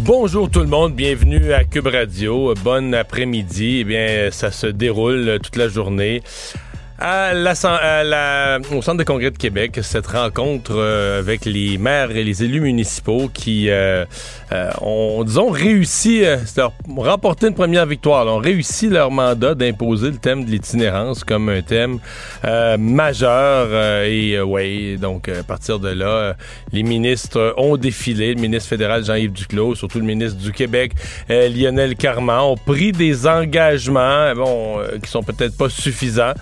Bonjour 0.00 0.50
tout 0.50 0.60
le 0.60 0.66
monde, 0.66 0.94
bienvenue 0.94 1.54
à 1.54 1.64
Cube 1.64 1.86
Radio. 1.86 2.52
Bon 2.62 2.94
après-midi. 2.94 3.78
Eh 3.80 3.84
bien, 3.84 4.28
ça 4.30 4.50
se 4.50 4.66
déroule 4.66 5.38
toute 5.42 5.56
la 5.56 5.68
journée 5.68 6.22
à 6.98 7.34
la, 7.34 8.58
au 8.72 8.80
Centre 8.80 8.98
de 8.98 9.04
congrès 9.04 9.30
de 9.30 9.36
Québec, 9.36 9.80
cette 9.82 10.06
rencontre 10.06 10.72
euh, 10.74 11.18
avec 11.18 11.44
les 11.44 11.76
maires 11.76 12.10
et 12.10 12.24
les 12.24 12.42
élus 12.42 12.60
municipaux 12.60 13.28
qui 13.32 13.68
euh, 13.68 14.06
euh, 14.52 14.70
ont, 14.80 15.22
disons, 15.22 15.50
réussi, 15.50 16.22
leur, 16.56 16.72
remporté 16.96 17.48
une 17.48 17.54
première 17.54 17.84
victoire, 17.84 18.26
ont 18.26 18.38
réussi 18.38 18.88
leur 18.88 19.10
mandat 19.10 19.54
d'imposer 19.54 20.10
le 20.10 20.16
thème 20.16 20.44
de 20.44 20.50
l'itinérance 20.50 21.22
comme 21.22 21.50
un 21.50 21.60
thème 21.60 21.98
majeur. 22.78 24.04
et 24.04 24.40
oui, 24.40 24.96
donc 24.96 25.28
à 25.28 25.42
partir 25.42 25.78
de 25.78 25.88
là, 25.88 26.34
les 26.72 26.82
ministres 26.82 27.54
ont 27.58 27.76
défilé. 27.76 28.34
Le 28.34 28.40
ministre 28.40 28.70
fédéral 28.70 29.04
Jean-Yves 29.04 29.32
Duclos, 29.32 29.74
surtout 29.74 29.98
le 29.98 30.04
ministre 30.04 30.38
du 30.38 30.52
Québec, 30.52 30.92
Lionel 31.28 31.94
Carman, 31.96 32.40
ont 32.40 32.56
pris 32.56 32.92
des 32.92 33.26
engagements, 33.26 34.34
bon, 34.34 34.78
qui 35.02 35.10
sont 35.10 35.22
peut-être 35.22 35.56
pas 35.56 35.68
suffisants. 35.68 36.32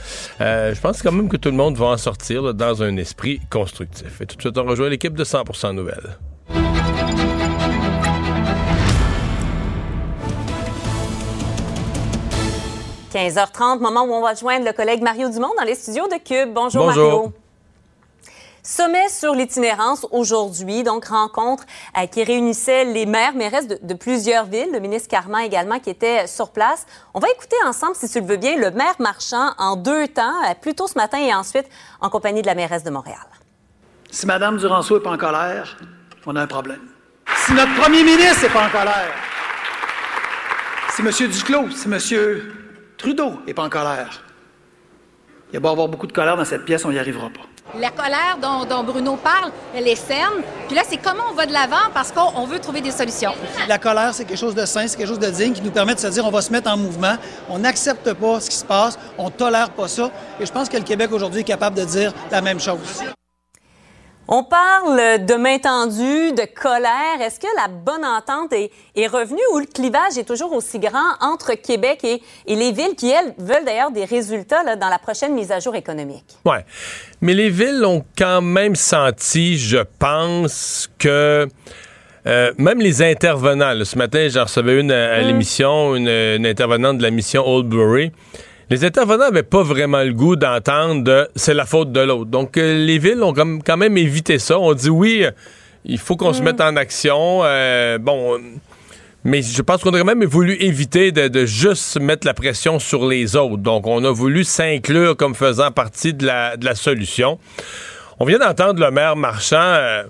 Euh, 0.45 0.75
je 0.75 0.81
pense 0.81 1.03
quand 1.03 1.11
même 1.11 1.31
que 1.31 1.39
tout 1.39 1.51
le 1.51 1.57
monde 1.57 1.77
va 1.79 1.87
en 1.87 1.97
sortir 1.97 2.53
dans 2.53 2.83
un 2.83 2.99
esprit 2.99 3.41
constructif. 3.51 4.21
Et 4.21 4.27
tout 4.27 4.37
de 4.37 4.43
suite, 4.43 4.59
on 4.59 4.65
rejoint 4.65 4.91
l'équipe 4.91 5.15
de 5.15 5.25
100% 5.25 5.73
Nouvelles. 5.73 6.19
«15h30, 13.15 13.81
moment 13.81 14.03
où 14.05 14.13
on 14.13 14.21
va 14.21 14.35
joindre 14.35 14.67
le 14.67 14.73
collègue 14.73 15.01
Mario 15.01 15.31
Dumont 15.31 15.53
dans 15.57 15.65
les 15.65 15.77
studios 15.77 16.09
de 16.09 16.17
Cube. 16.17 16.53
Bonjour, 16.53 16.87
Bonjour. 16.87 17.11
Mario. 17.11 17.33
Sommet 18.67 19.11
sur 19.11 19.35
l'itinérance 19.35 20.07
aujourd'hui, 20.11 20.85
donc 20.85 21.05
rencontre 21.05 21.65
euh, 21.99 22.07
qui 22.07 22.25
réunissait 22.25 22.87
les 22.87 23.05
maires, 23.05 23.35
mairesses 23.35 23.69
de, 23.69 23.93
plusieurs 23.93 24.47
villes, 24.47 24.71
le 24.73 24.81
ministre 24.81 25.11
Carman 25.11 25.43
également 25.43 25.79
qui 25.81 25.91
était 25.91 26.27
sur 26.27 26.51
place. 26.51 26.87
On 27.13 27.19
va 27.19 27.29
écouter 27.29 27.57
ensemble, 27.67 27.95
si 27.95 28.09
tu 28.09 28.21
le 28.21 28.27
veux 28.27 28.39
bien, 28.39 28.57
le 28.57 28.71
maire 28.71 28.95
marchand 29.01 29.51
en 29.59 29.77
deux 29.77 30.09
temps, 30.09 30.43
euh, 30.49 30.55
plus 30.59 30.75
tôt 30.75 30.87
ce 30.87 30.95
matin 30.95 31.19
et 31.19 31.35
ensuite 31.35 31.67
en 32.01 32.09
compagnie 32.09 32.41
de 32.41 32.47
la 32.47 32.55
mairesse 32.55 32.83
de 32.83 32.89
Montréal. 32.89 33.27
Si 34.11 34.27
Mme 34.27 34.57
Duranceau 34.57 34.97
n'est 34.97 35.03
pas 35.03 35.13
en 35.13 35.19
colère, 35.19 35.77
on 36.25 36.35
a 36.35 36.41
un 36.41 36.47
problème. 36.47 36.89
Si 37.37 37.53
notre 37.53 37.75
premier 37.75 38.03
ministre 38.03 38.45
n'est 38.45 38.53
pas 38.53 38.67
en 38.67 38.71
colère, 38.71 39.13
si 40.89 41.03
M. 41.03 41.31
Duclos, 41.31 41.71
si 41.73 41.87
M. 41.87 42.41
Trudeau 42.97 43.43
n'est 43.47 43.53
pas 43.53 43.65
en 43.65 43.69
colère, 43.69 44.23
il 45.53 45.61
va 45.61 45.69
y 45.69 45.71
avoir 45.71 45.87
beaucoup 45.87 46.07
de 46.07 46.15
colère 46.15 46.39
dans 46.39 46.47
cette 46.47 46.65
pièce, 46.65 46.87
on 46.87 46.91
n'y 46.91 46.99
arrivera 46.99 47.29
pas. 47.29 47.43
La 47.81 47.91
colère 47.91 48.39
dont, 48.41 48.85
Bruno 48.85 49.17
parle, 49.17 49.51
elle 49.75 49.89
est 49.89 49.97
saine. 49.97 50.43
Puis 50.69 50.77
là, 50.77 50.83
c'est 50.89 50.97
comment 50.97 51.25
on 51.31 51.35
va 51.35 51.47
de 51.47 51.53
l'avant 51.53 51.91
parce 51.93 52.13
qu'on 52.13 52.47
veut 52.47 52.61
trouver 52.61 52.81
des 52.81 52.93
solutions. 52.93 53.33
La 53.69 53.79
colère, 53.79 54.15
c'est 54.15 54.25
quelque 54.25 54.39
chose 54.39 54.55
de 54.55 54.65
sain, 54.65 54.87
c'est 54.87 54.97
quelque 54.97 55.09
chose 55.09 55.19
de 55.19 55.31
digne 55.31 55.53
qui 55.53 55.63
nous 55.63 55.71
permet 55.71 55.95
de 55.95 56.01
se 56.01 56.07
dire 56.07 56.25
on 56.25 56.31
va 56.31 56.41
se 56.41 56.53
mettre 56.53 56.71
en 56.71 56.77
mouvement, 56.77 57.17
on 57.49 57.59
n'accepte 57.59 58.13
pas 58.13 58.41
ce 58.41 58.51
qui 58.51 58.57
se 58.57 58.65
passe, 58.65 58.99
on 59.19 59.31
tolère 59.31 59.71
pas 59.71 59.89
ça. 59.89 60.11
Et 60.41 60.47
je 60.47 60.53
pense 60.53 60.69
que 60.69 60.77
le 60.77 60.85
Québec 60.85 61.11
aujourd'hui 61.13 61.41
est 61.41 61.45
capable 61.45 61.77
de 61.77 61.85
dire 61.85 62.13
la 62.31 62.41
même 62.41 62.61
chose. 62.61 63.03
On 64.27 64.43
parle 64.43 65.27
de 65.27 65.35
main 65.35 65.59
tendue, 65.59 66.33
de 66.33 66.47
colère. 66.47 67.21
Est-ce 67.21 67.39
que 67.39 67.47
la 67.57 67.69
bonne 67.69 68.05
entente 68.07 68.55
est, 68.55 69.07
revenue 69.07 69.43
ou 69.53 69.59
le 69.59 69.67
clivage 69.67 70.17
est 70.17 70.25
toujours 70.25 70.55
aussi 70.55 70.79
grand 70.79 71.13
entre 71.21 71.53
Québec 71.53 72.05
et, 72.05 72.23
les 72.47 72.73
villes 72.73 72.95
qui, 72.97 73.11
elles, 73.11 73.35
veulent 73.37 73.67
d'ailleurs 73.67 73.91
des 73.91 74.07
résultats 74.07 74.77
dans 74.77 74.89
la 74.89 74.99
prochaine 74.99 75.35
mise 75.35 75.53
à 75.53 75.61
jour 75.61 75.75
économique? 75.75 76.39
Oui. 76.47 76.57
Mais 77.25 77.35
les 77.35 77.51
villes 77.51 77.85
ont 77.85 78.05
quand 78.17 78.41
même 78.41 78.77
senti, 78.77 79.59
je 79.59 79.79
pense, 79.99 80.89
que 80.99 81.49
euh, 82.27 82.53
même 82.59 82.81
les 82.81 83.03
intervenants, 83.03 83.75
ce 83.85 83.99
matin, 83.99 84.29
j'en 84.31 84.45
recevais 84.45 84.79
une 84.79 84.93
à, 84.93 85.21
mmh. 85.23 85.27
l'émission, 85.27 85.97
une, 85.97 86.09
une, 86.09 86.47
intervenante 86.47 86.99
de 86.99 87.03
la 87.03 87.11
mission 87.11 87.47
Oldbury 87.47 88.13
les 88.71 88.85
intervenants 88.85 89.27
n'avaient 89.27 89.43
pas 89.43 89.63
vraiment 89.63 90.03
le 90.03 90.13
goût 90.13 90.37
d'entendre 90.37 91.29
c'est 91.37 91.55
la 91.55 91.67
faute 91.67 91.93
de 91.93 92.01
l'autre. 92.01 92.31
Donc, 92.31 92.57
euh, 92.57 92.85
les 92.85 92.99
villes 92.99 93.23
ont 93.23 93.33
quand 93.35 93.77
même 93.77 93.99
évité 93.99 94.39
ça. 94.39 94.59
On 94.59 94.73
dit 94.73 94.91
oui, 94.91 95.25
euh, 95.25 95.31
il 95.85 95.99
faut 95.99 96.17
qu'on 96.17 96.33
se 96.33 96.41
mm. 96.41 96.45
mette 96.45 96.61
en 96.61 96.77
action. 96.77 97.41
Euh, 97.45 97.99
bon. 97.99 98.39
Mais 99.25 99.41
je 99.41 99.63
pense 99.63 99.83
qu'on 99.83 99.91
aurait 99.91 100.05
même 100.05 100.25
voulu 100.25 100.55
éviter 100.61 101.11
de, 101.11 101.47
juste 101.47 101.99
mettre 101.99 102.27
la 102.27 102.35
pression 102.35 102.79
sur 102.79 103.07
les 103.09 103.37
autres. 103.37 103.57
Donc, 103.57 103.87
on 103.87 104.05
a 104.05 104.11
voulu 104.11 104.45
s'inclure 104.45 105.17
comme 105.17 105.35
faisant 105.35 105.71
partie 105.71 106.13
de 106.13 106.27
la, 106.27 106.59
de 106.59 106.65
la 106.67 106.75
solution. 106.75 107.39
On 108.21 108.27
vient 108.27 108.39
d'entendre 108.39 108.85
le 108.85 108.91
maire 108.91 109.17
Marchand 109.17 110.05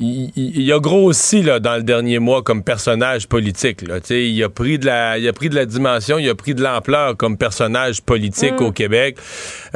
il, 0.00 0.72
a 0.72 0.78
grossi 0.78 1.42
là, 1.42 1.58
dans 1.58 1.76
le 1.76 1.82
dernier 1.82 2.20
mois 2.20 2.42
comme 2.42 2.62
personnage 2.62 3.26
politique. 3.26 3.82
Là. 3.82 3.98
Il, 4.10 4.42
a 4.44 4.48
pris 4.48 4.78
de 4.78 4.86
la, 4.86 5.18
il 5.18 5.26
a 5.26 5.32
pris 5.32 5.48
de 5.48 5.56
la 5.56 5.66
dimension, 5.66 6.18
il 6.18 6.28
a 6.28 6.36
pris 6.36 6.54
de 6.54 6.62
l'ampleur 6.62 7.16
comme 7.16 7.36
personnage 7.36 8.02
politique 8.02 8.60
mm. 8.60 8.64
au 8.64 8.70
Québec. 8.70 9.18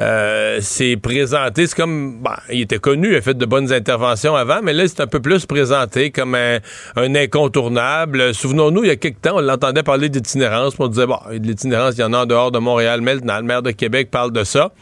Euh, 0.00 0.58
c'est 0.60 0.96
présenté, 0.96 1.66
c'est 1.66 1.76
comme... 1.76 2.20
Bah, 2.22 2.38
il 2.50 2.60
était 2.60 2.78
connu, 2.78 3.10
il 3.10 3.16
a 3.16 3.20
fait 3.20 3.34
de 3.36 3.46
bonnes 3.46 3.72
interventions 3.72 4.36
avant, 4.36 4.60
mais 4.62 4.72
là, 4.72 4.86
c'est 4.86 5.00
un 5.00 5.08
peu 5.08 5.20
plus 5.20 5.44
présenté 5.44 6.12
comme 6.12 6.36
un, 6.36 6.60
incontournable. 6.96 8.32
Souvenons-nous, 8.32 8.84
il 8.84 8.88
y 8.88 8.90
a 8.90 8.96
quelques 8.96 9.22
temps, 9.22 9.36
on 9.36 9.40
l'entendait 9.40 9.82
parler 9.82 10.08
d'itinérance, 10.08 10.74
on 10.78 10.86
disait, 10.86 11.06
bon, 11.06 11.18
de 11.32 11.46
l'itinérance, 11.46 11.94
il 11.96 12.00
y 12.00 12.04
en 12.04 12.12
a 12.12 12.18
en 12.18 12.26
dehors 12.26 12.52
de 12.52 12.58
Montréal 12.58 13.00
maintenant. 13.00 13.38
Le 13.38 13.44
maire 13.44 13.62
de 13.62 13.72
Québec 13.72 14.10
parle 14.10 14.30
de 14.30 14.44
ça. 14.44 14.72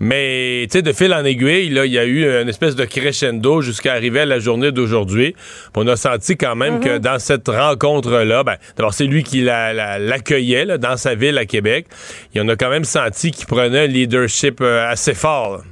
Mais, 0.00 0.66
tu 0.70 0.78
sais, 0.78 0.82
de 0.82 0.92
fil 0.92 1.12
en 1.12 1.24
aiguille, 1.24 1.70
là, 1.70 1.84
il 1.84 1.92
y 1.92 1.98
a 1.98 2.04
eu 2.04 2.24
une 2.40 2.48
espèce 2.48 2.76
de 2.76 2.84
crescendo 2.84 3.62
jusqu'à 3.62 3.94
arriver 3.94 4.20
à 4.20 4.26
la 4.26 4.38
journée 4.38 4.70
d'aujourd'hui. 4.70 5.34
On 5.74 5.86
a 5.88 5.96
senti 5.96 6.36
quand 6.36 6.54
même 6.54 6.80
que 6.80 6.96
mhm. 6.96 6.98
dans 6.98 7.18
cette 7.18 7.48
rencontre-là, 7.48 8.44
ben, 8.44 8.56
d'abord, 8.76 8.94
c'est 8.94 9.04
lui 9.04 9.24
qui 9.24 9.42
l'accueillait 9.42 10.78
dans 10.78 10.96
sa 10.96 11.14
ville 11.14 11.36
à 11.36 11.46
Québec. 11.46 11.86
Il 12.34 12.42
en 12.42 12.48
a 12.48 12.56
quand 12.56 12.70
même 12.70 12.84
senti 12.84 13.32
qu'il 13.32 13.46
prenait 13.46 13.84
un 13.84 13.86
leadership 13.86 14.60
euh, 14.60 14.88
assez 14.88 15.14
fort. 15.14 15.62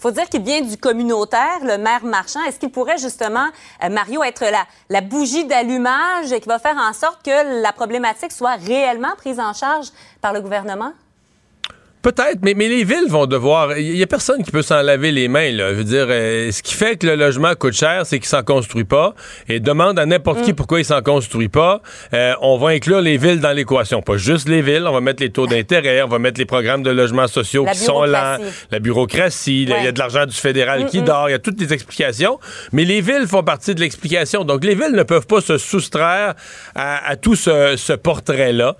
faut 0.00 0.10
dire 0.10 0.28
qu'il 0.28 0.42
vient 0.42 0.60
du 0.60 0.76
communautaire, 0.76 1.60
le 1.62 1.78
maire 1.78 2.04
marchand. 2.04 2.40
Est-ce 2.48 2.58
qu'il 2.58 2.70
pourrait 2.70 2.98
justement, 2.98 3.46
euh, 3.84 3.88
Mario, 3.88 4.24
être 4.24 4.42
la, 4.42 4.64
la 4.90 5.00
bougie 5.00 5.44
d'allumage 5.44 6.30
qui 6.40 6.48
va 6.48 6.58
faire 6.58 6.76
en 6.76 6.92
sorte 6.92 7.24
que 7.24 7.62
la 7.62 7.72
problématique 7.72 8.32
soit 8.32 8.56
réellement 8.56 9.14
prise 9.16 9.38
en 9.38 9.52
charge 9.52 9.86
par 10.20 10.32
le 10.32 10.40
gouvernement? 10.40 10.92
Peut-être, 12.04 12.40
mais, 12.42 12.52
mais 12.52 12.68
les 12.68 12.84
villes 12.84 13.08
vont 13.08 13.24
devoir. 13.24 13.78
Il 13.78 13.96
y 13.96 14.02
a 14.02 14.06
personne 14.06 14.42
qui 14.42 14.50
peut 14.50 14.60
s'en 14.60 14.82
laver 14.82 15.10
les 15.10 15.26
mains. 15.26 15.50
Là. 15.52 15.70
Je 15.70 15.76
veux 15.76 15.84
dire, 15.84 16.04
euh, 16.10 16.52
ce 16.52 16.62
qui 16.62 16.74
fait 16.74 16.98
que 16.98 17.06
le 17.06 17.14
logement 17.14 17.54
coûte 17.54 17.72
cher, 17.72 18.02
c'est 18.04 18.18
qu'il 18.18 18.28
s'en 18.28 18.42
construit 18.42 18.84
pas. 18.84 19.14
Et 19.48 19.58
demande 19.58 19.98
à 19.98 20.04
n'importe 20.04 20.42
qui 20.42 20.52
mm. 20.52 20.54
pourquoi 20.54 20.80
il 20.80 20.84
s'en 20.84 21.00
construit 21.00 21.48
pas. 21.48 21.80
Euh, 22.12 22.34
on 22.42 22.58
va 22.58 22.72
inclure 22.72 23.00
les 23.00 23.16
villes 23.16 23.40
dans 23.40 23.52
l'équation, 23.52 24.02
pas 24.02 24.18
juste 24.18 24.50
les 24.50 24.60
villes. 24.60 24.84
On 24.86 24.92
va 24.92 25.00
mettre 25.00 25.22
les 25.22 25.30
taux 25.30 25.46
d'intérêt, 25.46 26.02
on 26.02 26.08
va 26.08 26.18
mettre 26.18 26.38
les 26.38 26.44
programmes 26.44 26.82
de 26.82 26.90
logements 26.90 27.26
sociaux 27.26 27.64
qui 27.72 27.78
sont 27.78 28.02
là, 28.02 28.38
la 28.70 28.80
bureaucratie. 28.80 29.62
Il 29.62 29.70
y 29.70 29.72
a 29.72 29.90
de 29.90 29.98
l'argent 29.98 30.26
du 30.26 30.36
fédéral 30.36 30.84
qui 30.84 31.00
dort. 31.00 31.30
Il 31.30 31.32
y 31.32 31.36
a 31.36 31.38
toutes 31.38 31.58
les 31.58 31.72
explications. 31.72 32.38
Mais 32.72 32.84
les 32.84 33.00
villes 33.00 33.26
font 33.26 33.42
partie 33.42 33.74
de 33.74 33.80
l'explication. 33.80 34.44
Donc 34.44 34.62
les 34.62 34.74
villes 34.74 34.92
ne 34.92 35.04
peuvent 35.04 35.26
pas 35.26 35.40
se 35.40 35.56
soustraire 35.56 36.34
à, 36.74 37.16
tout 37.16 37.34
ce, 37.34 37.76
ce 37.78 37.94
portrait-là. 37.94 38.76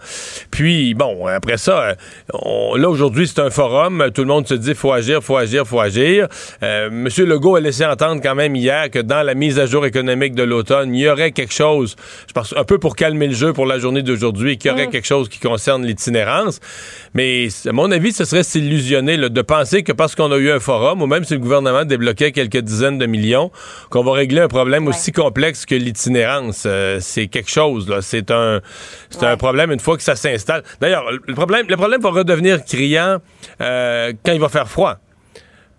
Puis 0.50 0.92
bon, 0.92 1.26
après 1.26 1.56
ça, 1.56 1.94
on, 2.34 2.74
là 2.74 2.90
aujourd'hui 2.90 3.13
Aujourd'hui, 3.14 3.32
c'est 3.32 3.42
un 3.42 3.50
forum. 3.50 4.10
Tout 4.12 4.22
le 4.22 4.26
monde 4.26 4.48
se 4.48 4.54
dit 4.54 4.74
faut 4.74 4.90
agir, 4.90 5.22
faut 5.22 5.36
agir, 5.36 5.64
faut 5.64 5.78
agir. 5.78 6.26
Euh, 6.64 6.90
Monsieur 6.90 7.24
Legault 7.24 7.54
a 7.54 7.60
laissé 7.60 7.86
entendre 7.86 8.20
quand 8.20 8.34
même 8.34 8.56
hier 8.56 8.90
que 8.90 8.98
dans 8.98 9.22
la 9.22 9.34
mise 9.34 9.60
à 9.60 9.66
jour 9.66 9.86
économique 9.86 10.34
de 10.34 10.42
l'automne, 10.42 10.92
il 10.92 11.02
y 11.02 11.08
aurait 11.08 11.30
quelque 11.30 11.54
chose, 11.54 11.94
je 12.26 12.32
pense 12.32 12.52
un 12.56 12.64
peu 12.64 12.78
pour 12.78 12.96
calmer 12.96 13.28
le 13.28 13.34
jeu 13.34 13.52
pour 13.52 13.66
la 13.66 13.78
journée 13.78 14.02
d'aujourd'hui, 14.02 14.58
qu'il 14.58 14.72
y 14.72 14.74
aurait 14.74 14.88
mm. 14.88 14.90
quelque 14.90 15.06
chose 15.06 15.28
qui 15.28 15.38
concerne 15.38 15.86
l'itinérance. 15.86 16.58
Mais 17.14 17.46
à 17.68 17.70
mon 17.70 17.88
avis, 17.92 18.12
ce 18.12 18.24
serait 18.24 18.42
s'illusionner 18.42 19.16
de 19.16 19.42
penser 19.42 19.84
que 19.84 19.92
parce 19.92 20.16
qu'on 20.16 20.32
a 20.32 20.36
eu 20.36 20.50
un 20.50 20.58
forum, 20.58 21.00
ou 21.00 21.06
même 21.06 21.22
si 21.22 21.34
le 21.34 21.40
gouvernement 21.40 21.84
débloquait 21.84 22.32
quelques 22.32 22.62
dizaines 22.62 22.98
de 22.98 23.06
millions, 23.06 23.52
qu'on 23.90 24.02
va 24.02 24.10
régler 24.10 24.40
un 24.40 24.48
problème 24.48 24.88
aussi 24.88 25.12
complexe 25.12 25.66
que 25.66 25.76
l'itinérance. 25.76 26.64
Euh, 26.66 26.98
c'est 27.00 27.28
quelque 27.28 27.50
chose. 27.50 27.88
Là. 27.88 28.02
C'est 28.02 28.32
un, 28.32 28.60
c'est 29.08 29.24
un 29.24 29.36
problème 29.36 29.70
une 29.70 29.78
fois 29.78 29.96
que 29.96 30.02
ça 30.02 30.16
s'installe. 30.16 30.64
D'ailleurs, 30.80 31.04
le 31.12 31.34
problème, 31.34 31.66
le 31.68 31.76
problème 31.76 32.00
va 32.00 32.10
redevenir 32.10 32.64
criant 32.64 33.03
euh, 33.60 34.12
quand 34.24 34.32
il 34.32 34.40
va 34.40 34.48
faire 34.48 34.68
froid. 34.68 34.98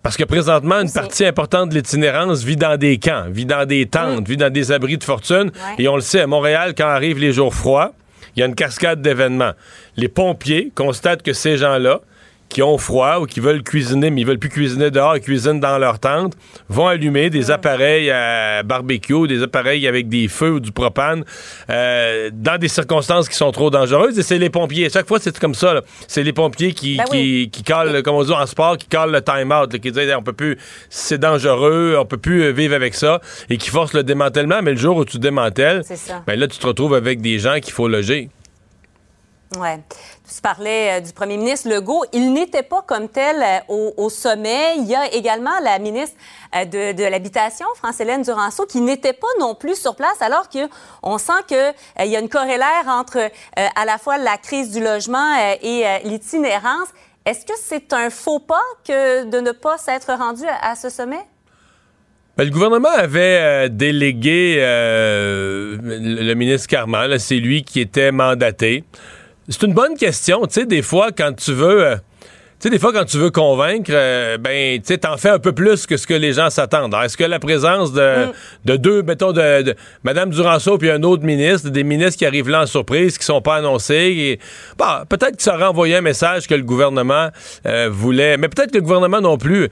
Parce 0.02 0.16
que 0.16 0.24
présentement, 0.24 0.80
une 0.80 0.92
partie 0.92 1.24
importante 1.24 1.70
de 1.70 1.74
l'itinérance 1.74 2.44
vit 2.44 2.54
dans 2.54 2.76
des 2.76 2.98
camps, 2.98 3.24
vit 3.28 3.44
dans 3.44 3.66
des 3.66 3.86
tentes, 3.86 4.20
mm. 4.20 4.30
vit 4.30 4.36
dans 4.36 4.52
des 4.52 4.70
abris 4.70 4.98
de 4.98 5.04
fortune. 5.04 5.50
Et 5.78 5.88
on 5.88 5.96
le 5.96 6.00
sait, 6.00 6.20
à 6.20 6.26
Montréal, 6.28 6.74
quand 6.78 6.86
arrivent 6.86 7.18
les 7.18 7.32
jours 7.32 7.52
froids, 7.52 7.92
il 8.36 8.40
y 8.40 8.42
a 8.44 8.46
une 8.46 8.54
cascade 8.54 9.02
d'événements. 9.02 9.52
Les 9.96 10.08
pompiers 10.08 10.70
constatent 10.74 11.22
que 11.22 11.32
ces 11.32 11.56
gens-là, 11.56 12.02
qui 12.48 12.62
ont 12.62 12.78
froid 12.78 13.18
ou 13.20 13.26
qui 13.26 13.40
veulent 13.40 13.62
cuisiner, 13.62 14.10
mais 14.10 14.22
ils 14.22 14.26
veulent 14.26 14.38
plus 14.38 14.48
cuisiner 14.48 14.90
dehors, 14.90 15.16
ils 15.16 15.22
cuisinent 15.22 15.60
dans 15.60 15.78
leur 15.78 15.98
tente, 15.98 16.34
vont 16.68 16.86
allumer 16.86 17.30
des 17.30 17.50
appareils 17.50 18.10
à 18.10 18.62
barbecue, 18.62 19.26
des 19.26 19.42
appareils 19.42 19.86
avec 19.86 20.08
des 20.08 20.28
feux 20.28 20.52
ou 20.52 20.60
du 20.60 20.72
propane, 20.72 21.24
euh, 21.70 22.30
dans 22.32 22.58
des 22.58 22.68
circonstances 22.68 23.28
qui 23.28 23.36
sont 23.36 23.50
trop 23.52 23.70
dangereuses. 23.70 24.18
Et 24.18 24.22
c'est 24.22 24.38
les 24.38 24.50
pompiers. 24.50 24.88
Chaque 24.90 25.08
fois, 25.08 25.18
c'est 25.20 25.36
comme 25.38 25.54
ça. 25.54 25.82
C'est 26.08 26.22
les 26.22 26.32
pompiers 26.32 26.72
qui, 26.72 26.96
ben 26.96 27.04
qui, 27.04 27.50
qui 27.50 27.62
calent, 27.62 28.02
comme 28.02 28.14
on 28.14 28.24
dit 28.24 28.32
en 28.32 28.46
sport, 28.46 28.76
qui 28.76 28.86
calent 28.86 29.12
le 29.12 29.22
time-out, 29.22 29.78
qui 29.78 29.90
disent 29.90 30.14
on 30.16 30.22
peut 30.22 30.32
plus, 30.32 30.56
c'est 30.88 31.18
dangereux, 31.18 31.96
on 31.98 32.04
peut 32.04 32.16
plus 32.16 32.52
vivre 32.52 32.74
avec 32.74 32.94
ça, 32.94 33.20
et 33.50 33.56
qui 33.56 33.70
forcent 33.70 33.94
le 33.94 34.02
démantèlement. 34.02 34.62
Mais 34.62 34.72
le 34.72 34.78
jour 34.78 34.96
où 34.96 35.04
tu 35.04 35.18
démantèles, 35.18 35.82
ben 36.26 36.38
là, 36.38 36.48
tu 36.48 36.58
te 36.58 36.66
retrouves 36.66 36.94
avec 36.94 37.20
des 37.20 37.38
gens 37.38 37.58
qu'il 37.60 37.72
faut 37.72 37.88
loger. 37.88 38.30
Ouais. 39.54 39.78
Tu 40.28 40.40
parlais 40.42 40.98
euh, 40.98 41.00
du 41.00 41.12
premier 41.12 41.36
ministre 41.36 41.68
Legault. 41.68 42.04
Il 42.12 42.32
n'était 42.32 42.64
pas 42.64 42.82
comme 42.82 43.08
tel 43.08 43.36
euh, 43.70 43.92
au, 43.96 44.10
sommet. 44.10 44.76
Il 44.78 44.86
y 44.86 44.94
a 44.94 45.12
également 45.14 45.60
la 45.62 45.78
ministre 45.78 46.16
euh, 46.56 46.64
de, 46.64 47.04
l'Habitation, 47.04 47.66
France-Hélène 47.76 48.22
Duranceau, 48.22 48.66
qui 48.66 48.80
n'était 48.80 49.12
pas 49.12 49.28
non 49.38 49.54
plus 49.54 49.80
sur 49.80 49.94
place, 49.94 50.20
alors 50.20 50.48
qu'on 50.48 51.18
sent 51.18 51.44
qu'il 51.46 52.10
y 52.10 52.16
a 52.16 52.20
une 52.20 52.28
corrélaire 52.28 52.88
entre 52.88 53.30
à 53.54 53.84
la 53.84 53.98
fois 53.98 54.18
la 54.18 54.36
crise 54.36 54.72
du 54.72 54.82
logement 54.82 55.36
et 55.62 55.84
l'itinérance. 56.04 56.88
Est-ce 57.24 57.46
que 57.46 57.52
c'est 57.56 57.92
un 57.92 58.10
faux 58.10 58.40
pas 58.40 58.62
que 58.86 59.24
de 59.30 59.40
ne 59.40 59.52
pas 59.52 59.78
s'être 59.78 60.12
rendu 60.12 60.42
à, 60.60 60.74
ce 60.74 60.88
sommet? 60.88 61.20
Ben, 62.36 62.44
le 62.44 62.50
gouvernement 62.50 62.90
avait 62.90 63.68
délégué 63.70 64.56
le, 64.58 66.34
ministre 66.34 66.68
Carman, 66.68 67.18
c'est 67.18 67.36
lui 67.36 67.62
qui 67.62 67.80
était 67.80 68.12
mandaté. 68.12 68.84
C'est 69.48 69.62
une 69.62 69.74
bonne 69.74 69.96
question. 69.96 70.46
Tu 70.46 70.60
sais, 70.60 70.66
des 70.66 70.82
fois, 70.82 71.10
quand 71.16 71.32
tu 71.34 71.52
veux. 71.52 71.84
Euh, 71.84 71.96
tu 72.58 72.68
sais, 72.68 72.70
des 72.70 72.78
fois, 72.78 72.90
quand 72.90 73.04
tu 73.04 73.18
veux 73.18 73.30
convaincre, 73.30 73.90
euh, 73.92 74.38
ben, 74.38 74.80
tu 74.80 74.86
sais, 74.86 74.96
t'en 74.96 75.18
fais 75.18 75.28
un 75.28 75.38
peu 75.38 75.52
plus 75.52 75.84
que 75.84 75.98
ce 75.98 76.06
que 76.06 76.14
les 76.14 76.32
gens 76.32 76.48
s'attendent. 76.48 76.94
Est-ce 77.04 77.14
que 77.18 77.24
la 77.24 77.38
présence 77.38 77.92
de, 77.92 78.28
mm. 78.28 78.32
de 78.64 78.76
deux, 78.76 79.02
mettons, 79.02 79.32
de, 79.32 79.60
de 79.60 79.74
Mme 80.04 80.30
Duranceau 80.30 80.78
puis 80.78 80.90
un 80.90 81.02
autre 81.02 81.22
ministre, 81.22 81.68
des 81.68 81.84
ministres 81.84 82.16
qui 82.16 82.24
arrivent 82.24 82.48
là 82.48 82.62
en 82.62 82.66
surprise, 82.66 83.18
qui 83.18 83.26
sont 83.26 83.42
pas 83.42 83.56
annoncés, 83.56 84.14
et, 84.16 84.40
bah, 84.78 85.04
peut-être 85.06 85.36
que 85.36 85.42
ça 85.42 85.54
aurait 85.54 85.66
envoyé 85.66 85.96
un 85.96 86.00
message 86.00 86.48
que 86.48 86.54
le 86.54 86.62
gouvernement 86.62 87.28
euh, 87.66 87.90
voulait, 87.92 88.38
mais 88.38 88.48
peut-être 88.48 88.70
que 88.70 88.78
le 88.78 88.84
gouvernement 88.84 89.20
non 89.20 89.36
plus. 89.36 89.68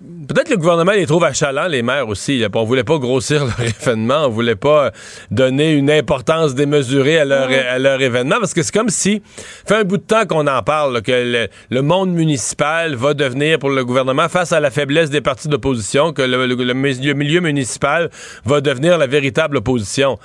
Peut-être 0.00 0.46
que 0.46 0.52
le 0.52 0.58
gouvernement 0.58 0.92
les 0.92 1.06
trouve 1.06 1.24
achalants, 1.24 1.66
les 1.66 1.82
maires 1.82 2.06
aussi. 2.06 2.44
On 2.54 2.64
voulait 2.64 2.84
pas 2.84 2.98
grossir 2.98 3.44
leur 3.58 3.60
événement, 3.60 4.26
on 4.26 4.28
voulait 4.28 4.54
pas 4.54 4.92
donner 5.32 5.72
une 5.72 5.90
importance 5.90 6.54
démesurée 6.54 7.18
à 7.18 7.24
leur, 7.24 7.48
à 7.48 7.80
leur 7.80 8.00
événement, 8.00 8.36
parce 8.38 8.54
que 8.54 8.62
c'est 8.62 8.72
comme 8.72 8.90
si, 8.90 9.22
fait 9.66 9.74
un 9.74 9.82
bout 9.82 9.96
de 9.96 10.02
temps 10.02 10.24
qu'on 10.24 10.46
en 10.46 10.62
parle, 10.62 11.02
que 11.02 11.48
le, 11.70 11.82
monde 11.82 12.10
municipal 12.10 12.94
va 12.94 13.12
devenir 13.12 13.58
pour 13.58 13.70
le 13.70 13.84
gouvernement, 13.84 14.28
face 14.28 14.52
à 14.52 14.60
la 14.60 14.70
faiblesse 14.70 15.10
des 15.10 15.20
partis 15.20 15.48
d'opposition, 15.48 16.12
que 16.12 16.22
le, 16.22 16.74
milieu 16.74 17.40
municipal 17.40 18.08
va 18.44 18.60
devenir 18.60 18.98
la 18.98 19.08
véritable 19.08 19.56
opposition. 19.56 20.16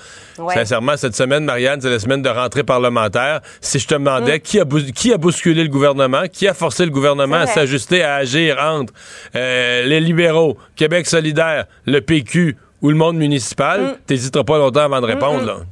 Sincèrement, 0.53 0.97
cette 0.97 1.15
semaine, 1.15 1.45
Marianne, 1.45 1.81
c'est 1.81 1.89
la 1.89 1.99
semaine 1.99 2.21
de 2.21 2.29
rentrée 2.29 2.63
parlementaire. 2.63 3.41
Si 3.59 3.79
je 3.79 3.87
te 3.87 3.95
demandais 3.95 4.37
mm. 4.37 4.41
qui, 4.41 4.59
a 4.59 4.65
qui 4.93 5.13
a 5.13 5.17
bousculé 5.17 5.63
le 5.63 5.69
gouvernement, 5.69 6.23
qui 6.31 6.47
a 6.47 6.53
forcé 6.53 6.85
le 6.85 6.91
gouvernement 6.91 7.37
à 7.37 7.47
s'ajuster, 7.47 8.03
à 8.03 8.15
agir 8.15 8.57
entre... 8.59 8.93
Euh, 9.35 9.62
euh, 9.63 9.85
les 9.85 9.99
libéraux, 9.99 10.57
Québec 10.75 11.07
solidaire, 11.07 11.65
le 11.85 12.01
PQ 12.01 12.57
ou 12.81 12.89
le 12.89 12.95
monde 12.95 13.17
municipal, 13.17 13.79
tu 13.79 13.85
mm. 13.85 13.97
t'hésiteras 14.05 14.43
pas 14.43 14.57
longtemps 14.57 14.81
avant 14.81 15.01
de 15.01 15.05
répondre. 15.05 15.65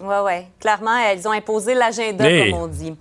Oui, 0.00 0.16
oui. 0.24 0.32
Clairement, 0.60 0.96
elles 0.96 1.26
ont 1.28 1.32
imposé 1.32 1.74
l'agenda, 1.74 2.24
comme 2.24 2.54
on 2.54 2.66
dit. 2.66 2.94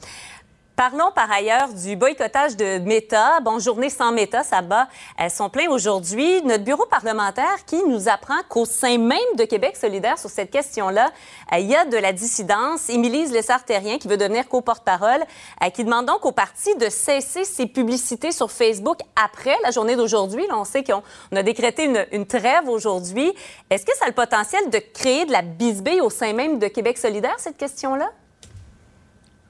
Parlons 0.75 1.11
par 1.13 1.31
ailleurs 1.31 1.69
du 1.71 1.95
boycottage 1.95 2.57
de 2.57 2.79
Meta. 2.79 3.39
Bon, 3.41 3.59
journée 3.59 3.91
sans 3.91 4.11
Meta, 4.11 4.43
ça 4.43 4.63
bat 4.63 4.87
Elles 5.19 5.29
sont 5.29 5.47
pleins 5.47 5.69
aujourd'hui. 5.69 6.41
Notre 6.41 6.63
bureau 6.63 6.87
parlementaire 6.87 7.63
qui 7.67 7.83
nous 7.83 8.09
apprend 8.09 8.39
qu'au 8.49 8.65
sein 8.65 8.97
même 8.97 9.19
de 9.37 9.43
Québec 9.45 9.77
solidaire 9.77 10.17
sur 10.17 10.31
cette 10.31 10.49
question-là, 10.49 11.11
euh, 11.51 11.59
il 11.59 11.67
y 11.67 11.75
a 11.75 11.85
de 11.85 11.97
la 11.97 12.11
dissidence. 12.11 12.89
Émilie 12.89 13.27
Lessard-Terrien, 13.27 13.99
qui 13.99 14.07
veut 14.07 14.17
devenir 14.17 14.47
co-porte-parole, 14.47 15.23
euh, 15.63 15.69
qui 15.69 15.83
demande 15.83 16.07
donc 16.07 16.25
au 16.25 16.31
parti 16.31 16.75
de 16.77 16.89
cesser 16.89 17.43
ses 17.43 17.67
publicités 17.67 18.31
sur 18.31 18.49
Facebook 18.49 18.97
après 19.15 19.55
la 19.63 19.69
journée 19.69 19.95
d'aujourd'hui. 19.95 20.43
On 20.51 20.65
sait 20.65 20.83
qu'on 20.83 21.03
a 21.35 21.43
décrété 21.43 21.83
une, 21.83 22.03
une 22.11 22.25
trêve 22.25 22.67
aujourd'hui. 22.67 23.31
Est-ce 23.69 23.85
que 23.85 23.95
ça 23.95 24.05
a 24.05 24.07
le 24.07 24.15
potentiel 24.15 24.71
de 24.71 24.79
créer 24.79 25.25
de 25.25 25.31
la 25.31 25.43
bisbille 25.43 26.01
au 26.01 26.09
sein 26.09 26.33
même 26.33 26.57
de 26.57 26.67
Québec 26.67 26.97
solidaire, 26.97 27.35
cette 27.37 27.57
question-là? 27.57 28.09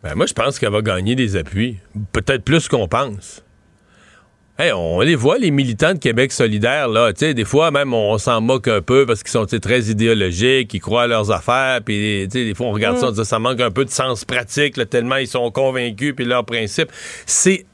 Ben, 0.04 0.16
moi, 0.16 0.26
je 0.26 0.34
pense 0.34 0.60
qu'elle 0.60 0.72
va 0.72 0.82
gagner 0.82 1.16
des 1.16 1.38
appuis. 1.38 1.78
Peut-être 2.12 2.44
plus 2.44 2.68
qu'on 2.68 2.90
pense. 2.90 3.42
on 4.60 5.00
les 5.00 5.16
voit, 5.16 5.38
les 5.38 5.50
militants 5.50 5.94
de 5.94 6.00
Québec 6.00 6.34
solidaire, 6.34 6.90
là. 6.90 7.14
Des 7.14 7.46
fois, 7.46 7.72
même, 7.72 7.94
on, 7.94 8.18
s'en 8.18 8.42
moque 8.42 8.68
un 8.68 8.82
peu 8.82 9.06
parce 9.06 9.24
qu'ils 9.24 9.32
sont 9.32 9.46
très 9.46 9.84
idéologiques, 9.84 10.74
ils 10.74 10.82
croient 10.82 11.04
à 11.04 11.08
leurs 11.08 11.32
affaires. 11.32 11.80
Puis, 11.86 12.28
des 12.28 12.54
fois, 12.54 12.68
on 12.68 12.72
regarde 12.74 12.98
ça, 12.98 13.08
on 13.08 13.12
dit, 13.12 13.24
ça 13.24 13.40
manque 13.40 13.62
un 13.62 13.72
peu 13.72 13.86
de 13.86 13.90
sens 13.90 14.26
pratique, 14.26 14.78
tellement 14.90 15.16
ils 15.16 15.28
sont 15.28 15.50
convaincus, 15.52 16.14
puis 16.14 16.26
leurs 16.26 16.46
principes. 16.46 16.92
C'est 17.26 17.66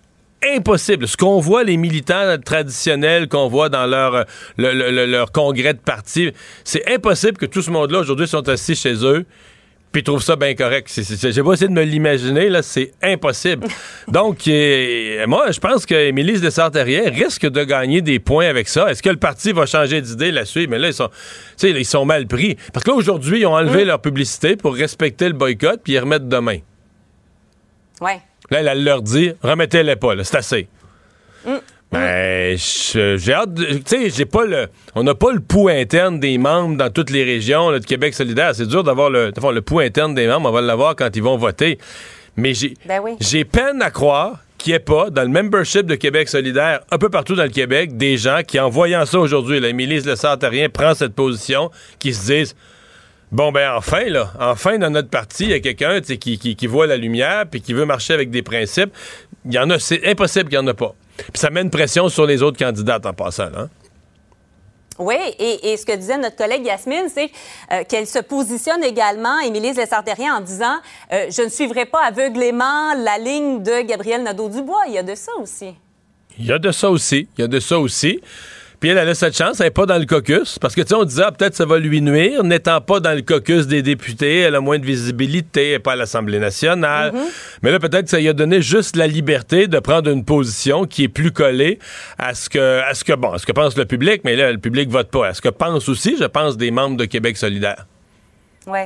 impossible. 0.44 1.08
Ce 1.08 1.18
qu'on 1.18 1.40
voit, 1.40 1.64
les 1.64 1.78
militants 1.78 2.38
traditionnels 2.46 3.28
qu'on 3.28 3.48
voit 3.48 3.70
dans 3.70 3.88
leur, 3.88 4.26
leur 4.58 5.32
congrès 5.32 5.74
de 5.74 5.80
parti, 5.80 6.32
c'est 6.64 6.88
impossible 6.94 7.38
que 7.38 7.48
tout 7.48 7.64
ce 7.64 7.72
monde-là, 7.72 8.00
aujourd'hui, 8.00 8.28
sont 8.28 8.48
assis 8.48 8.76
chez 8.76 9.04
eux 9.04 9.26
puis 9.92 10.04
trouve 10.04 10.22
ça 10.22 10.36
bien 10.36 10.54
correct. 10.54 10.88
J'ai 10.90 11.44
pas 11.44 11.54
essayé 11.54 11.68
de 11.68 11.74
me 11.74 11.84
l'imaginer, 11.84 12.50
là, 12.50 12.62
c'est 12.62 12.92
impossible. 13.02 13.68
Donc, 14.08 14.48
euh, 14.48 15.26
moi, 15.26 15.50
je 15.52 15.60
pense 15.60 15.86
que 15.86 15.96
Émilie 15.96 16.40
de 16.40 16.50
Sartérien 16.50 17.10
risque 17.10 17.48
de 17.48 17.64
gagner 17.64 18.02
des 18.02 18.20
points 18.20 18.48
avec 18.48 18.68
ça. 18.68 18.90
Est-ce 18.92 19.02
que 19.02 19.10
le 19.10 19.18
parti 19.18 19.52
va 19.52 19.66
changer 19.66 20.02
d'idée 20.02 20.32
là-dessus? 20.32 20.68
Mais 20.68 20.78
là, 20.78 20.90
ils 20.90 20.94
sont, 20.94 21.10
ils 21.64 21.86
sont 21.86 22.06
mal 22.06 22.28
pris. 22.28 22.56
Parce 22.72 22.84
que 22.84 22.92
là, 22.92 22.98
aujourd'hui, 22.98 23.40
ils 23.42 23.46
ont 23.48 23.56
enlevé 23.56 23.84
mm. 23.84 23.88
leur 23.88 24.02
publicité 24.02 24.56
pour 24.56 24.76
respecter 24.76 25.28
le 25.28 25.34
boycott, 25.34 25.82
puis 25.84 25.94
ils 25.94 26.00
remettent 26.00 26.30
demain. 26.30 26.60
Ouais. 28.00 28.22
Là, 28.52 28.62
elle, 28.62 28.84
leur 28.84 29.02
dit, 29.02 29.34
remettez-les 29.42 29.96
pas, 29.96 30.14
c'est 30.24 30.38
assez. 30.38 30.68
Mm. 31.46 31.56
Ben, 31.92 32.56
j'ai 32.58 33.34
hâte. 33.34 33.56
Tu 33.56 33.82
sais, 33.86 34.10
j'ai 34.10 34.26
pas 34.26 34.46
le. 34.46 34.68
On 34.94 35.04
n'a 35.04 35.16
pas 35.16 35.32
le 35.32 35.40
pouls 35.40 35.70
interne 35.70 36.20
des 36.20 36.38
membres 36.38 36.78
dans 36.78 36.92
toutes 36.92 37.10
les 37.10 37.24
régions 37.24 37.72
de 37.72 37.80
Québec 37.80 38.14
solidaire. 38.14 38.54
C'est 38.54 38.68
dur 38.68 38.84
d'avoir 38.84 39.10
le, 39.10 39.32
le 39.32 39.62
pouls 39.62 39.80
interne 39.80 40.14
des 40.14 40.28
membres. 40.28 40.50
On 40.50 40.52
va 40.52 40.62
l'avoir 40.62 40.96
quand 40.96 41.16
ils 41.16 41.24
vont 41.24 41.38
voter. 41.38 41.80
Mais 42.36 42.54
j'ai 42.54 42.76
ben 42.86 43.02
peine 43.52 43.82
à 43.82 43.90
croire 43.90 44.40
qu'il 44.60 44.72
n'y 44.72 44.76
ait 44.76 44.80
pas, 44.80 45.10
dans 45.10 45.24
le 45.24 45.30
membership 45.30 45.86
de 45.86 45.96
Québec 45.96 46.30
solidaire, 46.30 46.82
un 46.92 46.98
peu 46.98 47.10
partout 47.10 47.36
dans 47.36 47.44
le 47.44 47.50
Québec, 47.50 47.98
des 47.98 48.18
gens 48.18 48.42
qui, 48.46 48.60
en 48.60 48.70
voyant 48.70 49.06
ça 49.06 49.18
aujourd'hui, 49.20 49.60
la 49.60 49.72
milice 49.72 50.06
Le 50.06 50.16
Sartarien 50.16 50.70
prend 50.70 50.94
cette 50.94 51.14
position, 51.14 51.72
qui 51.98 52.14
se 52.14 52.26
disent. 52.26 52.56
Bon, 53.32 53.52
ben 53.52 53.74
enfin, 53.76 54.06
là, 54.06 54.34
enfin, 54.40 54.80
dans 54.80 54.90
notre 54.90 55.10
parti, 55.10 55.44
il 55.44 55.50
y 55.52 55.54
a 55.54 55.60
quelqu'un 55.60 56.02
qui, 56.02 56.40
qui, 56.40 56.56
qui, 56.56 56.68
voit 56.68 56.88
la 56.88 56.98
lumière 56.98 57.46
puis 57.50 57.62
qui 57.62 57.74
veut 57.74 57.86
marcher 57.86 58.14
avec 58.14 58.32
des 58.32 58.42
principes. 58.42 58.92
Il 59.46 59.54
y 59.54 59.60
en 59.60 59.70
a, 59.70 59.78
c'est 59.78 60.08
impossible 60.08 60.50
qu'il 60.50 60.58
n'y 60.58 60.66
en 60.66 60.68
a 60.68 60.74
pas. 60.74 60.96
Puis 61.32 61.40
ça 61.40 61.50
met 61.50 61.62
une 61.62 61.70
pression 61.70 62.10
sur 62.10 62.26
les 62.26 62.42
autres 62.42 62.58
candidates 62.58 63.06
en 63.06 63.14
passant, 63.14 63.50
hein? 63.56 63.70
Oui, 65.00 65.16
et, 65.40 65.78
ce 65.78 65.86
que 65.86 65.96
disait 65.96 66.18
notre 66.18 66.36
collègue 66.36 66.66
Yasmine, 66.66 67.08
c'est 67.08 67.32
euh, 67.72 67.84
qu'elle 67.88 68.06
se 68.06 68.20
positionne 68.20 68.84
également, 68.84 69.40
Émilie 69.40 69.72
Lessardérien, 69.72 70.36
en 70.36 70.42
disant 70.42 70.76
euh, 71.14 71.28
Je 71.32 71.42
ne 71.42 71.48
suivrai 71.48 71.86
pas 71.86 72.04
aveuglément 72.06 72.94
la 72.96 73.18
ligne 73.18 73.64
de 73.64 73.82
Gabriel 73.84 74.24
Nadeau-Dubois. 74.24 74.84
Il 74.88 74.94
y 74.96 74.98
a 74.98 75.04
de 75.04 75.16
ça 75.16 75.32
aussi. 75.42 75.74
Il 76.38 76.46
y 76.48 76.52
a 76.52 76.60
de 76.60 76.72
ça 76.72 76.90
aussi. 76.90 77.30
Il 77.38 77.42
y 77.42 77.44
a 77.46 77.48
de 77.48 77.62
ça 77.62 77.80
aussi. 77.80 78.20
Puis 78.80 78.90
elle, 78.90 78.98
a 78.98 79.14
cette 79.14 79.36
chance, 79.36 79.60
elle 79.60 79.68
n'est 79.68 79.72
pas 79.72 79.86
dans 79.86 79.98
le 79.98 80.06
caucus. 80.06 80.58
Parce 80.58 80.74
que, 80.74 80.82
tu 80.82 80.90
sais, 80.90 80.96
on 80.96 81.04
disait, 81.04 81.24
ah, 81.26 81.32
peut-être 81.34 81.54
ça 81.54 81.66
va 81.66 81.80
lui 81.80 82.02
nuire. 82.02 82.46
N'étant 82.46 82.80
pas 82.80 83.02
dans 83.02 83.14
le 83.14 83.22
caucus 83.22 83.68
des 83.68 83.82
députés, 83.82 84.40
elle 84.40 84.56
a 84.56 84.62
moins 84.62 84.80
de 84.80 84.86
visibilité, 84.86 85.68
elle 85.68 85.74
n'est 85.74 85.80
pas 85.80 85.94
à 85.94 85.96
l'Assemblée 85.98 86.40
nationale. 86.40 87.12
Mm-hmm. 87.12 87.60
Mais 87.62 87.72
là, 87.72 87.80
peut-être 87.80 88.06
que 88.06 88.10
ça 88.10 88.20
lui 88.20 88.30
a 88.30 88.34
donné 88.34 88.62
juste 88.62 88.96
la 88.96 89.08
liberté 89.08 89.68
de 89.68 89.80
prendre 89.80 90.10
une 90.10 90.24
position 90.24 90.86
qui 90.86 91.04
est 91.04 91.10
plus 91.10 91.32
collée 91.32 91.80
à 92.18 92.34
ce 92.34 92.50
que, 92.50 92.80
à 92.80 92.94
ce 92.94 93.04
que, 93.04 93.14
bon, 93.14 93.34
à 93.34 93.38
ce 93.38 93.46
que 93.46 93.52
pense 93.52 93.76
le 93.76 93.86
public, 93.86 94.22
mais 94.24 94.38
là, 94.38 94.52
le 94.52 94.60
public 94.60 94.90
vote 94.90 95.12
pas. 95.12 95.28
À 95.28 95.34
ce 95.34 95.42
que 95.42 95.50
pense 95.50 95.90
aussi, 95.90 96.16
je 96.18 96.26
pense, 96.26 96.56
des 96.56 96.72
membres 96.72 96.96
de 96.96 97.06
Québec 97.06 97.36
solidaire. 97.36 97.86
Oui. 98.66 98.80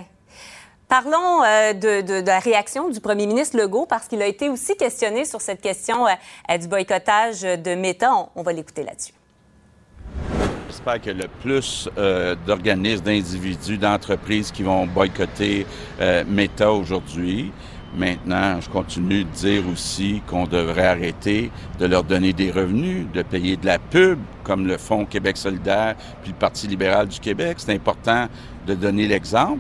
Parlons 0.88 1.44
euh, 1.44 1.74
de, 1.74 2.26
la 2.26 2.40
réaction 2.40 2.90
du 2.90 3.00
premier 3.00 3.28
ministre 3.28 3.58
Legault 3.58 3.86
parce 3.86 4.08
qu'il 4.08 4.22
a 4.24 4.28
été 4.28 4.50
aussi 4.50 4.76
questionné 4.76 5.26
sur 5.26 5.42
cette 5.42 5.62
question 5.62 6.08
euh, 6.08 6.58
du 6.58 6.68
boycottage 6.68 7.42
de 7.42 7.76
Meta. 7.76 8.12
on 8.36 8.42
va 8.42 8.54
l'écouter 8.54 8.84
là-dessus. 8.84 9.14
J'espère 10.74 11.00
que 11.00 11.12
le 11.12 11.28
plus 11.28 11.88
euh, 12.00 12.36
d'organismes, 12.48 13.04
d'individus, 13.04 13.78
d'entreprises 13.78 14.52
qui 14.52 14.64
vont 14.64 14.88
boycotter 14.88 15.68
euh, 16.02 16.24
Meta 16.28 16.72
aujourd'hui, 16.72 17.52
Maintenant, 17.96 18.60
je 18.60 18.68
continue 18.72 19.24
de 19.24 19.30
dire 19.30 19.62
aussi 19.72 20.24
qu'on 20.26 20.48
devrait 20.48 20.88
arrêter 20.88 21.52
de 21.78 21.86
leur 21.86 22.04
donner 22.04 22.34
des 22.34 22.50
revenus, 22.50 23.06
de 23.14 23.22
payer 23.22 23.56
de 23.56 23.68
la 23.68 23.78
pub, 23.78 24.18
comme 24.44 24.66
le 24.66 24.80
Fonds 24.80 25.06
Québec 25.06 25.38
solidaire 25.38 25.94
puis 26.24 26.32
le 26.32 26.38
Parti 26.40 26.66
libéral 26.68 27.08
du 27.08 27.20
Québec. 27.20 27.58
C'est 27.60 27.74
important 27.76 28.28
de 28.66 28.74
donner 28.74 29.08
l'exemple. 29.08 29.60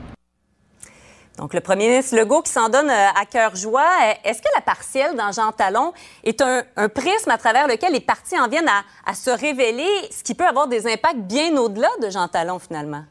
Donc, 1.37 1.55
le 1.55 1.61
premier 1.61 1.87
ministre 1.89 2.15
Legault 2.15 2.43
qui 2.43 2.51
s'en 2.51 2.69
donne 2.69 2.89
euh, 2.89 3.07
à 3.19 3.25
cœur 3.25 3.55
joie. 3.55 3.89
Est-ce 4.23 4.39
que 4.39 4.49
la 4.55 4.61
partielle 4.61 5.15
dans 5.15 5.31
Jean 5.31 5.51
Talon 5.51 5.91
est 6.23 6.41
un, 6.41 6.63
prisme 6.89 7.31
à 7.31 7.37
travers 7.37 7.67
lequel 7.67 7.93
les 7.93 7.99
partis 7.99 8.39
en 8.39 8.47
viennent 8.47 8.69
à, 9.05 9.13
se 9.13 9.31
révéler, 9.31 9.87
ce 10.11 10.23
qui 10.23 10.35
peut 10.35 10.45
avoir 10.45 10.67
des 10.67 10.85
impacts 10.85 11.21
bien 11.21 11.55
au-delà 11.57 11.89
de 12.01 12.09
Jean 12.11 12.27
Talon, 12.27 12.59
finalement? 12.59 13.03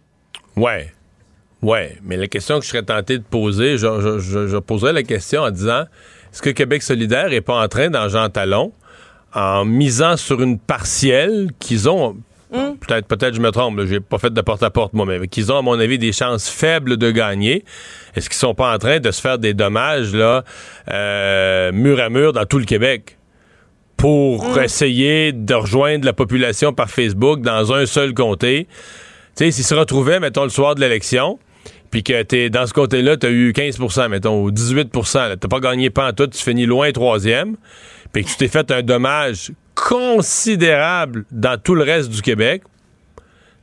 Ouais. 0.57 0.93
Ouais. 1.63 1.99
Mais 2.03 2.17
la 2.17 2.29
question 2.29 2.59
que 2.59 2.65
je 2.65 2.71
serais 2.71 2.85
tenté 2.85 3.19
de 3.19 3.25
poser, 3.25 3.77
je, 3.77 4.19
je, 4.19 4.59
poserais 4.59 4.93
la 4.93 5.03
question 5.03 5.43
en 5.43 5.51
disant 5.51 5.85
est-ce 6.33 6.43
que 6.43 6.51
Québec 6.51 6.83
solidaire 6.83 7.29
n'est 7.29 7.41
pas 7.41 7.61
en 7.61 7.67
train, 7.67 7.91
dans 7.91 8.09
Jean 8.09 8.29
Talon, 8.29 8.73
en 9.35 9.65
misant 9.65 10.17
sur 10.17 10.41
une 10.43 10.59
partielle 10.59 11.51
qu'ils 11.59 11.89
ont 11.89 12.17
Hmm? 12.53 12.77
Peut-être, 12.77 13.07
peut-être 13.07 13.35
je 13.35 13.41
me 13.41 13.51
trompe. 13.51 13.81
J'ai 13.87 14.01
pas 14.01 14.19
fait 14.19 14.33
de 14.33 14.41
porte-à-porte 14.41 14.93
moi, 14.93 15.07
mais 15.07 15.27
qu'ils 15.27 15.51
ont, 15.51 15.59
à 15.59 15.63
mon 15.63 15.79
avis, 15.79 15.99
des 15.99 16.13
chances 16.13 16.49
faibles 16.49 16.97
de 16.97 17.11
gagner. 17.11 17.65
Est-ce 18.15 18.29
qu'ils 18.29 18.39
sont 18.39 18.55
pas 18.55 18.75
en 18.75 18.79
train 18.79 19.01
de 19.01 19.11
se 19.11 19.21
faire 19.21 19.39
des 19.39 19.55
dommages 19.55 20.15
là, 20.15 20.45
euh, 20.91 21.73
mur 21.73 22.01
à 22.01 22.11
mur 22.11 22.33
dans 22.33 22.45
tout 22.45 22.59
le 22.59 22.65
Québec? 22.65 23.17
pour 24.03 24.57
hmm. 24.57 24.63
essayer 24.65 25.31
de 25.31 25.55
rejoindre 25.55 26.05
la 26.05 26.13
population 26.13 26.73
par 26.73 26.91
Facebook 26.91 27.41
dans 27.41 27.73
un 27.73 27.87
seul 27.87 28.15
comté? 28.15 28.67
Tu 29.37 29.45
sais, 29.45 29.51
s'ils 29.53 29.65
se 29.65 29.77
retrouvaient, 29.77 30.19
mettons, 30.19 30.43
le 30.43 30.51
soir 30.51 30.75
de 30.75 30.81
l'élection, 30.81 31.39
puis 31.93 32.03
que 32.03 32.21
t'es 32.23 32.51
dans 32.51 32.67
ce 32.67 32.73
côté-là, 32.73 33.17
tu 33.17 33.27
as 33.27 33.31
eu 33.31 33.53
15% 33.53 34.09
mettons, 34.09 34.43
ou 34.43 34.51
18% 34.51 35.37
t'as 35.39 35.49
pas 35.49 35.61
gagné 35.61 35.91
pas 35.91 36.09
en 36.09 36.13
tout, 36.13 36.27
tu 36.27 36.43
finis 36.43 36.67
loin 36.67 36.91
troisième, 36.91 37.57
puis 38.13 38.25
que 38.25 38.31
tu 38.31 38.37
t'es 38.37 38.49
fait 38.49 38.73
un 38.73 38.83
dommage 38.83 39.53
considérable 39.75 41.25
dans 41.31 41.61
tout 41.61 41.75
le 41.75 41.85
reste 41.85 42.11
du 42.11 42.23
Québec, 42.23 42.63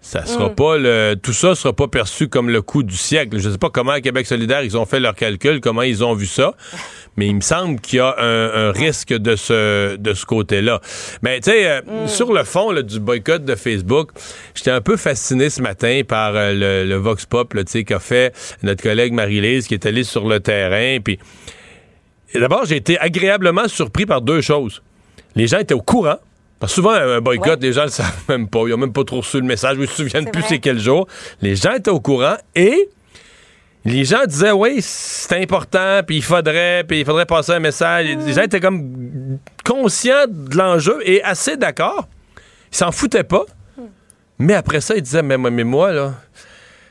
ça 0.02 0.26
sera 0.26 0.50
mm. 0.50 0.56
pas 0.56 0.78
le 0.78 1.16
tout 1.22 1.34
ça 1.34 1.56
sera 1.56 1.74
pas 1.74 1.88
perçu 1.88 2.30
comme 2.30 2.50
le 2.50 2.62
coup 2.62 2.84
du 2.84 2.96
siècle. 2.96 3.38
Je 3.38 3.50
sais 3.50 3.58
pas 3.58 3.70
comment 3.70 3.92
à 3.92 4.02
Québec 4.02 4.26
solidaire 4.26 4.64
ils 4.64 4.78
ont 4.78 4.86
fait 4.86 5.00
leur 5.00 5.14
calcul, 5.14 5.60
comment 5.60 5.82
ils 5.82 6.04
ont 6.04 6.14
vu 6.14 6.26
ça, 6.26 6.54
mais 7.18 7.28
il 7.28 7.36
me 7.36 7.42
semble 7.42 7.82
qu'il 7.82 7.98
y 7.98 8.00
a 8.00 8.16
un, 8.18 8.72
risque 8.72 9.14
de 9.14 9.36
ce 9.36 9.98
de 9.98 10.14
ce 10.14 10.26
côté-là. 10.26 10.80
Mais 11.22 11.40
tu 11.42 11.52
sais 11.52 11.70
euh, 11.70 11.82
mm. 11.82 12.08
sur 12.08 12.34
le 12.34 12.44
fond 12.44 12.74
du 12.82 13.00
boycott 13.00 13.44
de 13.44 13.56
Facebook, 13.56 14.12
j'étais 14.56 14.72
un 14.72 14.82
peu 14.82 14.96
fasciné 14.96 15.50
ce 15.50 15.62
matin 15.62 16.02
par 16.08 16.34
euh, 16.36 16.86
le, 16.86 16.96
vox 16.96 17.26
pop 17.26 17.54
tu 17.54 17.64
sais 17.68 17.84
qu'a 17.84 18.00
fait 18.00 18.34
notre 18.64 18.82
collègue 18.82 19.14
Marie-Lise 19.14 19.68
qui 19.68 19.74
est 19.74 19.86
allée 19.86 20.04
sur 20.04 20.28
le 20.28 20.40
terrain 20.40 21.00
puis 21.04 21.20
d'abord 22.34 22.66
j'ai 22.66 22.78
été 22.78 22.98
agréablement 23.00 23.68
surpris 23.68 24.06
par 24.06 24.22
deux 24.22 24.42
choses 24.42 24.82
les 25.36 25.48
gens 25.48 25.60
étaient 25.60 25.74
au 25.74 25.82
courant. 25.82 26.18
Parce 26.60 26.74
que 26.74 26.76
souvent, 26.76 26.92
un 26.92 27.22
boycott, 27.22 27.62
les 27.62 27.72
gens 27.72 27.82
ne 27.82 27.86
le 27.86 27.92
savent 27.92 28.24
même 28.28 28.50
pas. 28.50 28.60
Ils 28.66 28.72
n'ont 28.72 28.78
même 28.78 28.94
pas 28.94 29.06
trop 29.06 29.18
reçu 29.18 29.38
le 29.38 29.48
message. 29.48 29.76
Ils 29.78 29.82
ne 29.82 29.86
se 29.86 29.96
souviennent 29.96 30.30
plus 30.30 30.44
c'est 30.44 30.60
quel 30.60 30.80
jour. 30.80 31.08
Les 31.42 31.56
gens 31.56 31.72
étaient 31.72 31.90
au 31.90 32.02
courant 32.02 32.36
et 32.54 32.90
les 33.86 34.04
gens 34.04 34.26
disaient 34.26 34.52
oui, 34.52 34.80
c'est 34.82 35.42
important, 35.42 36.02
puis 36.06 36.18
il 36.18 36.24
faudrait, 36.24 36.84
puis 36.86 37.00
il 37.00 37.06
faudrait 37.06 37.26
passer 37.26 37.54
un 37.54 37.60
message. 37.60 38.08
Les 38.08 38.34
gens 38.34 38.42
étaient 38.42 38.60
comme 38.60 39.40
conscients 39.66 40.26
de 40.28 40.58
l'enjeu 40.58 41.00
et 41.06 41.24
assez 41.24 41.56
d'accord. 41.56 42.08
Ils 42.72 42.78
s'en 42.78 42.92
foutaient 42.92 43.24
pas. 43.24 43.46
Hmm. 43.78 43.84
Mais 44.40 44.54
après 44.54 44.82
ça, 44.82 44.96
ils 44.96 45.02
disaient 45.02 45.24
mais, 45.24 45.38
mais 45.38 45.64
moi, 45.64 45.94
là, 45.94 46.16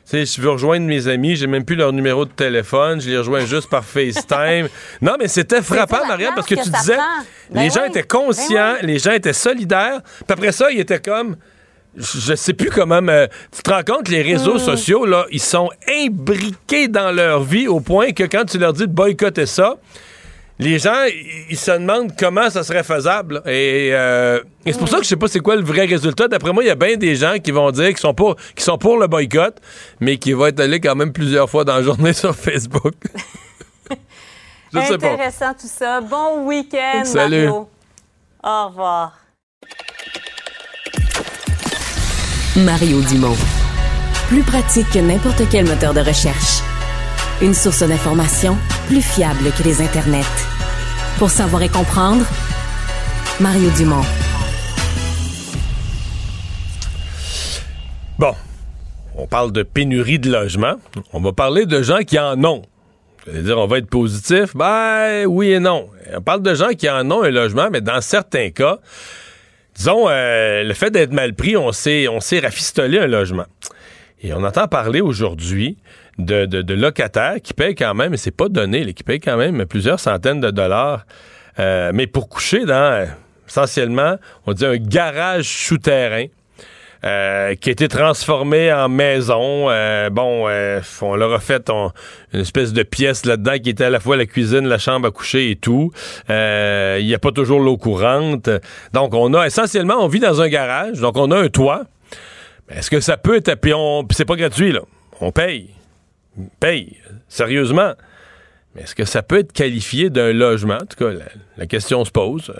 sais, 0.08 0.24
je 0.24 0.40
veux 0.40 0.50
rejoindre 0.50 0.86
mes 0.86 1.06
amis, 1.08 1.36
j'ai 1.36 1.46
même 1.46 1.64
plus 1.64 1.76
leur 1.76 1.92
numéro 1.92 2.24
de 2.24 2.30
téléphone, 2.30 3.00
je 3.00 3.10
les 3.10 3.18
rejoins 3.18 3.44
juste 3.44 3.68
par 3.68 3.84
FaceTime. 3.84 4.68
non, 5.02 5.16
mais 5.18 5.28
c'était 5.28 5.62
frappant, 5.62 6.06
Marianne, 6.06 6.32
parce 6.34 6.46
que, 6.46 6.54
tu 6.54 6.70
disais, 6.70 6.96
les 7.50 7.68
ben 7.68 7.70
gens 7.70 7.84
étaient 7.84 8.02
conscients, 8.02 8.76
ben 8.80 8.86
les 8.86 8.98
gens 8.98 9.12
étaient 9.12 9.32
solidaires, 9.32 10.00
puis 10.02 10.32
après 10.32 10.52
ça, 10.52 10.70
ils 10.70 10.80
étaient 10.80 11.00
comme 11.00 11.36
je 11.96 12.34
sais 12.34 12.52
plus 12.52 12.70
comment 12.70 13.00
mais 13.00 13.28
tu 13.50 13.62
te 13.62 13.70
rends 13.70 13.82
compte 13.82 14.08
les 14.08 14.22
réseaux 14.22 14.56
hmm. 14.56 14.60
sociaux 14.60 15.06
là 15.06 15.26
ils 15.32 15.40
sont 15.40 15.70
imbriqués 15.88 16.86
dans 16.86 17.10
leur 17.10 17.42
vie 17.42 17.66
au 17.66 17.80
point 17.80 18.12
que 18.12 18.24
quand 18.24 18.44
tu 18.44 18.58
leur 18.58 18.72
dis 18.72 18.86
de 18.86 18.92
boycotter 18.92 19.46
ça 19.46 19.76
les 20.58 20.78
gens, 20.78 21.04
ils 21.48 21.56
se 21.56 21.70
demandent 21.70 22.12
comment 22.18 22.50
ça 22.50 22.64
serait 22.64 22.82
faisable. 22.82 23.42
Euh, 23.46 24.40
et, 24.66 24.72
c'est 24.72 24.78
pour 24.78 24.88
ça 24.88 24.96
que 24.96 25.04
je 25.04 25.08
sais 25.08 25.16
pas 25.16 25.28
c'est 25.28 25.40
quoi 25.40 25.54
le 25.54 25.62
vrai 25.62 25.84
résultat. 25.86 26.26
D'après 26.26 26.52
moi, 26.52 26.64
il 26.64 26.66
y 26.66 26.70
a 26.70 26.74
bien 26.74 26.96
des 26.96 27.14
gens 27.14 27.36
qui 27.42 27.52
vont 27.52 27.70
dire 27.70 27.88
qu'ils 27.88 27.98
sont, 27.98 28.14
pour, 28.14 28.34
sont 28.56 28.78
pour 28.78 28.98
le 28.98 29.06
boycott, 29.06 29.56
mais 30.00 30.16
qui 30.16 30.32
vont 30.32 30.46
être 30.46 30.60
allés 30.60 30.80
quand 30.80 30.96
même 30.96 31.12
plusieurs 31.12 31.48
fois 31.48 31.64
dans 31.64 31.76
la 31.76 31.82
journée 31.82 32.12
sur 32.12 32.34
Facebook. 32.34 32.94
je 34.74 34.80
sais 34.80 34.98
pas. 34.98 35.12
Intéressant 35.12 35.54
tout 35.54 35.68
ça. 35.68 36.00
Bon 36.00 36.44
week-end, 36.46 37.04
Salut. 37.04 37.46
Mario. 37.46 37.68
Au 38.42 38.68
revoir. 38.68 39.18
Mario 42.56 43.00
Dumont. 43.02 43.36
Plus 44.28 44.42
pratique 44.42 44.90
que 44.90 44.98
n'importe 44.98 45.42
quel 45.50 45.66
moteur 45.66 45.94
de 45.94 46.00
recherche. 46.00 46.62
Une 47.40 47.54
source 47.54 47.84
d'information 47.84 48.56
plus 48.88 49.00
fiable 49.00 49.52
que 49.56 49.62
les 49.62 49.80
internets. 49.80 50.24
Pour 51.18 51.30
savoir 51.30 51.62
et 51.62 51.68
comprendre, 51.68 52.24
Mario 53.38 53.70
Dumont. 53.76 54.02
Bon, 58.18 58.34
on 59.14 59.28
parle 59.28 59.52
de 59.52 59.62
pénurie 59.62 60.18
de 60.18 60.32
logements. 60.32 60.80
On 61.12 61.20
va 61.20 61.32
parler 61.32 61.64
de 61.64 61.80
gens 61.80 61.98
qui 61.98 62.18
en 62.18 62.42
ont. 62.42 62.62
Vous 63.24 63.30
allez 63.32 63.42
dire, 63.42 63.56
on 63.56 63.68
va 63.68 63.78
être 63.78 63.88
positif? 63.88 64.56
Ben, 64.56 65.24
oui 65.26 65.52
et 65.52 65.60
non. 65.60 65.88
On 66.12 66.20
parle 66.20 66.42
de 66.42 66.54
gens 66.56 66.70
qui 66.70 66.90
en 66.90 67.08
ont 67.08 67.22
un 67.22 67.30
logement, 67.30 67.68
mais 67.70 67.80
dans 67.80 68.00
certains 68.00 68.50
cas, 68.50 68.78
disons, 69.76 70.08
euh, 70.08 70.64
le 70.64 70.74
fait 70.74 70.90
d'être 70.90 71.12
mal 71.12 71.34
pris, 71.34 71.56
on 71.56 71.70
sait, 71.70 72.08
on 72.08 72.18
sait 72.18 72.40
rafistoler 72.40 72.98
un 72.98 73.06
logement. 73.06 73.46
Et 74.22 74.32
on 74.32 74.42
entend 74.42 74.66
parler 74.66 75.00
aujourd'hui 75.00 75.78
de, 76.18 76.74
locataires 76.74 77.36
qui 77.42 77.54
payent 77.54 77.74
quand 77.74 77.94
même, 77.94 78.14
et 78.14 78.16
c'est 78.16 78.30
pas 78.30 78.48
donné, 78.48 78.92
qui 78.92 79.04
payent 79.04 79.20
quand 79.20 79.36
même 79.36 79.64
plusieurs 79.66 80.00
centaines 80.00 80.40
de 80.40 80.50
dollars, 80.50 81.06
euh, 81.58 81.90
mais 81.94 82.06
pour 82.06 82.28
coucher 82.28 82.64
dans, 82.64 83.08
essentiellement, 83.46 84.16
on 84.46 84.52
dit 84.52 84.66
un 84.66 84.76
garage 84.76 85.46
souterrain. 85.46 86.26
Euh, 87.04 87.54
qui 87.54 87.68
a 87.68 87.72
été 87.72 87.86
transformé 87.86 88.72
en 88.72 88.88
maison. 88.88 89.70
Euh, 89.70 90.10
bon, 90.10 90.48
on 91.00 91.14
leur 91.14 91.32
a 91.32 91.38
fait 91.38 91.70
une 91.70 92.40
espèce 92.40 92.72
de 92.72 92.82
pièce 92.82 93.24
là-dedans 93.24 93.56
qui 93.62 93.70
était 93.70 93.84
à 93.84 93.90
la 93.90 94.00
fois 94.00 94.16
la 94.16 94.26
cuisine, 94.26 94.66
la 94.66 94.78
chambre 94.78 95.06
à 95.06 95.10
coucher 95.12 95.52
et 95.52 95.54
tout. 95.54 95.92
Il 96.28 97.06
n'y 97.06 97.14
a 97.14 97.18
pas 97.20 97.30
toujours 97.30 97.60
l'eau 97.60 97.76
courante. 97.76 98.50
Donc, 98.94 99.14
on 99.14 99.32
a 99.34 99.46
essentiellement, 99.46 99.94
on 100.00 100.08
vit 100.08 100.18
dans 100.18 100.42
un 100.42 100.48
garage, 100.48 100.98
donc 100.98 101.16
on 101.16 101.30
a 101.30 101.38
un 101.38 101.48
toit. 101.48 101.84
Est-ce 102.68 102.90
que 102.90 102.98
ça 102.98 103.16
peut 103.16 103.36
être... 103.36 103.54
Puis, 103.54 103.72
c'est 104.10 104.24
pas 104.24 104.34
gratuit, 104.34 104.72
là. 104.72 104.80
On 105.20 105.30
paye 105.30 105.70
paye, 106.60 106.96
sérieusement. 107.28 107.92
Mais 108.74 108.82
est-ce 108.82 108.94
que 108.94 109.04
ça 109.04 109.22
peut 109.22 109.38
être 109.38 109.52
qualifié 109.52 110.10
d'un 110.10 110.32
logement? 110.32 110.76
En 110.76 110.86
tout 110.86 111.04
cas, 111.04 111.10
la, 111.56 111.66
question 111.66 112.04
se 112.04 112.10
pose. 112.10 112.50
Euh, 112.50 112.58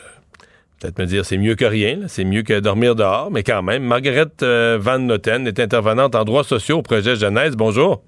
peut-être 0.80 0.98
me 0.98 1.06
dire 1.06 1.24
c'est 1.24 1.38
mieux 1.38 1.54
que 1.54 1.64
rien, 1.64 2.00
c'est 2.08 2.24
mieux 2.24 2.42
que 2.42 2.58
dormir 2.60 2.94
dehors, 2.94 3.30
mais 3.30 3.42
quand 3.42 3.62
même. 3.62 3.82
Margaret 3.82 4.26
euh, 4.42 4.78
Van 4.80 4.98
Noten 4.98 5.46
est 5.46 5.60
intervenante 5.60 6.14
en 6.14 6.24
droits 6.24 6.44
sociaux 6.44 6.78
au 6.78 6.82
projet 6.82 7.16
Jeunesse. 7.16 7.54
Bonjour. 7.56 8.02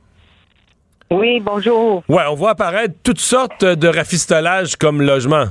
Oui, 1.10 1.40
bonjour. 1.40 2.04
Ouais, 2.08 2.22
on 2.30 2.34
voit 2.34 2.50
apparaître 2.50 2.94
toutes 3.02 3.20
sortes 3.20 3.64
de 3.64 3.88
rafistolages 3.88 4.76
comme 4.76 5.02
logement. 5.02 5.46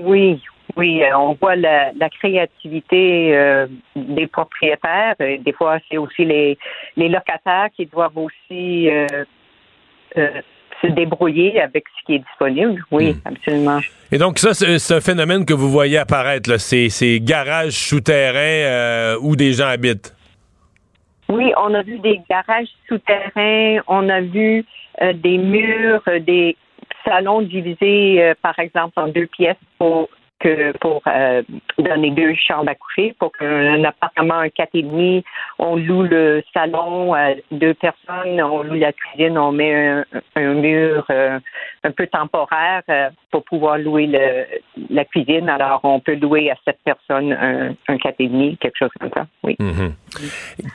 Oui, 0.00 0.42
oui, 0.78 1.02
euh, 1.02 1.18
on 1.18 1.34
voit 1.34 1.56
la, 1.56 1.92
créativité 2.20 3.36
euh, 3.36 3.66
des 3.96 4.28
propriétaires. 4.28 5.16
Euh, 5.20 5.36
des 5.38 5.52
fois, 5.52 5.78
c'est 5.90 5.98
aussi 5.98 6.24
les, 6.24 6.56
locataires 6.96 7.68
qui 7.76 7.84
doivent 7.86 8.16
aussi 8.16 8.88
se 10.14 10.86
débrouiller 10.86 11.60
avec 11.60 11.84
ce 11.98 12.06
qui 12.06 12.14
est 12.14 12.18
disponible. 12.20 12.80
Oui, 12.92 13.12
hmm. 13.12 13.20
absolument. 13.24 13.80
Et 14.12 14.18
donc, 14.18 14.38
ça, 14.38 14.54
c'est 14.54 14.94
un 14.94 15.00
phénomène 15.00 15.44
que 15.44 15.52
vous 15.52 15.68
voyez 15.68 15.98
apparaître, 15.98 16.48
là, 16.48 16.58
ces, 16.58 16.88
ces 16.90 17.20
garages 17.20 17.72
souterrains 17.72 19.16
où 19.20 19.34
des 19.34 19.54
gens 19.54 19.66
habitent. 19.66 20.14
Oui, 21.28 21.52
on 21.58 21.74
a 21.74 21.82
vu 21.82 21.98
des 21.98 22.20
garages 22.30 22.68
souterrains, 22.86 23.82
on 23.88 24.08
a 24.08 24.20
vu 24.20 24.64
des 25.14 25.38
murs, 25.38 26.02
des 26.20 26.56
salons 27.04 27.42
divisés, 27.42 28.32
par 28.42 28.58
exemple, 28.60 28.92
en 28.96 29.08
deux 29.08 29.26
pièces 29.26 29.56
pour 29.78 30.08
que 30.40 30.72
pour 30.78 31.02
euh, 31.06 31.42
donner 31.78 32.10
deux 32.10 32.34
chambres 32.34 32.70
à 32.70 32.74
coucher. 32.74 33.14
Pour 33.18 33.32
qu'un 33.32 33.82
appartement, 33.84 34.34
un 34.34 34.48
quatre 34.48 34.74
et 34.74 34.82
demi, 34.82 35.24
on 35.58 35.76
loue 35.76 36.02
le 36.02 36.42
salon 36.54 37.14
à 37.14 37.34
deux 37.50 37.74
personnes, 37.74 38.40
on 38.40 38.62
loue 38.62 38.74
la 38.74 38.92
cuisine, 38.92 39.38
on 39.38 39.52
met 39.52 40.04
un, 40.36 40.54
mur 40.54 41.04
euh, 41.10 41.38
un 41.84 41.90
peu 41.92 42.06
temporaire 42.06 42.82
euh, 42.88 43.08
pour 43.30 43.44
pouvoir 43.44 43.78
louer 43.78 44.06
le, 44.06 44.44
la 44.90 45.04
cuisine. 45.04 45.48
Alors, 45.48 45.80
on 45.84 46.00
peut 46.00 46.14
louer 46.14 46.50
à 46.50 46.54
sept 46.64 46.78
personnes 46.84 47.32
un, 47.32 47.74
un 47.88 47.98
quatre 47.98 48.20
et 48.20 48.28
demi, 48.28 48.56
quelque 48.58 48.78
chose 48.78 48.90
comme 49.00 49.10
ça. 49.14 49.26
Oui. 49.42 49.56
Mhm. 49.58 49.94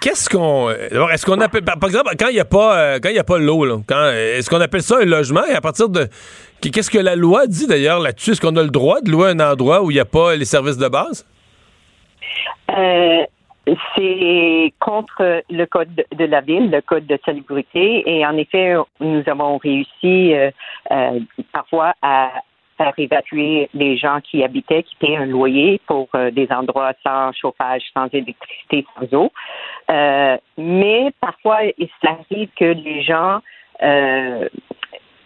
Qu'est-ce 0.02 0.30
qu'on, 0.30 0.70
est-ce 0.70 1.26
qu'on 1.26 1.42
appelle, 1.42 1.64
par 1.64 1.78
exemple, 1.84 2.16
quand 2.20 2.30
il 2.30 2.36
n'y 2.36 2.40
a 2.40 2.46
pas, 2.46 3.00
quand 3.00 3.10
il 3.10 3.20
a 3.20 3.24
pas 3.24 3.38
l'eau, 3.38 3.66
est-ce 3.66 4.50
qu'on 4.50 4.62
appelle 4.62 4.82
ça 4.82 4.98
un 5.02 5.06
logement? 5.06 5.46
Et 5.46 5.54
à 5.54 5.62
partir 5.62 5.90
de 5.90 6.08
Qu'est-ce 6.72 6.90
que 6.90 7.00
la 7.00 7.16
loi 7.16 7.46
dit 7.48 7.68
d'ailleurs 7.68 8.00
là-dessus? 8.00 8.32
Est-ce 8.32 8.42
qu'on 8.42 8.56
a 8.56 8.64
le 8.64 8.70
droit 8.70 9.02
de 9.02 9.12
louer 9.12 9.32
un 9.32 9.40
endroit 9.40 9.84
où 9.84 9.92
il 9.92 9.96
n'y 9.96 10.00
a 10.00 10.06
pas 10.06 10.36
les 10.36 10.46
services 10.46 10.78
de 10.78 10.88
base? 10.88 11.26
Euh, 12.70 13.26
c'est 13.96 14.74
contre 14.80 15.44
le 15.50 15.66
code 15.66 16.06
de 16.12 16.26
la 16.26 16.42
ville, 16.42 16.70
le 16.70 16.82
code 16.82 17.08
de 17.08 17.18
salubrité. 17.26 18.04
Et 18.06 18.26
en 18.26 18.36
effet, 18.38 18.76
nous 19.00 19.24
avons 19.28 19.58
réussi 19.58 20.34
euh, 20.34 20.52
euh, 20.92 21.20
parfois 21.52 21.94
à 22.02 22.32
faire 22.78 22.94
évacuer 22.98 23.70
les 23.74 23.98
gens 23.98 24.20
qui 24.22 24.44
habitaient, 24.44 24.84
qui 24.84 24.96
paient 24.96 25.16
un 25.16 25.28
loyer 25.28 25.80
pour 25.86 26.10
des 26.32 26.48
endroits 26.52 26.94
sans 27.06 27.32
chauffage, 27.32 27.84
sans 27.94 28.08
électricité, 28.08 28.84
sans 28.96 29.14
eau. 29.16 29.32
mais 30.58 31.12
parfois, 31.22 31.60
il 31.78 31.90
s'arrive 32.02 32.50
que 32.56 32.66
les 32.66 33.04
gens 33.04 33.42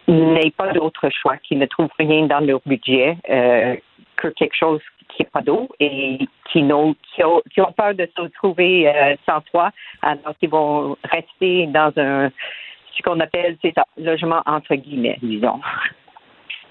n'aient 0.07 0.51
pas 0.51 0.71
d'autre 0.73 1.09
choix, 1.09 1.37
qui 1.37 1.55
ne 1.55 1.65
trouvent 1.65 1.89
rien 1.99 2.27
dans 2.27 2.39
leur 2.39 2.61
budget 2.65 3.17
euh, 3.29 3.75
que 4.15 4.29
quelque 4.29 4.55
chose 4.55 4.81
qui 5.17 5.23
n'est 5.23 5.29
pas 5.29 5.41
d'eau 5.41 5.67
et 5.79 6.19
qui, 6.51 6.61
n'ont, 6.61 6.95
qui, 7.15 7.23
ont, 7.23 7.41
qui, 7.51 7.59
ont, 7.59 7.73
peur 7.75 7.95
de 7.95 8.07
se 8.15 8.21
retrouver 8.21 8.87
euh, 8.87 9.15
sans 9.27 9.41
toit, 9.41 9.71
alors 10.01 10.37
qu'ils 10.39 10.49
vont 10.49 10.95
rester 11.03 11.67
dans 11.67 11.91
un 11.97 12.29
ce 12.95 13.03
qu'on 13.03 13.19
appelle 13.19 13.57
c'est 13.61 13.75
logement 13.97 14.41
entre 14.45 14.75
guillemets, 14.75 15.19
disons. 15.21 15.59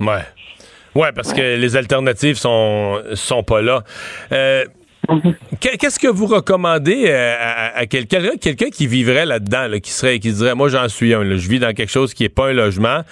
Ouais. 0.01 0.23
Ouais, 0.95 1.13
parce 1.13 1.33
que 1.33 1.57
les 1.57 1.77
alternatives 1.77 2.37
sont 2.37 3.03
sont 3.15 3.43
pas 3.43 3.61
là. 3.61 3.83
Euh, 4.33 4.65
Qu'est-ce 5.61 6.01
que 6.01 6.09
vous 6.09 6.27
recommandez 6.27 7.05
euh, 7.07 7.71
à, 7.77 7.87
quelqu'un 7.87 8.37
quelqu'un 8.41 8.71
qui 8.71 8.89
vivrait 8.89 9.25
là-dedans, 9.25 9.69
qui 9.81 9.93
serait 9.93 10.19
qui 10.19 10.33
dirait 10.33 10.57
moi 10.57 10.69
j'en 10.69 10.89
suis 10.89 11.15
un, 11.15 11.23
je 11.23 11.49
vis 11.49 11.61
dans 11.61 11.73
quelque 11.75 11.93
chose 11.93 12.13
qui 12.13 12.25
n'est 12.25 12.29
pas 12.29 12.49
un 12.49 12.55
logement, 12.55 13.03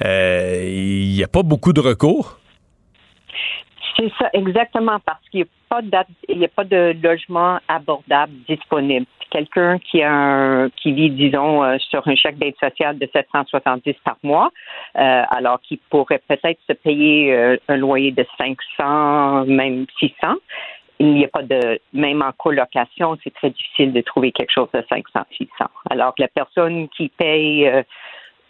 il 0.00 1.12
n'y 1.14 1.22
a 1.22 1.28
pas 1.28 1.44
beaucoup 1.44 1.72
de 1.72 1.80
recours? 1.80 2.40
C'est 3.96 4.12
ça, 4.18 4.28
exactement, 4.32 4.98
parce 5.04 5.26
qu'il 5.30 5.40
n'y 5.40 5.46
a 5.46 5.48
pas 5.68 5.82
de 5.82 6.44
a 6.44 6.48
pas 6.48 6.64
de 6.64 6.94
logement 7.02 7.58
abordable 7.66 8.32
disponible. 8.48 9.06
Quelqu'un 9.30 9.78
qui 9.78 10.02
a 10.02 10.68
qui 10.76 10.92
vit, 10.92 11.10
disons, 11.10 11.64
euh, 11.64 11.78
sur 11.78 12.06
un 12.06 12.14
chèque 12.14 12.38
d'aide 12.38 12.56
sociale 12.60 12.98
de 12.98 13.08
770 13.12 13.94
par 14.04 14.16
mois, 14.22 14.50
alors 14.94 15.60
qu'il 15.62 15.78
pourrait 15.90 16.22
peut-être 16.28 16.60
se 16.68 16.72
payer 16.72 17.58
un 17.68 17.76
loyer 17.76 18.12
de 18.12 18.24
500, 18.38 19.46
même 19.46 19.86
600 19.98 20.36
il 20.98 21.14
n'y 21.14 21.24
a 21.24 21.28
pas 21.28 21.42
de, 21.42 21.78
même 21.92 22.22
en 22.22 22.32
colocation, 22.32 23.16
c'est 23.22 23.34
très 23.34 23.50
difficile 23.50 23.92
de 23.92 24.00
trouver 24.00 24.32
quelque 24.32 24.52
chose 24.52 24.68
de 24.72 24.82
500, 24.88 25.20
600. 25.36 25.50
Alors 25.90 26.14
que 26.14 26.22
la 26.22 26.28
personne 26.28 26.88
qui 26.88 27.08
paye 27.08 27.66
euh, 27.66 27.82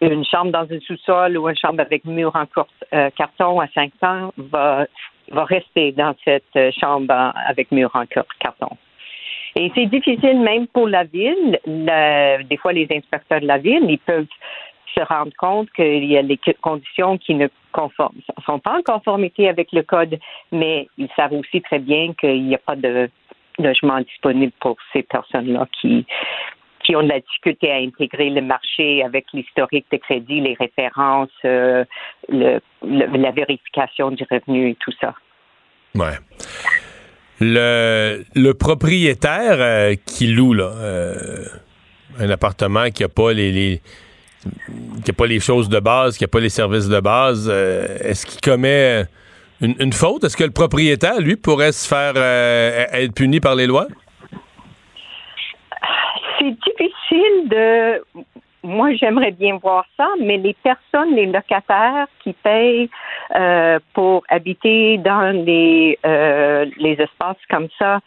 une 0.01 0.25
chambre 0.25 0.53
dans 0.53 0.67
un 0.71 0.81
sous-sol 0.81 1.37
ou 1.39 1.49
une 1.49 1.57
chambre 1.57 1.81
avec 1.81 2.05
mur 2.05 2.35
en 2.35 2.45
euh, 2.95 3.11
carton 3.17 3.61
à 3.61 3.67
500 3.69 4.33
va, 4.37 4.87
va 5.31 5.45
rester 5.45 5.93
dans 5.93 6.15
cette 6.25 6.45
euh, 6.57 6.71
chambre 6.81 7.33
avec 7.47 7.71
mur 7.73 7.91
en 7.95 8.05
carton. 8.41 8.77
Et 9.55 9.73
c'est 9.75 9.87
difficile 9.87 10.39
même 10.41 10.67
pour 10.67 10.87
la 10.87 11.05
ville. 11.05 11.59
des 11.65 12.57
fois, 12.59 12.75
les 12.75 12.87
inspecteurs 12.91 13.41
de 13.41 13.47
la 13.47 13.57
ville, 13.57 13.87
ils 13.89 13.99
peuvent 13.99 14.27
se 14.95 15.01
rendre 15.05 15.33
compte 15.39 15.71
qu'il 15.73 16.05
y 16.05 16.19
a 16.19 16.23
des 16.23 16.39
conditions 16.61 17.19
qui 17.19 17.35
ne 17.35 17.49
sont 17.75 18.59
pas 18.59 18.79
en 18.79 18.83
conformité 18.83 19.49
avec 19.49 19.73
le 19.73 19.83
code, 19.83 20.19
mais 20.53 20.89
ils 20.99 21.09
savent 21.17 21.33
aussi 21.33 21.61
très 21.63 21.79
bien 21.79 22.13
qu'il 22.15 22.47
n'y 22.47 22.55
a 22.55 22.59
pas 22.59 22.77
de 22.77 23.09
logement 23.59 24.01
disponible 24.01 24.53
pour 24.61 24.77
ces 24.93 25.03
personnes-là 25.03 25.67
qui 25.81 26.07
qui 26.87 26.95
ont 26.95 27.03
de 27.03 27.09
la 27.09 27.21
difficulté 27.21 27.71
à 27.71 27.77
intégrer 27.77 28.31
le 28.31 28.43
marché 28.43 29.03
avec 29.03 29.27
l'historique 29.35 29.87
de 29.91 29.97
crédit, 29.97 30.41
les 30.41 30.55
références, 30.55 31.29
euh, 31.45 31.85
la 32.29 33.31
vérification 33.33 34.13
du 34.13 34.25
revenu 34.31 34.71
et 34.71 34.77
tout 34.77 34.93
ça. 35.01 35.15
Ouais. 35.97 36.17
Le, 37.41 38.53
propriétaire 38.53 39.57
euh, 39.59 39.95
qui 40.07 40.29
loue 40.29 40.55
là, 40.55 40.73
euh, 40.77 41.45
un 42.21 42.31
appartement 42.31 42.89
qui 42.91 43.03
n'a 43.03 43.09
pas 43.09 43.33
les 43.33 43.83
qu'il 44.45 45.05
n'y 45.05 45.11
a 45.11 45.13
pas 45.13 45.27
les 45.27 45.41
choses 45.41 45.69
de 45.69 45.81
base, 45.81 46.17
qu'il 46.17 46.25
n'y 46.25 46.31
a 46.31 46.33
pas 46.33 46.41
les 46.41 46.51
services 46.51 46.89
de 46.89 47.01
base, 47.01 47.49
est-ce 47.49 48.25
qu'il 48.27 48.41
commet 48.41 49.05
une, 49.61 49.93
faute? 49.93 50.23
Est-ce 50.23 50.37
que 50.37 50.45
le 50.45 50.53
propriétaire, 50.53 51.21
lui, 51.21 51.35
pourrait 51.35 51.73
se 51.73 51.89
faire 51.89 52.13
être 52.17 53.13
puni 53.13 53.41
par 53.41 53.57
les 53.57 53.67
lois? 53.67 53.89
C'est 56.39 56.51
difficile 56.51 57.49
de. 57.49 58.05
Moi, 58.63 58.95
j'aimerais 58.95 59.31
bien 59.31 59.59
voir 59.63 59.85
ça, 59.97 60.09
mais 60.21 60.39
les 60.39 60.55
personnes, 60.55 61.15
les 61.15 61.27
locataires 61.27 62.09
qui 62.25 62.33
payent 62.33 62.91
euh, 63.37 63.79
pour 63.95 64.25
habiter 64.29 64.99
dans 64.99 65.31
les, 65.45 65.97
les 66.03 66.97
espaces 66.99 67.37
comme 67.49 67.69
ça, 67.79 68.01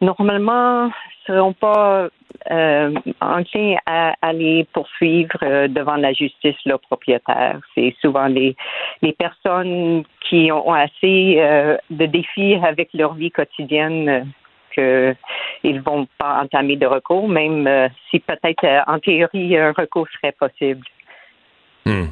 normalement, 0.00 0.90
seront 1.26 1.52
pas 1.52 2.08
euh, 2.50 2.94
enclins 3.20 3.76
à 3.86 4.14
aller 4.22 4.66
poursuivre 4.72 5.36
euh, 5.42 5.68
devant 5.68 5.96
la 5.96 6.12
justice 6.12 6.56
leurs 6.64 6.80
propriétaires. 6.80 7.60
C'est 7.74 7.94
souvent 8.00 8.26
les, 8.26 8.56
les 9.02 9.12
personnes 9.12 10.04
qui 10.28 10.50
ont 10.52 10.72
assez 10.72 11.36
euh, 11.38 11.76
de 11.90 12.06
défis 12.06 12.56
avec 12.62 12.90
leur 12.94 13.14
vie 13.14 13.30
quotidienne 13.30 14.08
euh, 14.08 14.22
qu'ils 14.74 15.16
ne 15.76 15.80
vont 15.80 16.06
pas 16.18 16.42
entamer 16.42 16.76
de 16.76 16.86
recours, 16.86 17.28
même 17.28 17.68
si 18.10 18.20
peut-être 18.20 18.84
en 18.86 18.98
théorie 18.98 19.56
un 19.56 19.72
recours 19.72 20.06
serait 20.20 20.32
possible. 20.32 20.86
Hmm. 21.86 22.06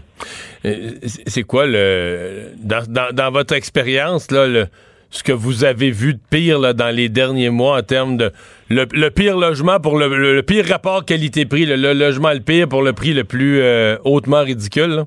C'est 1.27 1.43
quoi 1.43 1.67
le 1.67 2.53
dans, 2.57 3.13
dans, 3.13 3.31
votre 3.31 3.55
expérience 3.55 4.31
là 4.31 4.47
le 4.47 4.67
ce 5.11 5.23
que 5.23 5.33
vous 5.33 5.65
avez 5.65 5.91
vu 5.91 6.15
de 6.15 6.21
pire 6.31 6.59
là, 6.59 6.73
dans 6.73 6.95
les 6.95 7.09
derniers 7.09 7.51
mois 7.51 7.79
en 7.79 7.83
termes 7.83 8.17
de 8.17 8.33
le, 8.69 9.09
pire 9.09 9.39
logement 9.39 9.81
pour 9.81 9.99
le, 9.99 10.41
pire 10.43 10.67
rapport 10.67 11.05
qualité-prix, 11.05 11.65
le, 11.65 11.93
logement 11.95 12.33
le 12.33 12.41
pire 12.41 12.69
pour 12.69 12.83
le 12.83 12.93
prix 12.93 13.15
le 13.15 13.25
plus 13.25 13.61
euh, 13.61 13.97
hautement 14.05 14.43
ridicule? 14.43 15.05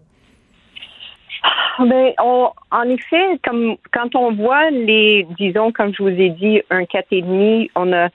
Ben, 1.87 2.13
en 2.19 2.83
effet, 2.89 3.39
comme 3.43 3.75
quand 3.91 4.15
on 4.15 4.33
voit 4.33 4.69
les, 4.69 5.25
disons, 5.37 5.71
comme 5.71 5.93
je 5.93 6.03
vous 6.03 6.09
ai 6.09 6.29
dit, 6.29 6.61
un 6.69 6.83
4,5, 6.83 7.69
on 7.75 7.91
a 7.93 8.09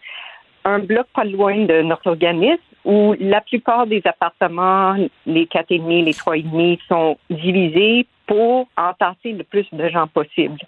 un 0.64 0.79
bloc 0.79 1.07
pas 1.14 1.24
loin 1.24 1.64
de 1.64 1.83
notre 1.83 2.09
organisme 2.09 2.62
où 2.85 3.14
la 3.18 3.40
plupart 3.40 3.87
des 3.87 4.00
appartements, 4.05 4.94
les 5.26 5.46
4,5, 5.46 6.05
les 6.05 6.12
3,5 6.12 6.79
sont 6.88 7.18
divisés 7.29 8.07
pour 8.26 8.68
entasser 8.76 9.33
le 9.33 9.42
plus 9.42 9.66
de 9.72 9.88
gens 9.88 10.07
possible. 10.07 10.59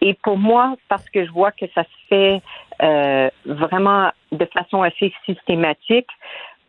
Et 0.00 0.14
pour 0.14 0.38
moi, 0.38 0.76
parce 0.88 1.08
que 1.10 1.26
je 1.26 1.30
vois 1.30 1.52
que 1.52 1.66
ça 1.74 1.84
se 1.84 2.08
fait 2.08 2.42
euh, 2.82 3.28
vraiment 3.44 4.10
de 4.32 4.46
façon 4.46 4.82
assez 4.82 5.12
systématique, 5.26 6.08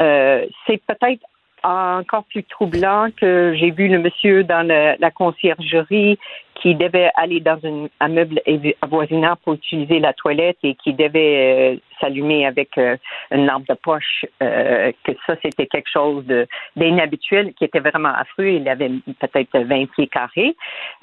euh, 0.01 0.45
c'est 0.65 0.81
peut-être 0.85 1.23
encore 1.63 2.23
plus 2.25 2.43
troublant 2.43 3.07
que 3.15 3.53
j'ai 3.55 3.71
vu 3.71 3.87
le 3.87 3.99
monsieur 3.99 4.43
dans 4.43 4.67
la 4.67 5.11
conciergerie 5.11 6.17
qui 6.61 6.75
devait 6.75 7.09
aller 7.15 7.39
dans 7.39 7.59
un 7.99 8.07
meuble 8.07 8.41
avoisinant 8.81 9.35
pour 9.43 9.53
utiliser 9.53 9.99
la 9.99 10.13
toilette 10.13 10.57
et 10.63 10.75
qui 10.75 10.93
devait 10.93 11.75
euh, 11.75 11.79
s'allumer 11.99 12.45
avec 12.45 12.77
euh, 12.77 12.97
une 13.31 13.45
lampe 13.45 13.67
de 13.67 13.75
poche, 13.75 14.25
euh, 14.43 14.91
que 15.03 15.11
ça, 15.25 15.35
c'était 15.41 15.67
quelque 15.67 15.89
chose 15.91 16.25
d'inhabituel, 16.75 17.53
qui 17.57 17.65
était 17.65 17.79
vraiment 17.79 18.13
affreux. 18.13 18.47
Il 18.47 18.67
avait 18.67 18.91
peut-être 19.19 19.57
20 19.57 19.85
pieds 19.91 20.07
carrés 20.07 20.55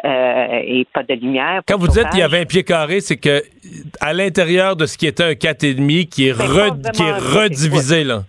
et 0.05 0.87
pas 0.93 1.03
de 1.03 1.15
lumière. 1.15 1.63
Quand 1.67 1.79
vous 1.79 1.89
dites 1.89 2.09
qu'il 2.11 2.21
y 2.21 2.23
a 2.23 2.29
20 2.29 2.47
pieds 2.47 2.65
carrés, 2.65 3.01
c'est 3.01 3.17
que 3.17 3.43
à 4.01 4.13
l'intérieur 4.13 4.77
de 4.77 4.87
ce 4.87 4.99
qui 4.99 5.07
était 5.07 5.25
un 5.25 5.33
4,5 5.33 6.09
qui 6.09 6.29
est, 6.29 6.93
qui 6.93 7.03
est 7.03 7.13
redivisé, 7.13 8.05
là. 8.05 8.23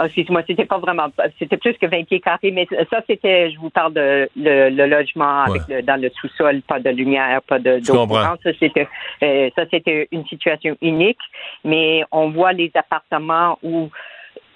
Ah, 0.00 0.06
excuse-moi, 0.06 0.42
c'était 0.46 0.64
pas 0.64 0.78
vraiment, 0.78 1.08
c'était 1.40 1.56
plus 1.56 1.74
que 1.74 1.86
20 1.86 2.04
pieds 2.04 2.20
carrés, 2.20 2.52
mais 2.52 2.68
ça, 2.88 3.02
c'était, 3.08 3.50
je 3.50 3.58
vous 3.58 3.68
parle 3.68 3.94
de 3.94 4.28
le, 4.36 4.86
logement 4.86 5.42
avec 5.42 5.84
dans 5.84 6.00
le 6.00 6.08
sous-sol, 6.20 6.62
pas 6.62 6.78
de 6.78 6.90
lumière, 6.90 7.42
pas 7.42 7.58
de 7.58 7.80
d'eau 7.80 8.06
Ça, 8.06 8.36
c'était, 8.60 8.86
euh, 9.24 9.50
ça, 9.56 9.64
c'était 9.68 10.06
une 10.12 10.24
situation 10.26 10.76
unique, 10.82 11.18
mais 11.64 12.04
on 12.12 12.30
voit 12.30 12.52
les 12.52 12.70
appartements 12.76 13.58
où 13.64 13.90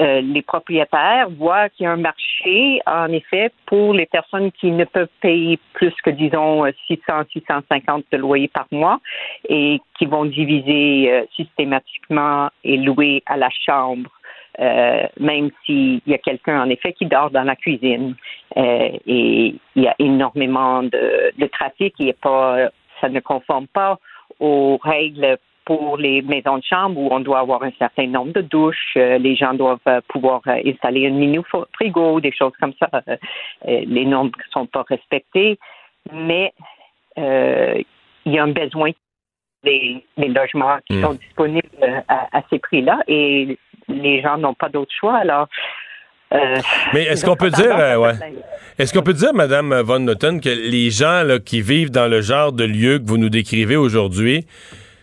euh, 0.01 0.21
les 0.21 0.43
propriétaires 0.43 1.29
voient 1.31 1.69
qu'il 1.71 1.85
y 1.85 1.87
a 1.87 1.93
un 1.93 1.97
marché, 1.97 2.81
en 2.87 3.09
effet, 3.09 3.51
pour 3.67 3.95
les 3.95 4.07
personnes 4.07 4.53
qui 4.53 4.71
ne 4.71 4.85
peuvent 4.85 5.09
payer 5.21 5.59
plus 5.73 5.95
que, 6.05 6.11
disons, 6.11 6.65
600, 6.87 7.25
650 7.33 8.05
de 8.13 8.17
loyer 8.17 8.47
par 8.47 8.67
mois 8.71 9.01
et 9.49 9.81
qui 9.99 10.07
vont 10.07 10.25
diviser 10.25 11.13
euh, 11.13 11.25
systématiquement 11.35 12.49
et 12.63 12.77
louer 12.77 13.25
à 13.27 13.37
la 13.37 13.49
chambre. 13.67 14.11
Euh, 14.61 15.07
même 15.19 15.51
s'il 15.65 16.01
y 16.07 16.15
a 16.15 16.19
quelqu'un, 16.19 16.63
en 16.63 16.69
effet, 16.69 16.93
qui 16.93 17.07
dort 17.07 17.31
dans 17.31 17.45
la 17.45 17.57
cuisine. 17.57 18.15
et 18.57 19.55
il 19.75 19.83
y 19.83 19.89
a 19.89 19.95
énormément 19.99 20.83
de, 20.83 21.33
de 21.39 21.47
trafic 21.47 21.95
et 22.01 22.13
pas, 22.13 22.71
ça 23.01 23.09
ne 23.09 23.21
conforme 23.21 23.67
pas 23.67 23.99
aux 24.41 24.79
règles 24.83 25.39
pour 25.65 25.97
les 25.97 26.23
maisons 26.23 26.59
de 26.59 26.65
chambre 26.65 26.99
où 26.99 27.09
on 27.11 27.21
doit 27.21 27.41
avoir 27.41 27.63
un 27.63 27.71
certain 27.79 28.07
nombre 28.07 28.33
de 28.33 28.41
douches, 28.41 28.95
euh, 28.97 29.19
les 29.19 29.37
gens 29.37 29.55
doivent 29.55 29.79
euh, 29.87 30.01
pouvoir 30.09 30.41
euh, 30.47 30.61
installer 30.67 31.07
un 31.07 31.11
mini 31.11 31.39
frigo, 31.75 32.21
des 32.21 32.33
choses 32.33 32.53
comme 32.61 32.73
ça. 32.81 32.89
les 33.67 34.05
normes 34.05 34.31
ne 34.37 34.53
sont 34.53 34.67
pas 34.67 34.85
respectées, 34.89 35.59
mais 36.13 36.53
il 37.17 38.33
y 38.33 38.39
a 38.39 38.43
un 38.43 38.49
besoin 38.49 38.91
des, 39.65 40.05
logements 40.17 40.79
qui 40.87 40.97
hmm. 40.97 41.03
sont 41.03 41.15
disponibles 41.15 42.05
à, 42.09 42.43
ces 42.51 42.59
prix-là 42.59 43.01
et 43.07 43.57
les 43.93 44.23
gens 44.23 44.39
n'ont 44.39 44.55
pas 44.55 44.69
d'autre 44.69 44.93
choix. 44.99 45.17
Alors, 45.17 45.49
mais 46.95 47.05
est-ce 47.05 47.25
qu'on 47.27 47.37
peut 47.37 47.51
dire, 47.51 47.77
ouais. 48.01 48.15
Est-ce 48.79 48.95
qu'on 48.95 49.03
peut 49.03 49.13
dire, 49.13 49.35
Madame 49.35 49.75
Von 49.83 50.01
Noten, 50.01 50.41
que 50.41 50.49
les 50.49 50.91
gens 50.91 51.23
qui 51.45 51.61
vivent 51.61 51.91
dans 51.91 52.09
le 52.09 52.23
genre 52.23 52.53
de 52.53 52.65
lieu 52.65 52.99
que 52.99 53.07
vous 53.07 53.19
nous 53.19 53.29
décrivez 53.29 53.77
aujourd'hui, 53.77 54.47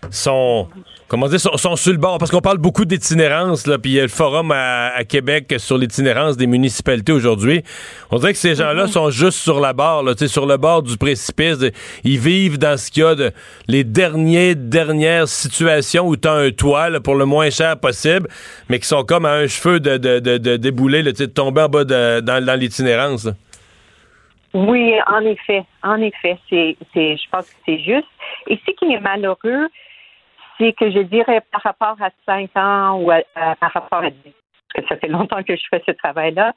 sont 0.10 0.68
comment 1.10 1.28
dire, 1.28 1.40
sont, 1.40 1.76
sur 1.76 1.92
le 1.92 1.98
bord, 1.98 2.20
parce 2.20 2.32
qu'on 2.32 2.40
parle 2.40 2.60
beaucoup 2.60 2.86
d'itinérance, 2.86 3.68
là, 3.68 3.78
puis 3.78 3.92
il 3.92 3.96
y 3.96 4.00
a 4.00 4.04
le 4.04 4.10
forum 4.10 4.52
à, 4.52 5.04
Québec 5.04 5.56
sur 5.58 5.78
l'itinérance 5.78 6.38
des 6.38 6.46
municipalités 6.46 7.12
aujourd'hui. 7.12 7.64
On 8.12 8.18
dirait 8.18 8.34
que 8.34 8.38
ces 8.38 8.56
gens-là 8.56 8.84
mhm. 8.84 8.92
sont 8.92 9.10
juste 9.10 9.40
sur 9.40 9.60
la 9.60 9.74
barre, 9.74 10.04
là, 10.04 10.14
sur 10.16 10.46
le 10.46 10.58
bord 10.58 10.84
du 10.84 10.98
précipice. 10.98 11.58
ils 12.04 12.20
vivent 12.20 12.60
dans 12.60 12.78
ce 12.78 12.92
qu'il 12.92 13.04
y 13.04 13.06
a 13.06 13.16
de 13.16 13.32
les 13.68 13.84
derniers, 13.84 14.54
dernières 14.56 15.28
situations 15.28 16.08
où 16.08 16.16
tu 16.16 16.28
as 16.28 16.34
un 16.34 16.52
toit 16.52 16.90
pour 17.04 17.16
le 17.16 17.26
moins 17.26 17.50
cher 17.50 17.80
possible, 17.80 18.28
mais 18.70 18.80
qui 18.80 18.88
sont 18.88 19.04
comme 19.04 19.26
à 19.26 19.34
un 19.34 19.48
cheveu 19.48 19.80
de, 19.80 19.98
de, 19.98 20.20
de, 20.20 20.38
de 20.38 20.58
débouler, 20.58 21.02
de 21.02 21.26
tomber 21.26 21.62
en 21.62 21.70
bas 21.70 21.84
de, 21.84 22.20
dans, 22.20 22.46
dans 22.46 22.60
l'itinérance. 22.60 23.28
Oui, 24.54 24.94
en 25.08 25.22
effet, 25.22 25.64
en 25.84 26.02
effet, 26.02 26.38
c'est, 26.50 26.76
je 26.94 27.30
pense 27.32 27.46
que 27.46 27.56
c'est 27.66 27.80
juste. 27.80 28.08
Et 28.48 28.60
ce 28.66 28.72
qui 28.72 28.94
est 28.94 29.00
malheureux, 29.00 29.68
que 30.60 30.92
je 30.92 31.00
dirais 31.00 31.42
par 31.52 31.62
rapport 31.62 31.96
à 32.02 32.10
cinq 32.26 32.56
ans 32.56 33.02
ou 33.02 33.12
par 33.60 33.72
rapport 33.72 34.04
à 34.04 34.10
dix, 34.10 34.34
parce 34.74 34.86
que 34.86 34.94
ça 34.94 35.00
fait 35.00 35.08
longtemps 35.08 35.44
que 35.44 35.56
je 35.56 35.64
fais 35.70 35.82
ce 35.86 35.92
travail-là, 35.92 36.54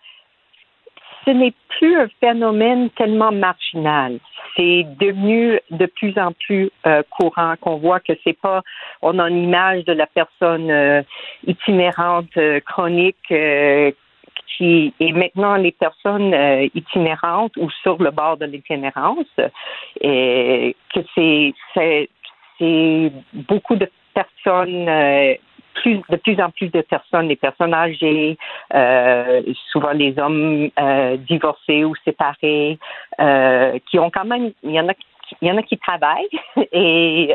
ce 1.25 1.31
n'est 1.31 1.55
plus 1.79 1.97
un 1.97 2.09
phénomène 2.21 2.91
tellement 2.91 3.33
marginal. 3.33 4.19
C'est 4.57 4.87
devenu 4.99 5.61
de 5.71 5.87
plus 5.87 6.19
en 6.19 6.33
plus 6.33 6.71
euh, 6.87 7.03
courant 7.11 7.55
qu'on 7.61 7.77
voit 7.77 8.01
que 8.01 8.13
c'est 8.25 8.39
pas 8.39 8.63
on 9.01 9.19
a 9.19 9.29
une 9.29 9.45
image 9.45 9.85
de 9.85 9.93
la 9.93 10.07
personne 10.07 10.71
euh, 10.71 11.03
itinérante 11.47 12.37
euh, 12.37 12.61
chronique 12.61 13.17
qui 13.29 14.93
est 15.01 15.13
maintenant 15.13 15.57
les 15.57 15.73
personnes 15.73 16.35
itinérantes 16.75 17.57
ou 17.57 17.71
sur 17.83 18.03
le 18.03 18.11
bord 18.11 18.37
de 18.37 18.45
l'itinérance 18.45 19.35
et 20.01 20.77
que 20.95 21.01
c'est 21.15 21.55
c'est 22.63 23.13
beaucoup 23.33 23.77
de 23.77 23.91
personnes, 24.15 24.89
euh, 24.89 25.35
de 25.85 26.17
plus 26.17 26.41
en 26.41 26.51
plus 26.51 26.69
de 26.69 26.83
personnes, 26.83 27.29
des 27.29 27.37
personnes 27.37 27.75
âgées, 27.75 28.39
euh, 28.75 29.43
souvent 29.73 29.93
les 29.93 30.17
hommes 30.19 30.69
euh, 30.79 31.17
divorcés 31.17 31.85
ou 31.85 31.95
séparés, 32.05 32.79
qui 33.87 33.99
ont 33.99 34.11
quand 34.11 34.25
même, 34.25 34.53
il 34.63 34.71
y 34.71 34.81
en 34.81 34.89
a 34.89 34.93
il 35.41 35.49
y 35.49 35.51
en 35.51 35.57
a 35.57 35.63
qui 35.63 35.79
travaillent 35.79 36.29
et 36.73 37.35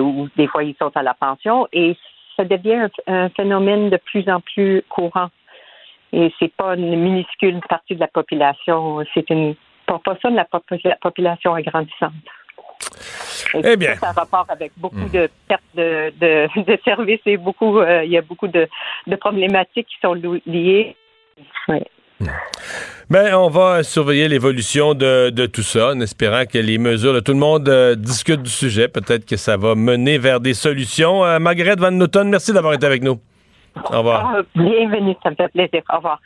ou 0.00 0.28
des 0.36 0.46
fois 0.46 0.62
ils 0.62 0.76
sont 0.80 0.96
à 0.96 1.02
la 1.02 1.14
pension 1.14 1.66
et 1.72 1.96
ça 2.36 2.44
devient 2.44 2.86
un, 3.08 3.28
phénomène 3.30 3.90
de 3.90 3.96
plus 3.96 4.28
en 4.28 4.40
plus 4.40 4.84
courant. 4.88 5.30
Et 6.12 6.32
c'est 6.38 6.54
pas 6.54 6.76
une 6.76 6.96
minuscule 6.96 7.58
partie 7.68 7.96
de 7.96 8.00
la 8.00 8.06
population, 8.06 9.04
c'est 9.14 9.28
une 9.30 9.56
proportion 9.84 10.30
de 10.30 10.36
la 10.36 10.46
population 11.00 11.54
agrandissante. 11.54 12.12
Eh 13.62 13.76
bien. 13.76 13.94
Ça 13.96 14.08
a 14.08 14.12
rapport 14.12 14.46
avec 14.48 14.72
beaucoup 14.76 14.96
hmm. 14.96 15.10
de 15.10 15.30
pertes 15.48 15.62
de, 15.74 16.12
de, 16.20 16.78
services 16.84 17.20
et 17.26 17.36
beaucoup, 17.36 17.78
euh, 17.78 18.04
il 18.04 18.10
y 18.10 18.18
a 18.18 18.22
beaucoup 18.22 18.48
de, 18.48 18.68
problématiques 19.20 19.86
qui 19.86 19.96
sont 20.02 20.14
liées. 20.14 20.96
Ben, 23.10 23.34
on 23.34 23.48
va 23.48 23.82
surveiller 23.82 24.28
l'évolution 24.28 24.94
de, 24.94 25.46
tout 25.46 25.62
ça 25.62 25.90
en 25.90 26.00
espérant 26.00 26.44
que 26.46 26.58
les 26.58 26.78
mesures, 26.78 27.22
tout 27.22 27.32
le 27.32 27.38
monde 27.38 27.68
euh, 27.68 27.94
discute 27.94 28.42
du 28.42 28.50
sujet. 28.50 28.88
Peut-être 28.88 29.26
que 29.26 29.36
ça 29.36 29.56
va 29.56 29.74
mener 29.74 30.18
vers 30.18 30.40
des 30.40 30.54
solutions. 30.54 31.24
Euh, 31.24 31.38
Margaret 31.38 31.76
Van 31.76 31.90
Newton, 31.90 32.28
merci 32.28 32.52
d'avoir 32.52 32.74
été 32.74 32.86
avec 32.86 33.02
nous. 33.02 33.20
Au 33.90 33.98
revoir. 33.98 34.34
Ah, 34.36 34.42
bienvenue, 34.54 35.14
ça 35.22 35.30
me 35.30 35.34
fait 35.34 35.48
plaisir. 35.48 35.82
Au 35.92 35.96
revoir. 35.96 36.20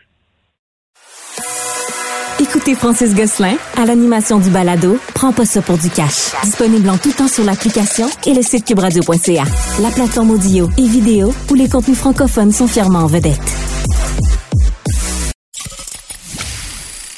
Écoutez 2.40 2.76
Francis 2.76 3.14
Gosselin 3.16 3.56
à 3.76 3.84
l'animation 3.84 4.38
du 4.38 4.48
balado 4.48 4.96
Prends 5.12 5.32
pas 5.32 5.44
ça 5.44 5.60
pour 5.60 5.76
du 5.76 5.90
cash. 5.90 6.32
Disponible 6.44 6.88
en 6.88 6.96
tout 6.96 7.10
temps 7.10 7.26
sur 7.26 7.42
l'application 7.42 8.06
et 8.26 8.32
le 8.32 8.42
site 8.42 8.64
cubradio.ca. 8.64 9.42
La 9.82 9.90
plateforme 9.90 10.30
audio 10.30 10.70
et 10.78 10.86
vidéo 10.86 11.34
où 11.50 11.54
les 11.54 11.68
contenus 11.68 11.98
francophones 11.98 12.52
sont 12.52 12.68
fièrement 12.68 13.00
en 13.00 13.06
vedette. 13.06 13.40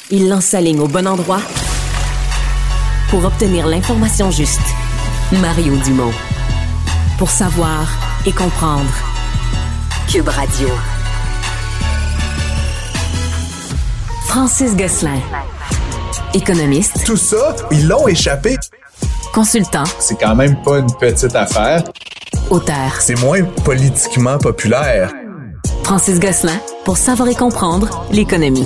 Il 0.09 0.27
lance 0.27 0.45
sa 0.45 0.59
ligne 0.59 0.79
au 0.79 0.87
bon 0.87 1.07
endroit 1.07 1.41
pour 3.11 3.23
obtenir 3.23 3.67
l'information 3.67 4.31
juste. 4.31 4.59
Mario 5.33 5.75
Dumont. 5.85 6.13
Pour 7.19 7.29
savoir 7.29 7.87
et 8.25 8.31
comprendre. 8.31 8.91
Cube 10.11 10.27
Radio. 10.27 10.67
Francis 14.31 14.77
Gosselin. 14.77 15.19
Économiste. 16.33 17.03
Tout 17.05 17.17
ça, 17.17 17.53
ils 17.69 17.85
l'ont 17.85 18.07
échappé. 18.07 18.55
Consultant. 19.33 19.83
C'est 19.99 20.17
quand 20.17 20.35
même 20.35 20.55
pas 20.63 20.77
une 20.79 20.95
petite 21.01 21.35
affaire. 21.35 21.83
Auteur. 22.49 23.01
C'est 23.01 23.19
moins 23.19 23.43
politiquement 23.65 24.37
populaire. 24.37 25.11
Francis 25.83 26.17
Gosselin, 26.17 26.57
pour 26.85 26.95
savoir 26.95 27.27
et 27.27 27.35
comprendre 27.35 28.05
l'économie. 28.13 28.65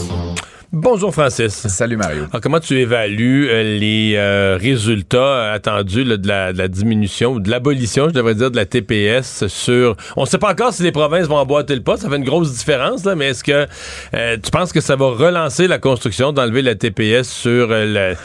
Bonjour 0.78 1.14
Francis. 1.14 1.54
Salut 1.70 1.96
Mario. 1.96 2.24
Alors, 2.30 2.42
comment 2.42 2.60
tu 2.60 2.78
évalues 2.78 3.48
euh, 3.50 3.80
les 3.80 4.16
euh, 4.18 4.58
résultats 4.60 5.54
attendus 5.54 6.04
de, 6.04 6.28
la, 6.28 6.52
diminution 6.68 7.32
ou 7.32 7.40
de 7.40 7.50
l'abolition, 7.50 8.10
je 8.10 8.14
devrais 8.14 8.36
dire, 8.36 8.52
de 8.52 8.58
la 8.58 8.66
TPS 8.66 9.48
sur... 9.48 9.96
On 10.18 10.24
ne 10.24 10.26
sait 10.26 10.38
pas 10.38 10.52
encore 10.52 10.74
si 10.74 10.84
les 10.84 10.92
provinces 10.92 11.28
vont 11.28 11.38
emboîter 11.38 11.76
le 11.76 11.82
pas, 11.82 11.96
ça 11.96 12.10
fait 12.10 12.18
une 12.18 12.26
grosse 12.26 12.52
différence, 12.52 13.06
là, 13.06 13.16
mais 13.16 13.28
est-ce 13.28 13.46
que 13.46 13.68
euh, 14.16 14.38
tu 14.44 14.52
penses 14.52 14.74
que 14.74 14.82
ça 14.82 14.98
va 14.98 15.06
relancer 15.06 15.70
la 15.70 15.80
construction 15.80 16.34
d'enlever 16.34 16.62
la 16.62 16.76
TPS 16.76 17.30
sur 17.30 17.70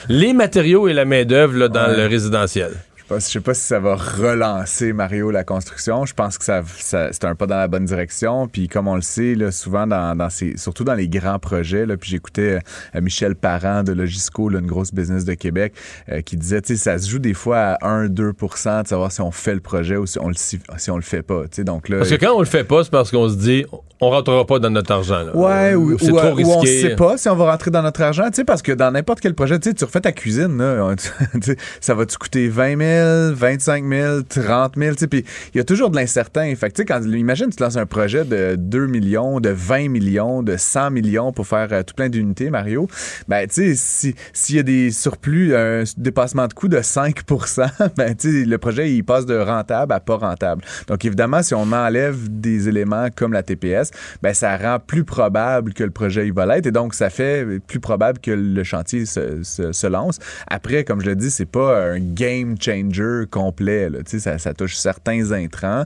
les 0.08 0.32
matériaux 0.32 0.88
et 0.88 0.92
la 0.92 1.04
main-d'œuvre 1.04 1.68
dans 1.68 1.86
le 1.86 2.08
résidentiel? 2.08 2.72
Je 3.18 3.18
sais 3.18 3.40
pas 3.40 3.54
si 3.54 3.62
ça 3.62 3.80
va 3.80 3.96
relancer 3.96 4.92
Mario 4.92 5.30
la 5.30 5.42
construction. 5.42 6.06
Je 6.06 6.14
pense 6.14 6.38
que 6.38 6.44
ça, 6.44 6.62
c'est 6.72 7.24
un 7.24 7.34
pas 7.34 7.46
dans 7.46 7.56
la 7.56 7.66
bonne 7.66 7.84
direction. 7.84 8.46
Puis 8.46 8.68
comme 8.68 8.86
on 8.86 8.94
le 8.94 9.02
sait, 9.02 9.34
là, 9.34 9.50
souvent 9.50 9.86
dans, 9.86 10.16
dans 10.16 10.30
ces, 10.30 10.56
surtout 10.56 10.84
dans 10.84 10.94
les 10.94 11.08
grands 11.08 11.38
projets. 11.40 11.86
Là, 11.86 11.96
puis 11.96 12.10
j'écoutais 12.10 12.60
euh, 12.94 13.00
Michel 13.00 13.34
Parent 13.34 13.82
de 13.82 13.92
Logisco, 13.92 14.48
là, 14.48 14.60
une 14.60 14.66
grosse 14.66 14.94
business 14.94 15.24
de 15.24 15.34
Québec, 15.34 15.72
euh, 16.08 16.20
qui 16.20 16.36
disait, 16.36 16.62
tu 16.62 16.76
sais, 16.76 16.82
ça 16.82 16.98
se 16.98 17.10
joue 17.10 17.18
des 17.18 17.34
fois 17.34 17.76
à 17.80 18.04
1-2% 18.06 18.82
de 18.82 18.88
savoir 18.88 19.10
si 19.10 19.20
on 19.20 19.32
fait 19.32 19.54
le 19.54 19.60
projet 19.60 19.96
ou 19.96 20.06
si 20.06 20.18
on 20.20 20.28
le 20.28 20.34
si, 20.36 20.60
on 20.88 20.96
le 20.96 21.02
fait 21.02 21.22
pas. 21.22 21.42
Tu 21.42 21.56
sais, 21.56 21.64
donc 21.64 21.88
là. 21.88 21.98
Parce 21.98 22.10
que 22.10 22.14
quand 22.14 22.34
on 22.34 22.40
le 22.40 22.46
fait 22.46 22.64
pas, 22.64 22.84
c'est 22.84 22.90
parce 22.90 23.10
qu'on 23.10 23.28
se 23.28 23.36
dit, 23.36 23.64
on 24.00 24.10
rentrera 24.10 24.46
pas 24.46 24.58
dans 24.58 24.70
notre 24.70 24.92
argent. 24.92 25.22
Là. 25.24 25.36
Ouais, 25.36 25.74
ou, 25.74 25.98
c'est 25.98 26.12
trop 26.12 26.32
risqué. 26.32 26.52
Ou 26.52 26.56
on 26.56 26.64
sait 26.64 26.96
pas 26.96 27.18
si 27.18 27.28
on 27.28 27.36
va 27.36 27.50
rentrer 27.50 27.70
dans 27.70 27.82
notre 27.82 28.00
argent. 28.02 28.28
Tu 28.30 28.36
sais, 28.36 28.44
parce 28.44 28.62
que 28.62 28.72
dans 28.72 28.90
n'importe 28.90 29.20
quel 29.20 29.34
projet, 29.34 29.58
tu 29.58 29.68
sais, 29.68 29.74
tu 29.74 29.84
refais 29.84 30.00
ta 30.00 30.12
cuisine, 30.12 30.56
là, 30.58 30.94
ça 31.80 31.94
va 31.94 32.06
te 32.06 32.16
coûter 32.16 32.48
20 32.48 32.78
000 32.78 32.99
25 33.00 33.84
000, 33.88 34.22
30 34.22 34.74
000, 34.76 34.94
puis 35.10 35.24
il 35.54 35.58
y 35.58 35.60
a 35.60 35.64
toujours 35.64 35.90
de 35.90 35.96
l'incertain. 35.96 36.54
Fait 36.54 36.72
imagine, 36.78 37.50
tu 37.50 37.62
lances 37.62 37.76
un 37.76 37.86
projet 37.86 38.24
de 38.24 38.56
2 38.56 38.86
millions, 38.86 39.40
de 39.40 39.50
20 39.50 39.88
millions, 39.88 40.42
de 40.42 40.56
100 40.56 40.90
millions 40.90 41.32
pour 41.32 41.46
faire 41.46 41.68
euh, 41.72 41.82
tout 41.82 41.94
plein 41.94 42.08
d'unités, 42.08 42.50
Mario. 42.50 42.88
Ben, 43.28 43.46
tu 43.46 43.74
sais, 43.76 44.14
s'il 44.32 44.56
y 44.56 44.58
a 44.58 44.62
des 44.62 44.90
surplus, 44.90 45.54
un 45.54 45.84
dépassement 45.96 46.46
de 46.46 46.52
coût 46.52 46.68
de 46.68 46.80
5 46.80 47.22
ben, 47.96 48.14
tu 48.14 48.42
sais, 48.42 48.46
le 48.46 48.58
projet, 48.58 48.92
il 48.92 49.02
passe 49.04 49.26
de 49.26 49.36
rentable 49.36 49.92
à 49.92 50.00
pas 50.00 50.16
rentable. 50.16 50.62
Donc, 50.86 51.04
évidemment, 51.04 51.42
si 51.42 51.54
on 51.54 51.72
enlève 51.72 52.16
des 52.28 52.68
éléments 52.68 53.08
comme 53.14 53.32
la 53.32 53.42
TPS, 53.42 53.90
ben, 54.22 54.34
ça 54.34 54.56
rend 54.56 54.78
plus 54.78 55.04
probable 55.04 55.72
que 55.74 55.84
le 55.84 55.90
projet, 55.90 56.26
il 56.26 56.32
va 56.32 56.46
l'être. 56.46 56.66
Et 56.66 56.72
donc, 56.72 56.94
ça 56.94 57.10
fait 57.10 57.60
plus 57.66 57.80
probable 57.80 58.18
que 58.18 58.30
le 58.30 58.64
chantier 58.64 59.06
se, 59.06 59.42
se, 59.42 59.86
lance. 59.86 60.18
Après, 60.46 60.84
comme 60.84 61.00
je 61.00 61.06
l'ai 61.06 61.16
dit, 61.16 61.30
c'est 61.30 61.46
pas 61.46 61.92
un 61.92 61.98
game 61.98 62.56
changer 62.60 62.89
Complet. 63.30 63.90
Là. 63.90 63.98
Ça, 64.04 64.38
ça 64.38 64.54
touche 64.54 64.76
certains 64.76 65.32
intrants. 65.32 65.84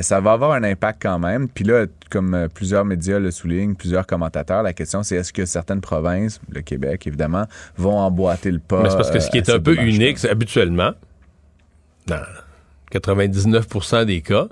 ça 0.00 0.20
va 0.20 0.32
avoir 0.32 0.52
un 0.52 0.64
impact 0.64 1.02
quand 1.02 1.18
même. 1.18 1.48
Puis 1.48 1.64
là, 1.64 1.86
comme 2.10 2.48
plusieurs 2.54 2.84
médias 2.84 3.18
le 3.18 3.30
soulignent, 3.30 3.74
plusieurs 3.74 4.06
commentateurs, 4.06 4.62
la 4.62 4.72
question 4.72 5.02
c'est 5.02 5.16
est-ce 5.16 5.32
que 5.32 5.44
certaines 5.46 5.80
provinces, 5.80 6.40
le 6.50 6.62
Québec 6.62 7.06
évidemment, 7.06 7.46
vont 7.76 7.98
emboîter 7.98 8.50
le 8.50 8.58
pas. 8.58 8.82
Mais 8.82 8.90
c'est 8.90 8.96
parce 8.96 9.10
que 9.10 9.20
ce 9.20 9.30
qui 9.30 9.38
est 9.38 9.50
un 9.50 9.60
peu 9.60 9.76
unique, 9.76 10.18
c'est 10.18 10.30
habituellement, 10.30 10.92
dans 12.06 12.22
99% 12.92 14.04
des 14.04 14.20
cas, 14.20 14.48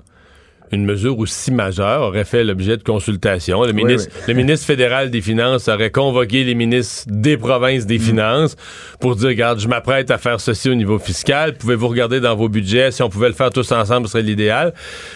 une 0.73 0.85
mesure 0.85 1.17
aussi 1.19 1.51
majeure 1.51 2.01
aurait 2.01 2.25
fait 2.25 2.43
l'objet 2.43 2.77
de 2.77 2.83
consultation. 2.83 3.63
Le 3.63 3.73
ministre, 3.73 4.11
le 4.27 4.33
ministre 4.33 4.65
fédéral 4.65 5.11
des 5.11 5.21
Finances 5.21 5.67
aurait 5.67 5.91
convoqué 5.91 6.43
les 6.43 6.55
ministres 6.55 7.05
des 7.07 7.37
provinces 7.37 7.85
des 7.85 7.99
mm. 7.99 8.01
Finances 8.01 8.55
pour 8.99 9.15
dire, 9.15 9.29
regarde, 9.29 9.59
je 9.59 9.67
m'apprête 9.67 10.09
à 10.11 10.17
faire 10.17 10.39
ceci 10.41 10.69
au 10.69 10.75
niveau 10.75 10.97
fiscal. 10.97 11.53
Pouvez-vous 11.53 11.87
regarder 11.87 12.19
dans 12.19 12.35
vos 12.35 12.49
budgets? 12.49 12.91
Si 12.91 13.03
on 13.03 13.09
pouvait 13.09 13.27
le 13.27 13.33
faire 13.33 13.51
tous 13.51 13.71
ensemble, 13.71 14.07
ce 14.07 14.13
serait 14.13 14.23
l'idéal. 14.23 14.73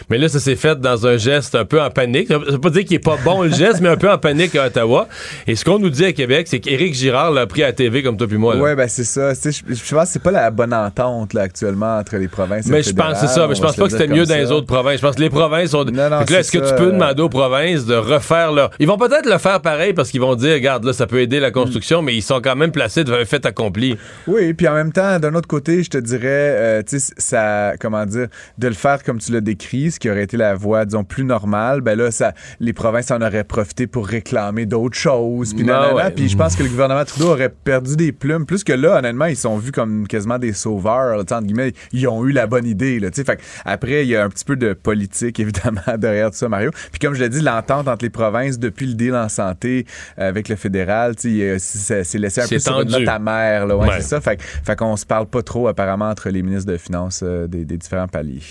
Mais 0.09 0.17
là, 0.17 0.29
ça 0.29 0.39
s'est 0.39 0.55
fait 0.55 0.79
dans 0.79 1.07
un 1.07 1.17
geste 1.17 1.55
un 1.55 1.65
peu 1.65 1.81
en 1.81 1.89
panique. 1.89 2.27
Ça 2.27 2.37
veut 2.37 2.59
pas 2.59 2.69
dire 2.69 2.85
qu'il 2.85 2.95
est 2.95 3.03
pas 3.03 3.17
bon 3.23 3.43
le 3.43 3.49
geste, 3.49 3.81
mais 3.81 3.89
un 3.89 3.97
peu 3.97 4.11
en 4.11 4.17
panique 4.17 4.55
à 4.55 4.67
Ottawa. 4.67 5.07
Et 5.47 5.55
ce 5.55 5.65
qu'on 5.65 5.79
nous 5.79 5.89
dit 5.89 6.05
à 6.05 6.13
Québec, 6.13 6.47
c'est 6.47 6.59
qu'Éric 6.59 6.93
Girard 6.93 7.31
l'a 7.31 7.47
pris 7.47 7.63
à 7.63 7.73
TV 7.73 8.03
comme 8.03 8.17
toi 8.17 8.27
puis 8.27 8.37
moi. 8.37 8.55
Oui, 8.57 8.75
ben 8.75 8.87
c'est 8.87 9.03
ça. 9.03 9.33
Je, 9.33 9.49
je 9.49 9.95
pense 9.95 10.03
que 10.03 10.09
c'est 10.09 10.23
pas 10.23 10.31
la 10.31 10.51
bonne 10.51 10.73
entente 10.73 11.33
là, 11.33 11.41
actuellement 11.41 11.97
entre 11.97 12.17
les 12.17 12.27
provinces 12.27 12.67
et 12.67 12.71
Mais 12.71 12.83
je 12.83 12.93
pense 12.93 13.19
c'est 13.19 13.27
ça. 13.27 13.47
Mais 13.47 13.55
je 13.55 13.61
pense 13.61 13.75
pas 13.75 13.85
que 13.85 13.91
c'était 13.91 14.07
mieux 14.07 14.25
dans 14.25 14.35
les 14.35 14.51
autres 14.51 14.67
provinces. 14.67 14.97
Je 14.97 15.01
pense 15.01 15.15
que 15.15 15.21
les 15.21 15.29
provinces 15.29 15.46
est-ce 15.47 16.51
que 16.51 16.69
tu 16.69 16.75
peux 16.75 16.91
demander 16.91 17.21
aux 17.21 17.29
provinces 17.29 17.85
de 17.85 17.95
refaire 17.95 18.51
leur. 18.51 18.71
Ils 18.79 18.87
vont 18.87 18.97
peut-être 18.97 19.29
le 19.29 19.37
faire 19.37 19.61
pareil 19.61 19.93
parce 19.93 20.09
qu'ils 20.09 20.21
vont 20.21 20.35
dire, 20.35 20.53
regarde, 20.53 20.83
là, 20.83 20.93
ça 20.93 21.07
peut 21.07 21.19
aider 21.19 21.39
la 21.39 21.51
construction, 21.51 22.01
mais 22.01 22.15
ils 22.15 22.21
sont 22.21 22.41
quand 22.41 22.55
même 22.55 22.71
placés 22.71 23.03
devant 23.03 23.17
un 23.17 23.25
fait 23.25 23.45
accompli. 23.45 23.97
Oui, 24.27 24.53
puis 24.53 24.67
en 24.67 24.73
même 24.73 24.91
temps, 24.91 25.19
d'un 25.19 25.33
autre 25.35 25.47
côté, 25.47 25.83
je 25.83 25.89
te 25.89 25.97
dirais, 25.97 26.27
euh, 26.27 26.83
tu 26.83 26.99
sais, 26.99 27.13
ça, 27.17 27.73
comment 27.79 28.05
dire, 28.05 28.27
de 28.57 28.67
le 28.67 28.73
faire 28.73 29.03
comme 29.03 29.19
tu 29.19 29.31
l'as 29.31 29.41
décrit, 29.41 29.91
ce 29.91 29.99
qui 29.99 30.09
aurait 30.09 30.23
été 30.23 30.37
la 30.37 30.55
voie, 30.55 30.85
disons, 30.85 31.03
plus 31.03 31.23
normale, 31.23 31.81
ben 31.81 31.97
là, 31.97 32.11
ça, 32.11 32.33
les 32.59 32.73
provinces 32.73 33.11
en 33.11 33.21
auraient 33.21 33.43
profité 33.43 33.87
pour 33.87 34.07
réclamer 34.07 34.65
d'autres 34.65 34.97
choses. 34.97 35.53
Puis 35.53 35.65
ah 35.69 36.11
puis 36.15 36.29
je 36.29 36.37
pense 36.37 36.55
que 36.55 36.63
le 36.63 36.69
gouvernement 36.69 37.05
Trudeau 37.05 37.29
aurait 37.31 37.49
perdu 37.49 37.95
des 37.95 38.11
plumes. 38.11 38.45
Plus 38.45 38.63
que 38.63 38.73
là, 38.73 38.97
honnêtement, 38.97 39.25
ils 39.25 39.35
sont 39.35 39.57
vus 39.57 39.71
comme 39.71 40.07
quasiment 40.07 40.39
des 40.39 40.53
sauveurs. 40.53 41.19
Entre 41.19 41.41
guillemets, 41.41 41.73
ils 41.91 42.07
ont 42.07 42.25
eu 42.25 42.31
la 42.31 42.47
bonne 42.47 42.65
idée. 42.65 42.99
Là, 42.99 43.09
fait 43.11 43.39
après, 43.65 44.03
il 44.03 44.09
y 44.09 44.15
a 44.15 44.23
un 44.23 44.29
petit 44.29 44.45
peu 44.45 44.55
de 44.55 44.73
politique, 44.73 45.36
évidemment, 45.43 45.81
derrière 45.97 46.31
tout 46.31 46.37
ça, 46.37 46.49
Mario. 46.49 46.71
Puis 46.91 46.99
comme 46.99 47.13
je 47.13 47.21
l'ai 47.21 47.29
dit, 47.29 47.41
l'entente 47.41 47.87
entre 47.87 48.03
les 48.03 48.09
provinces 48.09 48.59
depuis 48.59 48.87
le 48.87 48.93
deal 48.93 49.15
en 49.15 49.29
santé 49.29 49.85
euh, 50.19 50.29
avec 50.29 50.49
le 50.49 50.55
fédéral, 50.55 51.13
c'est 51.17 52.17
laissé 52.17 52.41
un 52.41 52.47
peu 52.47 52.59
sur 52.59 52.81
une 52.81 52.89
note 52.89 53.07
amère. 53.07 53.67
Là, 53.67 53.75
ouais, 53.77 53.87
c'est 53.97 54.01
ça. 54.01 54.21
Fait, 54.21 54.41
fait 54.41 54.75
qu'on 54.75 54.95
se 54.95 55.05
parle 55.05 55.27
pas 55.27 55.41
trop 55.41 55.67
apparemment 55.67 56.09
entre 56.09 56.29
les 56.29 56.41
ministres 56.41 56.71
de 56.71 56.77
Finances 56.77 57.21
euh, 57.23 57.47
des, 57.47 57.65
des 57.65 57.77
différents 57.77 58.07
paliers. 58.07 58.41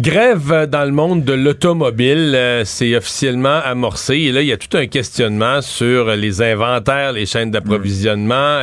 Grève 0.00 0.66
dans 0.66 0.86
le 0.86 0.92
monde 0.92 1.24
de 1.24 1.34
l'automobile, 1.34 2.32
euh, 2.34 2.64
c'est 2.64 2.96
officiellement 2.96 3.60
amorcé. 3.62 4.14
Et 4.14 4.32
là, 4.32 4.40
il 4.40 4.46
y 4.46 4.52
a 4.52 4.56
tout 4.56 4.74
un 4.78 4.86
questionnement 4.86 5.60
sur 5.60 6.16
les 6.16 6.40
inventaires, 6.40 7.12
les 7.12 7.26
chaînes 7.26 7.50
d'approvisionnement. 7.50 8.62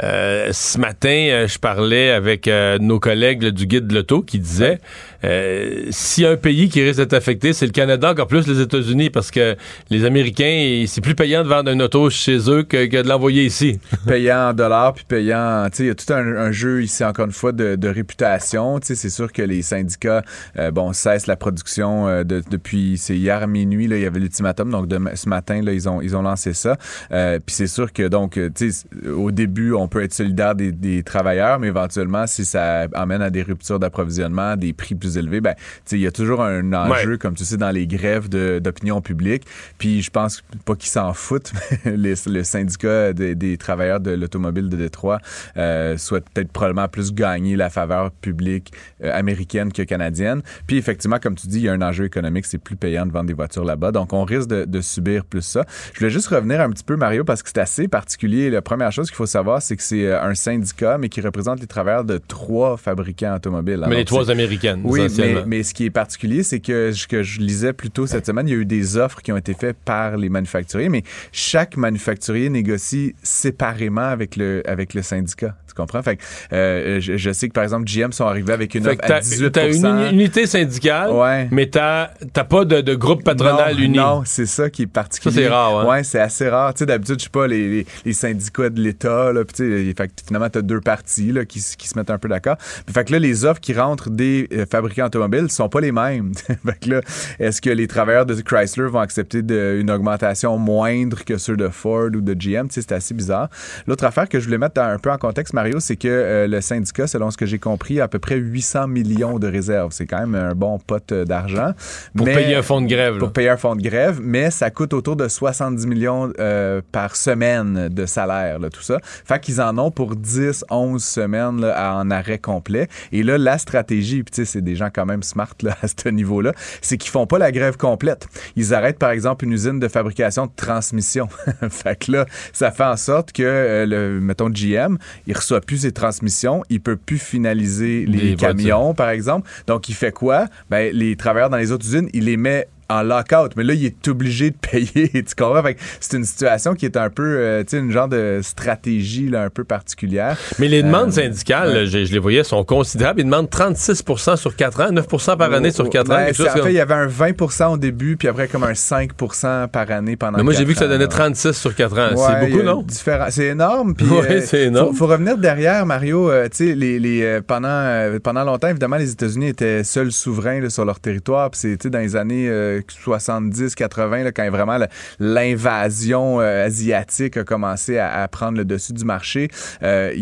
Euh, 0.00 0.48
ce 0.52 0.78
matin, 0.78 1.46
je 1.48 1.58
parlais 1.58 2.12
avec 2.12 2.48
nos 2.80 3.00
collègues 3.00 3.46
du 3.46 3.66
guide 3.66 3.88
de 3.88 3.96
l'auto 3.96 4.22
qui 4.22 4.38
disaient 4.38 4.78
euh, 5.24 5.86
s'il 5.90 6.24
y 6.24 6.26
a 6.26 6.30
un 6.30 6.36
pays 6.36 6.68
qui 6.68 6.82
risque 6.82 6.98
d'être 6.98 7.12
affecté, 7.12 7.52
c'est 7.52 7.66
le 7.66 7.72
Canada, 7.72 8.10
encore 8.10 8.26
plus 8.26 8.46
les 8.46 8.60
États-Unis, 8.60 9.10
parce 9.10 9.30
que 9.30 9.56
les 9.90 10.04
Américains, 10.04 10.84
c'est 10.86 11.00
plus 11.00 11.14
payant 11.14 11.42
de 11.42 11.48
vendre 11.48 11.70
un 11.70 11.80
auto 11.80 12.08
chez 12.08 12.38
eux 12.50 12.62
que, 12.62 12.86
de 12.86 13.08
l'envoyer 13.08 13.44
ici. 13.44 13.78
payant 14.06 14.50
en 14.50 14.52
dollars, 14.54 14.94
puis 14.94 15.04
payant, 15.06 15.66
tu 15.70 15.76
sais, 15.76 15.82
il 15.84 15.86
y 15.88 15.90
a 15.90 15.94
tout 15.94 16.12
un, 16.12 16.52
jeu 16.52 16.82
ici, 16.82 17.04
encore 17.04 17.26
une 17.26 17.32
fois, 17.32 17.52
de, 17.52 17.88
réputation. 17.88 18.78
Tu 18.80 18.88
sais, 18.88 18.94
c'est 18.94 19.10
sûr 19.10 19.32
que 19.32 19.42
les 19.42 19.62
syndicats, 19.62 20.22
euh, 20.60 20.70
bon, 20.70 20.92
cessent 20.92 21.26
la 21.26 21.36
production 21.36 22.08
euh, 22.08 22.24
depuis, 22.24 22.98
c'est 22.98 23.16
hier 23.16 23.46
minuit, 23.48 23.86
là, 23.86 23.96
il 23.96 24.02
y 24.02 24.06
avait 24.06 24.20
l'ultimatum, 24.20 24.70
donc 24.70 24.88
ce 25.14 25.28
matin, 25.28 25.62
là, 25.62 25.72
ils 25.72 25.88
ont, 25.88 26.00
ils 26.00 26.16
ont 26.16 26.22
lancé 26.22 26.52
ça. 26.52 26.76
puis 27.10 27.54
c'est 27.54 27.66
sûr 27.66 27.92
que, 27.92 28.08
donc, 28.08 28.38
tu 28.54 28.70
sais, 28.70 28.86
au 29.08 29.30
début, 29.30 29.72
on 29.72 29.88
peut 29.88 30.02
être 30.02 30.14
solidaire 30.14 30.54
des, 30.54 30.72
des 30.72 31.02
travailleurs, 31.02 31.58
mais 31.58 31.68
éventuellement, 31.68 32.26
si 32.26 32.44
ça 32.44 32.86
amène 32.94 33.22
à 33.22 33.30
des 33.30 33.42
ruptures 33.42 33.78
d'approvisionnement, 33.78 34.56
des 34.56 34.72
prix 34.72 34.94
plus 34.94 35.16
élevé, 35.16 35.40
ben, 35.40 35.54
il 35.90 35.98
y 35.98 36.06
a 36.06 36.12
toujours 36.12 36.42
un 36.42 36.72
enjeu, 36.72 37.16
comme 37.18 37.34
tu 37.34 37.44
sais, 37.44 37.56
dans 37.56 37.70
les 37.70 37.86
grèves 37.86 38.28
d'opinion 38.28 39.00
publique. 39.00 39.44
Puis 39.78 40.02
je 40.02 40.10
pense 40.10 40.42
pas 40.64 40.74
qu'ils 40.74 40.90
s'en 40.90 41.12
foutent, 41.12 41.52
mais 41.84 42.14
le 42.26 42.42
syndicat 42.44 43.12
des, 43.12 43.56
travailleurs 43.58 44.00
de 44.00 44.12
l'automobile 44.12 44.68
de 44.68 44.76
Détroit 44.76 45.20
euh, 45.56 45.96
souhaite 45.96 46.28
peut-être 46.30 46.52
probablement 46.52 46.88
plus 46.88 47.12
gagner 47.12 47.56
la 47.56 47.70
faveur 47.70 48.10
publique 48.10 48.72
euh, 49.02 49.16
américaine 49.16 49.72
que 49.72 49.82
canadienne. 49.82 50.42
Puis 50.66 50.76
effectivement, 50.76 51.18
comme 51.18 51.34
tu 51.34 51.46
dis, 51.46 51.58
il 51.58 51.64
y 51.64 51.68
a 51.68 51.72
un 51.72 51.82
enjeu 51.82 52.04
économique, 52.04 52.46
c'est 52.46 52.58
plus 52.58 52.76
payant 52.76 53.06
de 53.06 53.12
vendre 53.12 53.26
des 53.26 53.34
voitures 53.34 53.64
là-bas. 53.64 53.92
Donc 53.92 54.12
on 54.12 54.24
risque 54.24 54.48
de, 54.48 54.80
subir 54.80 55.24
plus 55.24 55.42
ça. 55.42 55.66
Je 55.92 55.98
voulais 55.98 56.10
juste 56.10 56.28
revenir 56.28 56.60
un 56.60 56.70
petit 56.70 56.84
peu, 56.84 56.96
Mario, 56.96 57.22
parce 57.22 57.42
que 57.42 57.50
c'est 57.52 57.60
assez 57.60 57.86
particulier. 57.86 58.48
La 58.48 58.62
première 58.62 58.90
chose 58.92 59.08
qu'il 59.08 59.16
faut 59.16 59.26
savoir, 59.26 59.60
c'est 59.60 59.76
que 59.76 59.82
c'est 59.82 60.06
euh, 60.06 60.22
un 60.22 60.34
syndicat, 60.34 60.96
mais 60.96 61.10
qui 61.10 61.20
représente 61.20 61.60
les 61.60 61.66
travailleurs 61.66 62.04
de 62.04 62.18
trois 62.18 62.76
fabricants 62.76 63.36
automobiles. 63.36 63.84
Mais 63.88 63.96
les 63.96 64.04
trois 64.04 64.30
américaines. 64.30 64.80
Oui, 64.84 65.02
mais, 65.46 65.62
ce 65.62 65.74
qui 65.74 65.84
est 65.84 65.90
particulier, 65.90 66.42
c'est 66.42 66.60
que 66.60 66.92
ce 66.92 67.06
que 67.06 67.22
je 67.22 67.40
lisais 67.40 67.72
plus 67.72 67.90
tôt 67.90 68.06
cette 68.06 68.26
semaine, 68.26 68.48
il 68.48 68.52
y 68.52 68.54
a 68.54 68.58
eu 68.58 68.66
des 68.66 68.96
offres 68.96 69.20
qui 69.20 69.32
ont 69.32 69.36
été 69.36 69.54
faites 69.54 69.76
par 69.84 70.16
les 70.16 70.28
manufacturiers, 70.28 70.88
mais 70.88 71.02
chaque 71.32 71.76
manufacturier 71.76 72.48
négocie 72.48 73.14
séparément 73.22 74.00
avec 74.00 74.36
le, 74.36 74.62
avec 74.66 74.94
le 74.94 75.02
syndicat. 75.02 75.56
Tu 75.68 75.74
comprends? 75.74 76.02
Fait 76.02 76.18
euh, 76.52 77.00
je, 77.00 77.32
sais 77.32 77.48
que, 77.48 77.52
par 77.52 77.62
exemple, 77.62 77.84
GM 77.86 78.12
sont 78.12 78.26
arrivés 78.26 78.52
avec 78.52 78.74
une 78.74 78.86
offre 78.88 78.98
à 79.02 79.20
18 79.20 79.50
T'as 79.52 79.72
une 79.72 80.20
unité 80.30 80.46
syndicale, 80.46 81.48
mais 81.50 81.66
t'as 81.66 82.08
pas 82.48 82.64
de, 82.64 82.94
groupe 82.94 83.24
patronal 83.24 83.78
uni. 83.80 83.98
Non, 83.98 84.22
c'est 84.24 84.46
ça 84.46 84.70
qui 84.70 84.82
est 84.82 84.86
particulier. 84.86 85.34
Ça, 85.34 85.40
c'est 85.40 85.48
rare, 85.48 85.78
hein? 85.80 85.86
Ouais, 85.86 86.04
c'est 86.04 86.20
assez 86.20 86.48
rare. 86.48 86.74
Tu 86.74 86.80
sais, 86.80 86.86
d'habitude, 86.86 87.18
je 87.18 87.24
sais 87.24 87.30
pas, 87.30 87.46
les, 87.46 87.86
les, 88.04 88.12
syndicats 88.12 88.70
de 88.70 88.80
l'État, 88.80 89.32
là, 89.32 89.44
tu 89.44 89.94
sais, 89.94 90.06
finalement, 90.26 90.48
t'as 90.48 90.62
deux 90.62 90.80
parties, 90.80 91.32
là, 91.32 91.44
qui, 91.44 91.60
qui 91.78 91.88
se 91.88 91.98
mettent 91.98 92.10
un 92.10 92.18
peu 92.18 92.28
d'accord. 92.28 92.56
Fait 92.92 93.04
que 93.04 93.12
là, 93.12 93.18
les 93.18 93.44
offres 93.44 93.60
qui 93.60 93.74
rentrent 93.74 94.10
des 94.10 94.48
euh, 94.52 94.66
fabricants 94.70 95.06
automobiles 95.06 95.50
sont 95.50 95.68
pas 95.68 95.80
les 95.80 95.92
mêmes. 95.92 96.32
fait 96.64 96.78
que 96.80 96.90
là, 96.90 97.00
est-ce 97.38 97.60
que 97.60 97.70
les 97.70 97.86
travailleurs 97.86 98.26
de 98.26 98.34
Chrysler 98.40 98.88
vont 98.88 99.00
accepter 99.00 99.42
de, 99.42 99.78
une 99.80 99.90
augmentation 99.90 100.56
moindre 100.58 101.24
que 101.24 101.38
ceux 101.38 101.56
de 101.56 101.68
Ford 101.68 102.10
ou 102.14 102.20
de 102.20 102.34
GM? 102.34 102.68
Tu 102.68 102.74
sais, 102.74 102.82
c'est 102.82 102.92
assez 102.92 103.14
bizarre. 103.14 103.48
L'autre 103.86 104.04
affaire 104.04 104.28
que 104.28 104.38
je 104.38 104.44
voulais 104.44 104.58
mettre 104.58 104.80
un 104.80 104.98
peu 104.98 105.10
en 105.10 105.18
contexte, 105.18 105.54
Mario, 105.54 105.80
c'est 105.80 105.96
que 105.96 106.08
euh, 106.08 106.46
le 106.46 106.60
syndicat, 106.60 107.06
selon 107.06 107.30
ce 107.30 107.36
que 107.36 107.46
j'ai 107.46 107.58
compris, 107.58 108.00
a 108.00 108.04
à 108.04 108.08
peu 108.08 108.18
près 108.18 108.36
800 108.36 108.88
millions 108.88 109.38
de 109.38 109.46
réserves. 109.46 109.92
C'est 109.92 110.06
quand 110.06 110.19
même 110.20 110.34
un 110.34 110.54
bon 110.54 110.78
pot 110.78 111.12
euh, 111.12 111.24
d'argent. 111.24 111.72
Pour 112.16 112.26
payer 112.26 112.56
un 112.56 112.62
fonds 112.62 112.80
de 112.80 112.86
grève. 112.86 113.18
Pour 113.18 113.32
payer 113.32 113.50
un 113.50 113.56
fonds 113.56 113.76
de 113.76 113.82
grève, 113.82 114.20
mais 114.22 114.50
ça 114.50 114.70
coûte 114.70 114.92
autour 114.92 115.16
de 115.16 115.28
70 115.28 115.86
millions 115.86 116.32
euh, 116.38 116.80
par 116.92 117.16
semaine 117.16 117.88
de 117.88 118.06
salaire, 118.06 118.58
tout 118.72 118.82
ça. 118.82 118.98
Fait 119.02 119.40
qu'ils 119.40 119.60
en 119.60 119.76
ont 119.78 119.90
pour 119.90 120.16
10, 120.16 120.64
11 120.70 121.02
semaines 121.02 121.64
en 121.64 122.10
arrêt 122.10 122.38
complet. 122.38 122.88
Et 123.12 123.22
là, 123.22 123.38
la 123.38 123.58
stratégie, 123.58 124.22
puis 124.22 124.32
tu 124.32 124.44
sais, 124.44 124.44
c'est 124.44 124.60
des 124.60 124.76
gens 124.76 124.88
quand 124.92 125.06
même 125.06 125.22
smart 125.22 125.54
là, 125.62 125.76
à 125.82 125.86
ce 125.88 126.08
niveau-là, 126.08 126.52
c'est 126.80 126.96
qu'ils 126.96 127.10
font 127.10 127.26
pas 127.26 127.38
la 127.38 127.52
grève 127.52 127.76
complète. 127.76 128.28
Ils 128.56 128.74
arrêtent, 128.74 128.98
par 128.98 129.10
exemple, 129.10 129.44
une 129.44 129.52
usine 129.52 129.80
de 129.80 129.88
fabrication 129.88 130.46
de 130.46 130.52
transmission. 130.54 131.28
fait 131.70 131.98
que 132.04 132.12
là, 132.12 132.26
ça 132.52 132.70
fait 132.70 132.84
en 132.84 132.96
sorte 132.96 133.32
que, 133.32 133.84
le, 133.86 134.20
mettons, 134.20 134.50
GM, 134.50 134.96
il 135.26 135.36
reçoit 135.36 135.60
plus 135.60 135.78
ses 135.78 135.92
transmissions, 135.92 136.62
il 136.68 136.80
peut 136.80 136.96
plus 136.96 137.18
finaliser 137.18 138.06
les, 138.06 138.36
camions, 138.36 138.94
par 138.94 139.10
exemple. 139.10 139.48
Donc, 139.66 139.88
il 139.88 139.94
fait 139.94 140.09
quoi? 140.12 140.46
Ben, 140.68 140.92
les 140.92 141.16
travailleurs 141.16 141.50
dans 141.50 141.56
les 141.56 141.72
autres 141.72 141.86
usines, 141.86 142.08
il 142.12 142.24
les 142.24 142.36
met 142.36 142.68
en 142.90 143.02
lockout, 143.02 143.52
mais 143.56 143.62
là, 143.62 143.72
il 143.72 143.86
est 143.86 144.08
obligé 144.08 144.50
de 144.50 144.56
payer. 144.70 145.08
Tu 145.08 145.34
comprends? 145.36 145.62
c'est 146.00 146.16
une 146.16 146.24
situation 146.24 146.74
qui 146.74 146.86
est 146.86 146.96
un 146.96 147.08
peu, 147.08 147.36
euh, 147.38 147.62
tu 147.62 147.70
sais, 147.70 147.78
une 147.78 147.92
genre 147.92 148.08
de 148.08 148.40
stratégie 148.42 149.28
là, 149.28 149.44
un 149.44 149.50
peu 149.50 149.64
particulière. 149.64 150.36
Mais 150.58 150.68
les 150.68 150.82
demandes 150.82 151.08
euh, 151.08 151.22
syndicales, 151.22 151.86
je, 151.86 151.98
les 151.98 152.18
voyais, 152.18 152.44
sont 152.44 152.64
considérables. 152.64 153.20
Ils 153.20 153.24
demandent 153.24 153.48
36% 153.48 154.36
sur 154.36 154.56
4 154.56 154.80
ans, 154.80 154.92
9% 154.92 155.36
par 155.36 155.52
année 155.52 155.70
sur 155.70 155.88
4 155.88 156.10
ans. 156.10 156.14
en 156.14 156.32
fait, 156.32 156.60
il 156.66 156.72
y 156.72 156.80
avait 156.80 156.94
un 156.94 157.06
20% 157.06 157.74
au 157.74 157.76
début, 157.76 158.16
puis 158.16 158.28
après, 158.28 158.48
comme 158.48 158.64
un 158.64 158.72
5% 158.72 159.68
par 159.68 159.90
année 159.90 160.16
pendant 160.16 160.38
Mais 160.38 160.44
moi, 160.44 160.52
j'ai 160.52 160.64
vu 160.64 160.72
que 160.72 160.78
ça 160.78 160.88
donnait 160.88 161.06
36 161.06 161.52
sur 161.52 161.74
4 161.74 161.98
ans. 161.98 162.16
c'est 162.16 162.48
beaucoup, 162.48 162.62
non? 162.62 162.84
C'est 163.30 163.46
énorme. 163.46 163.94
Puis, 163.94 164.06
euh, 164.12 164.40
c'est 164.44 164.62
énorme. 164.64 164.94
Faut, 164.94 165.06
revenir 165.06 165.38
derrière, 165.38 165.86
Mario. 165.86 166.30
tu 166.44 166.48
sais, 166.52 166.74
les, 166.74 166.98
les 166.98 167.40
pendant, 167.46 168.18
pendant 168.22 168.44
longtemps, 168.44 168.68
évidemment, 168.68 168.96
les 168.96 169.12
États-Unis 169.12 169.48
étaient 169.48 169.84
seuls 169.84 170.12
souverains 170.12 170.68
sur 170.68 170.84
leur 170.84 170.98
territoire. 170.98 171.50
Puis, 171.50 171.60
c'est 171.60 171.86
dans 171.86 171.98
les 171.98 172.16
années 172.16 172.79
70-80, 172.88 174.32
quand 174.32 174.48
vraiment 174.50 174.78
l'invasion 175.18 176.40
asiatique 176.40 177.36
a 177.36 177.44
commencé 177.44 177.98
à, 177.98 178.26
prendre 178.28 178.58
le 178.58 178.64
dessus 178.64 178.92
du 178.92 179.04
marché, 179.04 179.48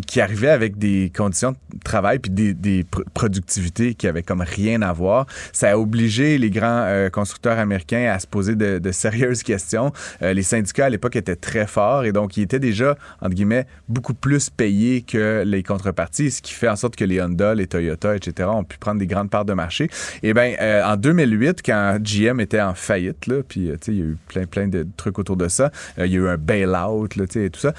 qui 0.06 0.20
arrivait 0.20 0.48
avec 0.48 0.78
des 0.78 1.12
conditions 1.16 1.52
de 1.52 1.56
travail 1.84 2.18
puis 2.18 2.30
des, 2.30 2.54
des 2.54 2.84
productivités 3.14 3.94
qui 3.94 4.06
avaient 4.06 4.22
comme 4.22 4.42
rien 4.42 4.82
à 4.82 4.92
voir. 4.92 5.26
Ça 5.52 5.70
a 5.70 5.76
obligé 5.76 6.38
les 6.38 6.50
grands 6.50 7.08
constructeurs 7.12 7.58
américains 7.58 8.12
à 8.12 8.18
se 8.18 8.26
poser 8.26 8.54
de, 8.54 8.78
de 8.78 8.92
sérieuses 8.92 9.42
questions. 9.42 9.92
les 10.20 10.42
syndicats 10.42 10.86
à 10.86 10.90
l'époque 10.90 11.16
étaient 11.16 11.36
très 11.36 11.66
forts 11.66 12.04
et 12.04 12.12
donc 12.12 12.36
ils 12.36 12.42
étaient 12.42 12.58
déjà, 12.58 12.96
entre 13.20 13.34
guillemets, 13.34 13.66
beaucoup 13.88 14.14
plus 14.14 14.50
payés 14.50 15.02
que 15.02 15.42
les 15.46 15.62
contreparties, 15.62 16.30
ce 16.30 16.42
qui 16.42 16.52
fait 16.52 16.68
en 16.68 16.76
sorte 16.76 16.96
que 16.96 17.04
les 17.04 17.20
Honda, 17.20 17.54
les 17.54 17.66
Toyota, 17.66 18.16
etc. 18.16 18.48
ont 18.52 18.64
pu 18.64 18.78
prendre 18.78 18.98
des 18.98 19.06
grandes 19.06 19.30
parts 19.30 19.44
de 19.44 19.52
marché. 19.52 19.84
Et 20.22 20.30
eh 20.30 20.34
bien, 20.34 20.54
euh, 20.60 20.82
en 20.84 20.96
2008, 20.96 21.62
quand 21.64 21.98
GM 22.02 22.40
était 22.40 22.47
en 22.54 22.74
faillite, 22.74 23.26
là, 23.26 23.42
puis 23.46 23.70
euh, 23.70 23.76
il 23.88 23.94
y 23.94 24.02
a 24.02 24.04
eu 24.04 24.16
plein, 24.28 24.46
plein 24.46 24.68
de 24.68 24.86
trucs 24.96 25.18
autour 25.18 25.36
de 25.36 25.48
ça, 25.48 25.70
euh, 25.98 26.06
il 26.06 26.12
y 26.12 26.16
a 26.16 26.20
eu 26.20 26.28
un 26.28 26.36
bail-out, 26.36 27.16
là, 27.16 27.24
et 27.34 27.50
tout 27.50 27.60
ça, 27.60 27.74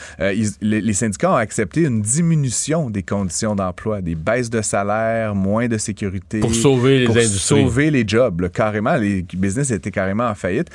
les, 0.61 0.93
syndicats 0.93 1.31
ont 1.31 1.35
accepté 1.35 1.81
une 1.81 2.01
diminution 2.01 2.89
des 2.89 3.03
conditions 3.03 3.55
d'emploi, 3.55 4.01
des 4.01 4.15
baisses 4.15 4.49
de 4.49 4.61
salaire, 4.61 5.35
moins 5.35 5.67
de 5.67 5.77
sécurité. 5.77 6.39
Pour 6.39 6.53
sauver 6.53 6.99
les 6.99 7.05
pour 7.05 7.17
industries. 7.17 7.39
sauver 7.39 7.91
les 7.91 8.07
jobs, 8.07 8.49
carrément. 8.49 8.95
Les 8.95 9.25
business 9.33 9.71
étaient 9.71 9.91
carrément 9.91 10.27
en 10.27 10.35
faillite. 10.35 10.69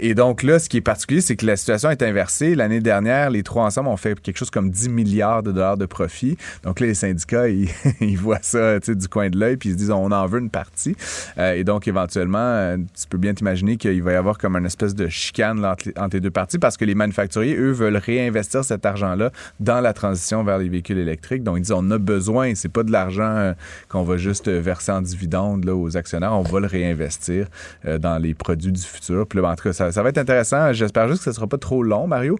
et 0.00 0.14
donc 0.14 0.42
là, 0.42 0.58
ce 0.58 0.68
qui 0.68 0.78
est 0.78 0.82
particulier, 0.82 1.20
c'est 1.20 1.36
que 1.36 1.46
la 1.46 1.56
situation 1.56 1.90
est 1.90 2.02
inversée. 2.02 2.54
L'année 2.54 2.80
dernière, 2.80 3.30
les 3.30 3.42
trois 3.42 3.64
ensemble 3.64 3.88
ont 3.88 3.96
fait 3.96 4.18
quelque 4.20 4.38
chose 4.38 4.50
comme 4.50 4.70
10 4.70 4.88
milliards 4.88 5.42
de 5.42 5.52
dollars 5.52 5.76
de 5.76 5.86
profit. 5.86 6.36
Donc 6.64 6.80
là, 6.80 6.86
les 6.86 6.94
syndicats, 6.94 7.48
ils, 7.48 7.68
voient 8.16 8.38
ça 8.42 8.78
du 8.78 9.08
coin 9.08 9.30
de 9.30 9.38
l'œil, 9.38 9.56
puis 9.56 9.70
ils 9.70 9.72
se 9.72 9.78
disent 9.78 9.90
on 9.90 10.10
en 10.10 10.26
veut 10.26 10.40
une 10.40 10.50
partie. 10.50 10.96
Euh, 11.38 11.54
et 11.54 11.64
donc, 11.64 11.88
éventuellement, 11.88 12.38
euh, 12.38 12.76
tu 12.76 13.06
peux 13.08 13.18
bien 13.18 13.29
t'imaginer 13.32 13.76
qu'il 13.76 14.02
va 14.02 14.12
y 14.12 14.14
avoir 14.14 14.38
comme 14.38 14.56
une 14.56 14.66
espèce 14.66 14.94
de 14.94 15.08
chicane 15.08 15.64
entre, 15.64 15.90
les 16.12 16.20
deux 16.20 16.30
parties 16.30 16.58
parce 16.58 16.76
que 16.76 16.84
les 16.84 16.94
manufacturiers, 16.94 17.56
eux, 17.56 17.72
veulent 17.72 17.96
réinvestir 17.96 18.64
cet 18.64 18.86
argent-là 18.86 19.30
dans 19.60 19.80
la 19.80 19.92
transition 19.92 20.42
vers 20.44 20.58
les 20.58 20.68
véhicules 20.68 20.98
électriques. 20.98 21.42
Donc, 21.42 21.58
ils 21.58 21.62
disent 21.62 21.72
on 21.72 21.90
a 21.90 21.98
besoin, 21.98 22.54
c'est 22.54 22.68
pas 22.68 22.82
de 22.82 22.92
l'argent 22.92 23.22
euh, 23.22 23.52
qu'on 23.88 24.02
va 24.02 24.16
juste 24.16 24.48
verser 24.48 24.92
en 24.92 25.02
dividendes 25.02 25.64
là, 25.64 25.74
aux 25.74 25.96
actionnaires, 25.96 26.32
on 26.32 26.42
va 26.42 26.60
le 26.60 26.66
réinvestir 26.66 27.46
dans 27.84 28.18
les 28.20 28.34
produits 28.34 28.72
du 28.72 28.82
futur. 28.82 29.26
Puis 29.26 29.40
là, 29.40 29.48
en 29.48 29.54
tout 29.54 29.64
cas, 29.64 29.72
ça, 29.72 30.02
va 30.02 30.08
être 30.08 30.18
intéressant. 30.18 30.72
J'espère 30.72 31.08
juste 31.08 31.24
que 31.24 31.30
ce 31.30 31.32
sera 31.32 31.46
pas 31.46 31.58
trop 31.58 31.82
long, 31.82 32.06
Mario, 32.06 32.38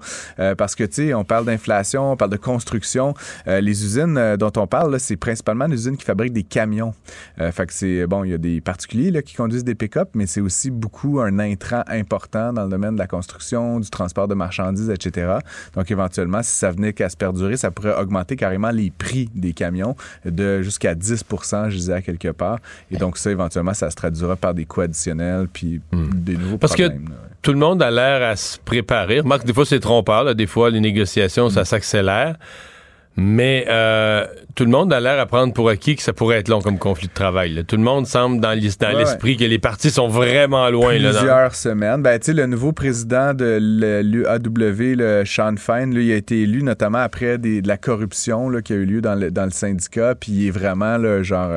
parce 0.57 0.75
que, 0.75 0.85
tu 0.85 1.09
sais, 1.09 1.15
on 1.15 1.25
parle 1.25 1.45
d'inflation, 1.45 2.13
on 2.13 2.17
parle 2.17 2.31
de 2.31 2.37
construction. 2.37 3.15
les 3.47 3.85
usines 3.85 4.37
dont 4.37 4.53
on 4.57 4.67
parle, 4.67 4.99
c'est 5.01 5.17
principalement 5.17 5.69
des 5.69 5.75
usines 5.75 5.97
qui 5.97 6.05
fabriquent 6.05 6.33
des 6.33 6.43
camions. 6.43 6.95
fait 7.37 7.67
que 7.67 7.73
c'est 7.73 8.07
bon, 8.07 8.25
il 8.25 8.31
y 8.31 8.35
a 8.35 8.39
des 8.39 8.61
particuliers 8.61 9.11
là, 9.11 9.23
qui 9.23 9.35
conduisent 9.35 9.65
des 9.65 9.75
pick-up, 9.75 10.11
mais 10.15 10.27
c'est 10.27 10.41
aussi 10.41 10.71
beaucoup 10.81 11.21
un 11.21 11.39
intrant 11.39 11.83
important 11.87 12.53
dans 12.53 12.65
le 12.65 12.71
domaine 12.71 12.95
de 12.95 12.99
la 12.99 13.07
construction, 13.07 13.79
du 13.79 13.91
transport 13.91 14.27
de 14.27 14.35
marchandises, 14.35 14.91
etc. 14.91 15.39
Donc, 15.75 15.91
éventuellement, 15.91 16.43
si 16.43 16.53
ça 16.53 16.71
venait 16.71 16.93
qu'à 16.93 17.09
se 17.09 17.17
perdurer, 17.17 17.57
ça 17.57 17.71
pourrait 17.71 17.95
augmenter 17.95 18.37
carrément 18.37 18.71
les 18.71 18.91
prix 18.91 19.29
des 19.35 19.53
camions 19.53 19.95
de 20.25 20.63
jusqu'à 20.63 20.95
10% 20.95 21.71
je 21.71 21.77
disais 21.77 21.93
à 21.93 22.03
quelque 22.03 22.29
part. 22.29 22.59
Et 22.91 22.97
donc, 22.97 23.19
ça, 23.19 23.31
éventuellement, 23.31 23.75
ça 23.75 23.91
se 23.91 23.97
traduira 23.97 24.37
par 24.37 24.55
des 24.55 24.65
coûts 24.65 24.81
additionnels 24.81 25.49
puis 25.53 25.81
hmm. 25.93 26.09
des 26.15 26.37
nouveaux 26.37 26.59
Parce 26.59 26.75
problèmes. 26.75 27.05
Que... 27.05 27.13
Tout 27.43 27.53
le 27.53 27.59
monde 27.59 27.83
a 27.83 27.91
l'air 27.91 28.23
à 28.29 28.37
se 28.37 28.59
préparer. 28.59 29.21
Remarque, 29.21 29.47
des 29.47 29.55
fois, 29.55 29.65
c'est 29.65 29.81
trompeur. 29.81 30.35
Des 30.35 30.47
fois, 30.47 30.69
les 30.69 30.81
négociations, 30.81 31.49
ça 31.49 31.63
hmm. 31.63 31.65
s'accélère. 31.65 32.37
Mais 33.17 33.67
euh, 33.69 34.25
tout 34.55 34.65
le 34.65 34.71
monde 34.71 34.93
a 34.93 35.01
l'air 35.01 35.19
à 35.19 35.27
prendre 35.27 35.53
pour 35.53 35.69
acquis 35.69 35.97
que 35.97 36.03
ça 36.03 36.13
pourrait 36.13 36.39
être 36.39 36.49
long 36.49 36.61
comme 36.61 36.79
conflit 36.79 37.09
de 37.09 37.13
travail. 37.13 37.65
Tout 37.67 37.77
le 37.77 37.83
monde 37.83 38.07
semble 38.07 38.41
dans 38.41 38.53
l'esprit 38.53 39.37
que 39.37 39.45
les 39.45 39.59
partis 39.59 39.91
sont 39.91 40.09
vraiment 40.09 40.71
loin. 40.71 40.91
Plusieurs 40.91 41.25
là, 41.25 41.51
semaines. 41.51 42.03
Ben, 42.03 42.21
le 42.27 42.47
nouveau 42.47 42.73
président 42.73 43.35
de 43.35 43.59
l'UAW, 44.03 44.97
le 44.97 45.25
Sean 45.27 45.55
Fine, 45.59 45.93
lui, 45.93 46.07
il 46.07 46.13
a 46.13 46.17
été 46.17 46.43
élu 46.43 46.63
notamment 46.63 46.99
après 46.99 47.37
des, 47.39 47.63
de 47.63 47.69
la 47.69 47.77
corruption 47.77 48.49
là, 48.49 48.63
qui 48.63 48.73
a 48.73 48.77
eu 48.77 48.85
lieu 48.85 49.01
dans 49.01 49.17
le, 49.17 49.31
dans 49.31 49.45
le 49.45 49.51
syndicat. 49.51 50.15
Puis 50.15 50.33
il 50.33 50.47
est 50.47 50.53
vraiment 50.53 50.97
là, 50.97 51.23
genre 51.23 51.51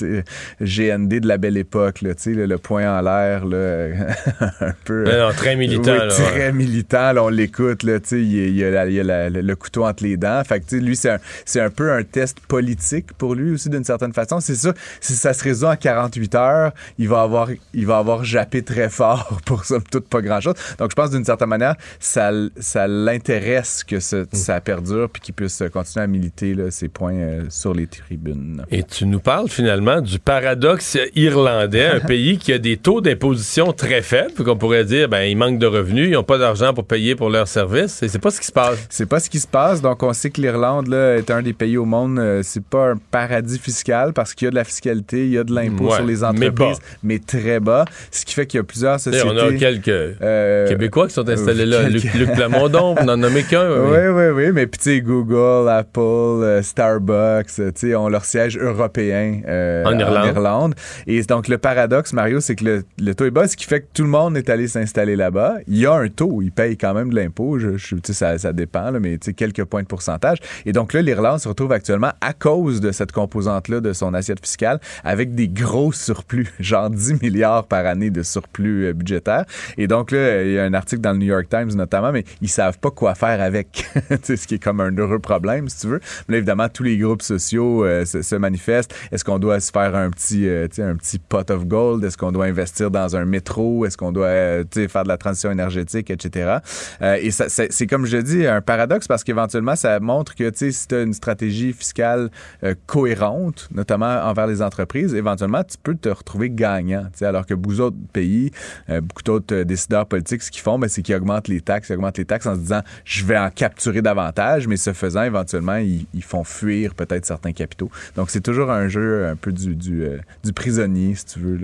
GND 0.60 1.20
de 1.20 1.28
la 1.28 1.36
belle 1.36 1.58
époque. 1.58 2.00
Là, 2.00 2.12
le, 2.24 2.46
le 2.46 2.58
point 2.58 2.98
en 2.98 3.02
l'air, 3.02 3.44
un 4.60 4.72
peu. 4.84 5.04
Ben 5.04 5.30
très 5.34 5.56
militant. 5.56 5.98
très 6.08 6.52
militant. 6.52 7.12
on 7.18 7.28
l'écoute. 7.28 7.82
Il, 7.84 8.16
il, 8.56 8.64
a, 8.64 8.86
il 8.86 9.10
a 9.10 9.28
le 9.28 9.56
couteau 9.56 9.84
entre 9.84 10.02
les 10.02 10.16
dents. 10.16 10.42
Fait 10.44 10.60
que, 10.60 10.85
lui, 10.86 10.96
c'est 10.96 11.60
un, 11.60 11.70
peu 11.70 11.92
un 11.92 12.02
test 12.02 12.40
politique 12.40 13.12
pour 13.18 13.34
lui 13.34 13.52
aussi, 13.52 13.68
d'une 13.68 13.84
certaine 13.84 14.12
façon. 14.12 14.40
C'est 14.40 14.54
ça, 14.54 14.72
si 15.00 15.14
ça 15.14 15.32
se 15.32 15.42
résout 15.44 15.66
en 15.66 15.76
48 15.76 16.34
heures, 16.34 16.72
il 16.98 17.08
va 17.08 17.22
avoir, 17.22 17.48
il 17.74 17.86
va 17.86 17.98
avoir 17.98 18.24
jappé 18.24 18.62
très 18.62 18.88
fort 18.88 19.38
pour 19.44 19.64
somme 19.64 19.82
toute 19.90 20.08
pas 20.08 20.22
grand-chose. 20.22 20.54
Donc, 20.78 20.90
je 20.90 20.94
pense 20.94 21.10
d'une 21.10 21.24
certaine 21.24 21.48
manière, 21.48 21.76
ça, 21.98 22.30
ça 22.58 22.86
l'intéresse 22.86 23.84
que 23.84 23.96
mm. 23.96 24.26
ça 24.32 24.60
perdure 24.60 25.08
puis 25.10 25.20
qu'il 25.20 25.34
puisse 25.34 25.62
continuer 25.72 26.04
à 26.04 26.06
militer 26.06 26.54
là, 26.54 26.70
ses 26.70 26.88
points 26.88 27.14
euh, 27.14 27.44
sur 27.48 27.74
les 27.74 27.86
tribunes. 27.86 28.64
Et 28.70 28.82
tu 28.82 29.06
nous 29.06 29.20
parles 29.20 29.48
finalement 29.48 30.00
du 30.00 30.18
paradoxe 30.18 30.98
irlandais, 31.14 31.86
un 31.86 32.00
pays 32.06 32.38
qui 32.38 32.52
a 32.52 32.58
des 32.58 32.76
taux 32.76 33.00
d'imposition 33.00 33.72
très 33.72 34.02
faibles, 34.02 34.32
qu'on 34.44 34.56
pourrait 34.56 34.84
dire, 34.84 35.08
ben, 35.08 35.22
ils 35.22 35.36
manquent 35.36 35.58
de 35.58 35.66
revenus, 35.66 36.08
ils 36.08 36.12
n'ont 36.12 36.22
pas 36.22 36.38
d'argent 36.38 36.74
pour 36.74 36.84
payer 36.84 37.14
pour 37.14 37.30
leurs 37.30 37.48
services. 37.48 38.02
Et 38.02 38.08
c'est 38.08 38.18
pas 38.18 38.30
ce 38.30 38.40
qui 38.40 38.46
se 38.46 38.52
passe. 38.52 38.78
C'est 38.90 39.06
pas 39.06 39.20
ce 39.20 39.30
qui 39.30 39.40
se 39.40 39.46
passe. 39.46 39.80
Donc, 39.80 40.02
on 40.02 40.12
sait 40.12 40.30
que 40.30 40.40
l'Irlande 40.40 40.75
est 40.84 41.30
un 41.30 41.42
des 41.42 41.52
pays 41.52 41.76
au 41.76 41.84
monde, 41.84 42.18
euh, 42.18 42.40
c'est 42.42 42.64
pas 42.64 42.90
un 42.90 42.96
paradis 43.10 43.58
fiscal 43.58 44.12
parce 44.12 44.34
qu'il 44.34 44.46
y 44.46 44.48
a 44.48 44.50
de 44.50 44.56
la 44.56 44.64
fiscalité, 44.64 45.26
il 45.26 45.32
y 45.32 45.38
a 45.38 45.44
de 45.44 45.54
l'impôt 45.54 45.90
sur 45.90 46.04
les 46.04 46.24
entreprises, 46.24 46.78
mais, 47.02 47.18
très 47.18 47.60
bas. 47.60 47.84
Ce 48.10 48.24
qui 48.24 48.34
fait 48.34 48.46
qu'il 48.46 48.58
y 48.58 48.60
a 48.60 48.64
plusieurs 48.64 49.00
sociétés. 49.00 49.26
on 49.28 49.36
a 49.36 49.52
quelques 49.52 49.88
euh, 49.88 50.68
Québécois 50.68 51.08
qui 51.08 51.14
sont 51.14 51.28
installés 51.28 51.66
là. 51.66 51.88
Luc, 51.88 52.32
Plamondon, 52.34 52.94
on 53.00 53.08
en 53.08 53.22
a 53.22 53.42
qu'un. 53.42 53.68
Oui, 53.68 54.08
oui, 54.08 54.26
oui. 54.34 54.52
Mais 54.52 54.66
puis, 54.66 54.78
tu 54.78 54.90
sais, 54.90 55.00
Google, 55.00 55.68
Apple, 55.68 56.00
euh, 56.00 56.62
Starbucks, 56.62 57.46
tu 57.46 57.70
sais, 57.74 57.94
ont 57.94 58.08
leur 58.08 58.24
siège 58.24 58.58
européen 58.58 59.40
en, 59.84 59.98
Irlande. 59.98 60.74
Et 61.06 61.22
donc, 61.22 61.48
le 61.48 61.58
paradoxe, 61.58 62.12
Mario, 62.12 62.40
c'est 62.40 62.54
que 62.54 62.64
le, 62.64 62.84
le, 63.00 63.14
taux 63.14 63.24
est 63.24 63.30
bas, 63.30 63.48
ce 63.48 63.56
qui 63.56 63.64
fait 63.64 63.80
que 63.80 63.86
tout 63.92 64.02
le 64.02 64.08
monde 64.08 64.36
est 64.36 64.48
allé 64.50 64.68
s'installer 64.68 65.16
là-bas. 65.16 65.56
Il 65.66 65.78
y 65.78 65.86
a 65.86 65.94
un 65.94 66.08
taux, 66.08 66.42
ils 66.42 66.52
payent 66.52 66.76
quand 66.76 66.94
même 66.94 67.10
de 67.10 67.16
l'impôt. 67.16 67.58
Je, 67.58 67.76
je, 67.76 67.96
ça, 68.12 68.38
ça 68.38 68.52
dépend, 68.52 68.90
là, 68.90 69.00
mais 69.00 69.18
tu 69.18 69.26
sais, 69.26 69.32
quelques 69.32 69.64
points 69.64 69.82
de 69.82 69.88
pourcentage. 69.88 70.38
Et 70.66 70.72
donc 70.72 70.92
là, 70.92 71.00
l'Irlande 71.00 71.38
se 71.38 71.48
retrouve 71.48 71.72
actuellement 71.72 72.10
à 72.20 72.32
cause 72.32 72.80
de 72.80 72.90
cette 72.90 73.12
composante-là 73.12 73.80
de 73.80 73.92
son 73.92 74.12
assiette 74.14 74.40
fiscale 74.44 74.80
avec 75.04 75.34
des 75.34 75.48
gros 75.48 75.92
surplus, 75.92 76.48
genre 76.60 76.90
10 76.90 77.22
milliards 77.22 77.66
par 77.66 77.86
année 77.86 78.10
de 78.10 78.22
surplus 78.22 78.86
euh, 78.86 78.92
budgétaire. 78.92 79.44
Et 79.78 79.86
donc 79.86 80.10
là, 80.10 80.42
il 80.42 80.52
y 80.52 80.58
a 80.58 80.64
un 80.64 80.74
article 80.74 81.00
dans 81.00 81.12
le 81.12 81.18
New 81.18 81.26
York 81.26 81.48
Times 81.48 81.72
notamment, 81.74 82.10
mais 82.10 82.24
ils 82.42 82.48
savent 82.48 82.78
pas 82.78 82.90
quoi 82.90 83.14
faire 83.14 83.40
avec. 83.40 83.86
ce 84.24 84.46
qui 84.46 84.56
est 84.56 84.62
comme 84.62 84.80
un 84.80 84.94
heureux 84.96 85.20
problème, 85.20 85.68
si 85.68 85.82
tu 85.82 85.86
veux. 85.86 86.00
Mais 86.28 86.32
là, 86.34 86.38
évidemment, 86.38 86.68
tous 86.68 86.82
les 86.82 86.98
groupes 86.98 87.22
sociaux 87.22 87.84
euh, 87.84 88.04
se, 88.04 88.34
manifestent. 88.34 88.92
Est-ce 89.12 89.24
qu'on 89.24 89.38
doit 89.38 89.60
se 89.60 89.70
faire 89.70 89.94
un 89.94 90.10
petit, 90.10 90.48
euh, 90.48 90.66
un 90.78 90.96
petit 90.96 91.20
pot 91.20 91.48
of 91.48 91.66
gold? 91.66 92.02
Est-ce 92.04 92.18
qu'on 92.18 92.32
doit 92.32 92.46
investir 92.46 92.90
dans 92.90 93.14
un 93.14 93.24
métro? 93.24 93.86
Est-ce 93.86 93.96
qu'on 93.96 94.10
doit 94.10 94.64
faire 94.88 95.04
de 95.04 95.08
la 95.08 95.16
transition 95.16 95.52
énergétique, 95.52 96.10
etc.? 96.10 96.58
et 97.00 97.30
c'est 97.30 97.86
comme 97.86 98.06
je 98.06 98.16
dis, 98.18 98.46
un 98.46 98.60
paradoxe 98.60 99.06
parce 99.06 99.22
qu'éventuellement, 99.22 99.76
ça 99.76 100.00
montre 100.00 100.34
que 100.34 100.50
si 100.56 100.88
tu 100.88 100.94
as 100.94 101.02
une 101.02 101.12
stratégie 101.12 101.72
fiscale 101.72 102.30
euh, 102.64 102.74
cohérente, 102.86 103.68
notamment 103.72 104.22
envers 104.24 104.46
les 104.46 104.62
entreprises, 104.62 105.14
éventuellement, 105.14 105.62
tu 105.64 105.76
peux 105.82 105.94
te 105.94 106.08
retrouver 106.08 106.50
gagnant. 106.50 107.06
Alors 107.20 107.46
que 107.46 107.54
beaucoup 107.54 107.76
d'autres 107.76 107.96
pays, 108.12 108.50
euh, 108.90 109.00
beaucoup 109.00 109.22
d'autres 109.22 109.54
euh, 109.54 109.64
décideurs 109.64 110.06
politiques, 110.06 110.42
ce 110.42 110.50
qu'ils 110.50 110.62
font, 110.62 110.78
ben, 110.78 110.88
c'est 110.88 111.02
qu'ils 111.02 111.14
augmentent 111.14 111.48
les 111.48 111.60
taxes, 111.60 111.88
ils 111.88 111.94
augmentent 111.94 112.18
les 112.18 112.24
taxes 112.24 112.46
en 112.46 112.54
se 112.54 112.60
disant 112.60 112.80
je 113.04 113.24
vais 113.24 113.38
en 113.38 113.50
capturer 113.50 114.02
davantage, 114.02 114.66
mais 114.66 114.76
ce 114.76 114.92
faisant, 114.92 115.22
éventuellement, 115.22 115.76
ils, 115.76 116.06
font 116.22 116.42
fuir 116.42 116.94
peut-être 116.94 117.24
certains 117.24 117.52
capitaux. 117.52 117.88
Donc, 118.16 118.30
c'est 118.30 118.40
toujours 118.40 118.72
un 118.72 118.88
jeu 118.88 119.26
un 119.26 119.36
peu 119.36 119.52
du, 119.52 119.76
du, 119.76 120.52
prisonnier, 120.52 121.14
si 121.14 121.24
tu 121.24 121.38
veux, 121.38 121.56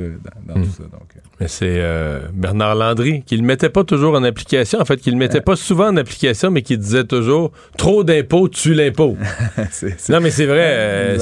dans, 0.46 0.55
hmm. 0.55 0.64
tout 0.64 0.70
ça. 0.70 0.83
Donc, 0.85 1.09
mais 1.40 1.48
c'est 1.48 1.83
Bernard 2.33 2.76
Landry 2.76 3.22
qui 3.22 3.37
le 3.37 3.42
mettait 3.42 3.70
pas 3.70 3.83
toujours 3.83 4.14
en 4.14 4.22
application. 4.22 4.81
En 4.81 4.85
fait, 4.85 4.98
qui 4.98 5.11
le 5.11 5.16
mettait 5.16 5.40
pas 5.40 5.57
souvent 5.57 5.88
en 5.88 5.96
application, 5.96 6.50
mais 6.50 6.62
qui 6.62 6.78
disait 6.78 7.05
toujours 7.05 7.50
trop 7.76 8.05
d'impôts 8.05 8.48
tue 8.48 8.74
l'impôt. 8.85 9.16
non, 10.09 10.21
mais 10.21 10.31
c'est 10.31 10.47
vrai. 10.47 10.75
Euh, 10.75 11.18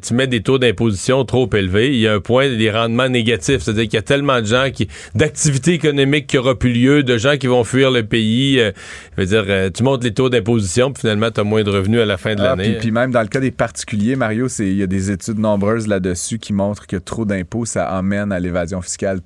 tu 0.00 0.14
mets 0.14 0.26
des 0.26 0.42
taux 0.42 0.58
d'imposition 0.58 1.24
trop 1.24 1.48
élevés. 1.54 1.88
Il 1.88 2.00
y 2.00 2.08
a 2.08 2.14
un 2.14 2.20
point 2.20 2.48
des 2.48 2.70
rendements 2.70 3.08
négatifs. 3.08 3.62
C'est-à-dire 3.62 3.84
qu'il 3.84 3.94
y 3.94 3.98
a 3.98 4.02
tellement 4.02 4.40
de 4.40 4.46
gens 4.46 4.68
qui, 4.72 4.88
d'activités 5.14 5.74
économiques 5.74 6.26
qui 6.26 6.38
aura 6.38 6.58
plus 6.58 6.72
lieu, 6.72 7.02
de 7.02 7.18
gens 7.18 7.36
qui 7.36 7.46
vont 7.46 7.64
fuir 7.64 7.90
le 7.90 8.04
pays. 8.04 8.60
Euh, 8.60 8.72
je 9.16 9.22
veux 9.22 9.26
dire, 9.26 9.44
euh, 9.48 9.70
tu 9.70 9.82
montes 9.82 10.04
les 10.04 10.12
taux 10.12 10.28
d'imposition, 10.28 10.92
puis 10.92 11.00
finalement, 11.00 11.30
tu 11.30 11.40
as 11.40 11.44
moins 11.44 11.62
de 11.62 11.70
revenus 11.70 12.00
à 12.00 12.06
la 12.06 12.16
fin 12.16 12.34
de 12.34 12.40
ah, 12.40 12.56
l'année. 12.56 12.78
Puis, 12.78 12.90
même 12.90 13.10
dans 13.10 13.22
le 13.22 13.28
cas 13.28 13.40
des 13.40 13.50
particuliers, 13.50 14.16
Mario, 14.16 14.48
il 14.58 14.76
y 14.76 14.82
a 14.82 14.86
des 14.86 15.10
études 15.10 15.38
nombreuses 15.38 15.86
là-dessus 15.86 16.38
qui 16.38 16.52
montrent 16.52 16.86
que 16.86 16.96
trop 16.96 17.24
d'impôts, 17.24 17.64
ça 17.64 17.86
amène 17.86 18.32
à 18.32 18.40
l'évasion 18.40 18.82
fiscale 18.82 19.20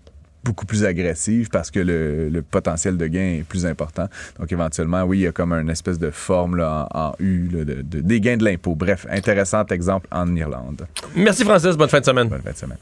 beaucoup 0.45 0.67
plus 0.67 0.85
agressive 0.85 1.49
parce 1.51 1.71
que 1.71 1.81
le, 1.81 2.43
potentiel 2.43 2.97
de 2.97 3.07
gain 3.07 3.39
est 3.39 3.45
plus 3.45 3.67
important. 3.67 4.09
Donc, 4.39 4.51
éventuellement, 4.53 5.03
oui, 5.05 5.19
il 5.19 5.23
y 5.23 5.27
a 5.27 5.33
comme 5.33 5.53
une 5.53 5.71
espèce 5.71 5.99
de 5.99 6.11
forme 6.11 6.61
en, 6.61 7.13
U 7.21 7.49
de, 7.49 7.83
des 7.83 8.21
gains 8.21 8.37
de 8.37 8.45
l'impôt. 8.45 8.75
Bref, 8.75 9.07
intéressant 9.11 9.65
exemple 9.71 10.09
en 10.11 10.35
Irlande. 10.35 10.87
Merci, 11.15 11.45
Francis. 11.45 11.77
Bonne 11.77 11.89
fin 11.89 12.01
de 12.01 12.05
semaine. 12.05 12.29
Bonne 12.29 12.43
fin 12.43 12.53
de 12.53 12.57
semaine. 12.57 12.79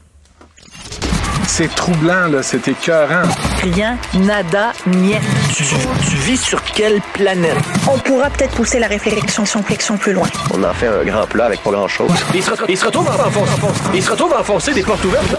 C'est 1.47 1.73
troublant, 1.75 2.27
là, 2.27 2.41
c'est 2.41 2.65
écœurant. 2.67 3.23
Rien, 3.61 3.97
nada, 4.13 4.71
niet. 4.87 5.19
Tu, 5.53 5.63
tu, 5.65 6.15
vis 6.15 6.37
sur 6.37 6.63
quelle 6.63 7.01
planète? 7.13 7.57
On 7.91 7.97
pourra 7.99 8.29
peut-être 8.29 8.55
pousser 8.55 8.79
la 8.79 8.87
réflexion, 8.87 9.43
réflexion 9.43 9.97
plus 9.97 10.13
loin. 10.13 10.27
On 10.53 10.63
en 10.63 10.73
fait 10.73 10.87
un 10.87 11.03
grand 11.03 11.27
plat 11.27 11.45
avec 11.45 11.61
pas 11.61 11.71
grand-chose. 11.71 12.09
Il, 12.33 12.41
se, 12.41 12.51
il 12.69 12.77
se 12.77 12.85
retrouve 12.85 13.09
à 13.09 13.27
enfoncer, 13.27 13.51
il 13.93 14.01
se 14.01 14.11
retrouve 14.11 14.33
à 14.33 14.39
enfoncer 14.39 14.73
des 14.73 14.83
portes 14.83 15.03
ouvertes. 15.03 15.35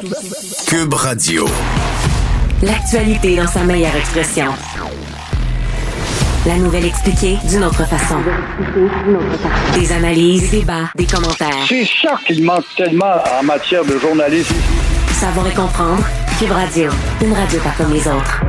Cube 0.67 0.93
Radio. 0.93 1.47
L'actualité 2.63 3.35
dans 3.35 3.49
sa 3.49 3.65
meilleure 3.65 3.97
expression. 3.97 4.47
La 6.47 6.55
nouvelle 6.59 6.85
expliquée 6.85 7.37
d'une 7.49 7.65
autre 7.65 7.85
façon. 7.89 8.19
Des 9.75 9.91
analyses, 9.91 10.49
des 10.49 10.61
débats, 10.61 10.89
des 10.95 11.07
commentaires. 11.07 11.67
C'est 11.69 11.85
ça 11.85 12.17
qu'il 12.25 12.45
manque 12.45 12.65
tellement 12.77 13.17
en 13.37 13.43
matière 13.43 13.85
de 13.85 13.99
journalisme. 13.99 14.55
Savoir 15.11 15.49
et 15.49 15.55
comprendre. 15.55 16.05
Cube 16.39 16.53
Radio. 16.53 16.91
Une 17.21 17.33
radio 17.33 17.59
pas 17.59 17.75
comme 17.77 17.93
les 17.93 18.07
autres. 18.07 18.41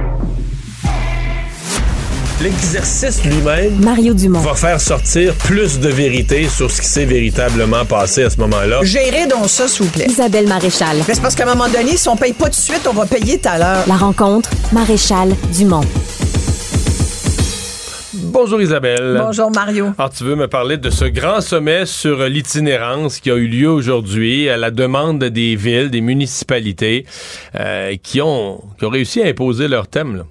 L'exercice 2.43 3.23
lui-même 3.23 3.79
Mario 3.81 4.13
Dumont. 4.13 4.41
va 4.41 4.53
faire 4.53 4.81
sortir 4.81 5.33
plus 5.33 5.79
de 5.79 5.87
vérité 5.87 6.49
sur 6.49 6.69
ce 6.69 6.81
qui 6.81 6.87
s'est 6.87 7.05
véritablement 7.05 7.85
passé 7.85 8.23
à 8.23 8.29
ce 8.29 8.37
moment-là. 8.41 8.79
Gérez 8.83 9.27
donc 9.27 9.47
ça, 9.47 9.65
s'il 9.69 9.85
vous 9.85 9.91
plaît. 9.91 10.07
Isabelle 10.09 10.49
Maréchal. 10.49 10.97
C'est 11.05 11.21
parce 11.21 11.35
qu'à 11.35 11.49
un 11.49 11.55
moment 11.55 11.69
donné, 11.69 11.95
si 11.95 12.09
on 12.09 12.17
paye 12.17 12.33
pas 12.33 12.47
tout 12.47 12.51
de 12.51 12.55
suite, 12.55 12.85
on 12.85 12.91
va 12.91 13.05
payer 13.05 13.39
tout 13.39 13.47
à 13.47 13.57
l'heure. 13.57 13.85
La 13.87 13.95
rencontre, 13.95 14.49
Maréchal 14.73 15.33
Dumont. 15.53 15.85
Bonjour 18.13 18.61
Isabelle. 18.61 19.21
Bonjour 19.25 19.49
Mario. 19.49 19.93
Alors 19.97 20.09
tu 20.09 20.25
veux 20.25 20.35
me 20.35 20.49
parler 20.49 20.75
de 20.75 20.89
ce 20.89 21.05
grand 21.05 21.39
sommet 21.39 21.85
sur 21.85 22.25
l'itinérance 22.25 23.21
qui 23.21 23.31
a 23.31 23.35
eu 23.35 23.47
lieu 23.47 23.69
aujourd'hui 23.69 24.49
à 24.49 24.57
la 24.57 24.69
demande 24.69 25.23
des 25.23 25.55
villes, 25.55 25.89
des 25.89 26.01
municipalités 26.01 27.05
euh, 27.57 27.95
qui, 28.03 28.19
ont, 28.21 28.61
qui 28.77 28.83
ont 28.83 28.89
réussi 28.89 29.21
à 29.21 29.27
imposer 29.27 29.69
leur 29.69 29.87
thème. 29.87 30.17
Là. 30.17 30.23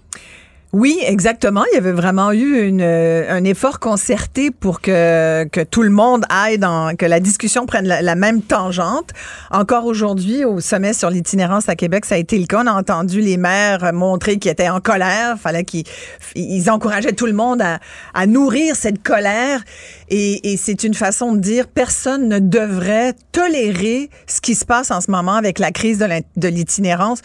Oui, 0.72 0.98
exactement. 1.04 1.64
Il 1.70 1.74
y 1.74 1.76
avait 1.76 1.92
vraiment 1.92 2.32
eu 2.32 2.66
une, 2.66 2.80
euh, 2.80 3.26
un 3.28 3.44
effort 3.44 3.78
concerté 3.78 4.50
pour 4.50 4.80
que, 4.80 5.44
que 5.52 5.60
tout 5.60 5.82
le 5.82 5.90
monde 5.90 6.24
aille 6.30 6.56
dans, 6.56 6.96
que 6.96 7.04
la 7.04 7.20
discussion 7.20 7.66
prenne 7.66 7.86
la, 7.86 8.14
même 8.14 8.40
tangente. 8.40 9.10
Encore 9.50 9.84
aujourd'hui, 9.84 10.46
au 10.46 10.60
sommet 10.60 10.94
sur 10.94 11.10
l'itinérance 11.10 11.68
à 11.68 11.76
Québec, 11.76 12.06
ça 12.06 12.14
a 12.14 12.18
été 12.18 12.38
le 12.38 12.46
cas. 12.46 12.62
On 12.64 12.66
a 12.66 12.72
entendu 12.72 13.20
les 13.20 13.36
maires 13.36 13.92
montrer 13.92 14.38
qu'ils 14.38 14.50
étaient 14.50 14.70
en 14.70 14.80
colère. 14.80 15.36
Fallait 15.38 15.64
qu'ils 15.64 15.84
ils 16.36 16.70
encourageaient 16.70 17.12
tout 17.12 17.26
le 17.26 17.34
monde 17.34 17.60
à, 17.60 17.78
à 18.14 18.26
nourrir 18.26 18.74
cette 18.74 19.02
colère. 19.02 19.60
Et, 20.08 20.54
et 20.54 20.56
c'est 20.56 20.84
une 20.84 20.94
façon 20.94 21.34
de 21.34 21.40
dire 21.40 21.68
personne 21.68 22.28
ne 22.28 22.38
devrait 22.38 23.12
tolérer 23.32 24.08
ce 24.26 24.40
qui 24.40 24.54
se 24.54 24.64
passe 24.64 24.90
en 24.90 25.02
ce 25.02 25.10
moment 25.10 25.34
avec 25.34 25.58
la 25.58 25.70
crise 25.70 25.98
de 25.98 26.48
l'itinérance. 26.48 27.20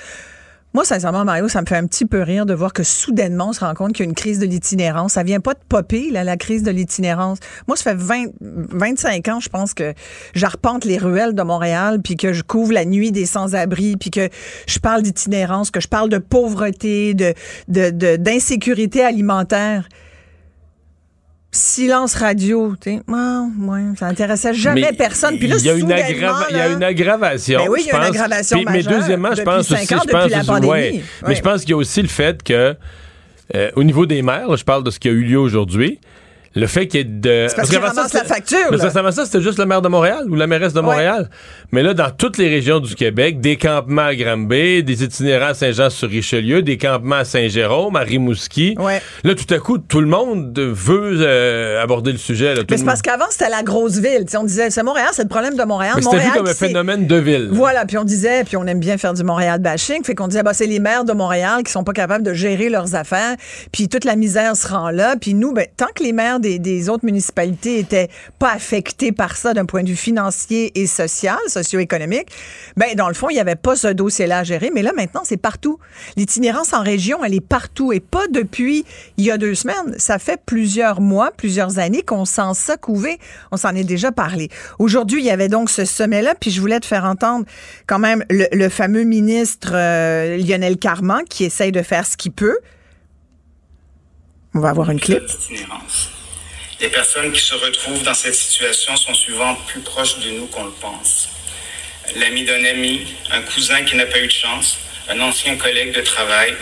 Moi, 0.74 0.84
sincèrement, 0.86 1.26
Mario, 1.26 1.47
ça 1.47 1.61
me 1.61 1.65
fait 1.65 1.78
un 1.78 1.88
petit 1.88 2.05
peu 2.05 2.22
rire 2.22 2.45
de 2.45 2.53
voir 2.53 2.74
que 2.74 2.84
soudainement, 2.84 3.49
on 3.49 3.53
se 3.53 3.61
rend 3.61 3.74
compte 3.74 3.93
qu'il 3.93 4.05
y 4.05 4.07
a 4.07 4.09
une 4.09 4.15
crise 4.15 4.38
de 4.38 4.45
l'itinérance. 4.45 5.13
Ça 5.13 5.24
vient 5.24 5.39
pas 5.39 5.53
de 5.53 5.59
popper, 5.68 6.11
là, 6.11 6.24
la 6.24 6.38
crise 6.38 6.61
de 6.61 6.72
l'itinérance. 6.72 7.39
Moi, 7.68 7.78
ça 7.78 7.91
fait 7.91 7.97
20, 7.97 8.26
25 8.41 9.28
ans, 9.30 9.39
je 9.39 9.49
pense 9.49 9.74
que 9.74 9.93
j'arpente 10.36 10.86
les 10.86 10.97
ruelles 10.97 11.34
de 11.34 11.41
Montréal, 11.41 12.01
puis 12.03 12.15
que 12.15 12.34
je 12.34 12.43
couvre 12.43 12.74
la 12.74 12.86
nuit 12.86 13.11
des 13.11 13.26
sans-abri, 13.26 13.95
puis 13.97 14.11
que 14.11 14.30
je 14.68 14.80
parle 14.80 15.01
d'itinérance, 15.01 15.72
que 15.72 15.80
je 15.80 15.88
parle 15.88 16.09
de 16.09 16.18
pauvreté, 16.18 17.13
de, 17.13 17.34
d'insécurité 18.18 19.03
alimentaire 19.03 19.88
silence 21.51 22.15
radio, 22.15 22.75
tu 22.79 22.91
sais, 22.91 23.01
ouais, 23.07 23.81
ça 23.97 24.07
intéressait 24.07 24.53
jamais 24.53 24.91
personne. 24.93 25.37
Puis 25.37 25.47
là, 25.47 25.55
il 25.57 25.65
y 25.65 25.69
a 25.69 25.73
une, 25.73 25.89
il 26.49 26.55
y 26.55 26.59
a 26.59 26.67
une 26.69 26.83
aggravation. 26.83 27.59
Ben 27.59 27.69
oui, 27.69 27.81
il 27.85 27.87
y 27.87 27.91
a 27.91 27.97
une 27.97 28.03
aggravation 28.03 28.63
Mais 28.69 28.83
deuxièmement, 28.83 29.33
je 29.35 29.41
pense 29.41 29.71
aussi, 29.71 29.85
je 29.85 29.95
pense 29.95 30.49
aussi, 30.49 31.01
mais 31.27 31.35
je 31.35 31.41
pense 31.41 31.61
qu'il 31.61 31.71
y 31.71 31.73
a 31.73 31.77
aussi 31.77 32.01
le 32.01 32.07
fait 32.07 32.43
que 32.43 32.75
euh, 33.55 33.71
au 33.75 33.83
niveau 33.83 34.05
des 34.05 34.21
maires, 34.21 34.55
je 34.57 34.63
parle 34.63 34.83
de 34.83 34.91
ce 34.91 34.99
qui 34.99 35.07
a 35.07 35.11
eu 35.11 35.23
lieu 35.23 35.39
aujourd'hui 35.39 35.99
le 36.55 36.67
fait 36.67 36.87
qu'il 36.87 36.99
y 36.99 37.01
ait 37.01 37.05
de. 37.05 37.43
parce, 37.55 37.69
parce 37.69 37.69
que 37.69 38.09
ça, 38.09 38.19
la 38.19 38.23
facture. 38.23 38.57
Mais 38.71 38.77
ça, 38.77 38.89
ça, 38.91 39.25
c'était 39.25 39.41
juste 39.41 39.59
le 39.59 39.65
maire 39.65 39.81
de 39.81 39.87
Montréal 39.87 40.25
ou 40.29 40.35
la 40.35 40.47
mairesse 40.47 40.73
de 40.73 40.81
Montréal. 40.81 41.29
Mais 41.71 41.83
là, 41.83 41.93
dans 41.93 42.09
toutes 42.11 42.37
les 42.37 42.49
régions 42.49 42.79
du 42.79 42.95
Québec, 42.95 43.39
des 43.39 43.57
campements 43.57 44.03
à 44.03 44.15
Granby, 44.15 44.83
des 44.83 45.03
itinérants 45.03 45.49
à 45.49 45.53
Saint-Jean-sur-Richelieu, 45.53 46.61
des 46.61 46.77
campements 46.77 47.17
à 47.17 47.25
Saint-Jérôme, 47.25 47.95
à 47.95 48.01
Rimouski. 48.01 48.75
Ouais. 48.79 49.01
Là, 49.23 49.35
tout 49.35 49.53
à 49.53 49.59
coup, 49.59 49.77
tout 49.77 49.99
le 49.99 50.07
monde 50.07 50.57
veut 50.57 51.17
euh, 51.21 51.81
aborder 51.81 52.11
le 52.11 52.17
sujet. 52.17 52.55
Là, 52.55 52.63
mais 52.69 52.77
c'est 52.77 52.85
parce 52.85 53.01
qu'avant, 53.01 53.25
c'était 53.29 53.49
la 53.49 53.63
grosse 53.63 53.97
ville. 53.97 54.25
on 54.37 54.43
disait, 54.43 54.69
c'est 54.69 54.83
Montréal, 54.83 55.09
c'est 55.13 55.23
le 55.23 55.29
problème 55.29 55.55
de 55.55 55.63
Montréal. 55.63 55.93
Mais 55.95 56.01
c'était 56.01 56.19
vu 56.19 56.31
comme 56.31 56.47
un 56.47 56.53
phénomène 56.53 57.07
de 57.07 57.15
ville. 57.15 57.49
Voilà, 57.51 57.85
puis 57.85 57.97
on 57.97 58.03
disait, 58.03 58.43
puis 58.43 58.57
on 58.57 58.65
aime 58.65 58.79
bien 58.79 58.97
faire 58.97 59.13
du 59.13 59.23
Montréal 59.23 59.59
bashing, 59.59 60.03
fait 60.03 60.15
qu'on 60.15 60.27
disait, 60.27 60.43
bah, 60.43 60.53
c'est 60.53 60.67
les 60.67 60.79
maires 60.79 61.05
de 61.05 61.13
Montréal 61.13 61.63
qui 61.63 61.71
sont 61.71 61.83
pas 61.83 61.93
capables 61.93 62.23
de 62.23 62.33
gérer 62.33 62.69
leurs 62.69 62.95
affaires, 62.95 63.35
puis 63.71 63.89
toute 63.89 64.05
la 64.05 64.15
misère 64.15 64.55
se 64.55 64.67
rend 64.67 64.89
là, 64.89 65.15
puis 65.19 65.33
nous, 65.33 65.53
ben, 65.53 65.65
tant 65.75 65.87
que 65.95 66.03
les 66.03 66.13
maires 66.13 66.36
des, 66.39 66.89
autres 66.89 67.05
municipalités 67.05 67.77
n'étaient 67.77 68.09
pas 68.39 68.51
affectées 68.51 69.11
par 69.11 69.35
ça 69.35 69.53
d'un 69.53 69.65
point 69.65 69.83
de 69.83 69.89
vue 69.89 69.95
financier 69.95 70.71
et 70.79 70.88
social, 70.88 71.38
socio-économique, 71.47 72.27
ben 72.75 72.95
dans 72.95 73.07
le 73.07 73.13
fond, 73.13 73.29
il 73.29 73.33
n'y 73.33 73.39
avait 73.39 73.55
pas 73.55 73.75
ce 73.75 73.88
dossier-là 73.88 74.39
à 74.39 74.43
gérer. 74.43 74.71
Mais 74.73 74.81
là, 74.81 74.91
maintenant, 74.95 75.21
c'est 75.23 75.38
partout. 75.38 75.79
L'itinérance 76.15 76.73
en 76.73 76.81
région, 76.83 77.23
elle 77.23 77.33
est 77.33 77.41
partout 77.41 77.91
et 77.91 77.99
pas 77.99 78.27
depuis 78.29 78.85
il 79.17 79.25
y 79.25 79.31
a 79.31 79.38
deux 79.38 79.55
semaines. 79.55 79.95
Ça 79.97 80.19
fait 80.19 80.39
plusieurs 80.45 81.01
mois, 81.01 81.31
plusieurs 81.31 81.79
années 81.79 82.03
qu'on 82.03 82.25
s'en 82.25 82.53
s'est 82.53 82.77
couvé. 82.77 83.19
On 83.51 83.57
s'en 83.57 83.75
est 83.75 83.83
déjà 83.83 84.11
parlé. 84.11 84.49
Aujourd'hui, 84.79 85.21
il 85.21 85.25
y 85.25 85.31
avait 85.31 85.49
donc 85.49 85.69
ce 85.69 85.85
sommet-là, 85.85 86.35
puis 86.39 86.51
je 86.51 86.61
voulais 86.61 86.79
te 86.79 86.85
faire 86.85 87.05
entendre 87.05 87.45
quand 87.85 87.99
même 87.99 88.23
le, 88.29 88.69
fameux 88.69 89.03
ministre 89.03 89.71
euh, 89.73 90.38
Lionel 90.38 90.77
Carman 90.77 91.23
qui 91.29 91.45
essaye 91.45 91.71
de 91.71 91.81
faire 91.81 92.05
ce 92.05 92.17
qu'il 92.17 92.31
peut. 92.31 92.57
On 94.53 94.59
va 94.59 94.69
avoir 94.69 94.89
une 94.89 94.99
clip. 94.99 95.23
Les 96.80 96.89
personnes 96.89 97.32
qui 97.32 97.41
se 97.41 97.55
retrouvent 97.55 98.03
dans 98.03 98.13
cette 98.13 98.36
situation 98.36 98.95
sont 98.95 99.13
souvent 99.15 99.55
plus 99.67 99.82
proches 99.82 100.19
de 100.19 100.30
nous 100.30 100.45
qu'on 100.45 100.65
le 100.65 100.71
pense. 100.71 101.28
L'ami 102.15 102.45
d'un 102.45 102.63
ami, 102.65 103.15
un 103.32 103.41
cousin 103.41 103.82
qui 103.84 103.95
n'a 103.95 104.05
pas 104.05 104.19
eu 104.19 104.28
de 104.28 104.32
chance, 104.32 104.78
un 105.09 105.19
ancien 105.19 105.57
collègue 105.57 105.95
de 105.95 106.01
travail. 106.01 106.53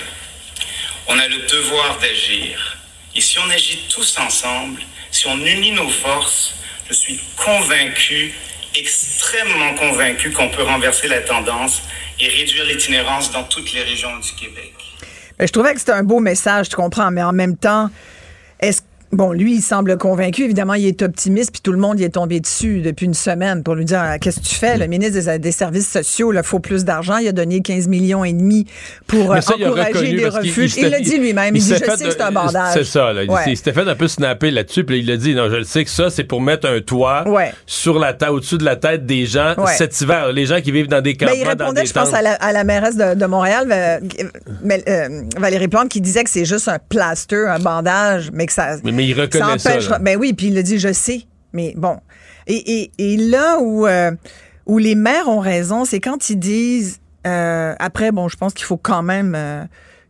On 1.08 1.20
a 1.20 1.28
le 1.28 1.40
devoir 1.48 2.00
d'agir. 2.00 2.78
Et 3.14 3.20
si 3.20 3.38
on 3.40 3.50
agit 3.50 3.88
tous 3.90 4.18
ensemble, 4.18 4.82
si 5.12 5.28
on 5.28 5.38
unit 5.38 5.72
nos 5.72 5.90
forces, 5.90 6.56
je 6.90 6.94
suis 6.94 7.20
convaincu, 7.36 8.34
extrêmement 8.74 9.74
convaincu 9.74 10.32
qu'on 10.32 10.50
peut 10.50 10.64
renverser 10.64 11.10
la 11.10 11.22
tendance 11.22 11.82
et 12.22 12.28
réduire 12.30 12.66
l'itinérance 12.66 13.32
dans 13.32 13.44
toutes 13.44 13.74
les 13.74 13.84
régions 13.84 14.18
du 14.18 14.32
Québec. 14.34 14.74
je 15.40 15.52
trouvais 15.52 15.74
que 15.74 15.80
c'était 15.80 15.92
un 15.92 16.04
beau 16.04 16.20
message, 16.20 16.70
tu 16.70 16.76
comprends, 16.78 17.12
mais 17.12 17.24
en 17.24 17.34
même 17.34 17.58
temps, 17.58 17.90
Bon, 19.16 19.32
lui, 19.32 19.56
il 19.56 19.62
semble 19.62 19.98
convaincu. 19.98 20.44
Évidemment, 20.44 20.74
il 20.74 20.86
est 20.86 21.02
optimiste, 21.02 21.52
puis 21.54 21.62
tout 21.62 21.72
le 21.72 21.78
monde 21.78 22.00
y 22.02 22.04
est 22.04 22.10
tombé 22.10 22.42
dessus 22.42 22.82
depuis 22.82 23.06
une 23.06 23.14
semaine 23.14 23.64
pour 23.64 23.76
lui 23.76 23.86
dire 23.86 24.02
ah, 24.02 24.20
Qu'est-ce 24.20 24.42
que 24.42 24.46
tu 24.46 24.56
fais? 24.56 24.78
Le 24.78 24.88
ministre 24.88 25.38
des, 25.38 25.52
Services 25.52 25.90
sociaux, 25.90 26.34
il 26.34 26.44
faut 26.44 26.60
plus 26.60 26.84
d'argent. 26.84 27.18
Il 27.18 27.28
a 27.30 27.32
donné 27.32 27.62
15 27.62 27.88
millions 27.88 28.26
et 28.26 28.34
demi 28.34 28.66
pour 29.08 29.32
euh, 29.32 29.38
encourager 29.38 30.14
des 30.14 30.28
refuges. 30.28 30.76
Il 30.78 30.90
l'a 30.90 31.00
dit 31.00 31.18
lui-même. 31.18 31.56
Il, 31.56 31.62
dit 31.62 31.70
Je 31.70 31.76
sais 31.76 31.86
que 31.86 32.12
c'est 32.12 32.22
un 32.22 32.32
bandage. 32.32 32.74
C'est 32.74 32.84
ça. 32.84 33.14
Là. 33.14 33.24
Il 33.48 33.56
s'était 33.56 33.72
fait 33.72 33.88
un 33.88 33.96
peu 33.96 34.10
snapper 34.10 34.52
là-dessus, 34.52 34.84
puis 34.84 35.00
il 35.00 35.10
a 35.10 35.16
dit 35.16 35.34
Non, 35.34 35.50
je 35.50 35.56
le 35.56 35.64
sais 35.64 35.86
que 35.86 35.90
ça, 35.90 36.10
c'est 36.10 36.26
pour 36.26 36.42
mettre 36.42 36.68
un 36.68 36.82
toit 36.82 37.24
sur 37.66 38.00
la 38.00 38.14
tête, 38.14 38.30
au-dessus 38.30 38.58
de 38.58 38.66
la 38.66 38.76
tête 38.76 39.06
des 39.06 39.26
gens 39.26 39.56
cet 39.78 40.02
hiver. 40.02 40.34
Les 40.34 40.46
gens 40.46 40.60
qui 40.60 40.72
vivent 40.72 40.88
dans 40.88 41.02
des 41.02 41.16
campements. 41.16 41.36
Mais 41.36 41.42
il 41.42 41.48
répondait, 41.48 41.86
je 41.86 41.94
pense, 41.94 42.14
à 42.14 42.22
la, 42.22 42.64
mairesse 42.64 42.98
de, 42.98 43.26
Montréal, 43.26 43.70
euh, 43.72 44.00
euh, 44.88 45.22
Valérie 45.38 45.68
Plante, 45.68 45.90
qui 45.90 46.02
disait 46.02 46.24
que 46.24 46.30
c'est 46.30 46.46
juste 46.46 46.68
un 46.68 46.80
plaster, 46.90 47.48
un 47.48 47.60
bandage, 47.60 48.30
mais 48.34 48.46
que 48.46 48.54
ça. 48.54 48.76
Mais, 48.84 49.05
il 49.06 49.20
reconnaît 49.20 49.58
ça. 49.58 50.00
Ben 50.00 50.18
oui, 50.18 50.34
puis 50.34 50.48
il 50.48 50.58
a 50.58 50.62
dit, 50.62 50.80
je 50.80 50.92
sais. 50.94 51.26
Mais 51.54 51.74
bon. 51.76 52.00
Et, 52.48 53.18
là 53.18 53.60
où, 53.60 53.88
euh, 53.88 54.12
où 54.66 54.78
les 54.78 54.96
maires 54.96 55.30
ont 55.30 55.40
raison, 55.40 55.86
c'est 55.86 56.00
quand 56.00 56.30
ils 56.30 56.40
disent, 56.40 57.00
euh, 57.26 57.74
après, 57.80 58.12
bon, 58.12 58.28
je 58.28 58.38
pense 58.38 58.54
qu'il 58.54 58.66
faut 58.66 58.78
quand 58.78 59.02
même 59.02 59.34
euh, 59.36 59.64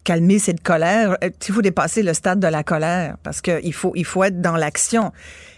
calmer 0.04 0.40
cette 0.40 0.62
colère. 0.62 1.18
Il 1.22 1.54
faut 1.54 1.62
dépasser 1.62 2.04
le 2.04 2.14
stade 2.14 2.40
de 2.40 2.48
la 2.48 2.64
colère 2.64 3.18
parce 3.24 3.42
qu'il 3.42 3.74
faut, 3.74 3.94
il 3.96 4.06
faut 4.06 4.24
être 4.24 4.42
dans 4.42 4.58
l'action. 4.58 5.12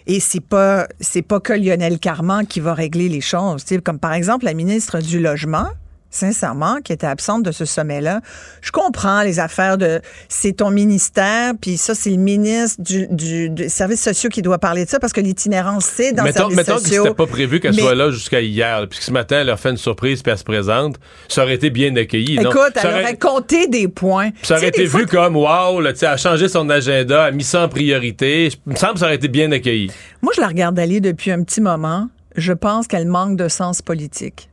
Et 0.06 0.20
c'est 0.20 0.42
pas, 0.42 0.88
c'est 1.00 1.22
pas 1.22 1.40
que 1.40 1.54
Lionel 1.54 2.00
Carman 2.00 2.46
qui 2.46 2.60
va 2.60 2.74
régler 2.74 3.10
les 3.10 3.22
choses. 3.22 3.66
comme 3.84 4.00
par 4.00 4.14
exemple 4.14 4.46
la 4.46 4.54
ministre 4.54 5.00
du 5.00 5.20
Logement, 5.20 5.68
sincèrement, 6.10 6.78
qui 6.84 6.94
était 6.94 7.08
absente 7.08 7.44
de 7.44 7.52
ce 7.52 7.66
sommet-là. 7.66 8.22
Je 8.62 8.72
comprends 8.72 9.22
les 9.22 9.40
affaires 9.40 9.78
de 9.78 10.02
c'est 10.30 10.54
ton 10.54 10.72
ministère, 10.72 11.54
puis 11.60 11.78
ça, 11.78 11.96
c'est 11.96 12.10
le 12.10 12.18
ministre 12.18 12.82
du, 12.82 13.08
du, 13.08 13.50
des 13.50 13.70
services 13.70 14.02
sociaux 14.02 14.30
qui 14.30 14.42
doit 14.42 14.58
parler 14.58 14.86
de 14.86 14.90
ça 14.90 15.00
parce 15.00 15.14
que 15.14 15.22
l'itinérance, 15.22 15.86
c'est 15.86 16.14
dans 16.14 16.24
mettons, 16.24 16.48
les 16.48 16.56
services 16.56 16.58
mettons 16.58 16.80
sociaux. 16.80 17.04
Que 17.04 17.10
c'était 17.10 17.18
pas 17.18 17.28
prévu 17.28 17.60
qu'elle 17.60 17.76
soit 17.76 17.96
là 17.96 18.12
jusqu'à 18.12 18.42
hier, 18.42 18.88
puis 18.90 19.00
que 19.00 19.06
ce 19.06 19.12
matin, 19.12 19.38
elle 19.42 19.48
leur 19.48 19.60
fait 19.60 19.72
une 19.72 19.78
surprise, 19.78 20.22
puis 20.22 20.32
elle 20.32 20.38
se 20.38 20.44
présente. 20.44 20.98
Ça 21.28 21.44
aurait 21.44 21.56
été 21.56 21.70
bien 21.70 21.96
accueilli. 21.96 22.40
Écoute, 22.40 22.74
elle 22.76 22.88
aurait... 22.88 23.18
compté 23.18 23.68
des 23.68 23.88
points. 23.88 24.30
Ça 24.44 24.58
aurait 24.58 24.70
été 24.70 24.86
vu 24.86 25.06
comme, 25.06 25.36
wow, 25.36 25.82
là, 25.82 25.92
elle 26.00 26.08
a 26.08 26.18
changé 26.18 26.48
son 26.48 26.70
agenda, 26.70 27.28
elle 27.28 27.28
a 27.28 27.32
mis 27.32 27.44
ça 27.44 27.64
en 27.64 27.70
priorité. 27.70 28.50
Il 28.66 28.74
me 28.74 28.76
semble 28.76 28.94
que 28.94 29.00
ça 29.00 29.06
aurait 29.06 29.16
été 29.16 29.28
bien 29.28 29.52
accueilli. 29.52 29.92
Moi, 30.22 30.34
je 30.36 30.42
la 30.42 30.48
regarde 30.48 30.78
aller 30.80 31.02
depuis 31.02 31.32
un 31.32 31.44
petit 31.44 31.62
moment. 31.62 32.10
Je 32.36 32.54
pense 32.54 32.88
qu'elle 32.88 33.08
manque 33.08 33.36
de 33.36 33.48
sens 33.48 33.82
politique. 33.82 34.50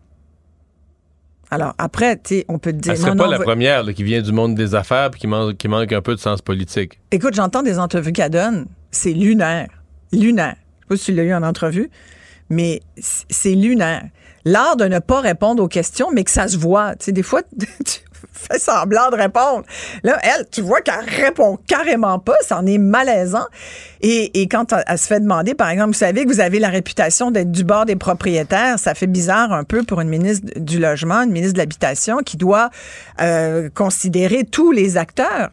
Alors 1.55 1.74
après, 1.78 2.20
on 2.48 2.59
peut 2.59 2.72
te 2.72 2.78
dire. 2.78 2.92
Elle 2.92 2.98
serait 2.98 3.14
pas 3.14 3.28
la 3.28 3.38
première 3.38 3.84
qui 3.94 4.02
vient 4.02 4.20
du 4.20 4.32
monde 4.32 4.57
des 4.57 4.74
affaires 4.74 5.11
et 5.14 5.18
qui 5.18 5.28
manque, 5.28 5.57
qui 5.57 5.68
manque 5.68 5.92
un 5.92 6.02
peu 6.02 6.16
de 6.16 6.20
sens 6.20 6.42
politique. 6.42 6.98
Écoute, 7.12 7.34
j'entends 7.34 7.62
des 7.62 7.78
entrevues 7.78 8.12
qu'elle 8.12 8.30
donne. 8.30 8.66
C'est 8.90 9.12
lunaire. 9.12 9.68
Lunaire. 10.12 10.57
Je 10.57 10.82
sais 10.82 10.88
pas 10.88 10.96
si 10.96 11.05
tu 11.05 11.12
l'as 11.12 11.22
eu 11.22 11.32
en 11.32 11.44
entrevue, 11.44 11.90
mais 12.50 12.80
c'est 12.98 13.55
lunaire. 13.55 14.02
L'art 14.44 14.76
de 14.76 14.86
ne 14.86 14.98
pas 14.98 15.20
répondre 15.20 15.62
aux 15.62 15.68
questions, 15.68 16.11
mais 16.12 16.24
que 16.24 16.30
ça 16.32 16.48
se 16.48 16.59
voit. 16.59 16.96
Tu 16.96 17.07
sais, 17.07 17.12
des 17.12 17.22
fois, 17.22 17.42
tu 17.86 18.00
fais 18.32 18.58
semblant 18.58 19.10
de 19.10 19.16
répondre. 19.16 19.64
Là, 20.02 20.18
elle, 20.22 20.46
tu 20.50 20.62
vois 20.62 20.80
qu'elle 20.80 21.04
répond 21.04 21.58
carrément 21.66 22.18
pas. 22.18 22.36
Ça 22.42 22.58
en 22.58 22.66
est 22.66 22.78
malaisant. 22.78 23.46
Et, 24.00 24.40
et 24.40 24.48
quand 24.48 24.74
elle, 24.86 24.98
se 24.98 25.06
fait 25.06 25.20
demander, 25.20 25.54
par 25.54 25.70
exemple, 25.70 25.88
vous 25.88 25.98
savez 25.98 26.24
que 26.24 26.28
vous 26.28 26.40
avez 26.40 26.58
la 26.58 26.68
réputation 26.68 27.30
d'être 27.30 27.50
du 27.50 27.64
bord 27.64 27.86
des 27.86 27.96
propriétaires, 27.96 28.78
ça 28.78 28.94
fait 28.94 29.06
bizarre 29.06 29.52
un 29.52 29.64
peu 29.64 29.82
pour 29.82 30.00
une 30.00 30.08
ministre 30.08 30.46
du 30.56 30.78
Logement, 30.78 31.22
une 31.22 31.32
ministre 31.32 31.54
de 31.54 31.58
l'Habitation 31.58 32.18
qui 32.18 32.36
doit 32.36 32.70
euh, 33.20 33.70
considérer 33.74 34.44
tous 34.44 34.72
les 34.72 34.96
acteurs. 34.96 35.50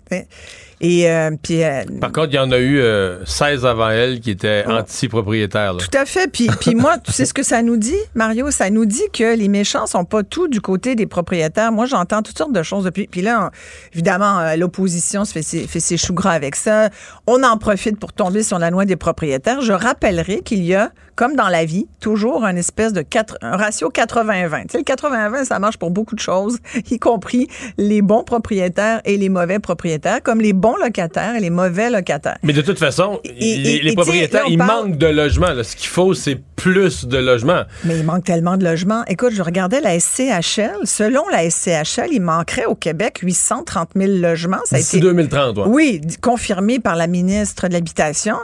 Et 0.82 1.10
euh, 1.10 1.30
puis, 1.42 1.64
euh, 1.64 1.84
Par 2.00 2.12
contre, 2.12 2.30
il 2.32 2.36
y 2.36 2.40
en 2.40 2.52
a 2.52 2.60
eu 2.60 2.82
16 3.26 3.66
avant 3.66 3.90
elle 3.90 4.20
qui 4.20 4.32
étaient 4.32 4.66
anti-propriétaires. 4.68 5.78
Tout 5.78 5.98
à 5.98 6.06
fait. 6.06 6.28
Puis, 6.32 6.50
puis 6.60 6.76
moi, 6.76 6.98
tu 6.98 7.12
sais 7.12 7.26
ce 7.26 7.34
que 7.34 7.44
ça 7.44 7.62
nous 7.62 7.78
dit, 7.78 7.98
Mario? 8.16 8.50
Ça 8.50 8.70
nous 8.70 8.86
dit 8.86 9.04
que 9.14 9.36
les 9.36 9.48
méchants 9.48 9.86
sont 9.86 10.06
pas 10.06 10.24
tous 10.24 10.48
du 10.48 10.60
côté 10.60 10.96
des 10.96 11.06
propriétaires. 11.06 11.72
Moi, 11.72 11.86
j'entends 11.86 12.24
toutes 12.24 12.38
sortes 12.38 12.54
de 12.54 12.64
choses 12.64 12.86
depuis. 12.86 13.08
Puis 13.08 13.22
là, 13.22 13.52
évidemment, 13.94 14.56
l'opposition 14.58 15.24
se 15.24 15.34
fait 15.34 15.44
ses, 15.44 15.68
fait 15.68 15.80
ses 15.80 15.98
choux 15.98 16.14
gras 16.14 16.32
avec 16.32 16.56
ça. 16.56 16.90
On 17.28 17.44
en 17.44 17.58
profite 17.58 18.00
pour 18.00 18.12
tomber 18.12 18.42
sur 18.42 18.58
la 18.58 18.72
loi 18.72 18.86
des 18.86 18.96
propriétaires. 18.96 19.62
Je 19.62 19.74
rappellerai 19.74 20.42
qu'il 20.42 20.64
y 20.64 20.74
a, 20.74 20.92
comme 21.22 21.36
dans 21.36 21.50
la 21.50 21.66
vie, 21.66 21.86
toujours 22.00 22.46
un 22.46 22.56
espèce 22.56 22.94
de 22.94 23.06
un 23.44 23.56
ratio 23.56 23.92
80-20. 23.92 24.62
Tu 24.64 24.68
sais, 24.70 24.78
le 24.80 24.84
80-20, 24.84 25.46
ça 25.46 25.60
marche 25.60 25.78
pour 25.78 25.92
beaucoup 25.92 26.16
de 26.16 26.20
choses, 26.20 26.58
y 26.90 26.98
compris 26.98 27.48
les 27.78 28.02
bons 28.02 28.24
propriétaires 28.24 29.02
et 29.06 29.18
les 29.18 29.30
mauvais 29.30 29.60
propriétaires, 29.60 30.24
comme 30.24 30.42
les 30.42 30.54
bons 30.54 30.76
locataires 30.78 31.36
et 31.36 31.40
les 31.40 31.52
mauvais 31.52 31.92
locataires. 31.92 32.40
Mais 32.42 32.54
de 32.54 32.64
toute 32.64 32.80
façon, 32.80 33.20
les, 33.24 33.94
propriétaires, 33.94 34.46
ils 34.50 34.58
manquent 34.58 34.98
de 34.98 35.06
logements. 35.06 35.62
Ce 35.62 35.76
qu'il 35.76 35.90
faut, 35.90 36.16
c'est 36.16 36.40
plus 36.56 37.06
de 37.06 37.20
logements. 37.20 37.66
Mais 37.84 38.00
il 38.00 38.04
manque 38.04 38.24
tellement 38.24 38.58
de 38.58 38.64
logements. 38.64 39.06
Écoute, 39.06 39.34
je 39.34 39.44
regardais 39.44 39.80
la 39.80 40.00
SCHL. 40.00 40.80
Selon 40.86 41.28
la 41.32 41.48
SCHL, 41.48 42.10
il 42.12 42.22
manquerait 42.22 42.66
au 42.66 42.74
Québec 42.74 43.20
830 43.22 43.90
000 43.96 44.14
logements. 44.14 44.58
Ça 44.66 44.78
a 44.78 44.80
été, 44.80 45.00
2030, 45.00 45.58
ouais. 45.58 45.64
Oui, 45.68 46.02
confirmé 46.20 46.80
par 46.80 46.96
la 46.96 47.06
ministre 47.06 47.68
de 47.68 47.74
l'Habitation. 47.74 48.38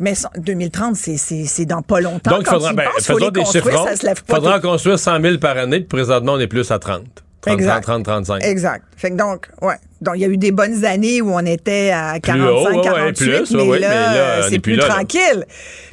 Mais 0.00 0.14
2030, 0.36 0.96
c'est 0.96 1.64
dans 1.64 1.82
pas 1.82 2.00
longtemps. 2.00 2.30
Donc, 2.30 2.42
il 2.42 2.50
faudra, 2.50 2.72
ben, 2.72 2.88
faisons 3.00 3.30
des 3.30 3.44
chiffres 3.44 3.86
Il 4.28 4.34
faudra 4.34 4.60
construire 4.60 4.98
100 4.98 5.20
000 5.20 5.38
par 5.38 5.56
année, 5.56 5.80
puis 5.80 5.98
présentement, 5.98 6.34
on 6.34 6.40
est 6.40 6.46
plus 6.46 6.70
à 6.70 6.78
30. 6.78 7.02
30, 7.42 7.54
exact. 7.54 7.82
30, 7.82 8.04
35. 8.04 8.44
Exact. 8.44 8.84
Fait 8.96 9.10
que 9.10 9.16
donc, 9.16 9.48
ouais. 9.62 9.76
Donc, 10.00 10.14
il 10.16 10.20
y 10.20 10.24
a 10.24 10.28
eu 10.28 10.36
des 10.36 10.52
bonnes 10.52 10.84
années 10.84 11.20
où 11.20 11.32
on 11.32 11.44
était 11.44 11.90
à 11.90 12.20
45, 12.20 12.82
48, 12.82 13.50
mais, 13.52 13.78
là, 13.80 14.48
c'est 14.48 14.60
plus, 14.60 14.78
tranquille. 14.78 15.44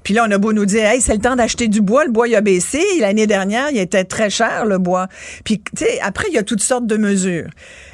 Puis 0.04 0.14
là, 0.14 0.26
on 0.28 0.32
a 0.32 0.38
beau 0.38 0.54
nous 0.54 0.66
dire, 0.66 0.86
hey, 0.86 1.02
c'est 1.02 1.14
le 1.14 1.20
temps 1.20 1.36
d'acheter 1.36 1.68
du 1.68 1.82
bois, 1.82 2.06
le 2.06 2.12
bois, 2.12 2.28
il 2.28 2.36
a 2.36 2.42
baissé. 2.42 2.84
L'année 3.00 3.26
dernière, 3.26 3.70
il 3.72 3.80
était 3.80 4.04
très 4.04 4.30
cher, 4.30 4.66
le 4.66 4.78
bois. 4.78 5.08
Puis, 5.44 5.62
tu 5.76 5.86
sais, 5.86 6.00
après, 6.02 6.26
il 6.30 6.36
y 6.36 6.38
a 6.38 6.44
toutes 6.44 6.62
sortes 6.62 6.86
de 6.86 6.98
mesures. 6.98 7.50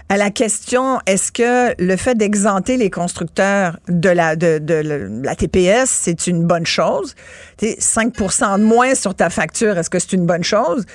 À 0.09 0.17
la 0.17 0.29
question, 0.29 0.99
est-ce 1.05 1.31
que 1.31 1.73
le 1.81 1.95
fait 1.95 2.15
d'exenter 2.15 2.75
les 2.75 2.89
constructeurs 2.89 3.77
de 3.87 4.09
la, 4.09 4.35
de, 4.35 4.57
de, 4.57 5.21
la 5.23 5.35
TPS, 5.35 5.89
c'est 5.89 6.27
une 6.27 6.43
bonne 6.45 6.65
chose? 6.65 7.15
Tu 7.57 7.67
5% 7.67 8.59
de 8.59 8.63
moins 8.65 8.93
sur 8.93 9.15
ta 9.15 9.29
facture, 9.29 9.77
est-ce 9.77 9.89
que 9.89 9.99
c'est 9.99 10.11
une 10.11 10.25
bonne 10.25 10.43
chose? 10.43 10.85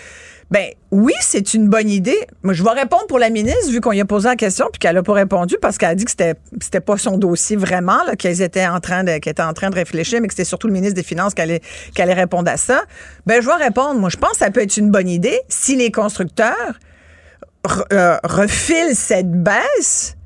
Ben 0.50 0.68
oui, 0.92 1.14
c'est 1.20 1.54
une 1.54 1.68
bonne 1.68 1.90
idée. 1.90 2.26
Moi, 2.44 2.54
je 2.54 2.62
vais 2.62 2.70
répondre 2.70 3.06
pour 3.08 3.18
la 3.18 3.30
ministre, 3.30 3.70
vu 3.70 3.80
qu'on 3.80 3.90
y 3.92 4.00
a 4.00 4.04
posé 4.04 4.28
la 4.28 4.36
question, 4.36 4.68
puis 4.72 4.78
qu'elle 4.78 4.94
n'a 4.94 5.02
pas 5.02 5.12
répondu 5.12 5.56
parce 5.60 5.76
qu'elle 5.76 5.88
a 5.88 5.94
dit 5.96 6.04
que 6.04 6.10
c'était 6.10 6.34
c'était 6.60 6.80
pas 6.80 6.96
son 6.96 7.18
dossier 7.18 7.56
vraiment, 7.56 7.98
qu'elle 8.16 8.40
était 8.40 8.66
en 8.66 8.78
train 8.78 9.02
de 9.02 9.18
qu'elle 9.18 9.34
en 9.40 9.52
train 9.54 9.70
de 9.70 9.74
réfléchir, 9.74 10.20
mais 10.20 10.28
que 10.28 10.34
c'était 10.34 10.44
surtout 10.44 10.68
le 10.68 10.72
ministre 10.72 10.94
des 10.94 11.02
Finances 11.02 11.34
qui 11.34 11.42
allait, 11.42 11.60
qui 11.94 12.00
allait 12.00 12.14
répondre 12.14 12.48
à 12.50 12.56
ça. 12.56 12.84
Ben 13.26 13.42
je 13.42 13.46
vais 13.46 13.54
répondre. 13.54 13.98
Moi, 13.98 14.08
je 14.08 14.16
pense 14.16 14.32
que 14.32 14.38
ça 14.38 14.50
peut 14.50 14.62
être 14.62 14.76
une 14.76 14.90
bonne 14.90 15.08
idée 15.08 15.40
si 15.48 15.74
les 15.74 15.90
constructeurs 15.90 16.78
euh, 17.92 18.16
refilent 18.22 18.94
cette 18.94 19.32
baisse 19.32 20.16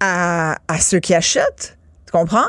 à, 0.00 0.56
à 0.68 0.80
ceux 0.80 1.00
qui 1.00 1.14
achètent. 1.14 1.76
Tu 2.06 2.12
comprends? 2.12 2.46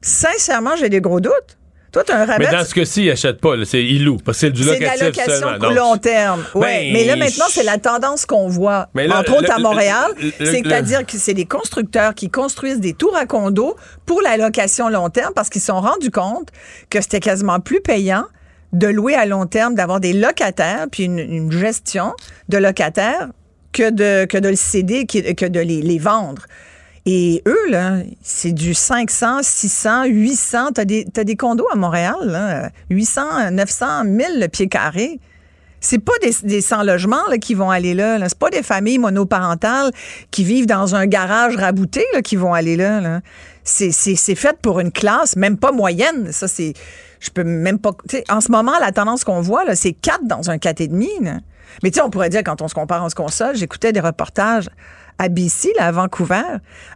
Sincèrement, 0.00 0.74
j'ai 0.76 0.88
des 0.88 1.00
gros 1.00 1.20
doutes. 1.20 1.57
Toi, 1.92 2.04
tu 2.04 2.12
as 2.12 2.20
un 2.20 2.26
rabais. 2.26 2.46
Mais 2.46 2.56
dans 2.56 2.64
ce 2.64 2.74
cas-ci, 2.74 3.04
il 3.04 3.08
n'achète 3.08 3.40
pas. 3.40 3.54
C'est, 3.64 3.82
il 3.82 4.04
loue. 4.04 4.18
Parce 4.18 4.38
que 4.38 4.40
c'est 4.46 4.50
du 4.50 4.62
locatif 4.62 4.88
C'est 4.98 4.98
de 4.98 5.44
la 5.44 5.56
location 5.56 5.74
long 5.74 5.96
terme. 5.96 6.44
Oui. 6.54 6.66
Ben, 6.66 6.92
mais 6.92 7.04
là, 7.04 7.16
maintenant, 7.16 7.46
c'est 7.48 7.62
la 7.62 7.78
tendance 7.78 8.26
qu'on 8.26 8.48
voit, 8.48 8.88
entre 8.96 9.38
autres 9.38 9.52
à 9.52 9.58
Montréal. 9.58 10.12
C'est-à-dire 10.38 11.06
que 11.06 11.16
c'est 11.16 11.34
des 11.34 11.46
constructeurs 11.46 12.14
qui 12.14 12.30
construisent 12.30 12.80
des 12.80 12.92
tours 12.92 13.16
à 13.16 13.26
condos 13.26 13.76
pour 14.06 14.20
la 14.22 14.36
location 14.36 14.88
long 14.88 15.08
terme 15.08 15.32
parce 15.34 15.48
qu'ils 15.48 15.60
se 15.60 15.68
sont 15.68 15.80
rendus 15.80 16.10
compte 16.10 16.48
que 16.90 17.00
c'était 17.00 17.20
quasiment 17.20 17.60
plus 17.60 17.80
payant 17.80 18.24
de 18.72 18.86
louer 18.86 19.14
à 19.14 19.24
long 19.24 19.46
terme, 19.46 19.74
d'avoir 19.74 19.98
des 19.98 20.12
locataires, 20.12 20.86
puis 20.90 21.04
une, 21.04 21.50
gestion 21.50 22.12
de 22.50 22.58
locataires 22.58 23.28
que 23.72 23.90
de, 23.90 24.26
que 24.26 24.36
de 24.36 24.48
le 24.48 24.56
céder, 24.56 25.06
que 25.06 25.46
de 25.46 25.60
les, 25.60 25.80
les 25.80 25.98
vendre. 25.98 26.42
Et 27.10 27.42
eux, 27.46 27.72
c'est 28.20 28.52
du 28.52 28.74
500, 28.74 29.38
600, 29.40 30.04
800. 30.04 30.72
T'as 30.74 30.84
des, 30.84 31.06
as 31.16 31.24
des 31.24 31.36
condos 31.36 31.66
à 31.72 31.74
Montréal, 31.74 32.16
là, 32.26 32.68
800, 32.90 33.50
900, 33.50 34.04
1000 34.04 34.26
le 34.40 34.46
pied 34.48 34.68
carré. 34.68 35.18
C'est 35.80 36.00
pas 36.00 36.12
des, 36.20 36.34
des 36.42 36.60
sans-logements 36.60 37.24
qui 37.40 37.54
vont 37.54 37.70
aller 37.70 37.94
là. 37.94 38.18
là. 38.18 38.28
C'est 38.28 38.38
pas 38.38 38.50
des 38.50 38.62
familles 38.62 38.98
monoparentales 38.98 39.90
qui 40.30 40.44
vivent 40.44 40.66
dans 40.66 40.96
un 40.96 41.06
garage 41.06 41.56
rabouté 41.56 42.04
qui 42.24 42.36
vont 42.36 42.52
aller 42.52 42.76
là. 42.76 43.22
C'est, 43.64 43.90
fait 44.34 44.58
pour 44.60 44.78
une 44.78 44.92
classe, 44.92 45.34
même 45.34 45.56
pas 45.56 45.72
moyenne. 45.72 46.30
Ça, 46.30 46.46
c'est. 46.46 46.74
Je 47.20 47.30
peux 47.30 47.42
même 47.42 47.78
pas. 47.78 47.92
En 48.28 48.42
ce 48.42 48.52
moment, 48.52 48.78
la 48.82 48.92
tendance 48.92 49.24
qu'on 49.24 49.40
voit, 49.40 49.64
c'est 49.76 49.94
4 49.94 50.26
dans 50.26 50.50
un 50.50 50.56
4,5. 50.56 51.40
Mais 51.82 51.90
tu 51.90 51.96
sais, 51.96 52.02
on 52.02 52.10
pourrait 52.10 52.28
dire, 52.28 52.42
quand 52.44 52.60
on 52.60 52.68
se 52.68 52.74
compare, 52.74 53.02
on 53.02 53.08
se 53.08 53.14
console, 53.14 53.56
j'écoutais 53.56 53.92
des 53.92 54.00
reportages 54.00 54.68
à 55.18 55.28
BC, 55.28 55.72
à 55.78 55.90
Vancouver, 55.90 56.42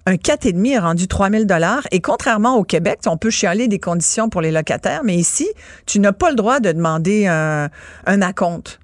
un 0.07 0.15
4,5 0.15 0.73
est 0.73 0.79
rendu 0.79 1.09
3 1.09 1.31
000 1.31 1.45
Et 1.91 2.01
contrairement 2.01 2.57
au 2.57 2.65
Québec, 2.65 3.01
on 3.07 3.17
peut 3.17 3.31
chialer 3.31 3.69
des 3.69 3.79
conditions 3.79 4.29
pour 4.29 4.41
les 4.41 4.53
locataires, 4.53 5.03
mais 5.05 5.17
ici, 5.17 5.49
tu 5.87 5.99
n'as 5.99 6.13
pas 6.13 6.31
le 6.31 6.37
droit 6.37 6.61
de 6.61 6.71
demander 6.73 7.27
un, 7.27 7.69
un 8.07 8.23
acompte. 8.23 8.79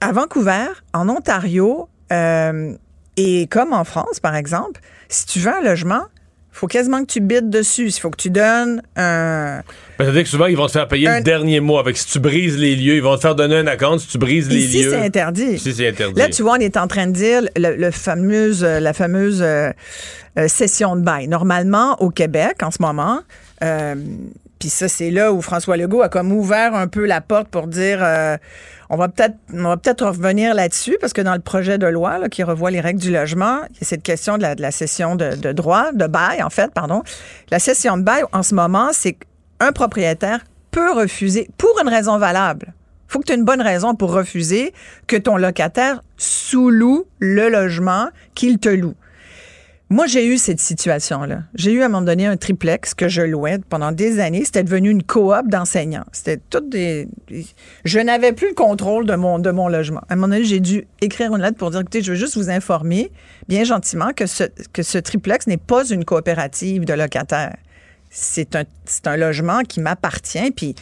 À 0.00 0.12
Vancouver, 0.12 0.66
en 0.92 1.08
Ontario, 1.08 1.88
euh, 2.12 2.74
et 3.16 3.46
comme 3.46 3.72
en 3.72 3.84
France, 3.84 4.20
par 4.20 4.34
exemple, 4.34 4.80
si 5.08 5.26
tu 5.26 5.38
veux 5.38 5.52
un 5.54 5.62
logement, 5.62 6.02
faut 6.54 6.66
quasiment 6.66 7.00
que 7.00 7.10
tu 7.10 7.20
bides 7.20 7.50
dessus. 7.50 7.86
Il 7.86 8.00
faut 8.00 8.10
que 8.10 8.16
tu 8.16 8.30
donnes 8.30 8.80
un. 8.96 9.62
Ben, 9.98 10.04
C'est-à-dire 10.04 10.22
que 10.22 10.28
souvent, 10.28 10.46
ils 10.46 10.56
vont 10.56 10.66
te 10.66 10.72
faire 10.72 10.88
payer 10.88 11.08
le 11.08 11.22
dernier 11.22 11.60
mois. 11.60 11.80
Avec, 11.80 11.96
si 11.96 12.06
tu 12.06 12.18
brises 12.18 12.56
les 12.56 12.76
lieux, 12.76 12.94
ils 12.94 13.02
vont 13.02 13.16
te 13.16 13.20
faire 13.20 13.34
donner 13.34 13.56
un 13.56 13.66
account 13.66 13.98
si 13.98 14.08
tu 14.08 14.18
brises 14.18 14.48
les 14.48 14.64
Ici, 14.64 14.82
lieux. 14.84 14.90
c'est 14.90 15.04
interdit. 15.04 15.52
Ici, 15.54 15.74
c'est 15.74 15.88
interdit. 15.88 16.18
Là, 16.18 16.28
tu 16.28 16.42
vois, 16.42 16.52
on 16.52 16.60
est 16.60 16.76
en 16.76 16.86
train 16.86 17.06
de 17.06 17.12
dire 17.12 17.42
le, 17.56 17.90
fameuse, 17.90 18.64
la 18.64 18.92
fameuse 18.92 19.42
euh, 19.42 19.70
euh, 20.38 20.48
session 20.48 20.96
de 20.96 21.02
bail. 21.02 21.28
Normalement, 21.28 22.00
au 22.00 22.10
Québec, 22.10 22.62
en 22.62 22.70
ce 22.70 22.78
moment, 22.80 23.20
euh, 23.62 23.94
puis 24.58 24.68
ça, 24.68 24.88
c'est 24.88 25.10
là 25.10 25.32
où 25.32 25.42
François 25.42 25.76
Legault 25.76 26.02
a 26.02 26.08
comme 26.08 26.32
ouvert 26.32 26.74
un 26.74 26.86
peu 26.86 27.04
la 27.04 27.20
porte 27.20 27.48
pour 27.48 27.66
dire 27.66 27.98
euh, 28.02 28.36
on 28.90 28.96
va 28.96 29.08
peut-être 29.08 29.36
peut-être 29.48 30.06
revenir 30.06 30.54
là-dessus 30.54 30.96
parce 31.00 31.12
que 31.12 31.22
dans 31.22 31.34
le 31.34 31.40
projet 31.40 31.78
de 31.78 31.86
loi 31.86 32.28
qui 32.28 32.42
revoit 32.42 32.70
les 32.70 32.80
règles 32.80 33.00
du 33.00 33.12
logement, 33.12 33.60
il 33.70 33.76
y 33.76 33.84
a 33.84 33.86
cette 33.86 34.02
question 34.02 34.36
de 34.36 34.42
la, 34.42 34.54
de 34.54 34.70
cession 34.70 35.16
de, 35.16 35.52
droit, 35.52 35.92
de 35.92 36.06
bail 36.06 36.42
en 36.42 36.50
fait, 36.50 36.72
pardon. 36.72 37.02
La 37.50 37.58
cession 37.58 37.96
de 37.96 38.02
bail 38.02 38.24
en 38.32 38.42
ce 38.42 38.54
moment, 38.54 38.90
c'est 38.92 39.14
qu'un 39.14 39.72
propriétaire 39.72 40.40
peut 40.70 40.92
refuser 40.92 41.48
pour 41.56 41.78
une 41.80 41.88
raison 41.88 42.18
valable. 42.18 42.74
faut 43.06 43.20
que 43.20 43.26
tu 43.26 43.32
aies 43.32 43.36
une 43.36 43.44
bonne 43.44 43.62
raison 43.62 43.94
pour 43.94 44.12
refuser 44.12 44.72
que 45.06 45.16
ton 45.16 45.36
locataire 45.36 46.02
sous-loue 46.16 47.06
le 47.20 47.48
logement 47.48 48.08
qu'il 48.34 48.58
te 48.58 48.68
loue. 48.68 48.94
Moi, 49.90 50.06
j'ai 50.06 50.26
eu 50.26 50.38
cette 50.38 50.60
situation-là. 50.60 51.42
J'ai 51.54 51.72
eu 51.72 51.82
à 51.82 51.86
un 51.86 51.88
moment 51.88 52.06
donné 52.06 52.26
un 52.26 52.38
triplex 52.38 52.94
que 52.94 53.08
je 53.08 53.20
louais 53.20 53.58
pendant 53.68 53.92
des 53.92 54.18
années. 54.18 54.44
C'était 54.44 54.64
devenu 54.64 54.90
une 54.90 55.02
coop 55.02 55.46
d'enseignants. 55.46 56.06
C'était 56.10 56.40
toutes 56.48 56.70
des. 56.70 57.06
Je 57.84 58.00
n'avais 58.00 58.32
plus 58.32 58.48
le 58.48 58.54
contrôle 58.54 59.04
de 59.04 59.14
mon, 59.14 59.38
de 59.38 59.50
mon 59.50 59.68
logement. 59.68 60.00
À 60.08 60.14
un 60.14 60.16
moment 60.16 60.28
donné, 60.28 60.44
j'ai 60.44 60.60
dû 60.60 60.86
écrire 61.02 61.34
une 61.36 61.42
lettre 61.42 61.58
pour 61.58 61.70
dire 61.70 61.80
écoutez, 61.80 62.02
je 62.02 62.12
veux 62.12 62.18
juste 62.18 62.36
vous 62.36 62.48
informer, 62.48 63.12
bien 63.46 63.64
gentiment, 63.64 64.12
que 64.16 64.24
ce, 64.24 64.44
que 64.72 64.82
ce 64.82 64.96
triplex 64.96 65.46
n'est 65.46 65.58
pas 65.58 65.86
une 65.86 66.06
coopérative 66.06 66.86
de 66.86 66.94
locataires. 66.94 67.56
C'est 68.08 68.56
un, 68.56 68.64
un 69.04 69.16
logement 69.18 69.60
qui 69.68 69.80
m'appartient. 69.80 70.50
Puis 70.52 70.74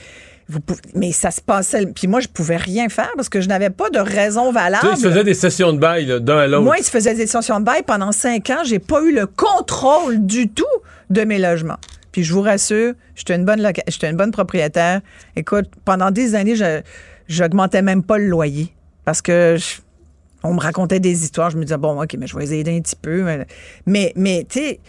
mais 0.95 1.13
ça 1.13 1.31
se 1.31 1.41
passait. 1.41 1.87
Puis 1.87 2.07
moi, 2.07 2.21
je 2.21 2.29
pouvais 2.29 2.57
rien 2.57 2.89
faire 2.89 3.11
parce 3.17 3.29
que 3.29 3.41
je 3.41 3.49
n'avais 3.49 3.71
pas 3.71 3.91
de 3.91 3.99
raison 3.99 4.53
valable. 4.53 4.89
Tu 4.95 5.13
sais, 5.13 5.25
des 5.25 5.35
sessions 5.35 5.73
de 5.73 5.79
bail 5.79 6.21
d'un 6.21 6.39
à 6.39 6.47
l'autre. 6.47 6.65
Moi, 6.65 6.77
il 6.79 6.85
se 6.85 6.91
faisait 6.91 7.15
des 7.15 7.27
sessions 7.27 7.61
de 7.61 7.65
bail 7.65 7.83
pendant 7.87 8.13
cinq 8.13 8.51
ans. 8.51 8.63
J'ai 8.65 8.79
pas 8.79 9.03
eu 9.03 9.13
le 9.15 9.27
contrôle 9.27 10.27
du 10.27 10.49
tout 10.49 10.65
de 11.11 11.23
mes 11.23 11.39
logements. 11.39 11.79
Puis 12.13 12.25
je 12.25 12.35
vous 12.35 12.43
rassure, 12.43 12.93
j'étais 13.15 13.35
une 13.35 13.45
bonne 13.45 13.67
j'étais 13.89 14.11
une 14.11 14.17
bonne 14.17 14.33
propriétaire. 14.33 15.01
Écoute, 15.35 15.67
pendant 15.85 16.11
des 16.11 16.35
années, 16.35 16.57
je 16.57 16.83
j'augmentais 17.29 17.83
même 17.83 18.03
pas 18.03 18.19
le 18.19 18.27
loyer. 18.27 18.75
parce 19.05 19.23
que 19.23 19.57
on 20.45 20.55
me 20.55 20.61
racontait 20.61 21.01
des 21.01 21.23
histoires. 21.23 21.51
Je 21.51 21.57
me 21.57 21.63
disais, 21.63 21.77
bon, 21.77 22.03
OK, 22.03 22.17
mais 22.19 22.27
je 22.27 22.37
vais 22.37 22.45
les 22.45 22.55
aider 22.55 22.77
un 22.77 22.81
petit 22.81 22.97
peu. 22.97 23.25
Mais, 23.87 24.13
mais, 24.17 24.47
tu 24.49 24.59
sais, 24.59 24.81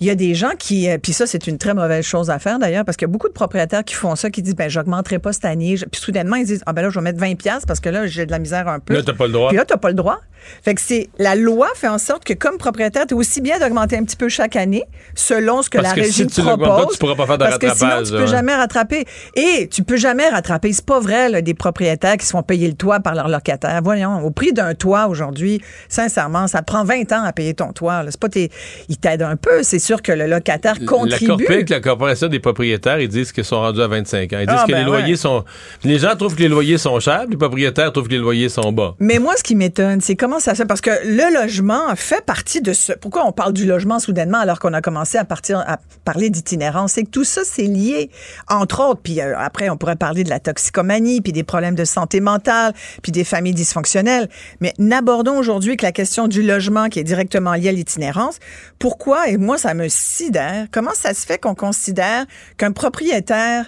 il 0.00 0.06
y 0.06 0.10
a 0.10 0.14
des 0.14 0.34
gens 0.34 0.52
qui, 0.58 0.88
euh, 0.88 0.96
puis 0.96 1.12
ça, 1.12 1.26
c'est 1.26 1.46
une 1.46 1.58
très 1.58 1.74
mauvaise 1.74 2.04
chose 2.04 2.30
à 2.30 2.38
faire 2.38 2.58
d'ailleurs, 2.58 2.86
parce 2.86 2.96
qu'il 2.96 3.06
y 3.06 3.10
a 3.10 3.12
beaucoup 3.12 3.28
de 3.28 3.34
propriétaires 3.34 3.84
qui 3.84 3.94
font 3.94 4.16
ça, 4.16 4.30
qui 4.30 4.40
disent, 4.40 4.56
ben, 4.56 4.70
j'augmenterai 4.70 5.18
pas 5.18 5.34
cette 5.34 5.44
année. 5.44 5.74
Puis 5.92 6.00
soudainement, 6.00 6.36
ils 6.36 6.46
disent, 6.46 6.62
ah, 6.64 6.72
ben 6.72 6.82
là, 6.82 6.90
je 6.90 6.98
vais 6.98 7.04
mettre 7.04 7.20
20 7.20 7.36
pièces 7.36 7.66
parce 7.66 7.80
que 7.80 7.90
là, 7.90 8.06
j'ai 8.06 8.24
de 8.24 8.30
la 8.30 8.38
misère 8.38 8.66
un 8.66 8.80
peu. 8.80 8.94
Là, 8.94 9.02
t'as 9.04 9.12
pas 9.12 9.26
le 9.26 9.32
droit. 9.32 9.48
Puis 9.48 9.58
là, 9.58 9.64
t'as 9.66 9.76
pas 9.76 9.88
le 9.88 9.94
droit. 9.94 10.20
Fait 10.62 10.74
que 10.74 10.80
c'est, 10.80 11.10
la 11.18 11.34
loi 11.34 11.68
fait 11.74 11.88
en 11.88 11.98
sorte 11.98 12.24
que 12.24 12.32
comme 12.32 12.56
propriétaire, 12.56 13.06
tu 13.06 13.12
aussi 13.12 13.42
bien 13.42 13.58
d'augmenter 13.58 13.98
un 13.98 14.04
petit 14.04 14.16
peu 14.16 14.30
chaque 14.30 14.56
année, 14.56 14.84
selon 15.14 15.60
ce 15.60 15.68
que 15.68 15.76
parce 15.76 15.90
la 15.90 15.94
que 15.96 16.00
régie 16.00 16.12
si 16.12 16.26
tu 16.26 16.40
propose. 16.40 16.66
Pas, 16.66 16.86
tu 16.92 16.98
pourras 16.98 17.14
pas 17.14 17.26
faire 17.26 17.38
de 17.38 17.44
parce 17.44 17.58
que 17.58 17.74
sinon, 17.74 18.02
tu 18.02 18.10
peux 18.12 18.20
ouais. 18.20 18.26
jamais 18.26 18.54
rattraper. 18.54 19.04
Et 19.36 19.68
tu 19.70 19.82
peux 19.82 19.98
jamais 19.98 20.28
rattraper. 20.30 20.72
C'est 20.72 20.86
pas 20.86 20.98
vrai, 20.98 21.28
là, 21.28 21.42
des 21.42 21.52
propriétaires 21.52 22.16
qui 22.16 22.24
se 22.24 22.30
font 22.30 22.42
payer 22.42 22.68
le 22.68 22.74
toit 22.74 23.00
par 23.00 23.14
leurs 23.14 23.28
locataires. 23.28 23.80
Voyons, 23.84 24.24
au 24.24 24.30
prix 24.30 24.54
d'un 24.54 24.74
toit 24.74 25.08
aujourd'hui, 25.08 25.60
sincèrement, 25.90 26.46
ça 26.46 26.62
prend 26.62 26.84
20 26.84 27.12
ans 27.12 27.22
à 27.22 27.34
payer 27.34 27.52
ton 27.52 27.72
toit. 27.72 28.02
C'est 28.08 28.20
pas 28.20 28.30
tes, 28.30 28.50
ils 28.88 28.96
t'aident 28.96 29.22
un 29.22 29.36
peu. 29.36 29.62
C'est 29.62 29.78
sûr 29.90 30.02
que 30.02 30.12
le 30.12 30.26
locataire 30.26 30.76
contribue. 30.86 31.26
La 31.26 31.46
Corpic, 31.46 31.68
la 31.68 31.80
corporation 31.80 32.28
des 32.28 32.38
propriétaires, 32.38 33.00
ils 33.00 33.08
disent 33.08 33.32
qu'ils 33.32 33.44
sont 33.44 33.58
rendus 33.58 33.82
à 33.82 33.88
25 33.88 34.32
ans. 34.32 34.38
Ils 34.40 34.46
disent 34.46 34.56
Ah, 34.60 34.64
que 34.66 34.72
ben 34.72 34.78
les 34.78 34.84
loyers 34.84 35.10
ouais. 35.12 35.16
sont. 35.16 35.44
Les 35.82 35.98
gens 35.98 36.14
trouvent 36.16 36.36
que 36.36 36.42
les 36.42 36.48
loyers 36.48 36.78
sont 36.78 37.00
chers, 37.00 37.26
les 37.28 37.36
propriétaires 37.36 37.92
trouvent 37.92 38.06
que 38.06 38.12
les 38.12 38.18
loyers 38.18 38.48
sont 38.48 38.70
bas. 38.70 38.94
Mais 39.00 39.18
moi, 39.18 39.34
ce 39.36 39.42
qui 39.42 39.56
m'étonne, 39.56 40.00
c'est 40.00 40.14
comment 40.14 40.38
ça 40.38 40.52
se 40.52 40.58
fait. 40.58 40.66
Parce 40.66 40.80
que 40.80 40.90
le 41.04 41.34
logement 41.42 41.94
fait 41.96 42.24
partie 42.24 42.60
de 42.60 42.72
ce. 42.72 42.92
Pourquoi 42.92 43.26
on 43.26 43.32
parle 43.32 43.52
du 43.52 43.66
logement 43.66 43.98
soudainement 43.98 44.38
alors 44.38 44.60
qu'on 44.60 44.72
a 44.74 44.80
commencé 44.80 45.18
à 45.18 45.24
partir 45.24 45.58
à 45.66 45.78
parler 46.04 46.30
d'itinérance? 46.30 46.92
C'est 46.92 47.02
que 47.02 47.10
tout 47.10 47.24
ça, 47.24 47.40
c'est 47.44 47.62
lié, 47.62 48.10
entre 48.48 48.88
autres. 48.88 49.00
Puis 49.02 49.20
euh, 49.20 49.36
après, 49.36 49.70
on 49.70 49.76
pourrait 49.76 49.96
parler 49.96 50.22
de 50.22 50.30
la 50.30 50.38
toxicomanie, 50.38 51.20
puis 51.20 51.32
des 51.32 51.42
problèmes 51.42 51.74
de 51.74 51.84
santé 51.84 52.20
mentale, 52.20 52.74
puis 53.02 53.10
des 53.10 53.24
familles 53.24 53.54
dysfonctionnelles. 53.54 54.28
Mais 54.60 54.72
n'abordons 54.78 55.36
aujourd'hui 55.36 55.76
que 55.76 55.84
la 55.84 55.92
question 55.92 56.28
du 56.28 56.42
logement 56.42 56.88
qui 56.88 57.00
est 57.00 57.04
directement 57.04 57.54
liée 57.54 57.70
à 57.70 57.72
l'itinérance. 57.72 58.38
Pourquoi, 58.78 59.28
et 59.28 59.36
moi, 59.36 59.58
ça 59.58 59.74
me 59.80 59.88
sidère, 59.88 60.66
comment 60.70 60.94
ça 60.94 61.14
se 61.14 61.26
fait 61.26 61.38
qu'on 61.38 61.54
considère 61.54 62.26
qu'un 62.56 62.72
propriétaire 62.72 63.66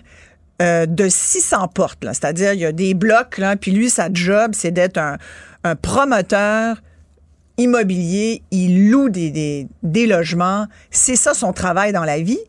euh, 0.61 0.87
de 0.87 1.09
600 1.09 1.69
portes, 1.69 2.05
c'est-à-dire 2.05 2.53
il 2.53 2.61
y 2.61 2.67
a 2.67 2.73
des 2.73 2.95
blocs, 2.95 3.39
là, 3.39 3.57
puis 3.57 3.71
lui, 3.71 3.91
sa 3.91 4.09
job, 4.13 4.53
c'est 4.55 4.71
d'être 4.71 4.99
un, 4.99 5.17
promoteur 5.77 6.83
immobilier, 7.57 8.43
il 8.51 8.91
loue 8.91 9.09
des, 9.09 9.67
logements, 9.83 10.67
c'est 10.91 11.17
ça 11.17 11.35
son 11.35 11.53
travail 11.53 11.93
dans 11.93 12.05
la 12.05 12.21
vie. 12.21 12.41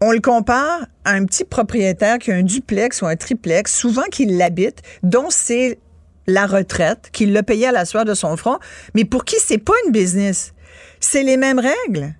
On 0.00 0.12
le 0.12 0.20
compare 0.20 0.86
à 1.04 1.12
un 1.12 1.24
petit 1.26 1.44
propriétaire 1.44 2.18
qui 2.18 2.30
a 2.30 2.36
un 2.36 2.42
duplex 2.42 3.02
ou 3.02 3.06
un 3.06 3.16
triplex, 3.16 3.74
souvent 3.74 4.04
qu'il 4.10 4.38
l'habite, 4.38 4.80
dont 5.02 5.28
c'est 5.28 5.78
la 6.26 6.46
retraite, 6.46 7.10
qu'il 7.12 7.32
l'a 7.32 7.42
payé 7.42 7.66
à 7.66 7.72
la 7.72 7.84
sueur 7.84 8.04
de 8.04 8.14
son 8.14 8.36
front, 8.36 8.58
mais 8.94 9.04
pour 9.04 9.24
qui 9.24 9.36
c'est 9.38 9.58
pas 9.58 9.74
une 9.84 9.92
business. 9.92 10.54
C'est 11.00 11.22
les 11.22 11.36
mêmes 11.36 11.60
règles. 11.60 12.14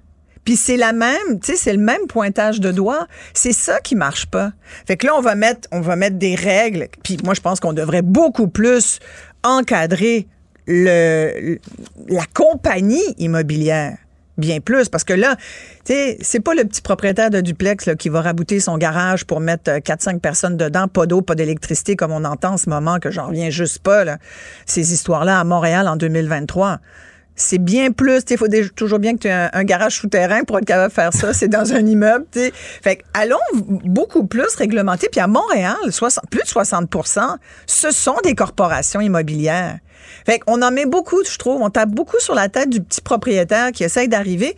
Puis 0.51 0.57
c'est 0.57 0.77
la 0.77 0.93
même, 0.93 1.39
tu 1.41 1.53
sais, 1.53 1.57
c'est 1.57 1.73
le 1.73 1.79
même 1.79 2.09
pointage 2.09 2.59
de 2.59 2.73
doigt. 2.73 3.07
C'est 3.35 3.53
ça 3.53 3.79
qui 3.79 3.95
marche 3.95 4.27
pas. 4.27 4.51
Fait 4.85 4.97
que 4.97 5.07
là, 5.07 5.15
on 5.17 5.21
va 5.21 5.37
mettre, 5.37 5.69
on 5.71 5.81
va 5.81 5.95
mettre 5.95 6.17
des 6.17 6.35
règles. 6.35 6.89
Puis 7.05 7.19
moi, 7.23 7.35
je 7.35 7.41
pense 7.41 7.61
qu'on 7.61 7.73
devrait 7.73 8.03
beaucoup 8.03 8.49
plus 8.49 8.99
encadrer 9.45 10.27
la 10.67 12.25
compagnie 12.35 13.15
immobilière. 13.19 13.97
Bien 14.39 14.59
plus, 14.59 14.89
parce 14.89 15.05
que 15.05 15.13
là, 15.13 15.37
tu 15.85 15.93
sais, 15.93 16.19
c'est 16.21 16.41
pas 16.41 16.55
le 16.55 16.65
petit 16.65 16.83
propriétaire 16.83 17.31
de 17.31 17.41
duplex 17.41 17.89
qui 17.97 18.09
va 18.09 18.21
rabouter 18.21 18.59
son 18.59 18.77
garage 18.77 19.27
pour 19.27 19.39
mettre 19.39 19.71
4-5 19.71 20.19
personnes 20.19 20.57
dedans, 20.57 20.89
pas 20.89 21.07
d'eau, 21.07 21.23
pas 21.23 21.37
d'électricité, 21.37 21.95
comme 21.95 22.11
on 22.11 22.25
entend 22.25 22.55
en 22.55 22.57
ce 22.57 22.69
moment, 22.69 22.99
que 22.99 23.13
j'en 23.13 23.29
reviens 23.29 23.51
juste 23.51 23.79
pas, 23.79 24.05
ces 24.67 24.93
histoires-là 24.93 25.39
à 25.39 25.45
Montréal 25.45 25.87
en 25.87 25.95
2023 25.95 26.81
c'est 27.41 27.59
bien 27.59 27.91
plus. 27.91 28.23
Il 28.31 28.39
faut 28.39 28.47
toujours 28.77 28.99
bien 28.99 29.15
que 29.15 29.21
tu 29.21 29.29
aies 29.29 29.33
un, 29.33 29.51
un, 29.53 29.65
garage 29.65 29.97
souterrain 29.97 30.45
pour 30.45 30.59
être 30.59 30.65
capable 30.65 30.91
de 30.91 30.95
faire 30.95 31.13
ça. 31.13 31.33
C'est 31.33 31.49
dans 31.49 31.73
un 31.73 31.85
immeuble. 31.85 32.27
T'sais. 32.31 32.53
Fait 32.55 32.97
que 32.97 33.03
allons 33.15 33.39
beaucoup 33.53 34.27
plus 34.27 34.55
réglementer. 34.57 35.09
Puis 35.11 35.21
à 35.21 35.27
Montréal, 35.27 35.77
60, 35.89 36.25
plus 36.31 36.43
de 36.43 36.49
60 36.49 36.91
ce 37.67 37.91
sont 37.91 38.17
des 38.25 38.35
corporations 38.35 39.01
immobilières. 39.01 39.79
Fait 40.27 40.39
qu'on 40.39 40.63
en 40.63 40.71
met 40.71 40.87
beaucoup, 40.87 41.23
je 41.25 41.39
trouve. 41.39 41.63
On 41.63 41.71
tape 41.71 41.91
beaucoup 41.91 42.19
sur 42.19 42.35
la 42.35 42.49
tête 42.49 42.71
du 42.71 42.81
petit 42.81 43.01
propriétaire 43.01 43.73
qui 43.73 43.85
essaye 43.85 44.09
d'arriver 44.09 44.57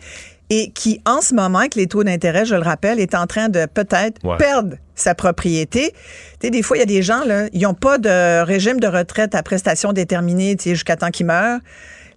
et 0.49 0.71
qui, 0.71 1.01
en 1.05 1.21
ce 1.21 1.33
moment, 1.33 1.59
avec 1.59 1.75
les 1.75 1.87
taux 1.87 2.03
d'intérêt, 2.03 2.45
je 2.45 2.55
le 2.55 2.61
rappelle, 2.61 2.99
est 2.99 3.15
en 3.15 3.27
train 3.27 3.49
de 3.49 3.65
peut-être 3.65 4.23
ouais. 4.23 4.37
perdre 4.37 4.75
sa 4.93 5.15
propriété. 5.15 5.93
Tu 6.39 6.47
sais, 6.47 6.49
des 6.51 6.61
fois, 6.61 6.77
il 6.77 6.81
y 6.81 6.83
a 6.83 6.87
des 6.87 7.01
gens, 7.01 7.23
là, 7.25 7.47
ils 7.53 7.61
n'ont 7.61 7.73
pas 7.73 7.97
de 7.97 8.43
régime 8.43 8.79
de 8.79 8.87
retraite 8.87 9.35
à 9.35 9.41
prestations 9.41 9.93
déterminées 9.93 10.55
jusqu'à 10.63 10.95
temps 10.95 11.09
qu'ils 11.09 11.25
meurent. 11.25 11.59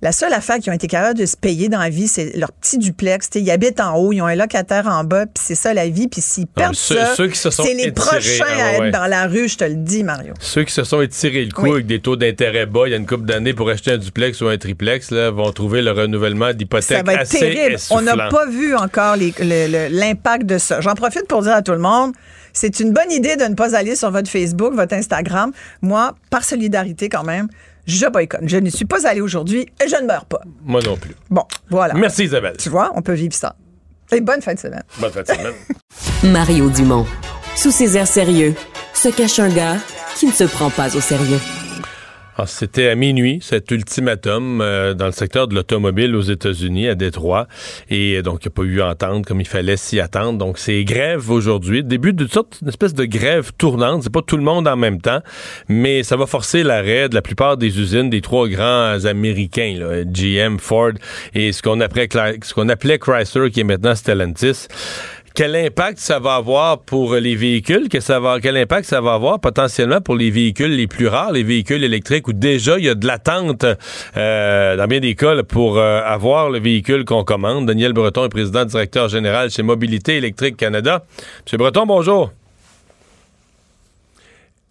La 0.03 0.13
seule 0.13 0.33
affaire 0.33 0.59
qu'ils 0.59 0.71
ont 0.71 0.75
été 0.75 0.87
capables 0.87 1.19
de 1.19 1.27
se 1.27 1.37
payer 1.37 1.69
dans 1.69 1.79
la 1.79 1.89
vie, 1.89 2.09
c'est 2.09 2.37
leur 2.37 2.53
petit 2.53 2.79
duplex. 2.79 3.31
T'sais, 3.31 3.41
ils 3.41 3.51
habitent 3.51 3.81
en 3.81 3.97
haut, 3.97 4.13
ils 4.13 4.21
ont 4.21 4.27
un 4.27 4.35
locataire 4.35 4.87
en 4.87 5.05
bas, 5.05 5.27
puis 5.27 5.43
c'est 5.43 5.55
ça 5.55 5.75
la 5.75 5.89
vie. 5.89 6.09
Puis 6.09 6.21
s'ils 6.21 6.47
perdent 6.47 6.75
ceux, 6.75 6.97
ça, 6.97 7.15
ceux 7.15 7.31
c'est 7.33 7.75
les 7.75 7.87
étirés, 7.87 7.93
prochains 7.93 8.45
ah, 8.59 8.67
à 8.67 8.73
être 8.87 8.93
dans 8.93 9.07
la 9.07 9.27
rue, 9.27 9.49
je 9.49 9.57
te 9.57 9.65
le 9.65 9.77
dis, 9.77 10.05
Mario. 10.05 10.35
Ceux 10.41 10.65
qui 10.65 10.73
se 10.73 10.85
sont 10.85 11.01
étirés 11.01 11.45
le 11.45 11.53
coup 11.53 11.63
Oui. 11.63 11.71
avec 11.73 11.87
des 11.87 12.01
taux 12.01 12.17
d'intérêt 12.17 12.67
bas 12.67 12.83
il 12.87 12.91
y 12.91 12.95
a 12.95 12.97
une 12.97 13.07
couple 13.07 13.25
d'années 13.25 13.55
pour 13.55 13.69
acheter 13.71 13.93
un 13.93 13.99
duplex 13.99 14.41
ou 14.41 14.49
un 14.49 14.59
triplex 14.59 15.11
là, 15.11 15.31
vont 15.31 15.51
trouver 15.53 15.83
le 15.83 15.93
renouvellement 15.93 16.47
Ça 16.47 16.53
d'hypothèque 16.53 17.07
va 17.07 17.15
être 17.15 17.21
assez 17.23 17.39
terrible. 17.39 17.77
On 17.91 18.03
n'a 18.03 18.29
pas 18.29 18.47
vu 18.47 18.75
encore 18.77 19.17
l'impact 19.17 20.47
de 20.47 20.59
ça. 20.59 20.81
J'en 20.81 20.95
profite 20.95 21.27
pour 21.27 21.43
dire 21.43 21.55
à 21.55 21.63
tout 21.63 21.73
le 21.73 21.79
monde, 21.79 22.13
c'est 22.53 22.81
une 22.81 22.93
bonne 22.93 23.11
idée 23.13 23.37
de 23.37 23.45
ne 23.45 23.55
pas 23.55 23.77
aller 23.77 23.97
sur 23.97 24.11
votre 24.11 24.31
Facebook, 24.31 24.75
votre 24.75 24.95
Instagram. 24.95 25.53
Moi, 25.83 26.15
par 26.31 26.45
solidarité 26.45 27.09
quand 27.09 27.25
même, 27.25 27.49
je 27.87 28.07
boycotte. 28.07 28.41
Je 28.45 28.57
ne 28.59 28.71
suis 28.71 28.85
pas 28.85 29.07
allée 29.07 29.21
aujourd'hui 29.21 29.67
et 29.83 29.89
je 29.89 29.97
ne 29.97 30.07
meurs 30.07 30.27
pas. 30.27 30.41
Moi 30.65 30.81
non 30.85 30.97
plus. 30.97 31.15
Bon, 31.31 31.45
voilà. 31.71 31.95
Merci 31.95 32.25
Isabelle. 32.25 32.57
Tu 32.59 32.69
vois, 32.69 32.93
on 32.95 33.03
peut 33.03 33.15
vivre 33.15 33.35
ça. 33.35 33.57
Et 34.13 34.21
bonne 34.21 34.43
fin 34.43 34.55
de 34.55 34.59
semaine. 34.59 34.83
Bonne 34.99 35.11
fin 35.11 35.23
de 35.23 35.27
semaine. 35.27 35.55
Mario 36.33 36.71
Dumont. 36.71 37.07
Sous 37.57 37.71
ses 37.71 37.97
airs 37.97 38.07
sérieux, 38.07 38.55
se 38.95 39.09
cache 39.09 39.39
un 39.39 39.49
gars 39.49 39.77
qui 40.17 40.27
ne 40.27 40.33
se 40.33 40.45
prend 40.45 40.71
pas 40.71 40.95
au 40.97 41.01
sérieux. 41.01 41.39
Alors, 42.37 42.51
C'était 42.51 42.89
à 42.89 42.95
minuit, 42.95 43.39
cet 43.41 43.71
ultimatum 43.71 44.61
euh, 44.61 44.93
dans 44.93 45.07
le 45.07 45.13
secteur 45.13 45.49
de 45.49 45.55
l'automobile 45.55 46.15
aux 46.15 46.21
États-Unis, 46.21 46.87
à 46.87 46.95
Détroit. 46.95 47.49
Et 47.89 48.19
euh, 48.19 48.23
donc, 48.23 48.45
il 48.45 48.49
n'y 48.49 48.53
a 48.53 48.55
pas 48.55 48.63
eu 48.63 48.81
à 48.83 48.89
entendre 48.91 49.25
comme 49.25 49.41
il 49.41 49.47
fallait 49.47 49.79
s'y 49.79 50.01
attendre. 50.01 50.39
Donc, 50.39 50.59
c'est 50.59 50.85
grève 50.85 51.31
aujourd'hui. 51.31 51.83
Début 51.83 52.13
d'une 52.13 52.29
sorte, 52.29 52.59
une 52.61 52.69
espèce 52.69 52.93
de 52.93 53.07
grève 53.07 53.53
tournante. 53.57 54.03
C'est 54.03 54.13
pas 54.13 54.21
tout 54.21 54.37
le 54.37 54.43
monde 54.43 54.69
en 54.69 54.77
même 54.77 55.01
temps, 55.01 55.21
mais 55.71 56.03
ça 56.03 56.19
va 56.19 56.27
forcer 56.27 56.63
l'arrêt 56.63 57.09
de 57.09 57.15
la 57.15 57.23
plupart 57.23 57.57
des 57.57 57.81
usines 57.81 58.11
des 58.11 58.21
trois 58.21 58.49
grands 58.49 59.03
Américains, 59.07 59.75
là, 59.79 60.05
GM, 60.05 60.59
Ford 60.59 60.93
et 61.35 61.53
ce 61.53 61.63
qu'on 61.63 61.81
appelait, 61.81 62.09
appelait 62.69 62.99
Chrysler, 62.99 63.51
qui 63.51 63.61
est 63.61 63.65
maintenant 63.65 63.95
Stellantis 63.95 64.69
quel 65.37 65.55
impact 65.55 65.99
ça 65.99 66.19
va 66.19 66.37
avoir 66.37 66.79
pour 66.79 67.15
les 67.15 67.37
véhicules, 67.37 67.89
quel 67.91 68.57
impact 68.57 68.89
ça 68.89 69.03
va 69.03 69.13
avoir 69.13 69.39
potentiellement 69.39 70.01
pour 70.01 70.17
les 70.17 70.31
véhicules 70.31 70.75
les 70.75 70.87
plus 70.87 71.09
rares, 71.09 71.33
les 71.33 71.43
véhicules 71.43 71.85
électriques, 71.85 72.27
où 72.27 72.33
déjà 72.33 72.79
il 72.79 72.87
y 72.87 72.89
a 72.89 72.95
de 72.95 73.07
l'attente 73.07 73.67
euh, 74.17 74.77
dans 74.77 74.87
bien 74.87 74.99
des 74.99 75.15
cas 75.15 75.35
là, 75.35 75.45
pour 75.45 75.77
euh, 75.77 76.01
avoir 76.03 76.49
le 76.49 76.59
véhicule 76.59 77.05
qu'on 77.05 77.23
commande. 77.23 77.67
Daniel 77.67 77.93
Breton 77.93 78.25
est 78.25 78.31
président 78.31 78.65
directeur 78.65 79.09
général 79.11 79.51
chez 79.51 79.63
Mobilité 79.63 80.17
électrique 80.17 80.57
Canada. 80.57 81.05
Monsieur 81.45 81.59
Breton, 81.59 81.85
bonjour. 81.85 82.33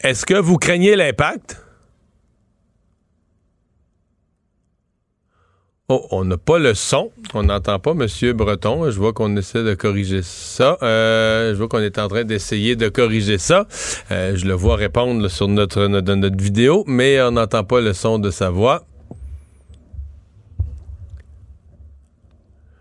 Est-ce 0.01 0.26
que 0.26 0.34
vous 0.34 0.57
craignez 0.57 0.95
l'impact? 0.95 1.64
Oh, 5.88 6.08
on 6.10 6.26
n'a 6.26 6.38
pas 6.38 6.58
le 6.58 6.74
son. 6.74 7.12
On 7.36 7.44
n'entend 7.44 7.78
pas 7.78 7.94
Monsieur 7.94 8.34
Breton. 8.34 8.90
Je 8.90 8.98
vois 8.98 9.14
qu'on 9.14 9.38
essaie 9.38 9.64
de 9.64 9.76
corriger 9.76 10.22
ça. 10.24 10.80
Euh, 10.82 11.52
je 11.54 11.58
vois 11.60 11.68
qu'on 11.68 11.78
est 11.78 12.00
en 12.00 12.08
train 12.08 12.24
d'essayer 12.24 12.76
de 12.76 12.90
corriger 12.90 13.38
ça. 13.38 13.68
Euh, 14.10 14.36
je 14.36 14.48
le 14.48 14.54
vois 14.54 14.78
répondre 14.78 15.28
sur 15.28 15.48
notre, 15.48 15.86
notre, 15.86 16.16
notre 16.16 16.42
vidéo, 16.42 16.84
mais 16.88 17.22
on 17.22 17.34
n'entend 17.34 17.64
pas 17.64 17.82
le 17.82 17.94
son 17.94 18.18
de 18.18 18.32
sa 18.32 18.50
voix. 18.50 18.84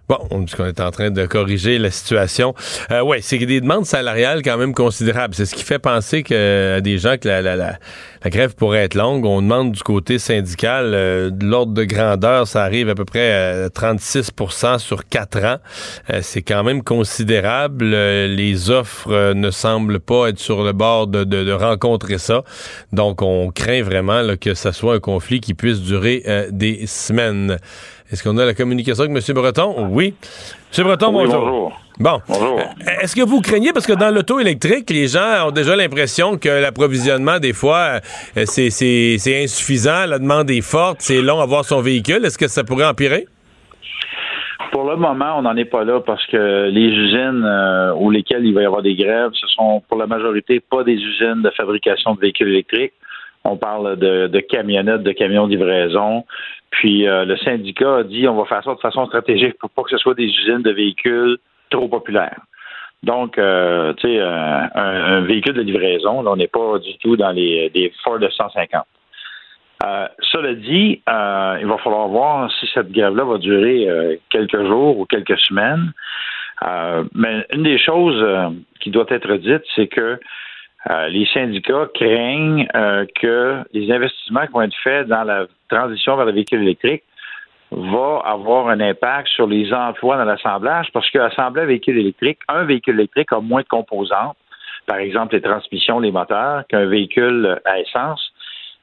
Bon, 0.08 0.18
on 0.30 0.44
qu'on 0.44 0.66
est 0.66 0.80
en 0.80 0.90
train 0.90 1.10
de 1.10 1.24
corriger 1.26 1.78
la 1.78 1.90
situation. 1.90 2.54
Euh, 2.90 3.00
oui, 3.00 3.18
c'est 3.22 3.38
des 3.38 3.60
demandes 3.60 3.86
salariales 3.86 4.42
quand 4.42 4.58
même 4.58 4.74
considérables. 4.74 5.34
C'est 5.34 5.46
ce 5.46 5.54
qui 5.54 5.64
fait 5.64 5.78
penser 5.78 6.22
que, 6.22 6.76
à 6.76 6.80
des 6.82 6.98
gens 6.98 7.16
que 7.16 7.26
la, 7.26 7.40
la, 7.40 7.56
la, 7.56 7.78
la 8.24 8.30
grève 8.30 8.54
pourrait 8.54 8.84
être 8.84 8.94
longue. 8.94 9.24
On 9.26 9.42
demande 9.42 9.72
du 9.72 9.82
côté 9.82 10.18
syndical 10.18 10.92
euh, 10.94 11.30
de 11.30 11.44
l'ordre 11.46 11.72
de 11.74 11.84
grandeur, 11.84 12.46
ça 12.46 12.64
arrive 12.64 12.88
à 12.88 12.94
peu 12.94 13.04
près 13.04 13.32
à 13.32 13.68
36% 13.68 14.78
sur 14.78 15.06
quatre 15.08 15.44
ans. 15.44 15.58
Euh, 16.10 16.20
c'est 16.22 16.42
quand 16.42 16.64
même 16.64 16.82
considérable. 16.82 17.92
Euh, 17.92 18.26
les 18.26 18.70
offres 18.70 19.10
euh, 19.10 19.34
ne 19.34 19.50
semblent 19.50 20.00
pas 20.00 20.28
être 20.28 20.38
sur 20.38 20.64
le 20.64 20.72
bord 20.72 21.06
de, 21.06 21.24
de, 21.24 21.44
de 21.44 21.52
rencontrer 21.52 22.18
ça. 22.18 22.44
Donc, 22.92 23.22
on 23.22 23.50
craint 23.50 23.82
vraiment 23.82 24.22
là, 24.22 24.36
que 24.36 24.54
ça 24.54 24.72
soit 24.72 24.94
un 24.94 25.00
conflit 25.00 25.40
qui 25.40 25.54
puisse 25.54 25.80
durer 25.80 26.22
euh, 26.26 26.48
des 26.50 26.86
semaines. 26.86 27.58
Est-ce 28.12 28.22
qu'on 28.22 28.36
a 28.36 28.44
la 28.44 28.52
communication 28.52 29.04
avec 29.04 29.16
M. 29.16 29.34
Breton? 29.34 29.88
Oui. 29.90 30.14
M. 30.76 30.84
Breton, 30.84 31.10
bonjour. 31.10 31.72
Bon. 31.98 32.20
Bonjour. 32.28 32.58
Euh, 32.58 33.00
est-ce 33.02 33.16
que 33.16 33.22
vous 33.22 33.40
craignez, 33.40 33.72
parce 33.72 33.86
que 33.86 33.94
dans 33.94 34.10
l'auto 34.10 34.38
électrique, 34.40 34.90
les 34.90 35.08
gens 35.08 35.48
ont 35.48 35.52
déjà 35.52 35.74
l'impression 35.74 36.36
que 36.36 36.48
l'approvisionnement, 36.48 37.38
des 37.38 37.54
fois, 37.54 38.00
euh, 38.36 38.44
c'est 38.44 39.42
insuffisant, 39.42 40.04
la 40.06 40.18
demande 40.18 40.50
est 40.50 40.60
forte, 40.60 40.98
c'est 41.00 41.22
long 41.22 41.40
à 41.40 41.46
voir 41.46 41.64
son 41.64 41.80
véhicule. 41.80 42.24
Est-ce 42.24 42.36
que 42.36 42.46
ça 42.46 42.62
pourrait 42.62 42.86
empirer? 42.86 43.26
Pour 44.70 44.84
le 44.90 44.96
moment, 44.96 45.38
on 45.38 45.42
n'en 45.42 45.56
est 45.56 45.64
pas 45.64 45.84
là 45.84 46.00
parce 46.00 46.26
que 46.26 46.68
les 46.68 46.88
usines 46.88 47.44
euh, 47.44 47.94
où 47.94 48.10
lesquelles 48.10 48.44
il 48.44 48.52
va 48.52 48.62
y 48.62 48.64
avoir 48.66 48.82
des 48.82 48.96
grèves, 48.96 49.30
ce 49.32 49.46
sont 49.46 49.82
pour 49.88 49.96
la 49.96 50.06
majorité 50.06 50.60
pas 50.60 50.84
des 50.84 50.94
usines 50.94 51.42
de 51.42 51.50
fabrication 51.56 52.14
de 52.14 52.20
véhicules 52.20 52.48
électriques. 52.48 52.92
On 53.44 53.56
parle 53.56 53.96
de, 53.96 54.40
camionnettes, 54.40 55.02
de 55.02 55.12
camions 55.12 55.46
de 55.46 55.50
livraison. 55.50 56.24
Puis 56.80 57.04
le 57.06 57.36
syndicat 57.36 57.98
a 57.98 58.02
dit 58.02 58.26
on 58.26 58.36
va 58.36 58.44
faire 58.46 58.64
ça 58.64 58.74
de 58.74 58.80
façon 58.80 59.06
stratégique 59.06 59.58
pour 59.58 59.70
pas 59.70 59.82
que 59.82 59.90
ce 59.90 59.98
soit 59.98 60.14
des 60.14 60.26
usines 60.26 60.62
de 60.62 60.70
véhicules 60.70 61.38
trop 61.70 61.88
populaire. 61.88 62.40
Donc, 63.04 63.36
euh, 63.36 63.92
tu 63.94 64.08
sais, 64.08 64.18
euh, 64.18 64.66
un, 64.74 65.20
véhicule 65.20 65.52
de 65.52 65.60
livraison, 65.60 66.22
là, 66.22 66.30
on 66.32 66.36
n'est 66.36 66.48
pas 66.48 66.78
du 66.78 66.96
tout 66.98 67.16
dans 67.16 67.32
les 67.32 67.68
des 67.70 67.92
Ford 68.02 68.18
150. 68.18 68.86
Euh, 69.84 70.08
cela 70.20 70.54
dit, 70.54 71.02
il 71.06 71.66
va 71.66 71.78
falloir 71.84 72.08
voir 72.08 72.50
si 72.58 72.66
cette 72.72 72.90
grève-là 72.90 73.24
va 73.24 73.38
durer 73.38 74.18
quelques 74.30 74.64
jours 74.66 74.98
ou 74.98 75.04
quelques 75.04 75.38
semaines. 75.40 75.92
mais 77.14 77.46
une 77.52 77.64
des 77.64 77.78
choses 77.78 78.24
qui 78.80 78.90
doit 78.90 79.06
être 79.10 79.34
dite, 79.36 79.64
c'est 79.76 79.88
que 79.88 80.18
les 81.08 81.26
syndicats 81.32 81.88
craignent 81.94 82.66
que 83.20 83.62
les 83.72 83.90
investissements 83.90 84.46
qui 84.46 84.52
vont 84.52 84.62
être 84.62 84.76
faits 84.82 85.08
dans 85.08 85.24
la 85.24 85.46
transition 85.68 86.16
vers 86.16 86.26
le 86.26 86.32
véhicule 86.32 86.62
électrique 86.62 87.02
va 87.70 88.22
avoir 88.24 88.68
un 88.68 88.80
impact 88.80 89.28
sur 89.28 89.46
les 89.46 89.72
emplois 89.72 90.16
dans 90.16 90.24
l'assemblage 90.24 90.88
parce 90.92 91.10
qu'assembler 91.10 91.62
un 91.62 91.66
véhicule 91.66 91.98
électrique, 91.98 92.38
un 92.48 92.64
véhicule 92.64 92.94
électrique 92.94 93.32
a 93.32 93.40
moins 93.40 93.62
de 93.62 93.66
composantes, 93.66 94.36
par 94.86 94.98
exemple 94.98 95.34
les 95.34 95.40
transmissions, 95.40 95.98
les 95.98 96.12
moteurs, 96.12 96.64
qu'un 96.68 96.86
véhicule 96.86 97.58
à 97.64 97.80
essence. 97.80 98.32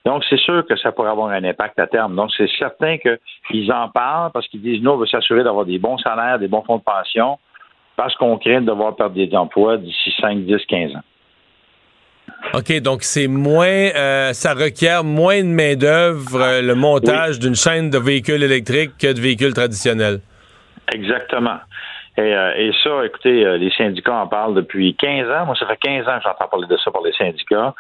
Donc, 0.04 0.24
c'est 0.28 0.40
sûr 0.40 0.66
que 0.66 0.76
ça 0.78 0.92
pourrait 0.92 1.12
avoir 1.12 1.30
un 1.30 1.44
impact 1.44 1.78
à 1.78 1.86
terme. 1.86 2.16
Donc, 2.16 2.32
c'est 2.36 2.50
certain 2.58 2.98
qu'ils 2.98 3.72
en 3.72 3.88
parlent 3.90 4.32
parce 4.32 4.48
qu'ils 4.48 4.62
disent, 4.62 4.82
nous, 4.82 4.92
on 4.92 4.98
veut 4.98 5.06
s'assurer 5.06 5.44
d'avoir 5.44 5.66
des 5.66 5.78
bons 5.78 6.00
salaires, 6.00 6.40
des 6.40 6.48
bons 6.48 6.64
fonds 6.64 6.78
de 6.78 6.84
pension, 6.84 7.38
parce 7.96 8.16
qu'on 8.16 8.38
craint 8.40 8.62
de 8.62 8.66
devoir 8.66 8.96
perdre 8.96 9.14
des 9.14 9.34
emplois 9.36 9.78
d'ici 9.78 10.12
5, 10.20 10.40
10, 10.40 10.66
15 10.66 10.96
ans. 10.96 11.04
OK, 12.54 12.80
donc 12.82 13.04
c'est 13.04 13.28
moins, 13.28 13.66
euh, 13.68 14.34
ça 14.34 14.54
requiert 14.54 15.04
moins 15.04 15.42
de 15.42 15.48
main-d'œuvre, 15.48 16.42
euh, 16.42 16.62
le 16.62 16.76
montage 16.76 17.40
d'une 17.40 17.56
chaîne 17.56 17.90
de 17.90 17.98
véhicules 17.98 18.44
électriques 18.44 18.92
que 19.00 19.14
de 19.14 19.22
véhicules 19.22 19.54
traditionnels. 19.54 20.20
Exactement. 20.94 21.58
Et, 22.18 22.22
euh, 22.22 22.54
et, 22.58 22.72
ça, 22.84 23.06
écoutez, 23.06 23.46
euh, 23.46 23.58
les 23.58 23.72
syndicats 23.72 24.16
en 24.16 24.28
parlent 24.28 24.54
depuis 24.54 24.94
15 24.96 25.30
ans. 25.30 25.46
Moi, 25.46 25.56
ça 25.56 25.66
fait 25.66 25.78
15 25.78 26.08
ans 26.08 26.18
que 26.18 26.24
j'entends 26.24 26.48
parler 26.50 26.68
de 26.68 26.78
ça 26.78 26.92
par 26.92 27.02
les 27.04 27.14
syndicats. 27.14 27.74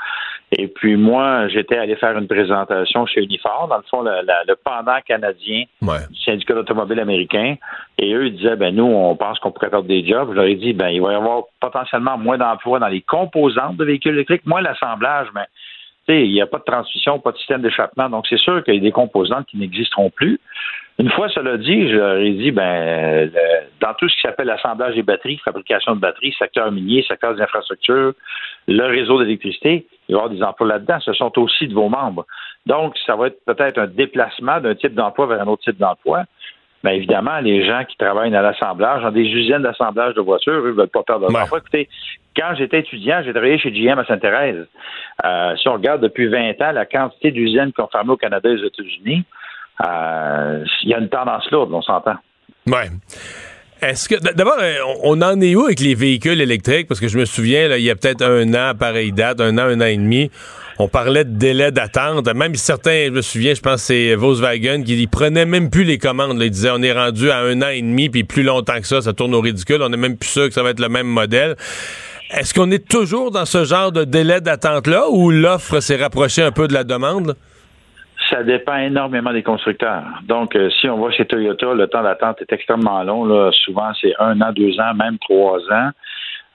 Et 0.53 0.67
puis 0.67 0.95
moi, 0.95 1.47
j'étais 1.49 1.77
allé 1.77 1.95
faire 1.95 2.17
une 2.17 2.27
présentation 2.27 3.05
chez 3.05 3.23
Unifor, 3.23 3.67
dans 3.69 3.77
le 3.77 3.83
fond, 3.89 4.01
le, 4.01 4.53
pendant 4.63 4.99
canadien 5.05 5.63
du 5.81 6.19
syndicat 6.23 6.53
d'automobile 6.53 6.99
américain. 6.99 7.55
Et 7.97 8.13
eux, 8.13 8.27
ils 8.27 8.35
disaient, 8.35 8.55
ben 8.55 8.73
nous, 8.73 8.85
on 8.85 9.15
pense 9.15 9.39
qu'on 9.39 9.51
pourrait 9.51 9.69
perdre 9.69 9.87
des 9.87 10.05
jobs. 10.05 10.29
Je 10.29 10.35
leur 10.35 10.45
ai 10.45 10.55
dit, 10.55 10.73
ben 10.73 10.89
il 10.89 11.01
va 11.01 11.11
y 11.11 11.15
avoir 11.15 11.43
potentiellement 11.59 12.17
moins 12.17 12.37
d'emplois 12.37 12.79
dans 12.79 12.87
les 12.87 13.01
composantes 13.01 13.77
de 13.77 13.85
véhicules 13.85 14.13
électriques, 14.13 14.45
moins 14.45 14.61
l'assemblage, 14.61 15.27
mais 15.35 15.45
il 16.19 16.31
n'y 16.31 16.41
a 16.41 16.47
pas 16.47 16.59
de 16.59 16.63
transmission, 16.63 17.19
pas 17.19 17.31
de 17.31 17.37
système 17.37 17.61
d'échappement. 17.61 18.09
Donc, 18.09 18.25
c'est 18.27 18.39
sûr 18.39 18.63
qu'il 18.63 18.75
y 18.75 18.77
a 18.77 18.81
des 18.81 18.91
composantes 18.91 19.45
qui 19.47 19.57
n'existeront 19.57 20.09
plus. 20.09 20.39
Une 20.99 21.09
fois 21.09 21.29
cela 21.29 21.57
dit, 21.57 21.89
je 21.89 21.95
leur 21.95 22.17
ai 22.17 22.31
dit, 22.31 22.51
ben, 22.51 23.31
dans 23.79 23.93
tout 23.95 24.07
ce 24.07 24.15
qui 24.15 24.21
s'appelle 24.21 24.49
assemblage 24.49 24.95
des 24.95 25.03
batteries, 25.03 25.39
fabrication 25.43 25.95
de 25.95 25.99
batteries, 25.99 26.33
secteur 26.37 26.71
minier, 26.71 27.03
secteur 27.07 27.33
des 27.33 27.41
infrastructures, 27.41 28.13
le 28.67 28.85
réseau 28.85 29.19
d'électricité, 29.19 29.87
il 30.07 30.15
va 30.15 30.21
y 30.21 30.23
avoir 30.23 30.29
des 30.29 30.43
emplois 30.43 30.67
là-dedans. 30.67 30.99
Ce 30.99 31.13
sont 31.13 31.37
aussi 31.39 31.67
de 31.67 31.73
vos 31.73 31.89
membres. 31.89 32.25
Donc, 32.65 32.95
ça 33.05 33.15
va 33.15 33.27
être 33.27 33.43
peut-être 33.45 33.79
un 33.79 33.87
déplacement 33.87 34.59
d'un 34.59 34.75
type 34.75 34.93
d'emploi 34.93 35.25
vers 35.25 35.41
un 35.41 35.47
autre 35.47 35.63
type 35.63 35.77
d'emploi. 35.77 36.25
Mais 36.83 36.97
évidemment, 36.97 37.39
les 37.39 37.63
gens 37.65 37.83
qui 37.85 37.95
travaillent 37.95 38.31
dans 38.31 38.41
l'assemblage, 38.41 39.03
dans 39.03 39.11
des 39.11 39.21
usines 39.21 39.59
d'assemblage 39.59 40.15
de 40.15 40.21
voitures, 40.21 40.53
eux, 40.53 40.69
ne 40.69 40.71
veulent 40.71 40.87
pas 40.87 41.03
perdre 41.03 41.31
leur 41.31 41.43
emploi. 41.43 41.59
Écoutez, 41.59 41.87
quand 42.35 42.55
j'étais 42.57 42.79
étudiant, 42.79 43.21
j'ai 43.23 43.31
travaillé 43.31 43.59
chez 43.59 43.71
GM 43.71 43.99
à 43.99 44.05
Sainte-Thérèse. 44.05 44.65
Euh, 45.23 45.55
si 45.57 45.67
on 45.67 45.73
regarde 45.73 46.01
depuis 46.01 46.27
20 46.27 46.61
ans 46.61 46.71
la 46.71 46.85
quantité 46.85 47.31
d'usines 47.31 47.71
qui 47.73 47.81
ont 47.81 47.87
fermé 47.87 48.11
au 48.11 48.17
Canada 48.17 48.49
et 48.49 48.53
aux 48.53 48.65
États-Unis, 48.65 49.23
il 49.79 50.89
y 50.89 50.93
a 50.93 50.99
une 50.99 51.09
tendance 51.09 51.49
lourde, 51.51 51.71
on 51.73 51.81
s'entend. 51.81 52.15
Ouais. 52.67 52.89
Est-ce 53.81 54.07
que 54.07 54.15
d'abord, 54.33 54.57
euh, 54.61 54.75
on 55.03 55.23
en 55.23 55.41
est 55.41 55.55
où 55.55 55.65
avec 55.65 55.79
les 55.79 55.95
véhicules 55.95 56.39
électriques? 56.39 56.87
Parce 56.87 56.99
que 56.99 57.07
je 57.07 57.17
me 57.17 57.25
souviens, 57.25 57.75
il 57.75 57.83
y 57.83 57.89
a 57.89 57.95
peut-être 57.95 58.21
un 58.21 58.53
an, 58.53 58.75
pareille 58.77 59.11
date, 59.11 59.41
un 59.41 59.57
an, 59.57 59.63
un 59.63 59.81
an 59.81 59.85
et 59.85 59.97
demi, 59.97 60.29
on 60.77 60.87
parlait 60.87 61.25
de 61.25 61.35
délai 61.35 61.71
d'attente. 61.71 62.31
Même 62.31 62.53
certains, 62.53 63.05
je 63.07 63.09
me 63.09 63.21
souviens, 63.23 63.55
je 63.55 63.61
pense 63.61 63.81
c'est 63.81 64.13
Volkswagen 64.13 64.83
qui 64.83 65.07
prenait 65.07 65.47
même 65.47 65.71
plus 65.71 65.83
les 65.83 65.97
commandes. 65.97 66.39
Ils 66.39 66.51
disaient 66.51 66.69
on 66.71 66.83
est 66.83 66.91
rendu 66.91 67.31
à 67.31 67.39
un 67.39 67.59
an 67.63 67.69
et 67.69 67.81
demi, 67.81 68.09
puis 68.09 68.23
plus 68.23 68.43
longtemps 68.43 68.79
que 68.79 68.85
ça, 68.85 69.01
ça 69.01 69.13
tourne 69.13 69.33
au 69.33 69.41
ridicule. 69.41 69.81
On 69.81 69.89
n'est 69.89 69.97
même 69.97 70.15
plus 70.15 70.29
sûr 70.29 70.47
que 70.47 70.53
ça 70.53 70.61
va 70.61 70.69
être 70.69 70.79
le 70.79 70.89
même 70.89 71.07
modèle. 71.07 71.55
Est-ce 72.29 72.53
qu'on 72.53 72.69
est 72.69 72.87
toujours 72.87 73.31
dans 73.31 73.45
ce 73.45 73.65
genre 73.65 73.91
de 73.91 74.03
délai 74.03 74.41
d'attente-là 74.41 75.09
ou 75.09 75.31
l'offre 75.31 75.79
s'est 75.79 75.97
rapprochée 75.97 76.43
un 76.43 76.51
peu 76.51 76.67
de 76.67 76.73
la 76.73 76.83
demande? 76.83 77.35
Ça 78.31 78.43
dépend 78.43 78.77
énormément 78.77 79.33
des 79.33 79.43
constructeurs. 79.43 80.03
Donc, 80.23 80.55
euh, 80.55 80.69
si 80.79 80.87
on 80.87 80.97
va 80.97 81.11
chez 81.11 81.25
Toyota, 81.25 81.73
le 81.73 81.87
temps 81.87 82.01
d'attente 82.01 82.41
est 82.41 82.51
extrêmement 82.51 83.03
long. 83.03 83.25
Là. 83.25 83.51
Souvent, 83.51 83.91
c'est 83.99 84.13
un 84.19 84.39
an, 84.41 84.51
deux 84.53 84.79
ans, 84.79 84.93
même 84.95 85.17
trois 85.19 85.59
ans. 85.71 85.89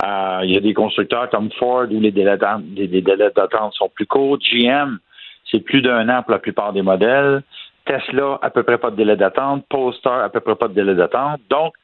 Euh, 0.05 0.41
il 0.45 0.53
y 0.53 0.57
a 0.57 0.61
des 0.61 0.74
constructeurs 0.74 1.29
comme 1.31 1.51
Ford 1.53 1.87
où 1.91 2.01
les 2.01 2.11
délais 2.11 2.37
d'attente 2.37 3.74
sont 3.74 3.91
plus 3.95 4.07
courts. 4.07 4.39
GM, 4.39 4.99
c'est 5.51 5.61
plus 5.61 5.83
d'un 5.83 6.09
an 6.09 6.22
pour 6.22 6.33
la 6.33 6.39
plupart 6.39 6.72
des 6.72 6.83
modèles. 6.83 7.43
Tesla, 7.85 8.39
à 8.43 8.51
peu 8.51 8.62
près 8.62 8.79
pas 8.79 8.91
de 8.91 8.97
délai 8.97 9.16
d'attente. 9.16 9.64
Polestar, 9.68 10.24
à 10.24 10.29
peu 10.29 10.41
près 10.41 10.57
pas 10.57 10.68
de 10.68 10.74
délai 10.74 10.95
d'attente. 10.95 11.41
Donc, 11.51 11.74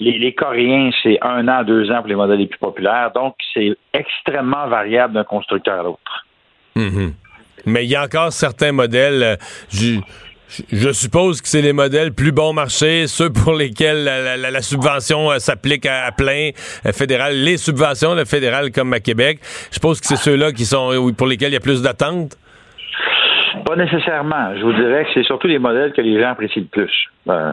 les, 0.00 0.34
Coréens, 0.34 0.90
c'est 1.02 1.18
un 1.22 1.46
an, 1.48 1.62
deux 1.62 1.90
ans 1.90 1.98
pour 1.98 2.08
les 2.08 2.16
modèles 2.16 2.38
les 2.38 2.46
plus 2.46 2.58
populaires. 2.58 3.12
Donc, 3.14 3.36
c'est 3.52 3.76
extrêmement 3.92 4.66
variable 4.66 5.14
d'un 5.14 5.24
constructeur 5.24 5.80
à 5.80 5.82
l'autre. 5.84 6.26
Mm-hmm. 6.76 7.12
Mais 7.66 7.84
il 7.84 7.90
y 7.90 7.96
a 7.96 8.04
encore 8.04 8.32
certains 8.32 8.72
modèles. 8.72 9.22
Euh, 9.22 9.36
je, 10.70 10.92
suppose 10.92 11.40
que 11.40 11.48
c'est 11.48 11.62
les 11.62 11.72
modèles 11.72 12.12
plus 12.12 12.30
bon 12.30 12.52
marché, 12.52 13.06
ceux 13.06 13.30
pour 13.30 13.54
lesquels 13.54 14.04
la, 14.04 14.62
subvention 14.62 15.30
euh, 15.30 15.38
s'applique 15.38 15.86
à, 15.86 16.10
plein 16.12 16.50
euh, 16.86 16.92
fédéral. 16.92 17.34
Les 17.34 17.56
subventions, 17.56 18.14
le 18.14 18.24
fédéral 18.24 18.70
comme 18.70 18.92
à 18.92 19.00
Québec, 19.00 19.38
je 19.70 19.74
suppose 19.74 20.00
que 20.00 20.06
c'est 20.06 20.16
ceux-là 20.16 20.52
qui 20.52 20.64
sont 20.64 21.12
pour 21.16 21.26
lesquels 21.26 21.50
il 21.50 21.54
y 21.54 21.56
a 21.56 21.60
plus 21.60 21.82
d'attentes? 21.82 22.36
Pas 23.64 23.76
nécessairement. 23.76 24.54
Je 24.56 24.62
vous 24.62 24.72
dirais 24.74 25.04
que 25.04 25.10
c'est 25.14 25.24
surtout 25.24 25.46
les 25.46 25.58
modèles 25.58 25.92
que 25.92 26.02
les 26.02 26.20
gens 26.20 26.30
apprécient 26.30 26.62
le 26.62 26.68
plus. 26.68 26.92
Euh, 27.28 27.52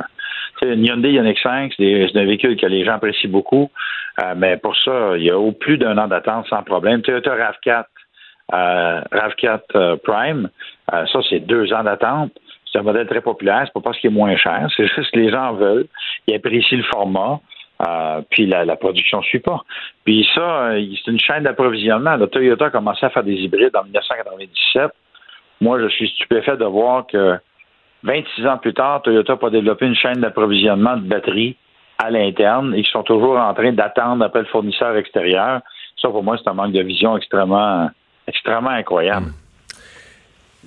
une 0.63 0.85
Hyundai 0.85 1.11
Ioniq 1.13 1.39
5, 1.41 1.73
c'est 1.77 2.15
un 2.15 2.25
véhicule 2.25 2.55
que 2.55 2.67
les 2.67 2.85
gens 2.85 2.93
apprécient 2.93 3.31
beaucoup, 3.31 3.71
mais 4.35 4.57
pour 4.57 4.77
ça, 4.77 5.13
il 5.17 5.23
y 5.23 5.31
a 5.31 5.39
au 5.39 5.53
plus 5.53 5.79
d'un 5.79 5.97
an 5.97 6.07
d'attente 6.07 6.45
sans 6.49 6.61
problème. 6.61 7.01
Toyota 7.01 7.35
RAV4, 7.35 7.85
euh, 8.53 9.01
RAV4 9.11 9.61
euh, 9.75 9.95
Prime, 10.03 10.49
euh, 10.93 11.05
ça, 11.07 11.19
c'est 11.29 11.39
deux 11.39 11.71
ans 11.73 11.83
d'attente. 11.83 12.31
C'est 12.71 12.79
un 12.79 12.83
modèle 12.83 13.07
très 13.07 13.21
populaire. 13.21 13.63
C'est 13.65 13.73
pas 13.73 13.81
parce 13.81 13.99
qu'il 13.99 14.11
est 14.11 14.13
moins 14.13 14.35
cher. 14.37 14.67
C'est 14.75 14.87
juste 14.87 15.11
que 15.11 15.19
les 15.19 15.29
gens 15.29 15.53
veulent. 15.53 15.87
Ils 16.27 16.35
apprécient 16.35 16.77
le 16.77 16.83
format. 16.83 17.39
puis 18.29 18.45
la, 18.45 18.75
production 18.77 19.19
ne 19.19 19.23
suit 19.23 19.39
pas. 19.39 19.61
Puis 20.05 20.27
ça, 20.33 20.71
c'est 20.73 21.11
une 21.11 21.19
chaîne 21.19 21.43
d'approvisionnement. 21.43 22.17
Toyota 22.27 22.65
a 22.65 22.69
commencé 22.69 23.05
à 23.05 23.09
faire 23.09 23.23
des 23.23 23.33
hybrides 23.33 23.75
en 23.75 23.83
1997. 23.83 24.91
Moi, 25.59 25.81
je 25.81 25.87
suis 25.89 26.07
stupéfait 26.09 26.55
de 26.55 26.65
voir 26.65 27.07
que 27.07 27.37
26 28.03 28.47
ans 28.47 28.57
plus 28.57 28.73
tard, 28.73 29.01
Toyota 29.01 29.33
n'a 29.33 29.37
pas 29.37 29.49
développé 29.49 29.85
une 29.85 29.95
chaîne 29.95 30.21
d'approvisionnement 30.21 30.95
de 30.95 31.01
batteries 31.01 31.57
à 31.97 32.09
l'interne 32.09 32.73
et 32.75 32.83
sont 32.83 33.03
toujours 33.03 33.37
en 33.37 33.53
train 33.53 33.71
d'attendre 33.73 34.25
après 34.25 34.39
le 34.39 34.45
fournisseur 34.45 34.95
extérieur. 34.95 35.61
Ça, 36.01 36.09
pour 36.09 36.23
moi, 36.23 36.37
c'est 36.37 36.49
un 36.49 36.53
manque 36.53 36.71
de 36.71 36.81
vision 36.81 37.15
extrêmement 37.15 37.89
extrêmement 38.31 38.71
incroyable. 38.71 39.33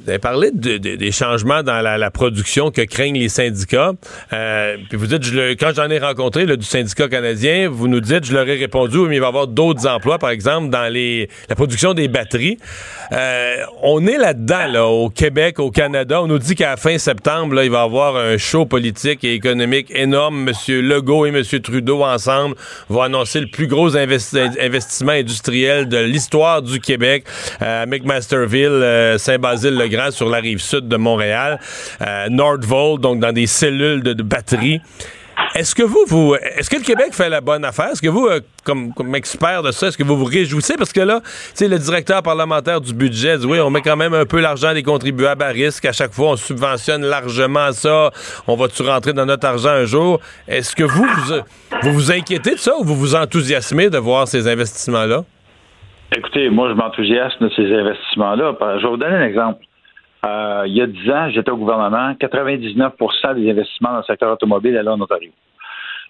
Vous 0.02 0.10
avez 0.10 0.18
parlé 0.18 0.50
des 0.50 1.12
changements 1.12 1.62
dans 1.62 1.80
la, 1.80 2.10
production 2.10 2.72
que 2.72 2.82
craignent 2.82 3.18
les 3.18 3.28
syndicats. 3.28 3.92
Euh, 4.32 4.76
puis 4.88 4.98
vous 4.98 5.06
dites, 5.06 5.22
quand 5.58 5.70
j'en 5.74 5.88
ai 5.88 6.00
rencontré 6.00 6.46
du 6.46 6.64
syndicat 6.64 7.08
canadien, 7.08 7.68
vous 7.70 7.86
nous 7.86 8.00
dites, 8.00 8.24
je 8.24 8.32
leur 8.32 8.48
ai 8.48 8.56
répondu, 8.56 8.98
mais 9.08 9.16
il 9.16 9.20
va 9.20 9.26
y 9.26 9.28
avoir 9.28 9.46
d'autres 9.46 9.86
emplois, 9.86 10.18
par 10.18 10.30
exemple, 10.30 10.68
dans 10.68 10.92
les, 10.92 11.28
la 11.48 11.54
production 11.54 11.94
des 11.94 12.08
batteries. 12.08 12.58
Euh, 13.12 13.56
on 13.82 14.04
est 14.06 14.18
là-dedans, 14.18 14.66
là, 14.66 14.86
au 14.86 15.10
Québec, 15.10 15.60
au 15.60 15.70
Canada. 15.70 16.22
On 16.22 16.26
nous 16.26 16.40
dit 16.40 16.56
qu'à 16.56 16.76
fin 16.76 16.98
septembre, 16.98 17.54
là, 17.54 17.64
il 17.64 17.70
va 17.70 17.82
y 17.82 17.84
avoir 17.84 18.16
un 18.16 18.36
show 18.36 18.66
politique 18.66 19.22
et 19.22 19.34
économique 19.34 19.92
énorme. 19.94 20.42
Monsieur 20.42 20.80
Legault 20.80 21.24
et 21.26 21.30
Monsieur 21.30 21.60
Trudeau, 21.60 22.02
ensemble, 22.02 22.56
vont 22.88 23.02
annoncer 23.02 23.38
le 23.38 23.46
plus 23.46 23.68
gros 23.68 23.96
investissement 23.96 25.12
industriel 25.12 25.88
de 25.88 25.98
l'histoire 25.98 26.62
du 26.62 26.80
Québec. 26.80 27.24
Euh, 27.62 27.86
McMasterville, 27.86 29.18
Saint-Basile, 29.18 29.83
Saint-Jean-sur-le-Grand, 29.84 30.10
sur 30.10 30.28
la 30.28 30.38
rive 30.38 30.58
sud 30.58 30.88
de 30.88 30.96
Montréal, 30.96 31.58
Nordvolt, 32.30 33.00
donc 33.00 33.20
dans 33.20 33.32
des 33.32 33.46
cellules 33.46 34.02
de, 34.02 34.22
batterie. 34.22 34.80
Est-ce 35.54 35.74
que 35.74 35.82
vous, 35.82 36.04
vous, 36.06 36.34
est-ce 36.36 36.70
que 36.70 36.76
le 36.76 36.82
Québec 36.82 37.08
fait 37.12 37.28
la 37.28 37.40
bonne 37.40 37.64
affaire? 37.64 37.90
Est-ce 37.90 38.00
que 38.00 38.08
vous, 38.08 38.26
euh, 38.26 38.40
comme, 38.64 38.92
expert 39.14 39.62
de 39.62 39.72
ça, 39.72 39.88
est-ce 39.88 39.98
que 39.98 40.04
vous 40.04 40.16
vous 40.16 40.24
réjouissez? 40.24 40.74
Parce 40.76 40.92
que 40.92 41.00
là, 41.00 41.20
le 41.60 41.76
directeur 41.76 42.22
parlementaire 42.22 42.80
du 42.80 42.94
budget 42.94 43.38
dit 43.38 43.46
oui, 43.46 43.60
on 43.60 43.70
met 43.70 43.82
quand 43.82 43.96
même 43.96 44.14
un 44.14 44.26
peu 44.26 44.40
l'argent 44.40 44.72
des 44.72 44.82
contribuables 44.82 45.42
à 45.42 45.48
risque. 45.48 45.84
À 45.84 45.92
chaque 45.92 46.12
fois, 46.12 46.30
on 46.30 46.36
subventionne 46.36 47.04
largement 47.04 47.72
ça. 47.72 48.10
On 48.46 48.56
va-tu 48.56 48.82
rentrer 48.82 49.12
dans 49.12 49.26
notre 49.26 49.46
argent 49.46 49.70
un 49.70 49.84
jour? 49.84 50.20
Est-ce 50.46 50.74
que 50.74 50.84
vous, 50.84 51.04
vous, 51.04 51.34
vous 51.82 51.92
vous 51.92 52.12
inquiétez 52.12 52.52
de 52.52 52.60
ça 52.60 52.72
ou 52.78 52.84
vous 52.84 52.96
vous 52.96 53.14
enthousiasmez 53.16 53.90
de 53.90 53.98
voir 53.98 54.28
ces 54.28 54.48
investissements-là? 54.48 55.24
Écoutez, 56.16 56.48
moi, 56.48 56.68
je 56.68 56.74
m'enthousiasme 56.74 57.44
de 57.44 57.50
ces 57.56 57.72
investissements-là. 57.72 58.54
Je 58.78 58.82
vais 58.82 58.88
vous 58.88 58.96
donner 58.96 59.16
un 59.16 59.26
exemple. 59.26 59.64
Euh, 60.24 60.64
il 60.66 60.74
y 60.74 60.80
a 60.80 60.86
10 60.86 61.10
ans, 61.10 61.30
j'étais 61.30 61.50
au 61.50 61.56
gouvernement, 61.56 62.12
99% 62.12 63.34
des 63.34 63.50
investissements 63.50 63.90
dans 63.90 63.98
le 63.98 64.02
secteur 64.04 64.32
automobile 64.32 64.76
allaient 64.76 64.88
en 64.88 65.00
Ontario. 65.00 65.30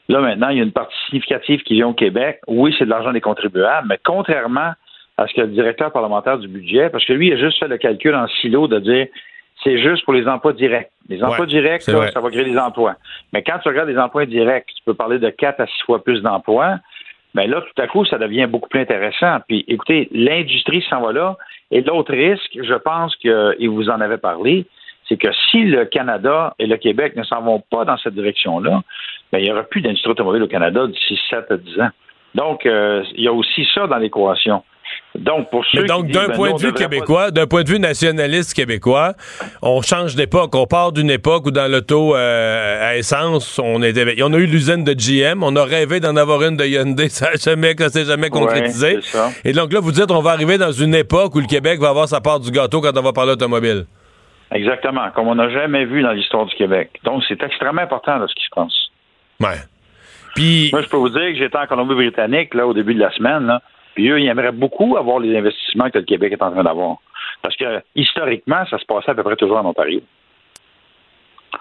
Là, 0.08 0.20
maintenant, 0.20 0.50
il 0.50 0.58
y 0.58 0.60
a 0.60 0.64
une 0.64 0.72
partie 0.72 0.94
significative 1.06 1.62
qui 1.62 1.74
vient 1.74 1.88
au 1.88 1.94
Québec. 1.94 2.40
Oui, 2.46 2.74
c'est 2.78 2.84
de 2.84 2.90
l'argent 2.90 3.12
des 3.12 3.22
contribuables, 3.22 3.88
mais 3.88 3.98
contrairement 4.04 4.72
à 5.16 5.26
ce 5.26 5.34
que 5.34 5.40
le 5.40 5.48
directeur 5.48 5.92
parlementaire 5.92 6.38
du 6.38 6.48
budget, 6.48 6.90
parce 6.90 7.04
que 7.04 7.12
lui, 7.12 7.28
il 7.28 7.32
a 7.32 7.36
juste 7.36 7.58
fait 7.58 7.68
le 7.68 7.78
calcul 7.78 8.14
en 8.14 8.26
silo 8.40 8.68
de 8.68 8.78
dire 8.80 9.06
c'est 9.62 9.78
juste 9.80 10.04
pour 10.04 10.12
les 10.12 10.26
emplois 10.26 10.52
directs. 10.52 10.90
Les 11.08 11.22
emplois 11.22 11.46
directs, 11.46 11.82
ça 11.82 12.20
va 12.20 12.30
créer 12.30 12.44
des 12.44 12.58
emplois. 12.58 12.96
Mais 13.32 13.42
quand 13.42 13.58
tu 13.62 13.68
regardes 13.68 13.88
les 13.88 13.98
emplois 13.98 14.22
indirects, 14.22 14.66
tu 14.66 14.82
peux 14.84 14.94
parler 14.94 15.18
de 15.18 15.30
4 15.30 15.60
à 15.60 15.66
6 15.66 15.72
fois 15.86 16.02
plus 16.02 16.20
d'emplois. 16.20 16.78
Mais 17.34 17.46
là, 17.48 17.60
tout 17.60 17.82
à 17.82 17.86
coup, 17.86 18.04
ça 18.04 18.18
devient 18.18 18.46
beaucoup 18.46 18.68
plus 18.68 18.80
intéressant. 18.80 19.38
Puis, 19.48 19.64
écoutez, 19.66 20.08
l'industrie 20.12 20.84
s'en 20.88 21.00
va 21.00 21.12
là. 21.12 21.36
Et 21.70 21.82
l'autre 21.82 22.12
risque, 22.12 22.56
je 22.62 22.74
pense 22.74 23.16
que, 23.16 23.56
et 23.58 23.66
vous 23.66 23.90
en 23.90 24.00
avez 24.00 24.18
parlé, 24.18 24.66
c'est 25.08 25.16
que 25.16 25.28
si 25.50 25.64
le 25.64 25.84
Canada 25.84 26.54
et 26.58 26.66
le 26.66 26.76
Québec 26.76 27.16
ne 27.16 27.24
s'en 27.24 27.42
vont 27.42 27.62
pas 27.70 27.84
dans 27.84 27.96
cette 27.98 28.14
direction-là, 28.14 28.82
ben, 29.32 29.38
il 29.38 29.44
n'y 29.44 29.50
aura 29.50 29.64
plus 29.64 29.80
d'industrie 29.80 30.12
automobile 30.12 30.44
au 30.44 30.48
Canada 30.48 30.86
d'ici 30.86 31.18
7 31.28 31.50
à 31.50 31.56
10 31.56 31.80
ans. 31.80 31.90
Donc, 32.34 32.66
euh, 32.66 33.04
il 33.14 33.24
y 33.24 33.28
a 33.28 33.32
aussi 33.32 33.66
ça 33.74 33.86
dans 33.86 33.98
l'équation. 33.98 34.62
Donc, 35.18 35.48
pour 35.50 35.64
ceux 35.66 35.84
donc, 35.84 36.08
d'un 36.08 36.26
ben, 36.26 36.34
point 36.34 36.52
de 36.54 36.58
vue 36.58 36.72
québécois, 36.72 37.30
d'un 37.30 37.46
point 37.46 37.62
de 37.62 37.68
vue 37.68 37.78
nationaliste 37.78 38.52
québécois, 38.52 39.12
on 39.62 39.80
change 39.80 40.16
d'époque. 40.16 40.52
On 40.56 40.66
part 40.66 40.90
d'une 40.90 41.10
époque 41.10 41.46
où 41.46 41.50
dans 41.52 41.70
l'auto 41.70 42.16
euh, 42.16 42.90
à 42.90 42.96
essence, 42.96 43.60
on 43.62 43.80
était, 43.84 44.20
on 44.22 44.32
a 44.32 44.38
eu 44.38 44.46
l'usine 44.46 44.82
de 44.82 44.92
GM, 44.92 45.44
on 45.44 45.54
a 45.54 45.64
rêvé 45.64 46.00
d'en 46.00 46.16
avoir 46.16 46.42
une 46.42 46.56
de 46.56 46.64
Hyundai, 46.64 47.08
ça 47.10 47.30
n'a 47.30 47.36
jamais, 47.36 47.76
jamais 47.78 48.28
concrétisé. 48.28 48.98
Et 49.44 49.52
donc 49.52 49.72
là, 49.72 49.78
vous 49.78 49.92
dites, 49.92 50.10
on 50.10 50.20
va 50.20 50.32
arriver 50.32 50.58
dans 50.58 50.72
une 50.72 50.96
époque 50.96 51.36
où 51.36 51.40
le 51.40 51.46
Québec 51.46 51.78
va 51.78 51.90
avoir 51.90 52.08
sa 52.08 52.20
part 52.20 52.40
du 52.40 52.50
gâteau 52.50 52.80
quand 52.80 52.96
on 52.96 53.02
va 53.02 53.12
parler 53.12 53.32
automobile. 53.32 53.86
Exactement, 54.50 55.10
comme 55.14 55.28
on 55.28 55.36
n'a 55.36 55.48
jamais 55.48 55.84
vu 55.84 56.02
dans 56.02 56.12
l'histoire 56.12 56.46
du 56.46 56.54
Québec. 56.56 56.90
Donc, 57.04 57.22
c'est 57.28 57.40
extrêmement 57.42 57.82
important 57.82 58.20
ce 58.26 58.34
qui 58.34 58.44
se 58.44 58.50
passe. 58.54 58.90
Ouais. 59.40 59.60
Puis... 60.34 60.70
Moi, 60.72 60.82
je 60.82 60.88
peux 60.88 60.96
vous 60.96 61.08
dire 61.08 61.22
que 61.22 61.36
j'étais 61.36 61.56
en 61.56 61.66
Colombie-Britannique 61.66 62.54
là, 62.54 62.66
au 62.66 62.74
début 62.74 62.94
de 62.94 63.00
la 63.00 63.12
semaine. 63.12 63.46
Là, 63.46 63.62
puis 63.94 64.08
eux, 64.08 64.20
ils 64.20 64.28
aimeraient 64.28 64.52
beaucoup 64.52 64.96
avoir 64.96 65.18
les 65.18 65.36
investissements 65.36 65.90
que 65.90 65.98
le 65.98 66.04
Québec 66.04 66.32
est 66.32 66.42
en 66.42 66.50
train 66.50 66.64
d'avoir. 66.64 66.96
Parce 67.42 67.56
que 67.56 67.82
historiquement, 67.94 68.64
ça 68.70 68.78
se 68.78 68.84
passait 68.84 69.10
à 69.10 69.14
peu 69.14 69.22
près 69.22 69.36
toujours 69.36 69.58
en 69.58 69.66
Ontario. 69.66 70.00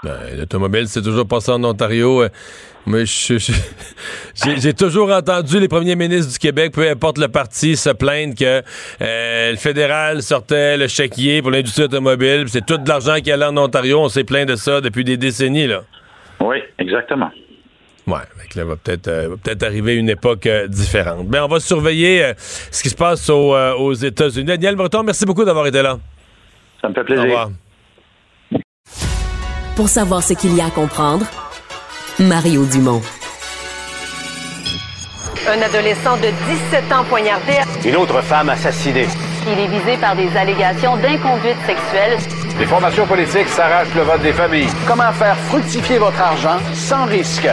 Ben, 0.02 0.38
L'automobile, 0.38 0.88
c'est 0.88 1.02
toujours 1.02 1.28
passé 1.28 1.52
en 1.52 1.64
Ontario. 1.64 2.24
Euh, 2.24 2.30
mais 2.86 3.06
j'ai 3.06 4.74
toujours 4.74 5.12
entendu 5.12 5.60
les 5.60 5.68
premiers 5.68 5.96
ministres 5.96 6.34
du 6.34 6.40
Québec, 6.40 6.74
peu 6.74 6.90
importe 6.90 7.18
le 7.18 7.28
parti, 7.28 7.78
se 7.78 7.92
plaindre 7.92 8.36
que 8.36 8.62
euh, 9.02 9.52
le 9.52 9.58
fédéral 9.58 10.22
sortait 10.22 10.78
le 10.78 10.88
chéquier 10.88 11.42
pour 11.42 11.52
l'industrie 11.52 11.84
automobile. 11.84 12.46
C'est 12.48 12.66
tout 12.66 12.78
de 12.78 12.90
l'argent 12.90 13.16
qui 13.24 13.32
allait 13.32 13.46
en 13.46 13.56
Ontario. 13.58 14.00
On 14.02 14.10
s'est 14.10 14.24
plaint 14.26 14.48
de 14.48 14.56
ça 14.56 14.82
depuis 14.82 15.04
des 15.04 15.16
décennies. 15.16 15.68
là. 15.68 15.84
Oui, 16.42 16.58
exactement. 16.80 17.30
Ouais, 18.06 18.20
là, 18.56 18.66
va 18.66 18.76
peut-être 18.76 19.08
euh, 19.08 19.36
peut-être 19.42 19.64
arriver 19.64 19.96
une 19.96 20.10
époque 20.10 20.46
euh, 20.46 20.68
différente. 20.68 21.28
Mais 21.30 21.40
on 21.40 21.48
va 21.48 21.60
surveiller 21.60 22.24
euh, 22.24 22.34
ce 22.38 22.84
qui 22.84 22.90
se 22.90 22.96
passe 22.96 23.30
aux 23.30 23.94
États-Unis. 23.94 24.46
Daniel 24.46 24.76
Breton, 24.76 25.04
merci 25.04 25.26
beaucoup 25.26 25.46
d'avoir 25.46 25.68
été 25.68 25.82
là. 25.82 25.98
Ça 26.82 26.90
me 26.90 26.94
fait 26.94 27.04
plaisir. 27.04 27.24
Au 27.24 27.28
revoir. 27.28 27.50
Pour 29.76 29.90
savoir 29.90 30.22
ce 30.22 30.34
qu'il 30.34 30.56
y 30.56 30.62
a 30.62 30.66
à 30.66 30.70
comprendre, 30.70 31.26
Mario 32.20 32.66
Dumont. 32.66 33.02
Un 35.48 35.62
adolescent 35.62 36.16
de 36.18 36.28
17 36.72 36.92
ans 36.94 37.04
poignardé. 37.06 37.54
Une 37.86 37.96
autre 37.96 38.22
femme 38.22 38.50
assassinée. 38.50 39.08
Il 39.46 39.60
est 39.60 39.68
visé 39.68 39.98
par 39.98 40.16
des 40.16 40.30
allégations 40.38 40.96
d'inconduite 40.98 41.58
sexuelle. 41.66 42.18
Les 42.60 42.66
formations 42.66 43.06
politiques 43.06 43.48
s'arrachent 43.50 43.94
le 43.96 44.04
vote 44.04 44.22
des 44.22 44.32
familles. 44.32 44.70
Comment 44.88 45.12
faire 45.12 45.36
fructifier 45.50 45.98
votre 45.98 46.22
argent 46.22 46.60
sans 46.74 47.06
risque? 47.06 47.50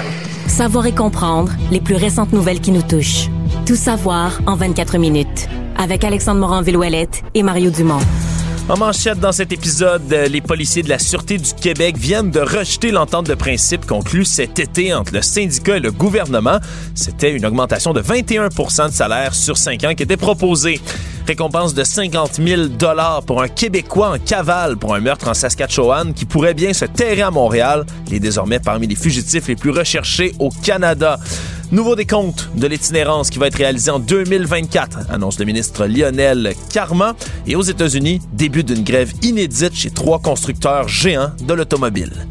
Savoir 0.50 0.84
et 0.86 0.92
comprendre 0.92 1.52
les 1.70 1.80
plus 1.80 1.94
récentes 1.94 2.32
nouvelles 2.32 2.60
qui 2.60 2.72
nous 2.72 2.82
touchent. 2.82 3.28
Tout 3.66 3.76
savoir 3.76 4.40
en 4.46 4.56
24 4.56 4.98
minutes. 4.98 5.48
Avec 5.78 6.02
Alexandre 6.02 6.40
Morin-Villouellette 6.40 7.22
et 7.34 7.44
Mario 7.44 7.70
Dumont. 7.70 8.00
En 8.68 8.76
manchette 8.76 9.20
dans 9.20 9.30
cet 9.30 9.52
épisode, 9.52 10.12
euh, 10.12 10.26
les 10.26 10.40
policiers 10.40 10.82
de 10.82 10.88
la 10.88 10.98
Sûreté 10.98 11.38
du 11.38 11.54
Québec 11.54 11.96
viennent 11.96 12.30
de 12.30 12.40
rejeter 12.40 12.90
l'entente 12.90 13.26
de 13.26 13.34
principe 13.34 13.86
conclue 13.86 14.24
cet 14.24 14.58
été 14.58 14.92
entre 14.92 15.14
le 15.14 15.22
syndicat 15.22 15.76
et 15.76 15.80
le 15.80 15.92
gouvernement. 15.92 16.58
C'était 16.94 17.32
une 17.32 17.46
augmentation 17.46 17.92
de 17.92 18.02
21% 18.02 18.88
de 18.88 18.92
salaire 18.92 19.34
sur 19.34 19.56
cinq 19.56 19.84
ans 19.84 19.94
qui 19.94 20.02
était 20.02 20.16
proposée. 20.16 20.80
Récompense 21.30 21.74
de 21.74 21.84
50 21.84 22.40
000 22.44 22.62
dollars 22.76 23.22
pour 23.22 23.40
un 23.40 23.46
Québécois 23.46 24.14
en 24.14 24.18
cavale 24.18 24.76
pour 24.76 24.96
un 24.96 25.00
meurtre 25.00 25.28
en 25.28 25.34
Saskatchewan 25.34 26.12
qui 26.12 26.24
pourrait 26.24 26.54
bien 26.54 26.72
se 26.72 26.86
terrer 26.86 27.22
à 27.22 27.30
Montréal. 27.30 27.86
Il 28.08 28.14
est 28.14 28.18
désormais 28.18 28.58
parmi 28.58 28.88
les 28.88 28.96
fugitifs 28.96 29.46
les 29.46 29.54
plus 29.54 29.70
recherchés 29.70 30.34
au 30.40 30.48
Canada. 30.48 31.20
Nouveau 31.70 31.94
décompte 31.94 32.48
de 32.56 32.66
l'itinérance 32.66 33.30
qui 33.30 33.38
va 33.38 33.46
être 33.46 33.54
réalisé 33.54 33.92
en 33.92 34.00
2024, 34.00 35.08
annonce 35.08 35.38
le 35.38 35.44
ministre 35.44 35.86
Lionel 35.86 36.52
Carman. 36.72 37.14
Et 37.46 37.54
aux 37.54 37.62
États-Unis, 37.62 38.20
début 38.32 38.64
d'une 38.64 38.82
grève 38.82 39.12
inédite 39.22 39.76
chez 39.76 39.92
trois 39.92 40.18
constructeurs 40.18 40.88
géants 40.88 41.30
de 41.40 41.54
l'automobile. 41.54 42.26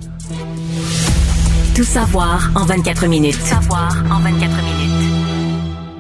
Tout 1.73 1.85
savoir 1.85 2.51
en 2.53 2.65
24 2.65 3.07
minutes. 3.07 3.39
Tout 3.39 3.45
savoir 3.45 3.95
en 4.11 4.19
24 4.19 4.57
minutes. 4.57 4.68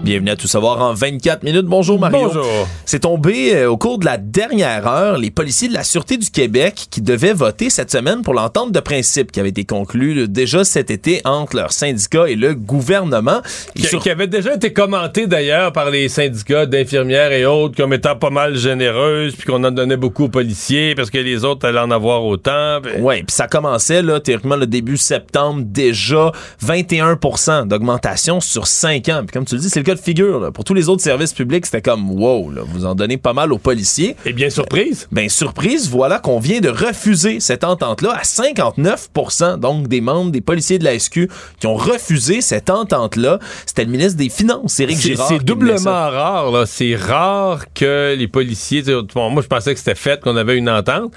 Bienvenue 0.03 0.31
à 0.31 0.37
Tout 0.37 0.47
savoir 0.47 0.81
en 0.81 0.93
24 0.93 1.43
minutes. 1.43 1.65
Bonjour 1.65 1.99
Mario. 1.99 2.27
Bonjour. 2.27 2.67
C'est 2.85 2.99
tombé 2.99 3.53
euh, 3.53 3.69
au 3.69 3.77
cours 3.77 3.99
de 3.99 4.05
la 4.05 4.17
dernière 4.17 4.87
heure, 4.87 5.17
les 5.17 5.29
policiers 5.29 5.67
de 5.67 5.73
la 5.73 5.83
Sûreté 5.83 6.15
du 6.15 6.31
Québec 6.31 6.87
qui 6.89 7.01
devaient 7.01 7.33
voter 7.33 7.69
cette 7.69 7.91
semaine 7.91 8.21
pour 8.21 8.33
l'entente 8.33 8.71
de 8.71 8.79
principe 8.79 9.31
qui 9.31 9.41
avait 9.41 9.49
été 9.49 9.65
conclue 9.65 10.29
déjà 10.29 10.63
cet 10.63 10.89
été 10.89 11.21
entre 11.25 11.57
leur 11.57 11.73
syndicat 11.73 12.29
et 12.29 12.35
le 12.35 12.55
gouvernement. 12.55 13.41
qui, 13.75 14.09
avait 14.09 14.27
déjà 14.27 14.55
été 14.55 14.71
commenté 14.71 15.27
d'ailleurs 15.27 15.73
par 15.73 15.89
les 15.89 16.07
syndicats 16.07 16.65
d'infirmières 16.65 17.33
et 17.33 17.45
autres 17.45 17.75
comme 17.75 17.93
étant 17.93 18.15
pas 18.15 18.29
mal 18.29 18.55
généreuses, 18.55 19.35
puis 19.35 19.45
qu'on 19.47 19.63
en 19.65 19.71
donnait 19.71 19.97
beaucoup 19.97 20.25
aux 20.25 20.29
policiers 20.29 20.95
parce 20.95 21.09
que 21.09 21.17
les 21.17 21.43
autres 21.43 21.67
allaient 21.67 21.77
en 21.79 21.91
avoir 21.91 22.23
autant. 22.23 22.79
Oui, 22.99 23.23
puis 23.23 23.35
ça 23.35 23.47
commençait 23.47 24.01
là, 24.01 24.21
théoriquement 24.21 24.55
le 24.55 24.65
début 24.65 24.97
septembre 24.97 25.63
déjà 25.65 26.31
21% 26.65 27.67
d'augmentation 27.67 28.39
sur 28.39 28.65
5 28.65 29.09
ans. 29.09 29.21
Puis 29.25 29.33
comme 29.33 29.45
tu 29.45 29.55
le 29.55 29.61
dis, 29.61 29.69
c'est 29.69 29.81
le 29.81 29.88
cas 29.89 29.95
de 29.95 29.99
figure. 29.99 30.51
Pour 30.53 30.63
tous 30.63 30.75
les 30.75 30.87
autres 30.87 31.01
services 31.01 31.33
publics, 31.33 31.65
c'était 31.65 31.81
comme 31.81 32.11
wow, 32.11 32.51
vous 32.67 32.85
en 32.85 32.93
donnez 32.93 33.17
pas 33.17 33.33
mal 33.33 33.51
aux 33.51 33.57
policiers. 33.57 34.15
Et 34.23 34.33
bien 34.33 34.51
surprise. 34.51 35.07
Bien 35.11 35.29
surprise, 35.29 35.89
voilà 35.89 36.19
qu'on 36.19 36.39
vient 36.39 36.59
de 36.59 36.69
refuser 36.69 37.39
cette 37.39 37.63
entente-là 37.63 38.15
à 38.19 38.23
59 38.23 39.09
donc 39.57 39.87
des 39.87 40.01
membres 40.01 40.31
des 40.31 40.41
policiers 40.41 40.77
de 40.77 40.83
la 40.83 40.97
SQ 40.97 41.27
qui 41.59 41.67
ont 41.67 41.75
refusé 41.75 42.41
cette 42.41 42.69
entente-là. 42.69 43.39
C'était 43.65 43.85
le 43.85 43.91
ministre 43.91 44.17
des 44.17 44.29
Finances, 44.29 44.79
Éric 44.79 44.99
Girard. 44.99 45.27
C'est 45.27 45.43
doublement 45.43 46.09
rare, 46.09 46.67
C'est 46.67 46.95
rare 46.95 47.65
que 47.73 48.15
les 48.15 48.27
policiers. 48.27 48.83
moi, 49.15 49.41
je 49.41 49.47
pensais 49.47 49.73
que 49.73 49.79
c'était 49.79 49.95
fait, 49.95 50.21
qu'on 50.21 50.37
avait 50.37 50.57
une 50.57 50.69
entente. 50.69 51.11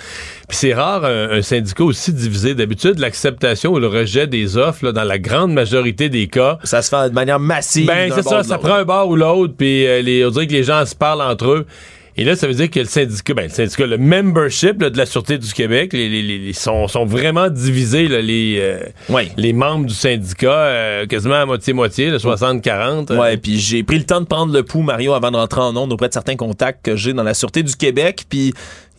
Puis 0.49 0.59
c'est 0.59 0.74
rare 0.74 1.05
un, 1.05 1.43
syndicat 1.43 1.84
aussi 1.84 2.12
divisé. 2.12 2.55
D'habitude, 2.55 2.99
l'acceptation 2.99 3.72
ou 3.72 3.78
le 3.78 3.86
rejet 3.86 4.26
des 4.26 4.57
offres, 4.57 4.93
dans 4.93 5.05
la 5.05 5.18
grande 5.18 5.53
majorité 5.53 6.09
des 6.09 6.26
cas. 6.26 6.59
Ça 6.64 6.82
se 6.82 6.88
fait 6.88 7.09
de 7.09 7.14
manière 7.14 7.40
massive. 7.40 7.86
Ben, 7.86 8.12
c'est 8.14 8.22
ça, 8.22 8.43
ça 8.43 8.59
prend 8.59 8.74
un 8.74 8.84
bar 8.84 9.09
ou 9.09 9.16
l'autre, 9.16 9.55
puis 9.57 9.86
euh, 9.86 10.26
on 10.26 10.30
dirait 10.30 10.47
que 10.47 10.53
les 10.53 10.64
gens 10.64 10.84
se 10.84 10.95
parlent 10.95 11.22
entre 11.22 11.49
eux. 11.49 11.66
Et 12.16 12.24
là, 12.24 12.36
ça 12.36 12.47
veut 12.47 12.53
dire 12.53 12.70
que 12.70 12.80
le 12.80 12.84
syndicat, 12.84 13.32
ben, 13.32 13.45
le 13.45 13.49
syndicat, 13.49 13.86
le 13.86 13.97
membership 13.97 14.76
de 14.76 14.97
la 14.99 15.07
Sûreté 15.07 15.38
du 15.38 15.51
Québec, 15.53 15.95
les, 15.95 16.53
sont, 16.53 16.86
vraiment 17.07 17.49
divisés, 17.49 18.07
les, 18.07 18.59
euh, 18.61 19.24
les 19.38 19.53
membres 19.55 19.86
du 19.86 19.95
syndicat, 19.95 20.53
euh, 20.53 21.07
quasiment 21.07 21.36
à 21.36 21.47
moitié-moitié, 21.47 22.11
60-40. 22.11 23.16
Ouais, 23.16 23.38
puis 23.38 23.59
j'ai 23.59 23.82
pris 23.82 23.99
le 23.99 24.05
temps 24.05 24.20
de 24.20 24.26
prendre 24.26 24.53
le 24.53 24.62
pouls, 24.62 24.82
Mario, 24.82 25.14
avant 25.14 25.30
de 25.30 25.36
rentrer 25.36 25.62
en 25.62 25.74
ondes 25.74 25.93
auprès 25.93 26.09
de 26.09 26.12
certains 26.12 26.36
contacts 26.36 26.84
que 26.84 26.97
j'ai 26.97 27.14
dans 27.14 27.22
la 27.22 27.34
Sûreté 27.34 27.62
du 27.62 27.74
Québec, 27.76 28.24
puis 28.28 28.53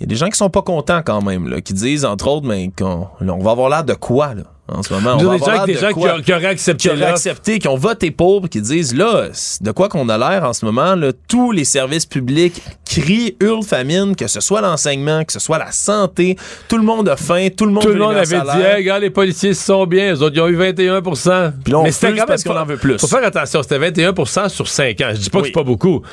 y 0.03 0.05
a 0.05 0.07
des 0.07 0.15
gens 0.15 0.27
qui 0.27 0.37
sont 0.37 0.49
pas 0.49 0.61
contents 0.61 1.01
quand 1.03 1.21
même, 1.21 1.47
là, 1.47 1.61
qui 1.61 1.73
disent, 1.73 2.05
entre 2.05 2.27
autres, 2.27 2.45
mais 2.45 2.71
qu'on 2.77 3.07
on 3.21 3.37
va 3.39 3.51
avoir 3.51 3.69
l'air 3.69 3.83
de 3.83 3.93
quoi, 3.93 4.33
là? 4.33 4.43
En 4.67 4.81
ce 4.81 4.93
moment. 4.93 5.17
On 5.19 5.23
va 5.23 5.37
des 5.37 5.43
gens, 5.43 5.65
des 5.65 5.73
gens 5.75 6.21
qui, 6.21 6.33
auraient 6.33 6.45
accepté, 6.45 6.89
qui 6.89 6.95
auraient 6.95 7.11
accepté, 7.11 7.59
qui 7.59 7.67
ont 7.67 7.75
voté 7.75 8.11
pour, 8.11 8.47
qui 8.47 8.61
disent 8.61 8.95
là, 8.95 9.27
de 9.59 9.71
quoi 9.71 9.89
qu'on 9.89 10.07
a 10.07 10.17
l'air 10.17 10.45
en 10.45 10.53
ce 10.53 10.65
moment, 10.65 10.95
là, 10.95 11.11
tous 11.27 11.51
les 11.51 11.65
services 11.65 12.05
publics 12.05 12.61
crient, 12.85 13.35
hurlent 13.41 13.63
famine, 13.63 14.15
que 14.15 14.27
ce 14.27 14.39
soit 14.39 14.61
l'enseignement, 14.61 15.25
que 15.25 15.33
ce 15.33 15.39
soit 15.39 15.57
la 15.57 15.71
santé, 15.71 16.37
tout 16.69 16.77
le 16.77 16.83
monde 16.83 17.09
a 17.09 17.17
faim, 17.17 17.49
tout 17.55 17.65
le 17.65 17.71
monde 17.71 17.83
Tout 17.83 17.89
le 17.89 17.95
monde 17.95 18.15
avait 18.15 18.25
dit, 18.25 18.61
hey, 18.61 18.75
regarde, 18.77 19.01
les 19.01 19.09
policiers 19.09 19.53
sont 19.53 19.85
bien, 19.85 20.13
eux 20.13 20.21
autres, 20.21 20.35
ils 20.35 20.41
ont 20.41 20.47
eu 20.47 20.55
21 20.55 21.01
Puis 21.01 21.73
Mais 21.83 21.91
c'était 21.91 22.15
quand 22.15 22.25
parce 22.25 22.43
qu'on 22.43 22.57
en 22.57 22.65
veut 22.65 22.77
plus. 22.77 22.97
Faut 22.99 23.07
faire 23.07 23.25
attention, 23.25 23.61
c'était 23.63 23.79
21% 23.79 24.47
sur 24.47 24.67
5 24.67 25.01
ans. 25.01 25.09
Je 25.13 25.19
dis 25.19 25.29
pas 25.29 25.41
que 25.41 25.47
c'est 25.47 25.51
pas 25.51 25.63
beaucoup, 25.63 26.03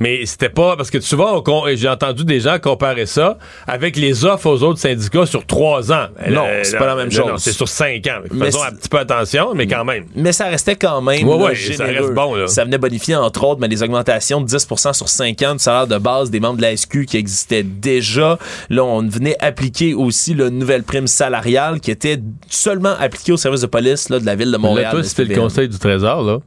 mais 0.00 0.24
c'était 0.24 0.48
pas, 0.48 0.76
parce 0.76 0.90
que 0.90 1.00
souvent, 1.00 1.44
j'ai 1.74 1.88
entendu 1.88 2.24
des 2.24 2.40
gens 2.40 2.58
comparer 2.58 3.06
ça 3.06 3.36
avec 3.66 3.96
les 3.96 4.24
offres 4.24 4.46
aux 4.46 4.62
autres 4.62 4.80
syndicats 4.80 5.26
sur 5.26 5.44
3 5.44 5.92
ans. 5.92 6.06
Non, 6.30 6.44
c'est 6.62 6.78
pas 6.78 6.86
la 6.86 6.96
même 6.96 7.10
chose. 7.10 7.32
C'est 7.36 7.52
sur 7.52 7.68
5 7.68 7.97
ans. 8.06 8.20
Faisons 8.38 8.62
un 8.62 8.72
petit 8.72 8.88
peu 8.88 8.98
attention, 8.98 9.54
mais 9.54 9.66
quand 9.66 9.84
même. 9.84 10.04
Mais 10.14 10.32
ça 10.32 10.46
restait 10.46 10.76
quand 10.76 11.00
même. 11.02 11.26
Ouais, 11.26 11.54
ça 11.54 11.84
reste 11.84 12.14
bon, 12.14 12.34
là. 12.34 12.46
Ça 12.46 12.64
venait 12.64 12.78
bonifier, 12.78 13.16
entre 13.16 13.44
autres, 13.44 13.60
mais 13.60 13.68
des 13.68 13.82
augmentations 13.82 14.40
de 14.40 14.46
10% 14.46 14.92
sur 14.92 15.08
5 15.08 15.42
ans 15.42 15.52
du 15.54 15.58
salaire 15.58 15.86
de 15.86 15.98
base 15.98 16.30
des 16.30 16.40
membres 16.40 16.56
de 16.56 16.62
la 16.62 16.76
SQ 16.76 17.06
qui 17.06 17.16
existaient 17.16 17.62
déjà. 17.62 18.38
Là, 18.70 18.84
on 18.84 19.06
venait 19.06 19.36
appliquer 19.40 19.94
aussi 19.94 20.34
la 20.34 20.50
nouvelle 20.50 20.82
prime 20.82 21.06
salariale 21.06 21.80
qui 21.80 21.90
était 21.90 22.18
seulement 22.48 22.94
appliquée 22.98 23.32
au 23.32 23.36
service 23.36 23.60
de 23.60 23.66
police 23.66 24.08
là, 24.08 24.18
de 24.18 24.26
la 24.26 24.34
ville 24.34 24.52
de 24.52 24.56
Montréal. 24.56 24.94
Là, 24.94 25.00
toi, 25.00 25.02
c'était 25.02 25.24
le 25.24 25.34
Conseil 25.34 25.68
du 25.68 25.78
Trésor, 25.78 26.22
là. 26.22 26.38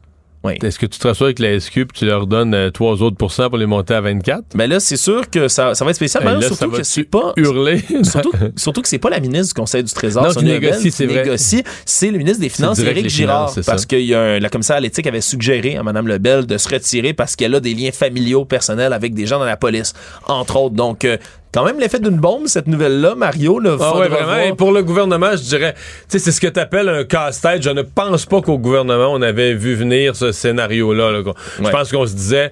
Est-ce 0.49 0.79
que 0.79 0.87
tu 0.87 0.97
te 0.97 1.07
rassois 1.07 1.27
avec 1.27 1.39
la 1.39 1.59
SQ 1.59 1.77
et 1.77 1.85
tu 1.93 2.05
leur 2.05 2.25
donnes 2.25 2.71
3 2.71 2.91
euh, 2.91 3.05
autres 3.05 3.17
pourcents 3.17 3.49
pour 3.49 3.57
les 3.57 3.67
monter 3.67 3.93
à 3.93 4.01
24? 4.01 4.43
Mais 4.55 4.65
ben 4.65 4.71
là, 4.71 4.79
c'est 4.79 4.97
sûr 4.97 5.29
que 5.29 5.47
ça, 5.47 5.75
ça 5.75 5.85
va 5.85 5.91
être 5.91 5.97
spécial. 5.97 6.23
Mais 6.25 6.33
là, 6.33 6.41
surtout 6.41 6.71
que 6.71 6.83
c'est 6.83 7.03
pas. 7.03 7.33
Hurler? 7.37 7.83
surtout, 8.03 8.31
surtout, 8.55 8.81
que 8.81 8.87
c'est 8.87 8.97
pas 8.97 9.09
la 9.09 9.19
ministre 9.19 9.53
du 9.53 9.61
Conseil 9.61 9.83
du 9.83 9.93
Trésor. 9.93 10.23
Non, 10.23 10.33
qui 10.33 10.45
négocie, 10.45 10.91
c'est 10.91 11.05
vrai. 11.05 11.23
négocie. 11.23 11.63
C'est 11.85 12.09
le 12.09 12.17
ministre 12.17 12.39
des 12.39 12.49
Finances, 12.49 12.79
Éric 12.79 13.09
Girard. 13.09 13.53
Parce 13.65 13.85
que 13.85 13.95
y 13.95 14.15
a 14.15 14.39
la 14.39 14.49
commissaire 14.49 14.77
à 14.77 14.79
l'éthique 14.79 15.05
avait 15.07 15.21
suggéré 15.21 15.77
à 15.77 15.83
Mme 15.83 16.07
Lebel 16.07 16.45
de 16.45 16.57
se 16.57 16.69
retirer 16.69 17.13
parce 17.13 17.35
qu'elle 17.35 17.53
a 17.53 17.59
des 17.59 17.73
liens 17.73 17.91
familiaux 17.91 18.45
personnels 18.45 18.93
avec 18.93 19.13
des 19.13 19.27
gens 19.27 19.39
dans 19.39 19.45
la 19.45 19.57
police, 19.57 19.93
entre 20.27 20.57
autres. 20.57 20.75
Donc, 20.75 21.05
euh, 21.05 21.17
quand 21.54 21.66
même 21.66 21.80
l'effet 21.80 21.99
d'une 21.99 22.18
bombe, 22.18 22.47
cette 22.47 22.68
nouvelle-là, 22.68 23.16
Mario. 23.16 23.60
Là, 23.60 23.78
ah 23.80 23.97
ouais, 23.97 24.08
vraiment. 24.08 24.38
Et 24.38 24.54
pour 24.54 24.72
le 24.72 24.84
gouvernement, 24.84 25.32
je 25.32 25.43
dirais, 25.43 25.74
tu 25.74 25.82
sais, 26.08 26.20
c'est 26.20 26.32
ce 26.32 26.39
que 26.39 26.47
tu 26.47 26.60
appelles 26.60 26.89
un 26.89 27.04
casse-tête. 27.04 27.62
Je 27.62 27.70
ne 27.70 27.82
pense 27.82 28.26
pas 28.26 28.41
qu'au 28.41 28.58
gouvernement, 28.58 29.12
on 29.12 29.22
avait 29.22 29.54
vu 29.54 29.76
venir 29.76 30.16
ce 30.16 30.32
scénario-là. 30.32 31.22
Je 31.60 31.70
pense 31.70 31.91
qu'on 31.91 32.06
se 32.06 32.16
disait, 32.16 32.52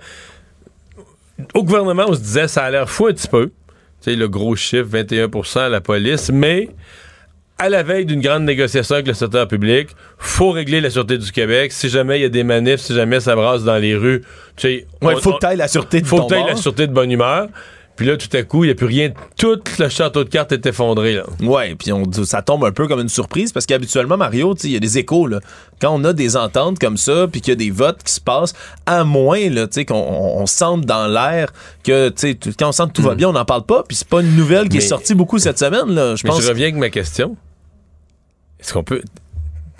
au 1.53 1.63
gouvernement, 1.63 2.05
on 2.07 2.13
se 2.13 2.19
disait, 2.19 2.47
ça 2.47 2.63
a 2.63 2.71
l'air 2.71 2.89
fou 2.89 3.07
un 3.07 3.13
petit 3.13 3.27
peu. 3.27 3.47
Tu 4.01 4.11
sais, 4.11 4.15
le 4.15 4.27
gros 4.27 4.55
chiffre, 4.55 4.87
21 4.89 5.29
à 5.55 5.69
la 5.69 5.81
police, 5.81 6.29
mais 6.31 6.69
à 7.57 7.67
la 7.67 7.83
veille 7.83 8.05
d'une 8.05 8.21
grande 8.21 8.43
négociation 8.43 8.95
avec 8.95 9.07
le 9.07 9.13
secteur 9.13 9.47
public, 9.47 9.89
faut 10.17 10.51
régler 10.51 10.79
la 10.79 10.89
sûreté 10.89 11.17
du 11.17 11.31
Québec. 11.31 11.73
Si 11.73 11.89
jamais 11.89 12.19
il 12.19 12.21
y 12.21 12.25
a 12.25 12.29
des 12.29 12.43
manifs, 12.43 12.79
si 12.79 12.95
jamais 12.95 13.19
ça 13.19 13.35
brasse 13.35 13.63
dans 13.63 13.77
les 13.77 13.95
rues, 13.95 14.21
tu 14.55 14.67
sais, 14.67 14.87
il 15.01 15.19
faut 15.19 15.33
que 15.33 15.51
tu 15.51 15.57
la 15.57 15.67
sûreté 15.67 16.01
de 16.01 16.07
faut 16.07 16.25
que 16.25 16.33
la 16.33 16.55
sûreté 16.55 16.87
de 16.87 16.93
bonne 16.93 17.11
humeur. 17.11 17.47
Puis 17.99 18.07
là, 18.07 18.15
tout 18.15 18.29
à 18.31 18.43
coup, 18.43 18.63
il 18.63 18.67
n'y 18.67 18.71
a 18.71 18.75
plus 18.75 18.85
rien. 18.85 19.11
Tout 19.37 19.59
le 19.77 19.89
château 19.89 20.23
de 20.23 20.29
cartes 20.29 20.53
est 20.53 20.65
effondré. 20.65 21.15
Là. 21.15 21.25
Ouais, 21.41 21.75
puis 21.75 21.91
on, 21.91 22.09
ça 22.23 22.41
tombe 22.41 22.63
un 22.63 22.71
peu 22.71 22.87
comme 22.87 23.01
une 23.01 23.09
surprise 23.09 23.51
parce 23.51 23.65
qu'habituellement, 23.65 24.15
Mario, 24.15 24.55
il 24.63 24.71
y 24.71 24.77
a 24.77 24.79
des 24.79 24.99
échos. 24.99 25.27
Là. 25.27 25.41
Quand 25.81 25.93
on 25.93 26.05
a 26.05 26.13
des 26.13 26.37
ententes 26.37 26.79
comme 26.79 26.95
ça, 26.95 27.27
puis 27.29 27.41
qu'il 27.41 27.51
y 27.51 27.51
a 27.51 27.55
des 27.57 27.71
votes 27.71 28.01
qui 28.01 28.13
se 28.13 28.21
passent, 28.21 28.53
à 28.85 29.03
moins 29.03 29.49
là, 29.49 29.67
qu'on 29.85 29.95
on, 29.95 30.45
sente 30.45 30.85
dans 30.85 31.07
l'air 31.07 31.51
que 31.83 32.09
quand 32.57 32.69
on 32.69 32.71
sent 32.71 32.83
que 32.87 32.93
tout 32.93 33.01
va 33.01 33.15
hmm. 33.15 33.17
bien, 33.17 33.29
on 33.31 33.33
n'en 33.33 33.43
parle 33.43 33.65
pas. 33.65 33.83
Puis 33.85 33.97
c'est 33.97 34.07
pas 34.07 34.21
une 34.21 34.33
nouvelle 34.33 34.69
qui 34.69 34.77
est 34.77 34.79
sortie 34.79 35.13
beaucoup 35.13 35.37
cette 35.37 35.59
semaine. 35.59 35.93
Là, 35.93 36.15
je, 36.15 36.23
pense... 36.23 36.41
je 36.41 36.47
reviens 36.47 36.67
avec 36.67 36.77
ma 36.77 36.89
question. 36.89 37.35
Est-ce 38.61 38.71
qu'on 38.71 38.85
peut. 38.85 39.01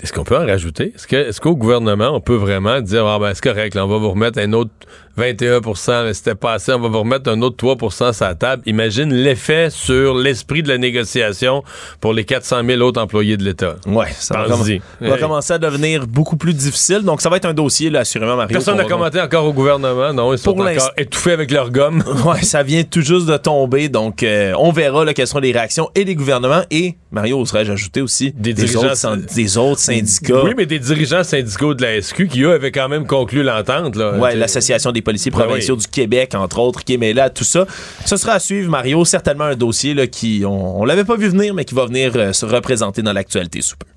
Est-ce 0.04 0.12
qu'on 0.12 0.26
peut 0.26 0.38
en 0.38 0.46
rajouter? 0.46 0.94
Est-ce 0.96 1.40
qu'au 1.40 1.56
gouvernement, 1.56 2.10
on 2.14 2.22
peut 2.22 2.36
vraiment 2.36 2.80
dire 2.82 3.06
Ah 3.06 3.18
ben 3.20 3.34
c'est 3.34 3.44
correct, 3.44 3.78
on 3.78 3.88
va 3.88 3.98
vous 3.98 4.12
remettre 4.12 4.40
un 4.40 4.52
autre 4.54 4.72
21 5.20 5.60
mais 6.06 6.14
c'était 6.14 6.36
pas 6.36 6.54
assez, 6.54 6.72
on 6.72 6.80
va 6.80 6.88
vous 6.88 7.00
remettre 7.00 7.30
un 7.30 7.42
autre 7.42 7.58
3 7.58 7.78
sur 8.14 8.26
la 8.26 8.36
table. 8.36 8.64
Imagine 8.66 9.14
l'effet 9.14 9.70
sur 9.70 10.16
l'esprit 10.16 10.64
de 10.64 10.70
la 10.70 10.78
négociation 10.78 11.64
pour 12.00 12.14
les 12.14 12.24
400 12.24 12.62
000 12.66 12.82
autres 12.82 13.02
employés 13.02 13.36
de 13.36 13.44
l'État. 13.44 13.76
Oui, 13.86 14.06
ça 14.12 14.46
va, 14.46 15.18
commencer 15.18 15.54
à 15.54 15.58
devenir 15.58 16.08
beaucoup 16.08 16.38
plus 16.38 16.54
difficile. 16.54 17.02
Donc, 17.02 17.22
ça 17.22 17.30
va 17.30 17.38
être 17.38 17.46
un 17.46 17.54
dossier, 17.54 17.90
là, 17.90 18.00
assurément, 18.00 18.36
Mario. 18.36 18.54
Personne 18.54 18.78
n'a 18.78 18.86
commenté 18.86 19.20
encore 19.20 19.46
au 19.46 19.54
gouvernement. 19.54 20.14
Non, 20.14 20.34
ils 20.34 20.40
sont 20.40 20.52
encore 20.52 20.92
étouffés 20.98 21.34
avec 21.34 21.52
leur 21.52 21.70
gomme. 21.70 22.02
oui, 22.26 22.44
ça 22.44 22.64
vient 22.64 22.84
tout 22.84 23.02
juste 23.02 23.26
de 23.26 23.38
tomber. 23.38 23.90
Donc, 23.90 24.24
euh, 24.24 24.54
on 24.58 24.72
verra 24.72 25.04
là, 25.04 25.14
quelles 25.14 25.28
seront 25.28 25.40
les 25.40 25.52
réactions 25.52 25.90
et 25.96 26.06
des 26.06 26.16
gouvernements 26.16 26.64
et, 26.72 26.96
Mario, 27.12 27.40
oserais-je 27.42 27.72
ajouter 27.72 28.02
aussi, 28.02 28.32
des, 28.32 28.54
dirigeants, 28.54 29.18
des 29.36 29.58
autres 29.58 29.80
syndicats. 29.80 30.44
Oui, 30.44 30.54
mais 30.56 30.66
des 30.66 30.80
dirigeants 30.80 31.24
syndicaux 31.24 31.74
de 31.74 31.82
la 31.82 32.02
SQ 32.02 32.28
qui, 32.28 32.44
eux, 32.44 32.54
avaient 32.54 32.72
quand 32.72 32.88
même 32.88 33.06
conclu 33.06 33.44
l'entente. 33.44 33.98
Oui, 33.98 34.36
l'Association 34.36 34.92
des 34.92 35.02
policiers 35.10 35.32
ben 35.32 35.40
provinciaux 35.40 35.76
du 35.76 35.88
Québec, 35.88 36.36
entre 36.36 36.60
autres, 36.60 36.84
qui 36.84 36.94
est 36.94 37.14
là, 37.14 37.30
tout 37.30 37.44
ça. 37.44 37.66
Ce 38.06 38.16
sera 38.16 38.34
à 38.34 38.40
suivre, 38.40 38.70
Mario. 38.70 39.04
Certainement 39.06 39.46
un 39.46 39.56
dossier 39.56 39.94
là, 39.94 40.06
qui, 40.06 40.44
on, 40.46 40.82
on 40.82 40.86
l'avait 40.86 41.04
pas 41.04 41.16
vu 41.16 41.30
venir, 41.30 41.54
mais 41.54 41.66
qui 41.66 41.74
va 41.74 41.86
venir 41.86 42.12
euh, 42.16 42.34
se 42.34 42.46
représenter 42.46 43.02
dans 43.02 43.14
l'actualité 43.14 43.62
sous 43.62 43.76
peu. 43.76 43.88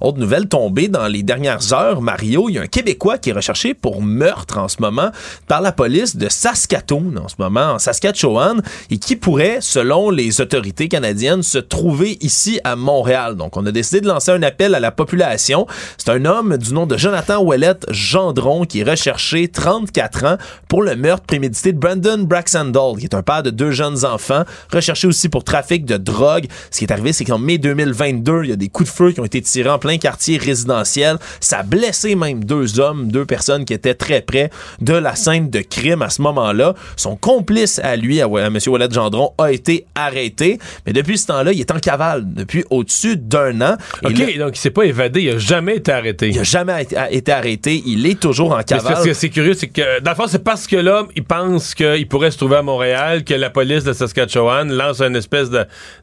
Autre 0.00 0.18
nouvelle 0.18 0.48
tombée 0.48 0.88
dans 0.88 1.08
les 1.08 1.22
dernières 1.22 1.74
heures, 1.74 2.00
Mario, 2.00 2.48
il 2.48 2.54
y 2.54 2.58
a 2.58 2.62
un 2.62 2.66
Québécois 2.66 3.18
qui 3.18 3.28
est 3.28 3.34
recherché 3.34 3.74
pour 3.74 4.00
meurtre 4.00 4.56
en 4.56 4.66
ce 4.66 4.76
moment 4.80 5.10
par 5.46 5.60
la 5.60 5.72
police 5.72 6.16
de 6.16 6.30
Saskatoon, 6.30 7.16
en 7.22 7.28
ce 7.28 7.34
moment, 7.38 7.72
en 7.72 7.78
Saskatchewan, 7.78 8.62
et 8.90 8.96
qui 8.96 9.16
pourrait, 9.16 9.58
selon 9.60 10.08
les 10.08 10.40
autorités 10.40 10.88
canadiennes, 10.88 11.42
se 11.42 11.58
trouver 11.58 12.16
ici 12.22 12.60
à 12.64 12.76
Montréal. 12.76 13.36
Donc, 13.36 13.58
on 13.58 13.66
a 13.66 13.72
décidé 13.72 14.00
de 14.00 14.08
lancer 14.08 14.30
un 14.30 14.42
appel 14.42 14.74
à 14.74 14.80
la 14.80 14.90
population. 14.90 15.66
C'est 15.98 16.08
un 16.08 16.24
homme 16.24 16.56
du 16.56 16.72
nom 16.72 16.86
de 16.86 16.96
Jonathan 16.96 17.42
Ouellette 17.42 17.84
Gendron 17.90 18.64
qui 18.64 18.80
est 18.80 18.90
recherché 18.90 19.48
34 19.48 20.24
ans 20.24 20.36
pour 20.68 20.82
le 20.82 20.96
meurtre 20.96 21.26
prémédité 21.26 21.74
de 21.74 21.78
Brandon 21.78 22.22
Braxandall, 22.22 22.96
qui 22.98 23.04
est 23.04 23.14
un 23.14 23.22
père 23.22 23.42
de 23.42 23.50
deux 23.50 23.70
jeunes 23.70 24.06
enfants, 24.06 24.44
recherché 24.72 25.06
aussi 25.06 25.28
pour 25.28 25.44
trafic 25.44 25.84
de 25.84 25.98
drogue. 25.98 26.46
Ce 26.70 26.78
qui 26.78 26.84
est 26.84 26.92
arrivé, 26.92 27.12
c'est 27.12 27.26
qu'en 27.26 27.38
mai 27.38 27.58
2022, 27.58 28.44
il 28.44 28.50
y 28.50 28.52
a 28.54 28.56
des 28.56 28.70
coups 28.70 28.88
de 28.88 28.94
feu 28.94 29.12
qui 29.12 29.20
ont 29.20 29.26
été 29.26 29.42
tirés 29.42 29.68
en 29.68 29.78
plein 29.78 29.89
quartier 29.98 30.38
résidentiel. 30.38 31.16
Ça 31.40 31.60
a 31.60 31.62
blessé 31.62 32.14
même 32.14 32.44
deux 32.44 32.80
hommes, 32.80 33.10
deux 33.10 33.24
personnes 33.24 33.64
qui 33.64 33.72
étaient 33.72 33.94
très 33.94 34.20
près 34.20 34.50
de 34.80 34.94
la 34.94 35.14
scène 35.14 35.50
de 35.50 35.60
crime 35.60 36.02
à 36.02 36.10
ce 36.10 36.22
moment-là. 36.22 36.74
Son 36.96 37.16
complice 37.16 37.80
à 37.82 37.96
lui, 37.96 38.20
à, 38.20 38.26
M. 38.26 38.58
Wallet 38.66 38.88
Gendron, 38.90 39.32
a 39.38 39.52
été 39.52 39.86
arrêté. 39.94 40.58
Mais 40.86 40.92
depuis 40.92 41.18
ce 41.18 41.28
temps-là, 41.28 41.52
il 41.52 41.60
est 41.60 41.70
en 41.70 41.78
cavale 41.78 42.22
depuis 42.26 42.64
au-dessus 42.70 43.16
d'un 43.16 43.60
an. 43.60 43.76
OK, 44.04 44.38
donc 44.38 44.56
il 44.56 44.60
s'est 44.60 44.70
pas 44.70 44.84
évadé, 44.84 45.22
il 45.22 45.30
a 45.30 45.38
jamais 45.38 45.76
été 45.76 45.92
arrêté. 45.92 46.28
Il 46.28 46.38
a 46.38 46.42
jamais 46.42 46.86
été 47.10 47.32
arrêté, 47.32 47.82
il 47.86 48.06
est 48.06 48.18
toujours 48.18 48.52
en 48.52 48.62
cavale. 48.62 48.98
Ce 48.98 49.04
que 49.04 49.14
c'est 49.14 49.30
curieux, 49.30 49.54
c'est 49.54 49.68
que 49.68 50.00
dans 50.00 50.10
le 50.10 50.16
fond, 50.16 50.26
c'est 50.26 50.44
parce 50.44 50.66
que 50.66 50.76
l'homme, 50.76 51.08
il 51.16 51.24
pense 51.24 51.74
qu'il 51.74 52.06
pourrait 52.08 52.30
se 52.30 52.38
trouver 52.38 52.56
à 52.56 52.62
Montréal 52.62 53.24
que 53.24 53.34
la 53.34 53.50
police 53.50 53.84
de 53.84 53.92
Saskatchewan 53.92 54.70
lance 54.72 55.00
une 55.00 55.16
espèce 55.16 55.50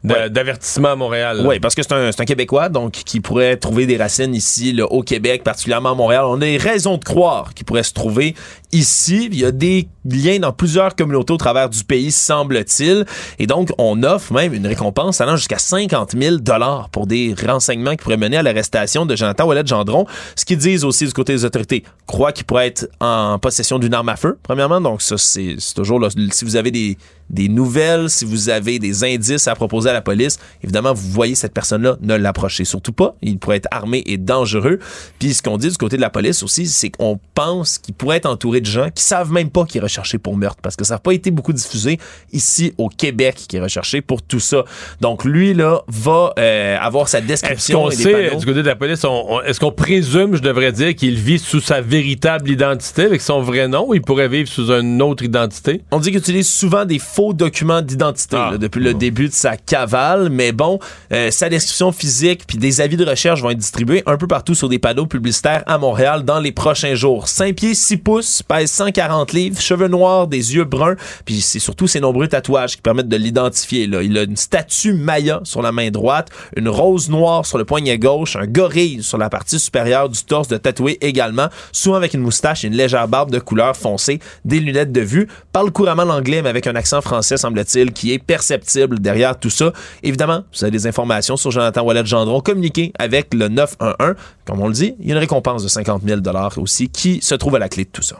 d'avertissement 0.04 0.92
à 0.92 0.96
Montréal. 0.96 1.44
Oui, 1.46 1.60
parce 1.60 1.76
que 1.76 1.84
c'est 1.84 1.94
un, 1.94 2.10
un 2.10 2.26
Québécois, 2.26 2.70
donc 2.70 2.94
qui 2.94 3.20
pourrait 3.20 3.58
trouver 3.58 3.77
des 3.86 3.98
racines 3.98 4.34
ici, 4.34 4.80
au 4.82 5.04
Québec, 5.04 5.44
particulièrement 5.44 5.92
à 5.92 5.96
Montréal. 5.96 6.24
On 6.26 6.36
a 6.36 6.40
des 6.40 6.58
raisons 6.58 6.98
de 6.98 7.04
croire 7.04 7.54
qu'il 7.54 7.66
pourrait 7.66 7.84
se 7.84 7.94
trouver 7.94 8.36
ici. 8.72 9.30
Il 9.32 9.40
y 9.40 9.46
a 9.46 9.52
des 9.52 9.88
liens 10.06 10.40
dans 10.40 10.52
plusieurs 10.52 10.96
communautés 10.96 11.34
au 11.34 11.38
travers 11.38 11.70
du 11.70 11.84
pays, 11.84 12.12
semble-t-il. 12.12 13.06
Et 13.40 13.48
donc, 13.48 13.70
on 13.78 14.04
offre 14.04 14.34
même 14.34 14.54
une 14.54 14.68
récompense 14.68 15.22
allant 15.22 15.36
jusqu'à 15.36 15.60
50 15.60 16.14
000 16.20 16.38
dollars 16.38 16.90
pour 16.90 17.08
des 17.08 17.36
renseignements 17.46 17.92
qui 17.92 17.98
pourraient 17.98 18.18
mener 18.18 18.38
à 18.38 18.44
l'arrestation 18.44 19.06
de 19.06 19.16
Jonathan 19.16 19.48
Ouellet-Gendron. 19.48 20.06
Ce 20.36 20.46
qu'ils 20.46 20.58
disent 20.58 20.84
aussi 20.84 21.06
du 21.06 21.14
côté 21.14 21.34
des 21.34 21.46
autorités, 21.46 21.84
croient 22.06 22.32
qu'il 22.32 22.46
pourrait 22.46 22.68
être 22.68 22.90
en 23.00 23.40
possession 23.40 23.80
d'une 23.80 23.94
arme 23.94 24.10
à 24.10 24.16
feu, 24.16 24.38
premièrement. 24.44 24.82
Donc, 24.82 25.02
ça, 25.02 25.18
c'est 25.18 25.58
toujours 25.76 26.00
là, 26.00 26.10
si 26.32 26.46
vous 26.46 26.56
avez 26.56 26.72
des 26.72 26.98
des 27.30 27.50
nouvelles, 27.50 28.10
si 28.10 28.26
vous 28.26 28.50
avez 28.50 28.80
des 28.80 29.04
indices 29.04 29.48
à 29.48 29.56
proposer 29.56 29.90
à 29.90 29.94
la 29.94 30.02
police, 30.02 30.40
évidemment, 30.64 30.94
vous 30.94 31.10
voyez 31.10 31.36
cette 31.36 31.54
personne-là, 31.54 31.98
ne 32.02 32.16
l'approchez 32.16 32.66
surtout 32.66 32.94
pas. 32.94 33.16
Il 33.22 33.38
pourrait 33.38 33.58
être 33.58 33.68
armé 33.72 34.04
et 34.06 34.18
dangereux. 34.18 34.80
Puis 35.20 35.34
ce 35.34 35.42
qu'on 35.42 35.58
dit 35.58 35.70
du 35.70 35.78
côté 35.78 35.98
de 35.98 36.02
la 36.02 36.10
police 36.10 36.44
aussi, 36.44 36.68
c'est 36.68 36.90
qu'on 36.90 37.20
pense 37.34 37.78
qu'il 37.78 37.94
pourrait 37.94 38.18
être 38.18 38.28
entouré 38.28 38.57
de 38.62 38.66
gens 38.66 38.90
qui 38.94 39.04
savent 39.04 39.32
même 39.32 39.50
pas 39.50 39.66
qu'il 39.66 39.80
est 39.80 39.84
recherché 39.84 40.18
pour 40.18 40.36
meurtre 40.36 40.60
parce 40.62 40.76
que 40.76 40.84
ça 40.84 40.96
n'a 40.96 41.00
pas 41.00 41.14
été 41.14 41.32
beaucoup 41.32 41.54
diffusé 41.54 42.00
ici 42.34 42.74
au 42.78 42.90
Québec 42.90 43.36
qui 43.48 43.58
est 43.58 43.62
recherché 43.62 44.02
pour 44.02 44.22
tout 44.22 44.40
ça. 44.40 44.64
Donc 45.02 45.24
lui, 45.24 45.54
là, 45.54 45.82
va 45.88 46.34
euh, 46.40 46.78
avoir 46.80 47.08
sa 47.08 47.22
description. 47.22 47.90
Est-ce 47.90 48.04
qu'on 48.04 48.04
sait, 48.04 48.36
du 48.36 48.46
côté 48.46 48.62
de 48.62 48.68
la 48.68 48.76
police, 48.76 49.06
est-ce 49.46 49.60
qu'on 49.60 49.72
présume, 49.72 50.36
je 50.36 50.42
devrais 50.42 50.72
dire, 50.72 50.96
qu'il 50.96 51.16
vit 51.16 51.40
sous 51.40 51.60
sa 51.60 51.82
véritable 51.82 52.50
identité 52.50 53.04
avec 53.04 53.22
son 53.22 53.42
vrai 53.42 53.68
nom 53.68 53.88
ou 53.90 53.94
il 53.94 54.02
pourrait 54.02 54.28
vivre 54.28 54.50
sous 54.50 54.72
une 54.72 55.02
autre 55.02 55.24
identité? 55.24 55.82
On 55.92 56.00
dit 56.00 56.10
qu'il 56.10 56.20
utilise 56.20 56.50
souvent 56.50 56.86
des 56.86 57.00
faux 57.00 57.34
documents 57.34 57.82
d'identité 57.82 58.38
ah. 58.38 58.58
depuis 58.58 58.82
le 58.82 58.94
début 58.94 59.28
de 59.28 59.34
sa 59.34 59.58
cavale. 59.58 60.30
Mais 60.30 60.52
bon, 60.52 60.80
euh, 61.12 61.32
sa 61.32 61.50
description 61.50 61.92
physique 61.92 62.44
puis 62.48 62.58
des 62.58 62.82
avis 62.82 62.98
de 62.98 63.06
recherche 63.06 63.42
vont 63.42 63.50
être 63.50 63.58
distribués 63.58 64.04
un 64.06 64.18
peu 64.18 64.28
partout 64.28 64.56
sur 64.56 64.70
des 64.70 64.80
panneaux 64.80 65.06
publicitaires 65.06 65.64
à 65.66 65.78
Montréal 65.78 66.24
dans 66.24 66.40
les 66.40 66.52
prochains 66.52 66.96
jours. 66.96 67.28
5 67.28 67.56
pieds 67.56 67.74
6 67.74 67.98
pouces, 67.98 68.44
pèse 68.48 68.72
140 68.72 69.34
livres, 69.34 69.60
cheveux 69.60 69.88
noirs, 69.88 70.28
des 70.28 70.56
yeux 70.56 70.64
bruns, 70.64 70.96
puis 71.26 71.42
c'est 71.42 71.60
surtout 71.60 71.88
ses 71.88 72.00
nombreux 72.00 72.28
tatouages 72.28 72.76
qui 72.76 72.82
permettent 72.82 73.10
de 73.10 73.18
l'identifier. 73.18 73.84
Il 73.84 74.18
a 74.18 74.24
une 74.24 74.38
statue 74.38 74.94
Maya 74.94 75.42
sur 75.44 75.62
la 75.62 75.72
main 75.72 75.90
droite, 75.90 76.30
une 76.56 76.70
rose 76.70 77.10
noire 77.10 77.46
sur 77.46 77.58
le 77.58 77.66
poignet 77.66 77.98
gauche, 77.98 78.36
un 78.36 78.48
gorille 78.48 79.04
sur 79.04 79.18
la 79.18 79.30
partie 79.30 79.60
supérieure 79.60 80.10
du 80.10 80.24
torse 80.24 80.48
de 80.48 80.58
tatoué 80.58 80.98
également, 81.02 81.48
souvent 81.72 81.98
avec 81.98 82.14
une 82.14 82.22
moustache 82.22 82.64
et 82.64 82.68
une 82.68 82.76
légère 82.76 83.08
barbe 83.08 83.32
de 83.32 83.40
couleur 83.40 83.76
foncée, 83.76 84.20
des 84.46 84.60
lunettes 84.60 84.92
de 84.92 85.02
vue, 85.02 85.28
parle 85.52 85.72
couramment 85.72 86.06
l'anglais 86.06 86.42
mais 86.42 86.50
avec 86.50 86.68
un 86.68 86.76
accent 86.76 87.02
français 87.02 87.38
semble-t-il 87.38 87.92
qui 87.92 88.14
est 88.14 88.20
perceptible 88.20 89.00
derrière 89.00 89.40
tout 89.40 89.50
ça. 89.50 89.72
Évidemment, 90.04 90.44
vous 90.54 90.64
avez 90.64 90.72
des 90.72 90.88
informations 90.88 91.38
sur 91.38 91.52
Jonathan 91.52 91.84
Wallet-Gendron 91.84 92.42
communiqué 92.42 92.92
avec 93.00 93.34
le 93.34 93.48
911. 93.48 94.16
Comme 94.46 94.62
on 94.62 94.68
le 94.68 94.74
dit, 94.74 94.96
il 95.00 95.08
y 95.08 95.10
a 95.12 95.14
une 95.14 95.20
récompense 95.20 95.64
de 95.64 95.68
50 95.68 96.04
000 96.04 96.22
aussi 96.58 96.90
qui 96.90 97.20
se 97.22 97.36
trouve 97.36 97.56
à 97.56 97.60
la 97.60 97.70
clé 97.70 97.86
de 97.86 97.90
tout 97.90 98.02
ça. 98.02 98.18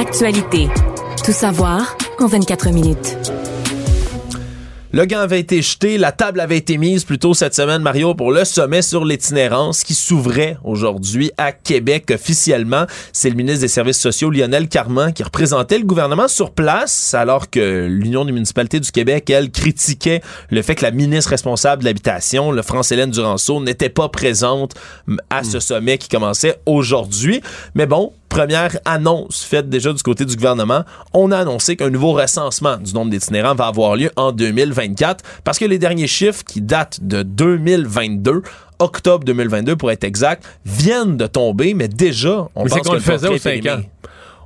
Actualité. 0.00 0.66
Tout 1.22 1.32
savoir 1.32 1.94
en 2.20 2.26
24 2.26 2.70
minutes. 2.70 3.18
Le 4.92 5.04
gant 5.04 5.18
avait 5.18 5.40
été 5.40 5.60
jeté, 5.60 5.98
la 5.98 6.10
table 6.10 6.40
avait 6.40 6.56
été 6.56 6.78
mise 6.78 7.04
plus 7.04 7.18
tôt 7.18 7.34
cette 7.34 7.54
semaine, 7.54 7.82
Mario, 7.82 8.14
pour 8.14 8.32
le 8.32 8.46
sommet 8.46 8.80
sur 8.80 9.04
l'itinérance 9.04 9.84
qui 9.84 9.92
s'ouvrait 9.92 10.56
aujourd'hui 10.64 11.30
à 11.36 11.52
Québec 11.52 12.10
officiellement. 12.12 12.86
C'est 13.12 13.28
le 13.28 13.36
ministre 13.36 13.60
des 13.60 13.68
Services 13.68 14.00
sociaux, 14.00 14.30
Lionel 14.30 14.68
Carman, 14.68 15.12
qui 15.12 15.22
représentait 15.22 15.78
le 15.78 15.84
gouvernement 15.84 16.28
sur 16.28 16.52
place, 16.52 17.12
alors 17.12 17.50
que 17.50 17.86
l'Union 17.86 18.24
des 18.24 18.32
municipalités 18.32 18.80
du 18.80 18.90
Québec, 18.90 19.28
elle, 19.28 19.50
critiquait 19.50 20.22
le 20.48 20.62
fait 20.62 20.76
que 20.76 20.82
la 20.82 20.92
ministre 20.92 21.28
responsable 21.30 21.82
de 21.82 21.88
l'habitation, 21.88 22.52
le 22.52 22.62
France-Hélène 22.62 23.10
Duranceau, 23.10 23.62
n'était 23.62 23.90
pas 23.90 24.08
présente 24.08 24.74
à 25.28 25.44
ce 25.44 25.60
sommet 25.60 25.98
qui 25.98 26.08
commençait 26.08 26.58
aujourd'hui. 26.64 27.42
Mais 27.74 27.84
bon, 27.86 28.14
première 28.30 28.78
annonce 28.86 29.42
faite 29.42 29.68
déjà 29.68 29.92
du 29.92 30.02
côté 30.02 30.24
du 30.24 30.34
gouvernement, 30.36 30.84
on 31.12 31.30
a 31.30 31.38
annoncé 31.38 31.76
qu'un 31.76 31.90
nouveau 31.90 32.12
recensement 32.12 32.78
du 32.78 32.94
nombre 32.94 33.10
d'itinérants 33.10 33.54
va 33.54 33.66
avoir 33.66 33.96
lieu 33.96 34.10
en 34.16 34.32
2024 34.32 35.22
parce 35.44 35.58
que 35.58 35.66
les 35.66 35.78
derniers 35.78 36.06
chiffres 36.06 36.42
qui 36.44 36.62
datent 36.62 37.00
de 37.02 37.22
2022 37.22 38.42
octobre 38.78 39.24
2022 39.24 39.76
pour 39.76 39.90
être 39.90 40.04
exact, 40.04 40.44
viennent 40.64 41.18
de 41.18 41.26
tomber, 41.26 41.74
mais 41.74 41.86
déjà, 41.86 42.48
on 42.54 42.64
mais 42.64 42.70
pense 42.70 42.80
qu'on 42.80 42.94
le 42.94 43.00
faisait 43.00 43.28
aux 43.28 43.36
5 43.36 43.66
ans. 43.66 43.80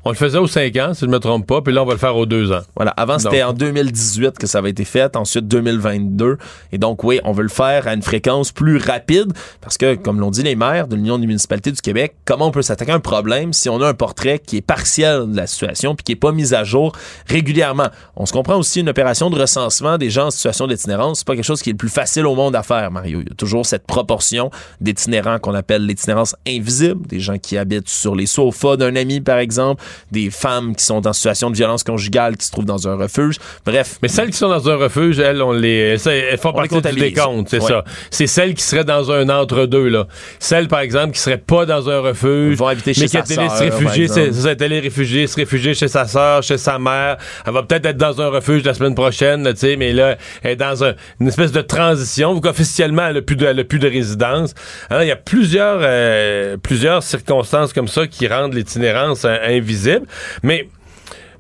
On 0.07 0.11
le 0.11 0.16
faisait 0.16 0.36
aux 0.36 0.46
5 0.46 0.76
ans, 0.76 0.92
si 0.92 1.00
je 1.00 1.07
ne 1.07 1.12
me 1.12 1.18
trompe 1.18 1.46
pas, 1.46 1.62
puis 1.62 1.72
là, 1.72 1.82
on 1.82 1.86
va 1.86 1.94
le 1.94 1.98
faire 1.98 2.14
aux 2.14 2.26
2 2.26 2.52
ans. 2.52 2.61
Voilà. 2.76 2.90
Avant, 2.90 3.18
c'était 3.18 3.42
en 3.42 3.55
2018 3.55 4.38
que 4.38 4.46
ça 4.46 4.59
avait 4.59 4.68
été 4.68 4.84
fait, 4.84 5.16
ensuite 5.16 5.48
2022. 5.48 6.36
Et 6.72 6.78
donc, 6.78 7.05
oui, 7.05 7.20
on 7.24 7.32
veut 7.32 7.42
le 7.42 7.48
faire 7.48 7.88
à 7.88 7.94
une 7.94 8.02
fréquence 8.02 8.52
plus 8.52 8.76
rapide 8.76 9.32
parce 9.62 9.78
que, 9.78 9.94
comme 9.94 10.20
l'ont 10.20 10.30
dit 10.30 10.42
les 10.42 10.57
maires 10.57 10.88
de 10.88 10.96
l'Union 10.96 11.18
des 11.18 11.26
municipalités 11.26 11.72
du 11.72 11.80
Québec, 11.80 12.16
comment 12.26 12.48
on 12.48 12.50
peut 12.50 12.61
s'attaquer 12.61 12.92
à 12.92 12.96
un 12.96 13.00
problème 13.00 13.55
si 13.55 13.70
on 13.70 13.80
a 13.80 13.88
un 13.88 13.94
portrait 13.94 14.38
qui 14.38 14.59
est 14.59 14.62
partiel 14.62 15.30
de 15.32 15.36
la 15.36 15.46
situation 15.46 15.94
puis 15.94 16.05
qui 16.05 16.12
est 16.12 16.16
pas 16.16 16.32
mis 16.32 16.52
à 16.52 16.64
jour 16.64 16.92
régulièrement? 17.26 17.88
On 18.16 18.26
se 18.26 18.34
comprend 18.34 18.57
aussi 18.57 18.80
une 18.80 18.90
opération 18.90 19.30
de 19.30 19.40
recensement 19.40 19.96
des 19.96 20.11
gens 20.11 20.26
en 20.26 20.30
situation 20.30 20.66
d'itinérance. 20.66 21.20
C'est 21.20 21.26
pas 21.26 21.34
quelque 21.34 21.44
chose 21.44 21.62
qui 21.62 21.70
est 21.70 21.72
le 21.72 21.78
plus 21.78 21.88
facile 21.88 22.26
au 22.26 22.34
monde 22.34 22.55
à 22.57 22.62
faire, 22.62 22.90
Mario. 22.90 23.22
Il 23.22 23.28
y 23.28 23.32
a 23.32 23.34
toujours 23.36 23.64
cette 23.64 23.86
proportion 23.86 24.50
d'itinérants 24.82 25.38
qu'on 25.38 25.55
appelle 25.55 25.86
l'itinérance 25.86 26.36
invisible, 26.46 27.07
des 27.07 27.20
gens 27.20 27.38
qui 27.38 27.57
habitent 27.57 27.88
sur 27.88 28.14
les 28.14 28.26
sofas 28.26 28.76
d'un 28.76 28.96
ami, 28.96 29.22
par 29.22 29.38
exemple, 29.38 29.82
des 30.11 30.30
femmes 30.30 30.74
qui 30.74 30.84
sont 30.84 31.07
en 31.07 31.12
situation 31.12 31.51
de 31.51 31.57
violence 31.57 31.84
conjugale 31.84 32.36
qui 32.36 32.47
se 32.47 32.53
trouvent 32.53 32.64
dans 32.64 32.88
un 32.88 32.97
refuge. 32.97 33.36
Bref. 33.64 33.99
Mais 34.03 34.09
celles 34.09 34.30
qui 34.30 34.38
sont 34.38 34.49
dans 34.49 34.68
un 34.68 34.76
refuge, 34.76 35.18
elles, 35.18 35.42
on 35.42 35.53
les, 35.53 35.97
elles 36.07 36.38
font 36.38 36.53
partie 36.53 36.80
du 36.80 37.01
décompte, 37.01 37.49
c'est 37.49 37.61
ça. 37.61 37.84
C'est 38.11 38.26
celles 38.26 38.55
qui 38.55 38.62
seraient 38.62 38.84
dans 38.84 39.11
un 39.11 39.28
entre-deux, 39.28 39.88
là. 39.88 40.07
Celles, 40.38 40.68
par 40.68 40.80
exemple, 40.80 41.12
qui 41.12 41.20
seraient 41.20 41.38
pas 41.38 41.66
dans 41.66 41.88
un 41.88 42.01
refuge, 42.01 42.57
vont 42.57 42.68
habiter 42.68 42.95
chez 42.95 43.03
mais 43.03 43.09
qui 43.09 43.16
est 43.16 43.38
allée 43.38 43.49
se 43.49 43.62
réfugier, 43.62 44.09
c'est 44.09 44.62
allée 44.62 44.80
réfugier, 44.80 45.26
se 45.26 45.36
réfugier 45.36 45.74
chez 45.74 45.88
sa 45.88 46.07
sœur, 46.07 46.42
chez 46.42 46.59
sa 46.59 46.78
mère. 46.78 47.16
Elle 47.47 47.53
va 47.53 47.62
peut-être 47.62 47.86
être 47.86 47.97
dans 47.97 48.20
un 48.20 48.28
refuge 48.28 48.64
la 48.64 48.74
semaine 48.74 48.95
prochaine, 48.95 49.49
tu 49.53 49.59
sais, 49.59 49.76
mais 49.76 49.92
là, 49.92 50.16
elle 50.42 50.53
est 50.53 50.57
dans 50.57 50.84
une 51.20 51.28
espèce 51.28 51.53
de 51.53 51.61
transition, 51.61 52.34
vu 52.34 52.40
qu'officiellement, 52.40 53.07
elle 53.09 53.16
n'a 53.16 53.22
plus 53.22 53.36
de, 53.36 53.62
plus 53.62 53.78
de 53.78 53.88
résidence. 53.88 54.55
Alors, 54.90 55.03
il 55.03 55.09
y 55.09 55.12
a 55.12 55.16
plusieurs, 55.16 55.78
euh, 55.82 56.57
plusieurs 56.57 57.03
circonstances 57.03 57.72
comme 57.72 57.88
ça 57.88 58.07
qui 58.07 58.26
rendent 58.26 58.55
l'itinérance 58.55 59.24
euh, 59.24 59.36
Mais 60.43 60.68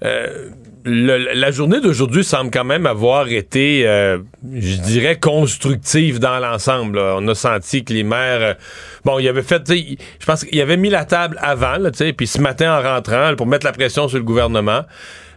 euh, 0.04 0.50
la 0.86 1.50
journée 1.50 1.80
d'aujourd'hui 1.80 2.24
semble 2.24 2.50
quand 2.50 2.64
même 2.64 2.84
avoir 2.84 3.28
été, 3.28 3.86
euh, 3.86 4.18
je 4.52 4.76
dirais, 4.82 5.18
constructive 5.18 6.18
dans 6.18 6.38
l'ensemble. 6.38 6.98
On 6.98 7.26
a 7.26 7.34
senti 7.34 7.84
que 7.84 7.94
les 7.94 8.02
maires, 8.02 8.42
euh, 8.42 8.54
bon, 9.02 9.18
il 9.18 9.26
avait 9.26 9.42
fait, 9.42 9.62
je 9.66 10.26
pense 10.26 10.44
qu'il 10.44 10.60
avait 10.60 10.76
mis 10.76 10.90
la 10.90 11.06
table 11.06 11.38
avant, 11.40 11.76
puis 12.14 12.26
ce 12.26 12.38
matin 12.38 12.78
en 12.78 12.82
rentrant, 12.82 13.34
pour 13.34 13.46
mettre 13.46 13.64
la 13.64 13.72
pression 13.72 14.08
sur 14.08 14.18
le 14.18 14.24
gouvernement. 14.24 14.82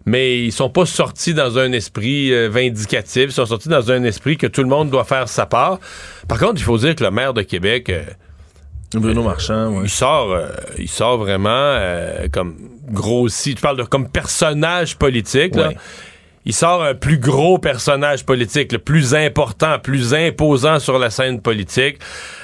Mais 0.05 0.39
ils 0.39 0.53
sont 0.53 0.69
pas 0.69 0.85
sortis 0.85 1.33
dans 1.33 1.57
un 1.59 1.73
esprit 1.73 2.47
vindicatif, 2.47 3.25
ils 3.25 3.31
sont 3.31 3.45
sortis 3.45 3.67
dans 3.67 3.91
un 3.91 4.03
esprit 4.05 4.37
que 4.37 4.47
tout 4.47 4.61
le 4.63 4.69
monde 4.69 4.89
doit 4.89 5.03
faire 5.03 5.27
sa 5.27 5.45
part. 5.45 5.79
Par 6.29 6.39
contre, 6.39 6.55
il 6.57 6.63
faut 6.63 6.77
dire 6.77 6.95
que 6.95 7.03
le 7.03 7.11
maire 7.11 7.33
de 7.33 7.41
Québec, 7.41 7.91
Bruno 8.93 9.23
Marchand, 9.23 9.81
il 9.83 9.89
sort, 9.89 10.37
il 10.77 10.87
sort 10.87 11.17
vraiment 11.17 11.77
comme 12.31 12.55
grossi. 12.89 13.53
Tu 13.55 13.61
parles 13.61 13.77
de 13.77 13.83
comme 13.83 14.07
personnage 14.09 14.97
politique. 14.97 15.53
Il 16.47 16.53
sort 16.53 16.81
un 16.81 16.95
plus 16.95 17.17
gros 17.17 17.57
personnage 17.57 18.23
politique, 18.23 18.71
le 18.71 18.79
plus 18.79 19.13
important, 19.13 19.79
plus 19.83 20.13
imposant 20.13 20.79
sur 20.79 20.97
la 20.97 21.09
scène 21.09 21.41
politique. 21.41 21.97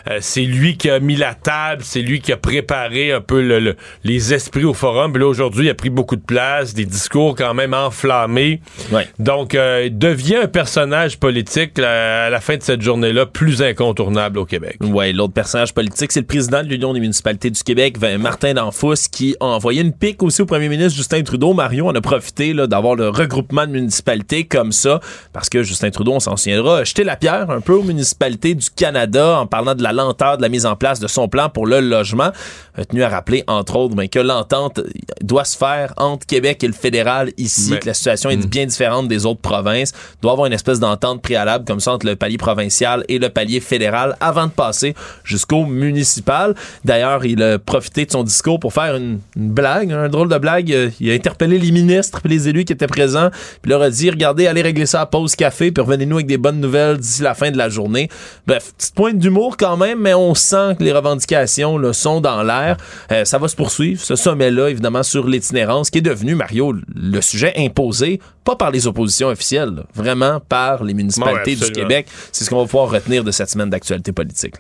Euh, 0.09 0.17
c'est 0.19 0.41
lui 0.41 0.75
qui 0.75 0.89
a 0.89 0.99
mis 0.99 1.15
la 1.15 1.33
table, 1.35 1.83
c'est 1.85 2.01
lui 2.01 2.19
qui 2.19 2.33
a 2.33 2.37
préparé 2.37 3.13
un 3.13 3.21
peu 3.21 3.41
le, 3.41 3.77
les 4.03 4.33
esprits 4.33 4.65
au 4.65 4.73
forum. 4.73 5.13
Puis 5.13 5.21
là, 5.21 5.27
aujourd'hui, 5.29 5.67
il 5.67 5.69
a 5.69 5.73
pris 5.73 5.89
beaucoup 5.89 6.17
de 6.17 6.21
place, 6.21 6.73
des 6.73 6.83
discours 6.83 7.33
quand 7.33 7.53
même 7.53 7.73
enflammés. 7.73 8.59
Donc, 9.19 9.55
euh, 9.55 9.83
il 9.85 9.97
devient 9.97 10.35
un 10.43 10.47
personnage 10.47 11.17
politique 11.17 11.79
à 11.79 12.29
la 12.29 12.41
fin 12.41 12.57
de 12.57 12.61
cette 12.61 12.81
journée-là 12.81 13.25
plus 13.25 13.61
incontournable 13.61 14.37
au 14.37 14.45
Québec. 14.45 14.79
Oui, 14.81 15.13
l'autre 15.13 15.33
personnage 15.33 15.73
politique, 15.73 16.11
c'est 16.11 16.19
le 16.19 16.25
président 16.25 16.61
de 16.61 16.67
l'Union 16.67 16.91
des 16.91 16.99
municipalités 16.99 17.51
du 17.51 17.63
Québec, 17.63 17.95
Martin 18.19 18.55
Danfous, 18.55 19.07
qui 19.09 19.37
a 19.39 19.45
envoyé 19.45 19.81
une 19.81 19.93
pique 19.93 20.21
aussi 20.23 20.41
au 20.41 20.45
premier 20.45 20.67
ministre 20.67 20.97
Justin 20.97 21.23
Trudeau. 21.23 21.53
Mario 21.53 21.87
en 21.87 21.95
a 21.95 22.01
profité 22.01 22.53
d'avoir 22.53 22.95
le 22.95 23.07
regroupement 23.07 23.65
de 23.65 23.71
municipalités 23.71 23.92
comme 24.49 24.71
ça, 24.71 24.99
parce 25.31 25.49
que 25.49 25.63
Justin 25.63 25.91
Trudeau, 25.91 26.13
on 26.13 26.19
s'en 26.19 26.37
souviendra, 26.37 26.79
a 26.79 26.83
jeté 26.83 27.03
la 27.03 27.15
pierre 27.15 27.49
un 27.49 27.61
peu 27.61 27.73
aux 27.73 27.83
municipalités 27.83 28.55
du 28.55 28.69
Canada 28.69 29.39
en 29.39 29.47
parlant 29.47 29.75
de 29.75 29.83
la 29.83 29.91
lenteur 29.91 30.37
de 30.37 30.41
la 30.41 30.49
mise 30.49 30.65
en 30.65 30.75
place 30.75 30.99
de 30.99 31.07
son 31.07 31.27
plan 31.27 31.49
pour 31.49 31.65
le 31.65 31.79
logement. 31.79 32.31
A 32.75 32.85
tenu 32.85 33.03
à 33.03 33.09
rappeler, 33.09 33.43
entre 33.47 33.75
autres, 33.75 33.95
ben, 33.95 34.09
que 34.09 34.19
l'entente 34.19 34.81
doit 35.21 35.45
se 35.45 35.57
faire 35.57 35.93
entre 35.97 36.25
Québec 36.25 36.63
et 36.63 36.67
le 36.67 36.73
fédéral 36.73 37.31
ici, 37.37 37.77
que 37.79 37.85
la 37.85 37.93
situation 37.93 38.29
est 38.29 38.37
hmm. 38.37 38.49
bien 38.49 38.65
différente 38.65 39.07
des 39.07 39.25
autres 39.25 39.41
provinces. 39.41 39.91
Doit 40.21 40.31
avoir 40.31 40.47
une 40.47 40.53
espèce 40.53 40.79
d'entente 40.79 41.21
préalable 41.21 41.65
comme 41.65 41.79
ça 41.79 41.93
entre 41.93 42.05
le 42.05 42.15
palier 42.15 42.37
provincial 42.37 43.03
et 43.09 43.19
le 43.19 43.29
palier 43.29 43.59
fédéral 43.59 44.15
avant 44.19 44.47
de 44.47 44.51
passer 44.51 44.95
jusqu'au 45.23 45.65
municipal. 45.65 46.55
D'ailleurs, 46.83 47.25
il 47.25 47.41
a 47.43 47.59
profité 47.59 48.05
de 48.05 48.11
son 48.11 48.23
discours 48.23 48.59
pour 48.59 48.73
faire 48.73 48.95
une, 48.95 49.19
blague, 49.35 49.91
un 49.91 50.09
drôle 50.09 50.29
de 50.29 50.37
blague. 50.37 50.69
Il 50.99 51.11
a 51.11 51.13
interpellé 51.13 51.59
les 51.59 51.71
ministres 51.71 52.21
et 52.25 52.27
les 52.27 52.49
élus 52.49 52.65
qui 52.65 52.73
étaient 52.73 52.87
présents, 52.87 53.29
puis 53.61 53.69
leur 53.69 53.82
dit 53.89 54.09
regardez, 54.09 54.47
allez 54.47 54.61
régler 54.61 54.85
ça 54.85 55.01
à 55.01 55.05
pause 55.05 55.35
café, 55.35 55.71
puis 55.71 55.83
revenez-nous 55.83 56.17
avec 56.17 56.27
des 56.27 56.37
bonnes 56.37 56.59
nouvelles 56.59 56.97
d'ici 56.97 57.21
la 57.21 57.33
fin 57.33 57.51
de 57.51 57.57
la 57.57 57.69
journée. 57.69 58.09
Bref, 58.47 58.73
petite 58.77 58.95
pointe 58.95 59.17
d'humour 59.17 59.57
quand 59.57 59.77
même 59.77 59.93
mais 59.99 60.13
on 60.13 60.35
sent 60.35 60.75
que 60.77 60.83
les 60.83 60.91
revendications 60.91 61.77
là, 61.77 61.93
sont 61.93 62.21
dans 62.21 62.43
l'air. 62.43 62.77
Euh, 63.11 63.25
ça 63.25 63.37
va 63.37 63.47
se 63.47 63.55
poursuivre, 63.55 64.01
ce 64.01 64.15
sommet-là, 64.15 64.69
évidemment, 64.69 65.03
sur 65.03 65.27
l'itinérance, 65.27 65.89
qui 65.89 65.99
est 65.99 66.01
devenu, 66.01 66.35
Mario, 66.35 66.73
le 66.95 67.21
sujet 67.21 67.53
imposé, 67.57 68.19
pas 68.43 68.55
par 68.55 68.71
les 68.71 68.87
oppositions 68.87 69.29
officielles, 69.29 69.83
vraiment 69.95 70.39
par 70.39 70.83
les 70.83 70.93
municipalités 70.93 71.55
du 71.55 71.71
Québec. 71.71 72.07
C'est 72.31 72.43
ce 72.43 72.49
qu'on 72.49 72.59
va 72.59 72.65
pouvoir 72.65 72.89
retenir 72.91 73.23
de 73.23 73.31
cette 73.31 73.49
semaine 73.49 73.69
d'actualité 73.69 74.11
politique. 74.11 74.55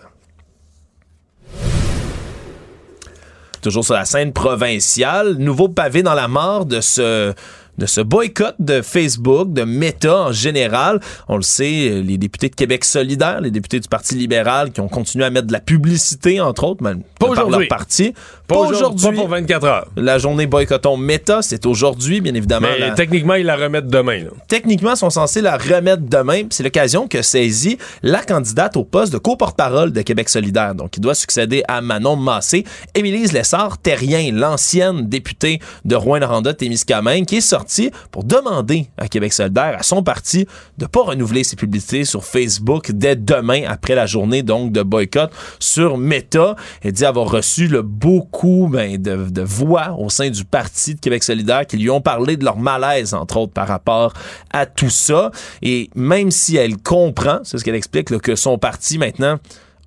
Toujours 3.61 3.85
sur 3.85 3.93
la 3.93 4.03
scène 4.03 4.33
provinciale, 4.33 5.35
nouveau 5.35 5.69
pavé 5.69 6.03
dans 6.03 6.15
la 6.15 6.27
mort 6.27 6.65
de 6.65 6.81
ce 6.81 7.33
de 7.77 7.85
ce 7.85 8.01
boycott 8.01 8.55
de 8.59 8.81
Facebook, 8.81 9.51
de 9.51 9.63
Meta 9.63 10.27
en 10.27 10.31
général. 10.31 10.99
On 11.27 11.35
le 11.35 11.41
sait, 11.41 12.01
les 12.03 12.17
députés 12.17 12.49
de 12.49 12.55
Québec 12.55 12.85
solidaire, 12.85 13.41
les 13.41 13.51
députés 13.51 13.79
du 13.79 13.87
Parti 13.87 14.15
libéral 14.15 14.71
qui 14.71 14.81
ont 14.81 14.87
continué 14.87 15.25
à 15.25 15.29
mettre 15.29 15.47
de 15.47 15.53
la 15.53 15.59
publicité, 15.59 16.39
entre 16.39 16.63
autres, 16.65 16.83
même 16.83 17.03
pas 17.19 17.33
par 17.33 17.49
leur 17.49 17.67
parti. 17.67 18.13
Pas, 18.47 18.57
aujourd'hui. 18.57 19.07
Pas 19.07 19.13
pour 19.13 19.27
24 19.27 19.65
heures. 19.65 19.87
La 19.95 20.17
journée 20.17 20.45
boycottons 20.45 20.97
Meta, 20.97 21.41
c'est 21.41 21.65
aujourd'hui, 21.65 22.21
bien 22.21 22.33
évidemment. 22.33 22.67
Mais 22.79 22.93
techniquement, 22.93 23.35
ils 23.35 23.45
la 23.45 23.55
remettent 23.55 23.87
demain. 23.87 24.25
Techniquement, 24.47 24.91
ils 24.91 24.97
sont 24.97 25.09
censés 25.09 25.41
la 25.41 25.57
remettre 25.57 26.03
demain. 26.03 26.43
C'est 26.49 26.63
l'occasion 26.63 27.07
que 27.07 27.21
saisit 27.21 27.77
la 28.01 28.21
candidate 28.21 28.77
au 28.77 28.83
poste 28.83 29.13
de 29.13 29.17
co-porte-parole 29.17 29.91
de 29.91 30.01
Québec 30.01 30.29
solidaire. 30.29 30.75
Donc, 30.75 30.97
il 30.97 30.99
doit 30.99 31.15
succéder 31.15 31.63
à 31.67 31.81
Manon 31.81 32.15
Massé. 32.15 32.65
Émilise 32.95 33.31
Lessard-Terrien, 33.33 34.31
l'ancienne 34.33 35.07
députée 35.07 35.59
de 35.85 35.95
Rouen-Noranda-Témiscamingue, 35.95 37.25
qui 37.25 37.37
est 37.37 37.41
sortie 37.41 37.63
sorti 37.63 37.91
pour 38.11 38.23
demander 38.23 38.87
à 38.97 39.07
Québec 39.07 39.31
solidaire, 39.31 39.77
à 39.79 39.83
son 39.83 40.03
parti, 40.03 40.47
de 40.77 40.85
pas 40.85 41.01
renouveler 41.01 41.43
ses 41.43 41.55
publicités 41.55 42.03
sur 42.03 42.25
Facebook 42.25 42.91
dès 42.91 43.15
demain 43.15 43.63
après 43.67 43.95
la 43.95 44.05
journée 44.05 44.43
donc 44.43 44.71
de 44.71 44.83
boycott 44.83 45.31
sur 45.59 45.97
Meta. 45.97 46.55
et 46.83 46.91
dit 46.91 47.05
avoir 47.05 47.29
reçu 47.29 47.67
le 47.67 47.81
beaucoup 47.83 48.32
ben, 48.41 49.01
de, 49.01 49.41
voix 49.41 49.95
au 49.97 50.09
sein 50.09 50.29
du 50.29 50.43
parti 50.43 50.95
de 50.95 50.99
Québec 50.99 51.23
solidaire 51.23 51.65
qui 51.65 51.77
lui 51.77 51.89
ont 51.89 52.01
parlé 52.01 52.37
de 52.37 52.43
leur 52.43 52.57
malaise, 52.57 53.13
entre 53.13 53.37
autres, 53.37 53.53
par 53.53 53.67
rapport 53.67 54.13
à 54.51 54.65
tout 54.65 54.89
ça. 54.89 55.31
Et 55.61 55.89
même 55.95 56.31
si 56.31 56.57
elle 56.57 56.77
comprend, 56.77 57.39
c'est 57.43 57.57
ce 57.57 57.63
qu'elle 57.63 57.75
explique, 57.75 58.17
que 58.17 58.35
son 58.35 58.57
parti 58.57 58.97
maintenant 58.97 59.37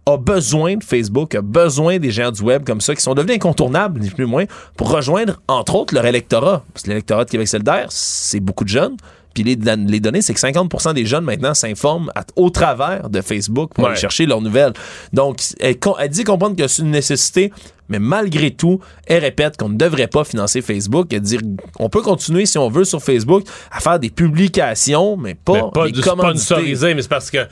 a 0.07 0.17
besoin 0.17 0.77
de 0.77 0.85
Facebook, 0.85 1.35
a 1.35 1.43
besoin 1.43 1.99
des 1.99 2.11
géants 2.11 2.31
du 2.31 2.43
web 2.43 2.65
comme 2.65 2.81
ça, 2.81 2.95
qui 2.95 3.03
sont 3.03 3.15
devenus 3.15 3.37
incontournables, 3.37 4.01
ni 4.01 4.09
plus 4.11 4.25
ni 4.25 4.31
moins, 4.31 4.45
pour 4.77 4.91
rejoindre, 4.91 5.43
entre 5.49 5.75
autres, 5.75 5.95
leur 5.95 6.07
électorat. 6.07 6.65
Parce 6.73 6.85
que 6.85 6.91
l'électorat 6.91 7.25
de 7.25 7.31
Québec 7.31 7.49
solidaire, 7.49 7.87
c'est 7.91 8.41
beaucoup 8.41 8.65
de 8.65 8.69
jeunes. 8.69 8.97
Puis 9.37 9.45
les, 9.45 9.59
les 9.77 10.01
données, 10.01 10.23
c'est 10.23 10.33
que 10.33 10.41
50% 10.41 10.95
des 10.95 11.05
jeunes 11.05 11.25
maintenant 11.25 11.53
s'informent 11.53 12.11
au 12.37 12.49
travers 12.49 13.11
de 13.11 13.21
Facebook 13.21 13.75
pour 13.75 13.87
aller 13.87 13.97
chercher 13.97 14.25
leurs 14.25 14.41
nouvelles. 14.41 14.73
Donc, 15.13 15.41
elle, 15.61 15.77
elle 16.01 16.09
dit 16.09 16.25
comprendre 16.25 16.57
que 16.57 16.67
c'est 16.67 16.81
une 16.81 16.91
nécessité, 16.91 17.53
mais 17.91 17.99
malgré 17.99 18.51
tout, 18.51 18.81
elle 19.07 19.21
répète 19.21 19.59
qu'on 19.59 19.69
ne 19.69 19.77
devrait 19.77 20.07
pas 20.07 20.25
financer 20.25 20.63
Facebook. 20.63 21.13
Elle 21.13 21.21
dit 21.21 21.39
on 21.79 21.91
peut 21.91 22.01
continuer 22.01 22.47
si 22.47 22.57
on 22.57 22.71
veut 22.71 22.85
sur 22.85 23.03
Facebook 23.03 23.45
à 23.71 23.81
faire 23.81 23.99
des 24.01 24.09
publications, 24.09 25.19
mais 25.19 25.35
pas, 25.35 25.65
mais 25.65 25.71
pas 25.71 25.89
du 25.91 26.01
sponsorisé, 26.01 26.95
mais 26.95 27.03
c'est 27.03 27.09
parce 27.09 27.31
que 27.31 27.47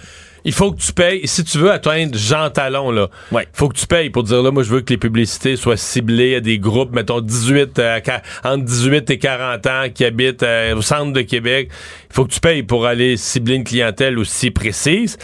il 0.45 0.53
faut 0.53 0.73
que 0.73 0.81
tu 0.81 0.93
payes. 0.93 1.27
Si 1.27 1.43
tu 1.45 1.59
veux 1.59 1.71
atteindre 1.71 2.17
Jean 2.17 2.51
Talon, 2.51 2.91
là, 2.91 3.09
il 3.33 3.47
faut 3.53 3.69
que 3.69 3.77
tu 3.77 3.87
payes 3.87 4.11
pour 4.11 4.23
dire, 4.25 4.43
là, 4.43 4.51
moi, 4.51 4.63
je 4.63 4.71
veux 4.71 4.81
que 4.81 4.93
les 4.93 4.99
publicités 4.99 5.57
soient 5.57 5.77
ciblées 5.77 6.37
à 6.37 6.41
des 6.41 6.59
groupes, 6.59 6.95
mettons, 6.95 7.21
18, 7.21 7.79
euh, 7.79 8.01
entre 8.45 8.65
18 8.65 9.11
et 9.11 9.19
40 9.19 9.67
ans 9.67 9.87
qui 9.93 10.05
habitent 10.05 10.43
euh, 10.43 10.77
au 10.77 10.83
centre 10.83 11.13
de 11.13 11.23
Québec. 11.23 11.71
Il 12.11 12.15
faut 12.15 12.25
que 12.25 12.33
tu 12.33 12.41
payes 12.41 12.63
pour 12.63 12.87
aller 12.87 13.17
cibler 13.17 13.55
une 13.55 13.65
clientèle 13.65 14.19
aussi 14.19 14.51
précise. 14.51 15.17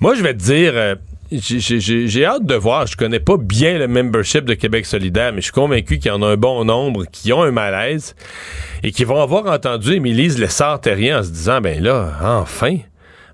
Moi, 0.00 0.14
je 0.14 0.22
vais 0.22 0.34
te 0.34 0.42
dire, 0.42 0.72
euh, 0.74 0.94
j'ai 1.30 2.24
hâte 2.24 2.44
de 2.44 2.54
voir. 2.54 2.86
Je 2.86 2.96
connais 2.96 3.20
pas 3.20 3.36
bien 3.36 3.78
le 3.78 3.88
membership 3.88 4.44
de 4.44 4.54
Québec 4.54 4.86
solidaire, 4.86 5.32
mais 5.32 5.40
je 5.40 5.46
suis 5.46 5.52
convaincu 5.52 5.98
qu'il 5.98 6.10
y 6.10 6.14
en 6.14 6.22
a 6.22 6.26
un 6.26 6.36
bon 6.36 6.64
nombre 6.64 7.04
qui 7.10 7.32
ont 7.32 7.42
un 7.42 7.50
malaise 7.50 8.14
et 8.82 8.92
qui 8.92 9.04
vont 9.04 9.20
avoir 9.20 9.46
entendu 9.46 9.94
Émilie 9.94 10.28
Lessard-Terrien 10.28 11.20
en 11.20 11.22
se 11.22 11.30
disant, 11.30 11.60
ben 11.60 11.82
là, 11.82 12.12
enfin 12.22 12.78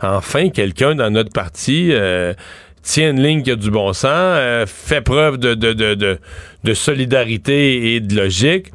enfin 0.05 0.51
quelqu'un 0.51 0.95
dans 0.95 1.11
notre 1.11 1.33
parti 1.33 1.89
euh, 1.91 2.35
tient 2.83 3.11
une 3.11 3.23
ligne 3.23 3.43
qui 3.43 3.51
a 3.51 3.57
du 3.57 3.71
bon 3.71 3.93
sens, 3.93 4.05
euh, 4.13 4.67
fait 4.67 5.01
preuve 5.01 5.39
de, 5.39 5.55
de, 5.55 5.73
de, 5.73 6.19
de, 6.65 6.75
solidarité 6.75 7.95
et 7.95 8.01
de 8.01 8.15
logique. 8.15 8.73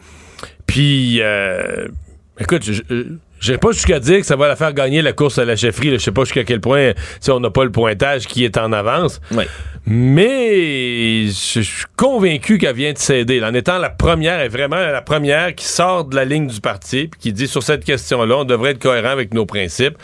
Puis, 0.66 1.20
euh, 1.22 1.88
écoute, 2.40 2.64
je, 2.64 2.82
je 3.40 3.54
pas 3.54 3.72
jusqu'à 3.72 4.00
dire 4.00 4.20
que 4.20 4.26
ça 4.26 4.36
va 4.36 4.48
la 4.48 4.56
faire 4.56 4.74
gagner 4.74 5.02
la 5.02 5.14
course 5.14 5.38
à 5.38 5.46
la 5.46 5.56
chefferie. 5.56 5.92
Je 5.92 5.98
sais 5.98 6.12
pas 6.12 6.24
jusqu'à 6.24 6.44
quel 6.44 6.60
point, 6.60 6.92
on 7.30 7.40
n'a 7.40 7.50
pas 7.50 7.64
le 7.64 7.72
pointage 7.72 8.28
qui 8.28 8.44
est 8.44 8.58
en 8.58 8.72
avance. 8.74 9.22
Mais 9.86 11.26
je 11.28 11.62
suis 11.62 11.86
convaincu 11.96 12.58
qu'elle 12.58 12.76
vient 12.76 12.94
de 12.94 12.98
céder. 12.98 13.42
En 13.44 13.54
étant 13.54 13.78
la 13.78 13.90
première, 13.90 14.42
et 14.42 14.50
vraiment 14.50 14.76
la 14.76 15.02
première 15.02 15.56
qui 15.56 15.66
sort 15.66 16.06
de 16.06 16.16
la 16.16 16.26
ligne 16.26 16.48
du 16.48 16.60
parti, 16.60 17.08
puis 17.08 17.20
qui 17.20 17.34
dit 17.34 17.48
sur 17.48 17.64
cette 17.64 17.86
question-là, 17.86 18.40
on 18.40 18.44
devrait 18.44 18.72
être 18.72 18.80
cohérent 18.82 19.10
avec 19.10 19.34
nos 19.34 19.46
principes 19.46 19.98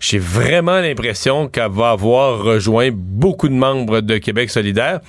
j'ai 0.00 0.18
vraiment 0.18 0.80
l'impression 0.80 1.48
qu'elle 1.48 1.70
va 1.70 1.90
avoir 1.90 2.42
rejoint 2.42 2.90
beaucoup 2.92 3.48
de 3.48 3.54
membres 3.54 4.00
de 4.00 4.18
Québec 4.18 4.50
solidaire 4.50 5.00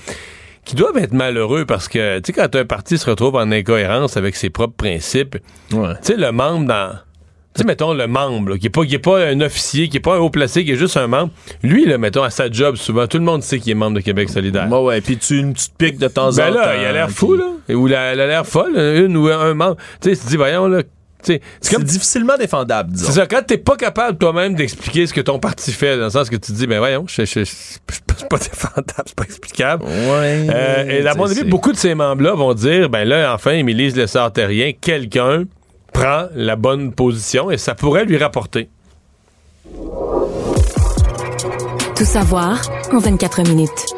qui 0.65 0.75
doivent 0.75 0.97
être 0.97 1.13
malheureux 1.13 1.65
parce 1.65 1.87
que, 1.87 2.19
tu 2.19 2.23
sais, 2.27 2.33
quand 2.33 2.53
un 2.55 2.65
parti 2.65 2.97
se 2.97 3.09
retrouve 3.09 3.35
en 3.35 3.51
incohérence 3.51 4.17
avec 4.17 4.35
ses 4.35 4.49
propres 4.49 4.75
principes, 4.75 5.37
tu 5.69 5.77
sais, 6.01 6.17
le 6.17 6.31
membre 6.31 6.67
dans... 6.67 6.91
Tu 7.55 7.61
sais, 7.61 7.65
mettons, 7.65 7.93
le 7.93 8.05
membre, 8.05 8.57
qui 8.57 8.65
n'est 8.65 8.69
pas, 8.69 8.83
pas 9.01 9.25
un 9.25 9.41
officier, 9.41 9.87
qui 9.87 9.95
n'est 9.95 10.01
pas 10.01 10.15
un 10.15 10.19
haut 10.19 10.29
placé, 10.29 10.63
qui 10.63 10.73
est 10.73 10.75
juste 10.75 10.97
un 10.97 11.07
membre. 11.07 11.31
Lui, 11.63 11.85
là, 11.85 11.97
mettons, 11.97 12.21
à 12.21 12.29
sa 12.29 12.51
job, 12.51 12.75
souvent, 12.75 13.07
tout 13.07 13.17
le 13.17 13.23
monde 13.23 13.41
sait 13.41 13.59
qu'il 13.59 13.71
est 13.71 13.75
membre 13.75 13.95
de 13.95 14.01
Québec 14.01 14.29
solidaire. 14.29 14.71
Ouais, 14.71 14.79
ouais, 14.79 15.01
puis 15.01 15.17
tu 15.17 15.39
une 15.39 15.53
petite 15.53 15.73
pique 15.75 15.97
de 15.97 16.07
temps 16.07 16.27
en 16.27 16.35
ben 16.35 16.53
temps. 16.53 16.59
là, 16.59 16.75
il 16.77 16.85
a 16.85 16.91
l'air 16.91 17.09
fou, 17.09 17.33
là. 17.33 17.45
Ou 17.73 17.87
il 17.87 17.95
a 17.95 18.13
l'air 18.13 18.45
folle, 18.45 18.77
une 18.77 19.17
ou 19.17 19.27
un 19.27 19.53
membre. 19.53 19.77
Tu 20.01 20.13
sais, 20.13 20.21
tu 20.21 20.27
dis, 20.27 20.37
voyons, 20.37 20.67
là, 20.67 20.83
c'est 21.21 21.41
comme 21.71 21.83
difficilement 21.83 22.37
défendable, 22.37 22.91
disons. 22.91 23.07
C'est 23.07 23.19
ça, 23.19 23.27
quand 23.27 23.41
t'es 23.45 23.57
pas 23.57 23.75
capable 23.75 24.17
toi-même 24.17 24.55
d'expliquer 24.55 25.07
ce 25.07 25.13
que 25.13 25.21
ton 25.21 25.39
parti 25.39 25.71
fait, 25.71 25.97
dans 25.97 26.05
le 26.05 26.09
sens 26.09 26.29
que 26.29 26.35
tu 26.35 26.51
te 26.51 26.57
dis, 26.57 26.67
ben 26.67 26.79
voyons, 26.79 27.05
je 27.07 27.23
suis 27.23 27.45
pas 28.29 28.37
défendable, 28.37 29.03
c'est 29.05 29.15
pas 29.15 29.23
explicable. 29.23 29.83
Ouais. 29.83 30.47
Euh, 30.49 30.85
et 30.85 31.07
à 31.07 31.15
mon 31.15 31.25
avis, 31.25 31.43
beaucoup 31.43 31.71
de 31.71 31.77
ces 31.77 31.95
membres-là 31.95 32.33
vont 32.33 32.53
dire, 32.53 32.89
ben 32.89 33.07
là, 33.07 33.33
enfin, 33.33 33.51
Émilie 33.51 33.89
Lessard-Terrien, 33.91 34.73
quelqu'un 34.79 35.45
prend 35.93 36.27
la 36.35 36.55
bonne 36.55 36.93
position 36.93 37.49
et 37.51 37.57
ça 37.57 37.75
pourrait 37.75 38.05
lui 38.05 38.17
rapporter. 38.17 38.69
Tout 41.95 42.05
savoir 42.05 42.61
en 42.93 42.99
24 42.99 43.41
minutes. 43.49 43.96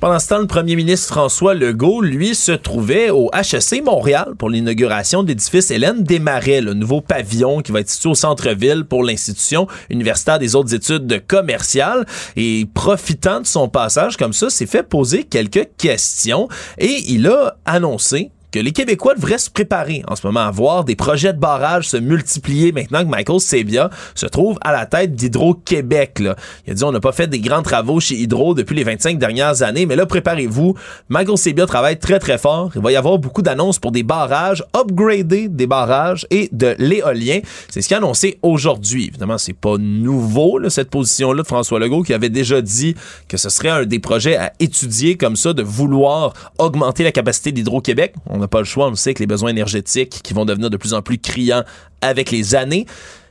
Pendant 0.00 0.20
ce 0.20 0.28
temps, 0.28 0.38
le 0.38 0.46
premier 0.46 0.76
ministre 0.76 1.08
François 1.08 1.54
Legault, 1.54 2.02
lui, 2.02 2.36
se 2.36 2.52
trouvait 2.52 3.10
au 3.10 3.30
HEC 3.34 3.84
Montréal 3.84 4.34
pour 4.38 4.48
l'inauguration 4.48 5.24
de 5.24 5.28
l'édifice 5.28 5.72
Hélène 5.72 6.04
Desmarais, 6.04 6.60
le 6.60 6.72
nouveau 6.72 7.00
pavillon 7.00 7.62
qui 7.62 7.72
va 7.72 7.80
être 7.80 7.90
situé 7.90 8.10
au 8.10 8.14
centre-ville 8.14 8.84
pour 8.84 9.02
l'institution 9.02 9.66
universitaire 9.90 10.38
des 10.38 10.54
autres 10.54 10.72
études 10.72 11.26
commerciales. 11.26 12.06
Et 12.36 12.68
profitant 12.74 13.40
de 13.40 13.46
son 13.46 13.68
passage 13.68 14.16
comme 14.16 14.32
ça, 14.32 14.50
s'est 14.50 14.66
fait 14.66 14.84
poser 14.84 15.24
quelques 15.24 15.66
questions 15.76 16.48
et 16.78 17.02
il 17.08 17.26
a 17.26 17.56
annoncé 17.64 18.30
que 18.50 18.58
les 18.58 18.72
Québécois 18.72 19.14
devraient 19.14 19.38
se 19.38 19.50
préparer 19.50 20.02
en 20.08 20.16
ce 20.16 20.26
moment 20.26 20.40
à 20.40 20.50
voir 20.50 20.84
des 20.84 20.96
projets 20.96 21.32
de 21.32 21.38
barrage 21.38 21.88
se 21.88 21.96
multiplier 21.96 22.72
maintenant 22.72 23.04
que 23.04 23.10
Michael 23.10 23.40
Sebia 23.40 23.90
se 24.14 24.26
trouve 24.26 24.58
à 24.62 24.72
la 24.72 24.86
tête 24.86 25.14
d'Hydro-Québec. 25.14 26.22
Il 26.66 26.70
a 26.70 26.74
dit 26.74 26.84
on 26.84 26.92
n'a 26.92 27.00
pas 27.00 27.12
fait 27.12 27.26
des 27.26 27.40
grands 27.40 27.62
travaux 27.62 28.00
chez 28.00 28.14
Hydro 28.14 28.54
depuis 28.54 28.74
les 28.74 28.84
25 28.84 29.18
dernières 29.18 29.62
années, 29.62 29.86
mais 29.86 29.96
là, 29.96 30.06
préparez-vous. 30.06 30.74
Michael 31.08 31.36
Sebia 31.36 31.66
travaille 31.66 31.98
très 31.98 32.18
très 32.18 32.38
fort. 32.38 32.70
Il 32.74 32.80
va 32.80 32.92
y 32.92 32.96
avoir 32.96 33.18
beaucoup 33.18 33.42
d'annonces 33.42 33.78
pour 33.78 33.92
des 33.92 34.02
barrages, 34.02 34.64
upgrader 34.74 35.48
des 35.48 35.66
barrages 35.66 36.26
et 36.30 36.48
de 36.52 36.74
l'éolien. 36.78 37.40
C'est 37.68 37.82
ce 37.82 37.88
qu'il 37.88 37.94
a 37.94 37.98
annoncé 37.98 38.38
aujourd'hui. 38.42 39.08
Évidemment, 39.08 39.38
c'est 39.38 39.52
pas 39.52 39.76
nouveau, 39.78 40.58
cette 40.68 40.90
position-là 40.90 41.42
de 41.42 41.46
François 41.46 41.78
Legault 41.78 42.02
qui 42.02 42.14
avait 42.14 42.30
déjà 42.30 42.62
dit 42.62 42.94
que 43.28 43.36
ce 43.36 43.48
serait 43.48 43.68
un 43.68 43.84
des 43.84 43.98
projets 43.98 44.36
à 44.36 44.52
étudier 44.60 45.16
comme 45.16 45.36
ça, 45.36 45.52
de 45.52 45.62
vouloir 45.62 46.32
augmenter 46.58 47.04
la 47.04 47.12
capacité 47.12 47.52
d'Hydro-Québec 47.52 48.14
n'a 48.38 48.48
pas 48.48 48.58
le 48.58 48.64
choix. 48.64 48.88
On 48.88 48.94
sait 48.94 49.14
que 49.14 49.20
les 49.20 49.26
besoins 49.26 49.50
énergétiques 49.50 50.20
qui 50.22 50.34
vont 50.34 50.44
devenir 50.44 50.70
de 50.70 50.76
plus 50.76 50.94
en 50.94 51.02
plus 51.02 51.18
criants 51.18 51.64
avec 52.00 52.30
les 52.30 52.54
années 52.54 52.86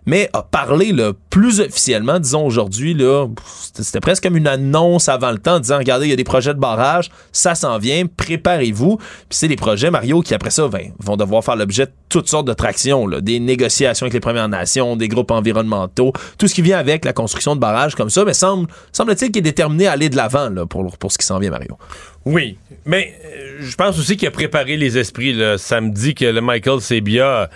mais 0.07 0.29
a 0.31 0.41
parlé 0.41 0.93
là, 0.93 1.11
plus 1.29 1.59
officiellement, 1.59 2.17
disons 2.17 2.45
aujourd'hui, 2.45 2.93
là, 2.93 3.27
c'était 3.73 3.99
presque 3.99 4.23
comme 4.23 4.37
une 4.37 4.47
annonce 4.47 5.09
avant 5.09 5.31
le 5.31 5.37
temps, 5.37 5.59
disant 5.59 5.77
regardez, 5.77 6.07
il 6.07 6.09
y 6.09 6.13
a 6.13 6.15
des 6.15 6.23
projets 6.23 6.53
de 6.53 6.59
barrage, 6.59 7.11
ça 7.33 7.55
s'en 7.55 7.77
vient, 7.77 8.05
préparez-vous. 8.07 8.97
Puis 8.97 9.37
c'est 9.37 9.49
des 9.49 9.57
projets, 9.57 9.91
Mario, 9.91 10.21
qui 10.21 10.33
après 10.33 10.49
ça 10.49 10.69
ben, 10.69 10.93
vont 10.99 11.17
devoir 11.17 11.43
faire 11.43 11.57
l'objet 11.57 11.87
de 11.87 11.91
toutes 12.07 12.29
sortes 12.29 12.47
de 12.47 12.53
tractions, 12.53 13.05
là, 13.05 13.19
des 13.19 13.41
négociations 13.41 14.05
avec 14.05 14.13
les 14.13 14.21
Premières 14.21 14.47
Nations, 14.47 14.95
des 14.95 15.09
groupes 15.09 15.31
environnementaux, 15.31 16.13
tout 16.37 16.47
ce 16.47 16.55
qui 16.55 16.61
vient 16.61 16.79
avec 16.79 17.03
la 17.03 17.11
construction 17.11 17.55
de 17.55 17.59
barrages 17.59 17.95
comme 17.95 18.09
ça, 18.09 18.23
mais 18.23 18.33
semble, 18.33 18.67
semble-t-il 18.93 19.31
qu'il 19.31 19.39
est 19.39 19.41
déterminé 19.41 19.87
à 19.87 19.91
aller 19.91 20.07
de 20.07 20.15
l'avant 20.15 20.49
là, 20.49 20.65
pour, 20.65 20.97
pour 20.97 21.11
ce 21.11 21.17
qui 21.17 21.25
s'en 21.25 21.37
vient, 21.37 21.51
Mario. 21.51 21.77
Oui, 22.25 22.57
mais 22.85 23.13
euh, 23.25 23.57
je 23.59 23.75
pense 23.75 23.97
aussi 23.97 24.17
qu'il 24.17 24.27
a 24.27 24.31
préparé 24.31 24.75
les 24.75 24.97
esprits. 24.97 25.33
Là. 25.33 25.57
Samedi 25.57 26.13
que 26.13 26.25
le 26.25 26.41
Michael 26.41 26.81
Sebia 26.81 27.49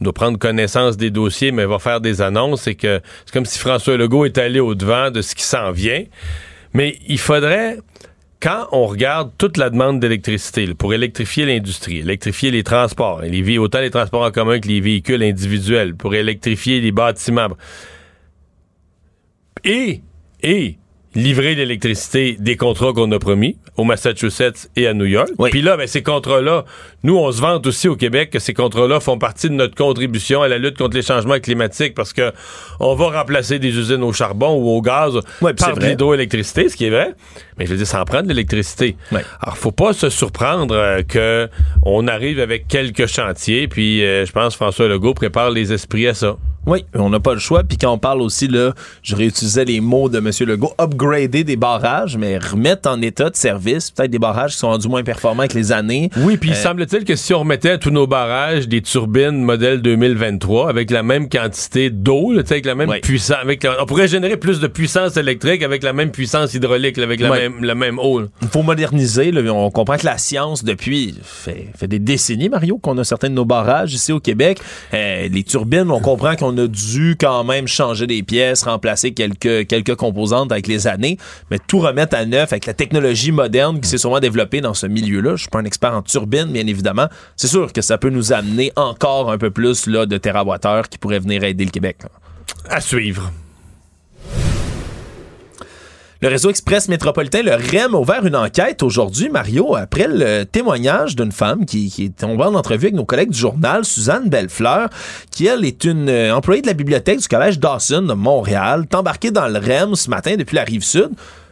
doit 0.00 0.12
prendre 0.12 0.38
connaissance 0.38 0.96
des 0.96 1.10
dossiers, 1.10 1.52
mais 1.52 1.66
va 1.66 1.78
faire 1.78 2.00
des 2.00 2.20
annonces. 2.20 2.62
C'est 2.62 2.74
que 2.74 3.00
c'est 3.24 3.32
comme 3.32 3.44
si 3.44 3.58
François 3.58 3.96
Legault 3.96 4.24
est 4.24 4.38
allé 4.38 4.60
au-devant 4.60 5.10
de 5.10 5.22
ce 5.22 5.34
qui 5.34 5.44
s'en 5.44 5.70
vient. 5.70 6.04
Mais 6.72 6.98
il 7.06 7.18
faudrait, 7.18 7.78
quand 8.40 8.66
on 8.72 8.86
regarde 8.86 9.30
toute 9.38 9.56
la 9.56 9.70
demande 9.70 10.00
d'électricité 10.00 10.74
pour 10.74 10.92
électrifier 10.92 11.46
l'industrie, 11.46 11.98
électrifier 11.98 12.50
les 12.50 12.64
transports, 12.64 13.22
les, 13.22 13.58
autant 13.58 13.80
les 13.80 13.90
transports 13.90 14.22
en 14.22 14.30
commun 14.30 14.58
que 14.58 14.68
les 14.68 14.80
véhicules 14.80 15.22
individuels, 15.22 15.94
pour 15.94 16.14
électrifier 16.14 16.80
les 16.80 16.92
bâtiments, 16.92 17.48
et, 19.64 20.02
et 20.42 20.76
livrer 21.14 21.54
l'électricité 21.54 22.36
des 22.38 22.56
contrats 22.56 22.92
qu'on 22.92 23.10
a 23.12 23.18
promis 23.18 23.56
au 23.76 23.84
Massachusetts 23.84 24.68
et 24.76 24.86
à 24.86 24.94
New 24.94 25.04
York. 25.04 25.30
Puis 25.50 25.62
là, 25.62 25.76
ben, 25.76 25.86
ces 25.86 26.02
contrats-là, 26.02 26.64
nous, 27.02 27.16
on 27.16 27.30
se 27.32 27.40
vante 27.40 27.66
aussi 27.66 27.88
au 27.88 27.96
Québec 27.96 28.30
que 28.30 28.38
ces 28.38 28.54
contrats-là 28.54 29.00
font 29.00 29.18
partie 29.18 29.48
de 29.48 29.54
notre 29.54 29.74
contribution 29.74 30.42
à 30.42 30.48
la 30.48 30.58
lutte 30.58 30.78
contre 30.78 30.96
les 30.96 31.02
changements 31.02 31.38
climatiques 31.38 31.94
parce 31.94 32.12
que 32.12 32.32
on 32.80 32.94
va 32.94 33.20
remplacer 33.20 33.58
des 33.58 33.76
usines 33.76 34.02
au 34.02 34.12
charbon 34.12 34.54
ou 34.54 34.68
au 34.70 34.82
gaz 34.82 35.18
par 35.40 35.76
de 35.76 35.86
l'hydroélectricité, 35.86 36.68
ce 36.68 36.76
qui 36.76 36.86
est 36.86 36.90
vrai. 36.90 37.14
Mais 37.58 37.66
je 37.66 37.72
veux 37.72 37.76
dire, 37.76 37.86
ça 37.86 38.00
en 38.00 38.04
prend 38.04 38.22
de 38.22 38.28
l'électricité. 38.28 38.96
Alors, 39.40 39.56
faut 39.56 39.72
pas 39.72 39.92
se 39.92 40.10
surprendre 40.10 40.74
euh, 40.74 41.02
que 41.02 41.48
on 41.82 42.08
arrive 42.08 42.40
avec 42.40 42.66
quelques 42.68 43.06
chantiers, 43.06 43.68
puis 43.68 44.04
euh, 44.04 44.26
je 44.26 44.32
pense 44.32 44.56
François 44.56 44.88
Legault 44.88 45.14
prépare 45.14 45.50
les 45.50 45.72
esprits 45.72 46.08
à 46.08 46.14
ça. 46.14 46.36
Oui, 46.66 46.84
on 46.94 47.10
n'a 47.10 47.20
pas 47.20 47.34
le 47.34 47.40
choix. 47.40 47.62
Puis 47.62 47.76
quand 47.76 47.92
on 47.92 47.98
parle 47.98 48.22
aussi, 48.22 48.48
là, 48.48 48.72
je 49.02 49.14
réutilisais 49.14 49.64
les 49.64 49.80
mots 49.80 50.08
de 50.08 50.18
M. 50.18 50.30
Legault, 50.48 50.72
upgrader 50.80 51.44
des 51.44 51.56
barrages, 51.56 52.16
mais 52.16 52.38
remettre 52.38 52.88
en 52.88 53.00
état 53.02 53.30
de 53.30 53.36
service 53.36 53.90
peut-être 53.90 54.10
des 54.10 54.18
barrages 54.18 54.52
qui 54.52 54.58
sont 54.58 54.68
rendus 54.68 54.88
moins 54.88 55.02
performants 55.02 55.40
avec 55.40 55.54
les 55.54 55.72
années. 55.72 56.10
Oui, 56.16 56.36
puis 56.36 56.50
il 56.50 56.56
euh, 56.56 56.62
semble-t-il 56.62 57.04
que 57.04 57.16
si 57.16 57.34
on 57.34 57.40
remettait 57.40 57.70
à 57.70 57.78
tous 57.78 57.90
nos 57.90 58.06
barrages 58.06 58.68
des 58.68 58.82
turbines 58.82 59.42
modèle 59.42 59.82
2023 59.82 60.68
avec 60.68 60.90
la 60.90 61.02
même 61.02 61.28
quantité 61.28 61.90
d'eau, 61.90 62.32
avec 62.38 62.64
la 62.64 62.74
même 62.74 62.90
puissance, 63.02 63.38
avec 63.42 63.66
on 63.80 63.86
pourrait 63.86 64.08
générer 64.08 64.36
plus 64.36 64.60
de 64.60 64.66
puissance 64.66 65.16
électrique 65.16 65.62
avec 65.62 65.82
la 65.82 65.92
même 65.92 66.10
puissance 66.10 66.54
hydraulique, 66.54 66.98
avec 66.98 67.20
la, 67.20 67.30
même, 67.30 67.64
la 67.64 67.74
même 67.74 67.98
eau. 67.98 68.22
Il 68.42 68.48
faut 68.48 68.62
moderniser. 68.62 69.30
Là. 69.30 69.40
On 69.52 69.70
comprend 69.70 69.96
que 69.96 70.06
la 70.06 70.18
science, 70.18 70.64
depuis 70.64 71.14
fait, 71.22 71.68
fait 71.76 71.88
des 71.88 71.98
décennies, 71.98 72.48
Mario, 72.48 72.78
qu'on 72.78 72.96
a 72.98 73.04
certains 73.04 73.28
de 73.28 73.34
nos 73.34 73.44
barrages 73.44 73.94
ici 73.94 74.12
au 74.12 74.20
Québec. 74.20 74.60
Euh, 74.92 75.28
les 75.28 75.42
turbines, 75.42 75.90
on 75.90 76.00
comprend 76.00 76.36
qu'on 76.36 76.53
a 76.58 76.66
dû 76.66 77.16
quand 77.18 77.44
même 77.44 77.66
changer 77.66 78.06
des 78.06 78.22
pièces, 78.22 78.62
remplacer 78.62 79.12
quelques, 79.12 79.66
quelques 79.66 79.94
composantes 79.94 80.52
avec 80.52 80.66
les 80.66 80.86
années, 80.86 81.18
mais 81.50 81.58
tout 81.58 81.78
remettre 81.78 82.16
à 82.16 82.24
neuf 82.24 82.52
avec 82.52 82.66
la 82.66 82.74
technologie 82.74 83.32
moderne 83.32 83.80
qui 83.80 83.88
s'est 83.88 83.98
sûrement 83.98 84.20
développée 84.20 84.60
dans 84.60 84.74
ce 84.74 84.86
milieu-là. 84.86 85.36
Je 85.36 85.42
suis 85.42 85.50
pas 85.50 85.60
un 85.60 85.64
expert 85.64 85.94
en 85.94 86.02
turbines, 86.02 86.52
bien 86.52 86.66
évidemment. 86.66 87.08
C'est 87.36 87.48
sûr 87.48 87.72
que 87.72 87.82
ça 87.82 87.98
peut 87.98 88.10
nous 88.10 88.32
amener 88.32 88.72
encore 88.76 89.30
un 89.30 89.38
peu 89.38 89.50
plus 89.50 89.86
là, 89.86 90.06
de 90.06 90.16
terawattheures 90.16 90.88
qui 90.88 90.98
pourraient 90.98 91.20
venir 91.20 91.44
aider 91.44 91.64
le 91.64 91.70
Québec. 91.70 91.98
À 92.68 92.80
suivre. 92.80 93.30
Le 96.24 96.30
réseau 96.30 96.48
express 96.48 96.88
métropolitain, 96.88 97.42
le 97.42 97.52
REM, 97.52 97.94
a 97.94 97.98
ouvert 97.98 98.24
une 98.24 98.34
enquête 98.34 98.82
aujourd'hui, 98.82 99.28
Mario, 99.28 99.76
après 99.76 100.08
le 100.08 100.44
témoignage 100.44 101.16
d'une 101.16 101.32
femme 101.32 101.66
qui, 101.66 101.92
est 101.98 102.18
tombée 102.18 102.44
en 102.44 102.54
entrevue 102.54 102.86
avec 102.86 102.94
nos 102.94 103.04
collègues 103.04 103.28
du 103.28 103.38
journal, 103.38 103.84
Suzanne 103.84 104.30
Bellefleur, 104.30 104.88
qui, 105.30 105.44
elle, 105.44 105.66
est 105.66 105.84
une 105.84 106.08
euh, 106.08 106.34
employée 106.34 106.62
de 106.62 106.66
la 106.66 106.72
bibliothèque 106.72 107.18
du 107.18 107.28
collège 107.28 107.58
Dawson 107.58 108.00
de 108.00 108.14
Montréal, 108.14 108.86
embarquée 108.94 109.32
dans 109.32 109.48
le 109.48 109.58
REM 109.58 109.96
ce 109.96 110.08
matin 110.08 110.36
depuis 110.38 110.56
la 110.56 110.64
rive 110.64 110.82
sud 110.82 111.10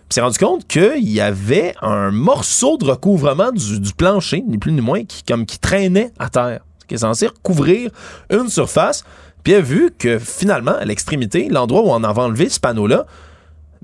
s'est 0.08 0.22
rendu 0.22 0.38
compte 0.38 0.66
qu'il 0.66 1.06
y 1.06 1.20
avait 1.20 1.74
un 1.82 2.10
morceau 2.10 2.78
de 2.78 2.86
recouvrement 2.86 3.52
du, 3.52 3.92
plancher, 3.94 4.42
ni 4.48 4.56
plus 4.56 4.72
ni 4.72 4.80
moins, 4.80 5.04
qui, 5.04 5.22
comme 5.22 5.44
qui 5.44 5.58
traînait 5.58 6.12
à 6.18 6.30
terre, 6.30 6.60
qui 6.88 6.94
est 6.94 6.98
censé 6.98 7.26
recouvrir 7.26 7.90
une 8.30 8.48
surface. 8.48 9.04
Puis 9.44 9.52
elle 9.52 9.58
a 9.58 9.64
vu 9.64 9.90
que 9.98 10.18
finalement, 10.18 10.76
à 10.76 10.86
l'extrémité, 10.86 11.50
l'endroit 11.50 11.82
où 11.82 11.90
on 11.90 12.04
avait 12.04 12.22
enlevé 12.22 12.48
ce 12.48 12.58
panneau-là, 12.58 13.04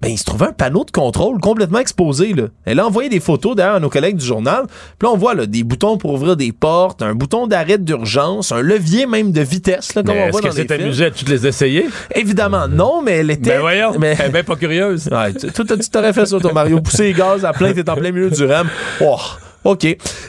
ben, 0.01 0.11
il 0.11 0.19
se 0.19 0.25
trouvait 0.25 0.47
un 0.47 0.53
panneau 0.53 0.85
de 0.85 0.91
contrôle 0.91 1.41
complètement 1.41 1.81
exposé. 1.81 2.33
Là. 2.33 2.45
Elle 2.65 2.81
a 2.81 2.87
envoyé 2.87 3.09
des 3.09 3.21
photos 3.21 3.57
d'ailleurs 3.57 3.77
à 3.77 3.81
nos 3.81 3.89
collègues 3.89 4.17
du 4.17 4.25
journal. 4.25 4.65
Puis 4.99 5.09
là, 5.09 5.13
on 5.13 5.17
voit 5.17 5.35
là, 5.35 5.47
des 5.47 5.65
boutons 5.65 5.99
pour 5.99 6.13
ouvrir 6.13 6.37
des 6.37 6.53
portes, 6.53 7.03
un 7.03 7.15
bouton 7.15 7.47
d'arrêt 7.47 7.79
d'urgence, 7.79 8.53
un 8.53 8.63
levier 8.63 9.07
même 9.07 9.33
de 9.33 9.41
vitesse, 9.41 9.95
là, 9.95 10.03
comme 10.03 10.17
on 10.17 10.31
voit 10.31 10.41
dans 10.41 10.49
les 10.49 10.67
films. 10.67 10.83
amusé 10.83 11.07
à 11.07 11.11
toutes 11.11 11.29
les 11.29 11.47
essayer? 11.47 11.87
Évidemment, 12.15 12.69
non, 12.69 13.03
mais 13.03 13.19
elle 13.19 13.31
était... 13.31 13.51
Ben 13.51 13.61
voyons, 13.61 13.93
mais... 13.99 14.17
elle 14.19 14.27
est 14.27 14.33
bien 14.33 14.45
pas 14.45 14.57
curieuse. 14.57 15.09
Ouais, 15.11 15.33
tu 15.35 15.91
t'aurais 15.91 16.13
fait 16.13 16.27
ça, 16.27 16.39
toi, 16.39 16.53
Mario. 16.53 16.81
Pousser 16.81 17.05
les 17.05 17.13
gaz 17.13 17.45
à 17.45 17.53
plein, 17.53 17.73
t'es 17.73 17.89
en 17.89 17.97
plein 17.97 18.13
milieu 18.13 18.31
du 18.31 18.45
REM. 18.45 18.69
Oh. 19.01 19.17
OK. 19.65 19.83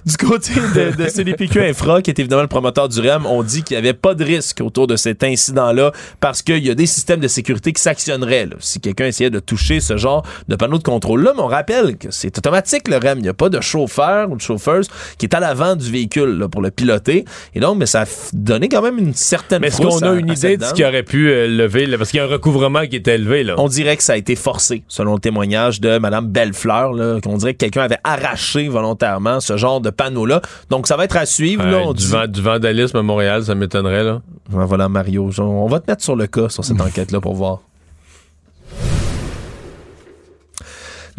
Du 0.06 0.18
côté 0.18 0.54
de, 0.56 0.96
de 0.96 1.08
CDPQ 1.08 1.62
Infra, 1.62 2.02
qui 2.02 2.10
est 2.10 2.20
évidemment 2.20 2.42
le 2.42 2.48
promoteur 2.48 2.90
du 2.90 3.00
REM, 3.00 3.26
on 3.26 3.44
dit 3.44 3.64
qu'il 3.64 3.76
n'y 3.76 3.80
avait 3.80 3.94
pas 3.94 4.16
de 4.16 4.24
risque 4.24 4.62
autour 4.62 4.88
de 4.88 4.96
cet 4.96 5.24
incident-là 5.24 5.92
parce 6.20 6.42
qu'il 6.42 6.66
y 6.66 6.70
a 6.70 6.76
des 6.76 6.88
systèmes 6.88 7.20
de 7.20 7.28
sécurité 7.28 7.72
qui 7.72 7.82
s'actionneraient 7.82 8.48
si 8.60 8.80
quelqu'un 8.80 9.06
essayait 9.06 9.30
de 9.30 9.40
toucher 9.40 9.80
ce 9.80 9.98
genre 9.98 10.26
de 10.48 10.56
panneau 10.56 10.78
de 10.78 10.84
contrôle-là. 10.84 11.34
Mais 11.36 11.42
on 11.42 11.48
rappelle 11.48 11.98
que 11.98 12.08
c'est 12.12 12.38
automatique 12.38 12.88
le 12.88 12.98
REM. 12.98 13.20
Il 13.20 13.24
n'y 13.24 13.30
a 13.30 13.34
pas 13.34 13.50
de 13.50 13.62
chauffeur 13.62 14.32
ou 14.32 14.36
de 14.36 14.42
chauffeuse 14.42 14.88
qui 15.18 15.26
est 15.26 15.36
à 15.36 15.40
l'avant 15.40 15.76
du 15.76 15.92
véhicule 15.92 16.48
pour 16.52 16.62
le 16.62 16.72
piloter. 16.72 17.26
Et 17.54 17.60
donc, 17.60 17.78
mais 17.78 17.86
ça 17.86 18.02
a 18.02 18.06
donné 18.34 18.68
quand 18.68 18.82
même 18.82 18.98
une 18.98 19.14
certaine 19.14 19.62
Mais 19.62 19.68
est-ce 19.68 19.78
qu'on 19.82 20.00
a 20.00 20.14
une 20.14 20.32
idée 20.32 20.58
de 20.58 20.64
ce 20.64 20.74
qui 20.74 20.84
aurait 20.84 21.04
pu 21.04 21.30
euh, 21.30 21.48
lever? 21.48 21.88
parce 21.98 22.12
qu'il 22.12 22.20
y 22.20 22.22
a 22.22 22.26
un 22.26 22.30
recouvrement 22.30 22.86
qui 22.88 22.96
était 22.96 23.16
élevé. 23.16 23.44
Là. 23.44 23.56
On 23.58 23.68
dirait 23.68 23.98
que 23.98 24.04
ça 24.04 24.14
a 24.14 24.18
été 24.18 24.36
forcé, 24.36 24.84
selon 24.88 25.14
le 25.14 25.20
témoignage 25.20 25.82
de 25.82 25.98
Mme 25.98 26.28
Bellefleur, 26.28 26.92
qu'on 27.22 27.38
dirait 27.38 27.54
que 27.54 27.60
quelqu'un 27.60 27.84
avait 27.84 28.00
arraché 28.04 28.68
volontairement 28.68 29.19
ce 29.40 29.58
genre 29.58 29.82
de 29.82 29.90
panneau-là. 29.90 30.42
Donc, 30.70 30.88
ça 30.88 30.98
va 30.98 31.06
être 31.06 31.18
à 31.18 31.26
suivre. 31.26 31.94
du, 31.94 32.42
vandalisme 32.42 32.98
à 32.98 33.02
Montréal, 33.02 33.44
ça 33.44 33.56
m'étonnerait. 33.56 34.04
là. 34.04 34.22
voilà, 34.48 34.90
Mario. 34.90 35.30
On 35.40 35.68
va 35.68 35.80
te 35.80 35.90
mettre 35.90 36.04
sur 36.04 36.16
le 36.16 36.28
cas, 36.28 36.50
sur 36.50 36.64
cette 36.64 36.82
enquête-là, 36.90 37.20
pour 37.20 37.36
voir. 37.36 37.60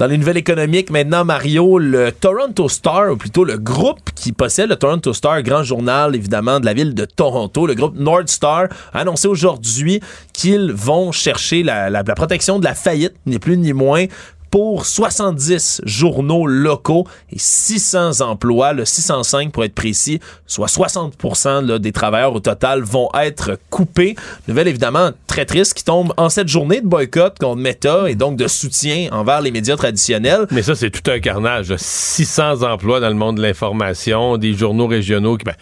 Dans 0.00 0.06
les 0.06 0.16
nouvelles 0.16 0.38
économiques, 0.38 0.88
maintenant, 0.88 1.26
Mario, 1.26 1.78
le 1.78 2.10
Toronto 2.10 2.70
Star, 2.70 3.12
ou 3.12 3.16
plutôt 3.18 3.44
le 3.44 3.58
groupe 3.58 4.00
qui 4.14 4.32
possède 4.32 4.70
le 4.70 4.76
Toronto 4.76 5.12
Star, 5.12 5.42
grand 5.42 5.62
journal 5.62 6.16
évidemment 6.16 6.58
de 6.58 6.64
la 6.64 6.72
ville 6.72 6.94
de 6.94 7.04
Toronto, 7.04 7.66
le 7.66 7.74
groupe 7.74 7.98
North 7.98 8.30
Star, 8.30 8.68
a 8.94 9.00
annoncé 9.00 9.28
aujourd'hui 9.28 10.00
qu'ils 10.32 10.72
vont 10.72 11.12
chercher 11.12 11.62
la, 11.62 11.90
la 11.90 12.02
protection 12.02 12.58
de 12.58 12.64
la 12.64 12.74
faillite, 12.74 13.12
ni 13.26 13.38
plus 13.38 13.58
ni 13.58 13.74
moins, 13.74 14.06
pour 14.50 14.86
70 14.86 15.82
journaux 15.84 16.46
locaux 16.46 17.06
et 17.32 17.38
600 17.38 18.20
emplois, 18.20 18.72
le 18.72 18.84
605 18.84 19.52
pour 19.52 19.64
être 19.64 19.74
précis, 19.74 20.20
soit 20.46 20.66
60% 20.66 21.78
des 21.78 21.92
travailleurs 21.92 22.34
au 22.34 22.40
total 22.40 22.82
vont 22.82 23.08
être 23.14 23.58
coupés. 23.70 24.16
Nouvelle 24.48 24.68
évidemment 24.68 25.10
très 25.26 25.44
triste 25.44 25.74
qui 25.74 25.84
tombe 25.84 26.12
en 26.16 26.28
cette 26.28 26.48
journée 26.48 26.80
de 26.80 26.86
boycott 26.86 27.38
contre 27.38 27.60
Meta 27.60 28.10
et 28.10 28.14
donc 28.14 28.36
de 28.36 28.48
soutien 28.48 29.08
envers 29.12 29.40
les 29.40 29.50
médias 29.50 29.76
traditionnels. 29.76 30.46
Mais 30.50 30.62
ça, 30.62 30.74
c'est 30.74 30.90
tout 30.90 31.08
un 31.10 31.20
carnage. 31.20 31.74
600 31.76 32.62
emplois 32.62 33.00
dans 33.00 33.08
le 33.08 33.14
monde 33.14 33.36
de 33.36 33.42
l'information, 33.42 34.36
des 34.36 34.54
journaux 34.54 34.86
régionaux, 34.86 35.36
qui, 35.36 35.44
ben, 35.44 35.54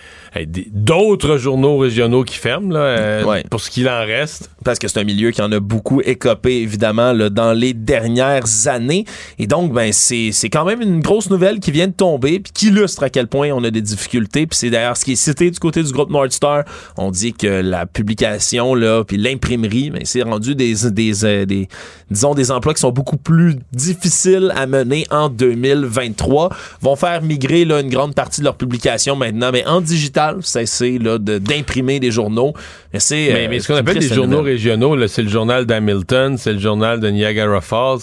d'autres 0.47 1.37
journaux 1.39 1.79
régionaux 1.79 2.25
qui 2.25 2.37
ferment, 2.37 2.73
là, 2.73 2.81
euh, 2.81 3.43
pour 3.51 3.61
ce 3.61 3.71
qu'il 3.71 3.89
en 3.89 4.01
reste. 4.01 4.51
Parce 4.65 4.79
que 4.79 4.89
c'est 4.89 5.01
un 5.01 5.05
milieu 5.05 5.31
qui 5.31 5.41
en 5.41 5.51
a 5.53 5.61
beaucoup 5.61 6.01
écopé, 6.03 6.57
évidemment, 6.57 7.13
là, 7.13 7.31
dans 7.31 7.53
les 7.53 7.73
dernières 7.75 8.67
années 8.67 9.05
et 9.39 9.47
donc, 9.47 9.73
ben, 9.73 9.93
c'est, 9.93 10.33
quand 10.51 10.65
même 10.65 10.81
une 10.81 11.01
grosse 11.01 11.31
nouvelle 11.31 11.61
qui 11.61 11.71
vient 11.71 11.87
de 11.87 11.93
tomber, 11.93 12.41
puis 12.41 12.53
qui 12.53 12.67
illustre 12.69 13.03
à 13.03 13.11
quel 13.11 13.29
point 13.29 13.51
on 13.53 13.63
a 13.65 13.71
des 13.71 13.81
difficultés. 13.81 14.47
Puis 14.47 14.59
c'est 14.59 14.71
d'ailleurs 14.71 14.97
ce 14.97 15.05
qui 15.05 15.13
est 15.13 15.17
cité 15.17 15.51
du 15.51 15.59
côté 15.59 15.83
du 15.83 15.93
groupe 15.93 16.11
Nordstar. 16.11 16.65
On 16.97 17.11
dit 17.11 17.33
que 17.33 17.47
la 17.47 17.87
publication, 17.87 18.75
là, 18.75 19.05
puis 19.05 19.17
l'imprimerie, 19.17 19.91
ben, 19.91 20.03
c'est 20.05 20.23
rendu 20.23 20.55
des, 20.55 20.75
des, 20.91 21.25
euh, 21.25 21.47
des, 21.47 21.69
disons, 22.11 22.35
des 22.35 22.51
emplois 22.51 22.75
qui 22.75 22.81
sont 22.81 22.93
beaucoup 22.93 23.17
plus 23.17 23.57
difficiles 23.73 24.53
à 24.57 24.67
mener 24.67 25.07
en 25.11 25.29
2023. 25.29 26.51
Vont 26.81 26.97
faire 26.97 27.23
migrer, 27.23 27.65
là, 27.65 27.81
une 27.81 27.91
grande 27.91 28.15
partie 28.15 28.41
de 28.41 28.45
leur 28.45 28.57
publication 28.57 29.17
maintenant, 29.17 29.51
mais 29.53 29.67
en 29.67 29.81
digital, 29.81 30.28
cesser, 30.41 30.99
là, 30.99 31.19
d'imprimer 31.19 32.01
des 32.01 32.11
journaux. 32.11 32.53
Mais, 32.93 33.01
c'est, 33.01 33.49
mais, 33.49 33.61
ce 33.61 33.69
qu'on 33.69 33.77
appelle 33.77 33.99
des 33.99 34.09
journaux 34.09 34.43
régionaux, 34.43 34.97
c'est 35.09 35.23
le 35.23 35.29
journal 35.29 35.67
d'Hamilton, 35.67 36.37
c'est 36.39 36.55
le 36.55 36.59
journal 36.59 37.01
de 37.01 37.09
Niagara 37.09 37.61
Falls. 37.61 38.01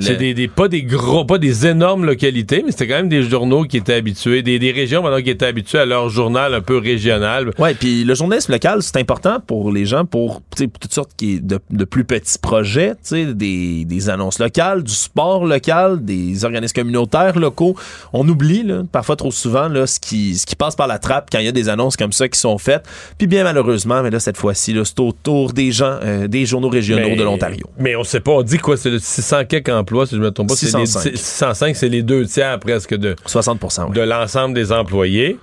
c'est 0.00 0.16
des, 0.16 0.48
pas 0.48 0.68
des 0.68 0.82
gros, 0.82 1.24
pas 1.24 1.38
des 1.38 1.66
énormes 1.66 2.04
localités, 2.04 2.62
mais 2.64 2.70
c'était 2.70 2.88
quand 2.88 2.96
même 2.96 3.08
des 3.08 3.22
journaux 3.22 3.64
qui 3.64 3.78
étaient 3.78 3.94
habitués, 3.94 4.42
des, 4.42 4.58
des 4.58 4.72
régions 4.72 5.02
maintenant 5.02 5.22
qui 5.22 5.30
étaient 5.30 5.46
habituées 5.46 5.78
à 5.78 5.86
leur 5.86 6.08
journal 6.08 6.54
un 6.54 6.60
peu 6.60 6.78
régional. 6.78 7.50
Ouais, 7.58 7.74
puis 7.74 8.04
le 8.04 8.14
journalisme 8.14 8.52
local, 8.52 8.82
c'est 8.82 8.98
important 8.98 9.40
pour 9.46 9.72
les 9.72 9.86
gens 9.86 10.04
pour 10.04 10.42
toutes 10.56 10.92
sortes 10.92 11.10
de, 11.18 11.58
de 11.70 11.84
plus 11.84 12.04
petits 12.04 12.38
projets, 12.38 12.92
des, 13.10 13.84
des 13.84 14.10
annonces 14.10 14.38
locales, 14.38 14.82
du 14.82 14.92
sport 14.92 15.46
local, 15.46 16.04
des 16.04 16.44
organismes 16.44 16.74
communautaires 16.74 17.38
locaux. 17.38 17.76
On 18.12 18.28
oublie 18.28 18.62
là, 18.62 18.82
parfois 18.90 19.16
trop 19.16 19.30
souvent 19.30 19.68
là, 19.68 19.86
ce 19.86 20.00
qui 20.00 20.36
ce 20.36 20.46
qui 20.46 20.56
passe 20.56 20.76
par 20.76 20.86
la 20.86 20.98
trappe 20.98 21.28
quand 21.30 21.38
il 21.38 21.44
y 21.44 21.48
a 21.48 21.52
des 21.56 21.68
annonces 21.68 21.96
comme 21.96 22.12
ça 22.12 22.28
qui 22.28 22.38
sont 22.38 22.58
faites. 22.58 22.84
Puis 23.18 23.26
bien 23.26 23.42
malheureusement, 23.42 24.02
mais 24.02 24.10
là 24.10 24.20
cette 24.20 24.36
fois-ci, 24.36 24.76
c'est 24.84 25.00
autour 25.00 25.52
des 25.52 25.72
gens, 25.72 25.98
euh, 26.02 26.28
des 26.28 26.46
journaux 26.46 26.68
régionaux 26.68 27.16
de 27.16 27.22
l'Ontario. 27.22 27.66
Mais 27.78 27.96
on 27.96 28.04
sait 28.04 28.20
pas, 28.20 28.32
on 28.32 28.42
dit 28.42 28.58
quoi, 28.58 28.76
c'est 28.76 28.90
le 28.90 28.98
600 28.98 29.46
quelques 29.48 29.70
emplois 29.70 30.06
si 30.06 30.14
je 30.14 30.20
me 30.20 30.30
trompe 30.30 30.48
pas, 30.48 30.54
605. 30.54 31.74
c'est 31.74 31.88
les 31.88 32.02
deux 32.02 32.24
tiers 32.26 32.60
presque 32.60 32.94
de 32.94 33.16
60 33.26 33.92
de 33.92 34.00
l'ensemble 34.02 34.54
des 34.54 34.72
employés. 34.72 35.38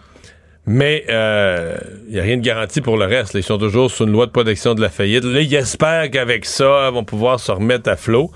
Mais 0.66 1.04
il 1.08 1.14
euh, 1.14 1.78
n'y 2.10 2.20
a 2.20 2.24
rien 2.24 2.38
de 2.38 2.42
garanti 2.42 2.80
pour 2.80 2.96
le 2.96 3.06
reste. 3.06 3.34
Ils 3.34 3.44
sont 3.44 3.58
toujours 3.58 3.92
sous 3.92 4.06
une 4.06 4.14
loi 4.14 4.28
de 4.28 4.32
protection 4.32 4.74
de 4.74 4.82
la 4.82 4.90
faillite. 4.90 5.26
Là, 5.26 5.42
ils 5.42 5.54
espèrent 5.54 6.10
qu'avec 6.10 6.46
ça, 6.46 6.88
ils 6.88 6.94
vont 6.94 7.04
pouvoir 7.04 7.40
se 7.40 7.52
remettre 7.52 7.90
à 7.90 7.98
flot. 7.98 8.32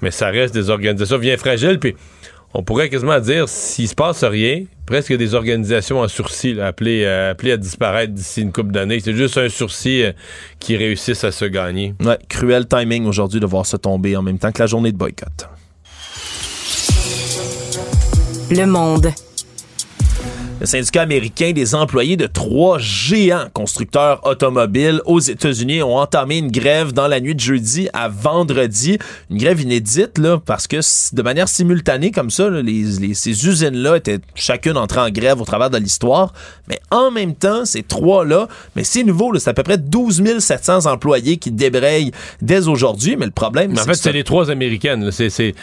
Mais 0.00 0.12
ça 0.12 0.28
reste 0.28 0.54
des 0.54 0.70
organisations 0.70 1.18
bien 1.18 1.36
fragiles. 1.36 1.80
Puis 1.80 1.96
on 2.54 2.62
pourrait 2.62 2.88
quasiment 2.88 3.18
dire, 3.18 3.48
s'il 3.48 3.88
se 3.88 3.94
passe 3.94 4.24
rien, 4.24 4.64
presque 4.86 5.16
des 5.16 5.34
organisations 5.34 6.00
en 6.00 6.08
sursis 6.08 6.60
appelées, 6.60 7.04
euh, 7.04 7.30
appelées, 7.30 7.52
à 7.52 7.56
disparaître 7.56 8.12
d'ici 8.12 8.42
une 8.42 8.52
couple 8.52 8.72
d'années. 8.72 9.00
C'est 9.00 9.14
juste 9.14 9.38
un 9.38 9.48
sursis 9.48 10.02
euh, 10.02 10.12
qui 10.58 10.76
réussisse 10.76 11.24
à 11.24 11.32
se 11.32 11.44
gagner. 11.44 11.94
Ouais, 12.04 12.18
cruel 12.28 12.66
timing 12.66 13.06
aujourd'hui 13.06 13.40
de 13.40 13.46
voir 13.46 13.64
se 13.66 13.76
tomber 13.76 14.16
en 14.16 14.22
même 14.22 14.38
temps 14.38 14.52
que 14.52 14.60
la 14.60 14.66
journée 14.66 14.92
de 14.92 14.98
boycott. 14.98 15.48
Le 18.50 18.66
Monde. 18.66 19.12
Le 20.62 20.66
syndicat 20.66 21.02
américain 21.02 21.50
des 21.50 21.74
employés 21.74 22.16
de 22.16 22.28
trois 22.28 22.78
géants 22.78 23.46
constructeurs 23.52 24.24
automobiles 24.24 25.00
aux 25.06 25.18
États-Unis 25.18 25.82
ont 25.82 25.96
entamé 25.96 26.38
une 26.38 26.52
grève 26.52 26.92
dans 26.92 27.08
la 27.08 27.18
nuit 27.18 27.34
de 27.34 27.40
jeudi 27.40 27.88
à 27.92 28.08
vendredi. 28.08 28.96
Une 29.28 29.38
grève 29.38 29.60
inédite, 29.60 30.18
là, 30.18 30.40
parce 30.46 30.68
que 30.68 30.76
de 31.16 31.22
manière 31.22 31.48
simultanée 31.48 32.12
comme 32.12 32.30
ça, 32.30 32.48
les, 32.48 33.12
ces 33.14 33.44
usines-là 33.44 33.96
étaient 33.96 34.20
chacune 34.36 34.76
entrée 34.76 35.00
en 35.00 35.10
grève 35.10 35.40
au 35.40 35.44
travers 35.44 35.68
de 35.68 35.78
l'histoire. 35.78 36.32
Mais 36.68 36.78
en 36.92 37.10
même 37.10 37.34
temps, 37.34 37.64
ces 37.64 37.82
trois-là, 37.82 38.46
mais 38.76 38.84
c'est 38.84 39.02
nouveau, 39.02 39.36
c'est 39.40 39.50
à 39.50 39.54
peu 39.54 39.64
près 39.64 39.78
12 39.78 40.38
700 40.38 40.86
employés 40.86 41.38
qui 41.38 41.50
débrayent 41.50 42.12
dès 42.40 42.68
aujourd'hui. 42.68 43.16
Mais 43.16 43.26
le 43.26 43.32
problème, 43.32 43.74
c'est 43.74 43.82
En 43.82 43.84
fait, 43.86 43.94
c'est 43.94 44.12
les 44.12 44.22
trois 44.22 44.48
américaines. 44.48 45.10
C'est, 45.10 45.54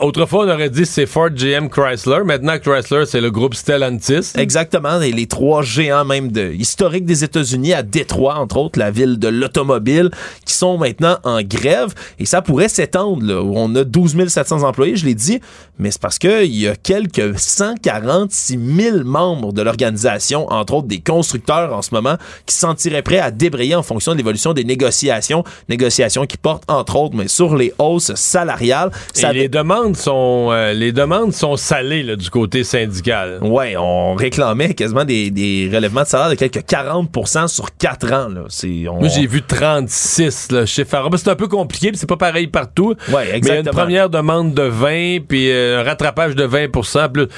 Autrefois, 0.00 0.46
on 0.46 0.50
aurait 0.50 0.70
dit 0.70 0.84
c'est 0.84 1.06
Ford, 1.06 1.30
GM, 1.30 1.68
Chrysler. 1.68 2.24
Maintenant, 2.24 2.58
Chrysler, 2.58 3.06
c'est 3.06 3.20
le 3.20 3.30
groupe 3.30 3.54
Stellantis. 3.54 4.32
Exactement. 4.48 5.02
Et 5.02 5.12
les 5.12 5.26
trois 5.26 5.60
géants 5.60 6.06
même 6.06 6.32
de, 6.32 6.50
historiques 6.52 7.04
des 7.04 7.22
États-Unis 7.22 7.74
à 7.74 7.82
Détroit, 7.82 8.36
entre 8.36 8.56
autres, 8.56 8.78
la 8.78 8.90
ville 8.90 9.18
de 9.18 9.28
l'automobile, 9.28 10.10
qui 10.46 10.54
sont 10.54 10.78
maintenant 10.78 11.18
en 11.22 11.42
grève. 11.42 11.92
Et 12.18 12.24
ça 12.24 12.40
pourrait 12.40 12.70
s'étendre. 12.70 13.26
Là, 13.26 13.42
où 13.42 13.52
on 13.56 13.74
a 13.74 13.84
12 13.84 14.26
700 14.26 14.62
employés, 14.62 14.96
je 14.96 15.04
l'ai 15.04 15.14
dit. 15.14 15.38
Mais 15.78 15.90
c'est 15.90 16.00
parce 16.00 16.18
qu'il 16.18 16.56
y 16.56 16.66
a 16.66 16.74
quelques 16.76 17.38
146 17.38 18.58
000 18.58 19.04
membres 19.04 19.52
de 19.52 19.60
l'organisation, 19.60 20.50
entre 20.50 20.72
autres 20.72 20.88
des 20.88 21.00
constructeurs 21.00 21.74
en 21.74 21.82
ce 21.82 21.94
moment, 21.94 22.16
qui 22.46 22.54
se 22.54 22.60
sentiraient 22.60 23.02
prêts 23.02 23.18
à 23.18 23.30
débrayer 23.30 23.74
en 23.74 23.82
fonction 23.82 24.12
de 24.12 24.16
l'évolution 24.16 24.54
des 24.54 24.64
négociations. 24.64 25.44
Négociations 25.68 26.24
qui 26.24 26.38
portent, 26.38 26.64
entre 26.68 26.96
autres, 26.96 27.16
mais 27.16 27.28
sur 27.28 27.54
les 27.54 27.74
hausses 27.78 28.14
salariales. 28.14 28.92
Ça 29.12 29.30
Et 29.32 29.40
les 29.40 29.48
demandes 29.50 29.94
sont, 29.94 30.48
euh, 30.52 30.72
les 30.72 30.92
demandes 30.92 31.34
sont 31.34 31.58
salées 31.58 32.02
là, 32.02 32.16
du 32.16 32.30
côté 32.30 32.64
syndical. 32.64 33.40
Ouais, 33.42 33.76
on 33.76 34.16
réclamait 34.38 34.74
quasiment 34.74 35.04
des, 35.04 35.30
des 35.30 35.70
relèvements 35.72 36.02
de 36.02 36.06
salaire 36.06 36.30
de 36.30 36.34
quelques 36.34 36.64
40 36.64 37.48
sur 37.48 37.76
4 37.76 38.12
ans. 38.12 38.28
Là. 38.28 38.42
On... 38.90 38.98
Moi, 39.00 39.08
j'ai 39.08 39.26
vu 39.26 39.42
36 39.42 40.52
là, 40.52 40.66
chez 40.66 40.84
Farah. 40.84 41.08
C'est 41.16 41.28
un 41.28 41.36
peu 41.36 41.48
compliqué, 41.48 41.90
c'est 41.94 42.08
pas 42.08 42.16
pareil 42.16 42.46
partout. 42.46 42.94
Ouais, 43.08 43.34
exactement. 43.34 43.42
Mais 43.42 43.48
il 43.48 43.48
y 43.48 43.50
a 43.50 43.58
une 43.60 43.70
première 43.70 44.10
demande 44.10 44.54
de 44.54 44.62
20, 44.62 45.26
puis 45.26 45.50
euh, 45.50 45.80
un 45.80 45.82
rattrapage 45.82 46.34
de 46.34 46.46
20% 46.46 47.12
plus. 47.12 47.28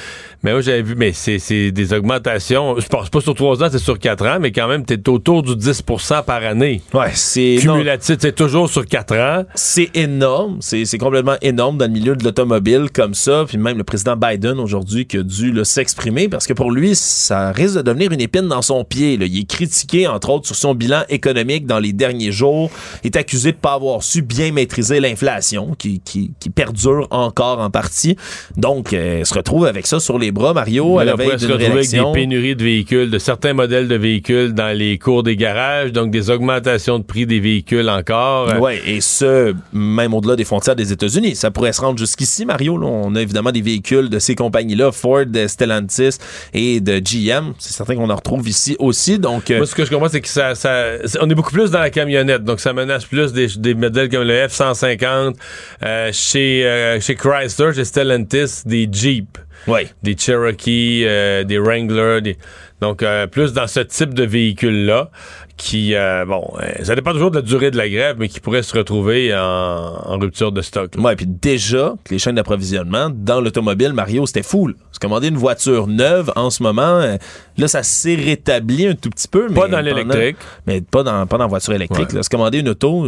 Mais 0.43 0.53
moi, 0.53 0.61
j'avais 0.61 0.81
vu, 0.81 0.95
mais 0.95 1.11
c'est 1.13 1.71
des 1.71 1.93
augmentations. 1.93 2.79
Je 2.79 2.87
pense 2.87 3.09
pas 3.09 3.21
sur 3.21 3.35
3 3.35 3.63
ans, 3.63 3.67
c'est 3.71 3.77
sur 3.77 3.99
4 3.99 4.25
ans, 4.25 4.37
mais 4.39 4.51
quand 4.51 4.67
même, 4.67 4.85
t'es 4.85 5.07
autour 5.07 5.43
du 5.43 5.51
10% 5.53 6.23
par 6.23 6.43
année. 6.43 6.81
Ouais, 6.93 7.11
c'est. 7.13 7.57
Cumulatif, 7.61 8.17
c'est 8.19 8.35
toujours 8.35 8.67
sur 8.67 8.85
4 8.85 9.15
ans. 9.17 9.45
C'est 9.53 9.95
énorme. 9.95 10.57
C'est 10.61 10.97
complètement 10.97 11.35
énorme 11.41 11.77
dans 11.77 11.85
le 11.85 11.91
milieu 11.91 12.15
de 12.15 12.23
l'automobile 12.23 12.87
comme 12.91 13.13
ça. 13.13 13.45
Puis 13.47 13.57
même 13.57 13.77
le 13.77 13.83
président 13.83 14.15
Biden 14.15 14.59
aujourd'hui 14.59 15.05
qui 15.05 15.17
a 15.17 15.23
dû 15.23 15.53
s'exprimer 15.63 16.27
parce 16.27 16.47
que 16.47 16.53
pour 16.53 16.71
lui, 16.71 16.95
ça 16.95 17.51
risque 17.51 17.75
de 17.75 17.81
devenir 17.81 18.11
une 18.11 18.21
épine 18.21 18.47
dans 18.47 18.61
son 18.61 18.83
pied. 18.83 19.17
Là. 19.17 19.25
Il 19.25 19.39
est 19.39 19.49
critiqué, 19.49 20.07
entre 20.07 20.31
autres, 20.31 20.47
sur 20.47 20.55
son 20.55 20.73
bilan 20.73 21.03
économique 21.09 21.67
dans 21.67 21.79
les 21.79 21.93
derniers 21.93 22.31
jours. 22.31 22.71
Il 23.03 23.07
est 23.07 23.17
accusé 23.17 23.51
de 23.51 23.57
pas 23.57 23.73
avoir 23.73 24.01
su 24.01 24.21
bien 24.21 24.51
maîtriser 24.51 24.99
l'inflation 24.99 25.75
qui, 25.77 25.99
qui, 25.99 26.33
qui, 26.39 26.49
perdure 26.49 27.07
encore 27.11 27.59
en 27.59 27.69
partie. 27.69 28.15
Donc, 28.57 28.93
euh, 28.93 29.19
il 29.19 29.25
se 29.25 29.33
retrouve 29.33 29.65
avec 29.65 29.87
ça 29.87 29.99
sur 29.99 30.17
les 30.17 30.30
bras, 30.31 30.53
Mario, 30.53 30.99
à 30.99 31.05
la 31.05 31.15
veille 31.15 31.35
d'une 31.37 31.51
avec 31.51 31.89
des 31.89 32.03
pénuries 32.13 32.55
de 32.55 32.63
véhicules, 32.63 33.09
de 33.09 33.19
certains 33.19 33.53
modèles 33.53 33.87
de 33.87 33.95
véhicules 33.95 34.53
dans 34.53 34.75
les 34.75 34.97
cours 34.97 35.23
des 35.23 35.35
garages, 35.35 35.91
donc 35.91 36.11
des 36.11 36.29
augmentations 36.29 36.99
de 36.99 37.03
prix 37.03 37.25
des 37.25 37.39
véhicules 37.39 37.89
encore. 37.89 38.53
Oui, 38.59 38.73
et 38.85 39.01
ce, 39.01 39.53
même 39.73 40.13
au-delà 40.13 40.35
des 40.35 40.45
frontières 40.45 40.75
des 40.75 40.91
États-Unis. 40.91 41.35
Ça 41.35 41.51
pourrait 41.51 41.73
se 41.73 41.81
rendre 41.81 41.97
jusqu'ici, 41.97 42.45
Mario. 42.45 42.79
On 42.81 43.15
a 43.15 43.21
évidemment 43.21 43.51
des 43.51 43.61
véhicules 43.61 44.09
de 44.09 44.19
ces 44.19 44.35
compagnies-là, 44.35 44.91
Ford, 44.91 45.25
Stellantis 45.47 46.17
et 46.53 46.79
de 46.79 46.99
GM. 46.99 47.53
C'est 47.57 47.73
certain 47.73 47.95
qu'on 47.95 48.09
en 48.09 48.15
retrouve 48.15 48.47
ici 48.47 48.75
aussi. 48.79 49.19
Donc, 49.19 49.51
euh, 49.51 49.57
Moi, 49.57 49.65
ce 49.65 49.75
que 49.75 49.85
je 49.85 49.91
comprends, 49.91 50.09
c'est 50.09 50.21
que 50.21 50.27
ça, 50.27 50.53
on 51.21 51.29
est 51.29 51.35
beaucoup 51.35 51.51
plus 51.51 51.71
dans 51.71 51.79
la 51.79 51.89
camionnette. 51.89 52.43
Donc, 52.43 52.59
ça 52.59 52.73
menace 52.73 53.05
plus 53.05 53.33
des, 53.33 53.73
modèles 53.73 54.09
comme 54.09 54.23
le 54.23 54.47
F-150, 54.47 55.35
euh, 55.83 56.09
chez, 56.11 56.65
euh, 56.65 56.99
chez 56.99 57.15
Chrysler, 57.15 57.73
chez 57.73 57.85
Stellantis, 57.85 58.63
des 58.65 58.87
Jeep. 58.91 59.37
Ouais. 59.67 59.87
Des 60.03 60.17
Cherokee, 60.17 61.03
euh, 61.05 61.43
des 61.43 61.57
Wrangler, 61.57 62.37
donc 62.81 63.03
euh, 63.03 63.27
plus 63.27 63.53
dans 63.53 63.67
ce 63.67 63.79
type 63.81 64.13
de 64.13 64.23
véhicule-là 64.23 65.11
qui, 65.57 65.93
euh, 65.93 66.25
bon, 66.25 66.53
ça 66.81 66.95
dépend 66.95 67.11
toujours 67.11 67.29
de 67.29 67.35
la 67.35 67.41
durée 67.43 67.69
de 67.69 67.77
la 67.77 67.87
grève, 67.87 68.15
mais 68.17 68.27
qui 68.27 68.39
pourrait 68.39 68.63
se 68.63 68.75
retrouver 68.75 69.35
en, 69.35 70.17
rupture 70.17 70.51
de 70.51 70.63
stock. 70.63 70.93
Ouais, 70.97 71.15
puis 71.15 71.27
déjà, 71.27 71.93
les 72.09 72.17
chaînes 72.17 72.35
d'approvisionnement 72.35 73.11
dans 73.13 73.39
l'automobile, 73.39 73.93
Mario, 73.93 74.25
c'était 74.25 74.41
fou. 74.41 74.71
Se 74.91 74.97
commander 74.97 75.27
une 75.27 75.37
voiture 75.37 75.85
neuve 75.85 76.31
en 76.35 76.49
ce 76.49 76.63
moment, 76.63 77.17
là, 77.57 77.67
ça 77.67 77.83
s'est 77.83 78.15
rétabli 78.15 78.87
un 78.87 78.95
tout 78.95 79.11
petit 79.11 79.27
peu. 79.27 79.47
Pas 79.53 79.67
dans 79.67 79.81
l'électrique. 79.81 80.37
Mais 80.65 80.81
pas 80.81 81.03
dans, 81.03 81.27
pas 81.27 81.37
dans 81.37 81.43
la 81.43 81.49
voiture 81.49 81.73
électrique. 81.73 82.09
Se 82.09 82.29
commander 82.29 82.59
une 82.59 82.69
auto, 82.69 83.07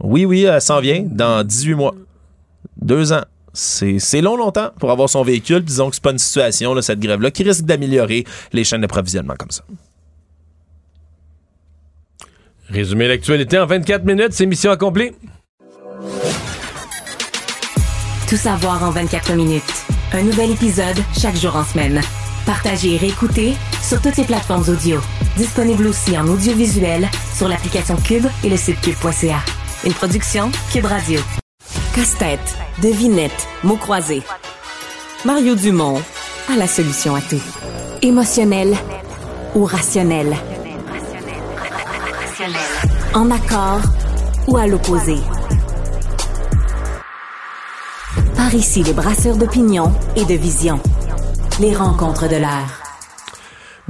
oui, 0.00 0.24
oui, 0.24 0.44
elle 0.44 0.60
s'en 0.60 0.78
vient 0.78 1.02
dans 1.04 1.42
18 1.42 1.74
mois. 1.74 1.94
Deux 2.80 3.12
ans 3.12 3.22
c'est 3.52 4.20
long 4.20 4.36
longtemps 4.36 4.70
pour 4.78 4.90
avoir 4.90 5.08
son 5.08 5.22
véhicule. 5.22 5.64
Disons 5.64 5.88
que 5.88 5.96
c'est 5.96 6.02
pas 6.02 6.12
une 6.12 6.18
situation, 6.18 6.74
là, 6.74 6.82
cette 6.82 7.00
grève-là, 7.00 7.30
qui 7.30 7.42
risque 7.42 7.64
d'améliorer 7.64 8.24
les 8.52 8.64
chaînes 8.64 8.80
d'approvisionnement 8.80 9.34
comme 9.38 9.50
ça. 9.50 9.62
Résumé 12.68 13.08
l'actualité 13.08 13.58
en 13.58 13.66
24 13.66 14.04
minutes, 14.04 14.32
c'est 14.32 14.46
mission 14.46 14.70
accomplie. 14.70 15.10
Tout 18.28 18.36
savoir 18.36 18.84
en 18.84 18.90
24 18.90 19.34
minutes. 19.34 19.84
Un 20.12 20.22
nouvel 20.22 20.52
épisode 20.52 20.96
chaque 21.20 21.36
jour 21.36 21.56
en 21.56 21.64
semaine. 21.64 22.00
Partagez 22.46 22.94
et 22.94 22.96
réécoutez 22.96 23.54
sur 23.82 24.00
toutes 24.00 24.16
les 24.16 24.24
plateformes 24.24 24.68
audio. 24.68 25.00
Disponible 25.36 25.86
aussi 25.88 26.16
en 26.16 26.26
audiovisuel 26.28 27.08
sur 27.36 27.48
l'application 27.48 27.96
Cube 27.96 28.26
et 28.44 28.48
le 28.48 28.56
site 28.56 28.80
cube.ca. 28.80 29.40
Une 29.84 29.92
production 29.92 30.50
Cube 30.72 30.86
Radio. 30.86 31.20
Casse-tête, 31.94 32.56
devinette, 32.78 33.48
mots 33.62 33.76
croisés. 33.76 34.22
Mario 35.24 35.54
Dumont 35.54 36.00
a 36.50 36.56
la 36.56 36.66
solution 36.66 37.14
à 37.14 37.20
tout. 37.20 37.42
Émotionnel 38.02 38.76
ou 39.54 39.64
rationnel? 39.64 40.36
En 43.14 43.30
accord 43.30 43.80
ou 44.46 44.56
à 44.56 44.66
l'opposé? 44.66 45.16
Par 48.36 48.54
ici, 48.54 48.82
les 48.82 48.94
brasseurs 48.94 49.36
d'opinion 49.36 49.92
et 50.16 50.24
de 50.24 50.34
vision. 50.34 50.80
Les 51.60 51.74
rencontres 51.74 52.28
de 52.28 52.36
l'air. 52.36 52.89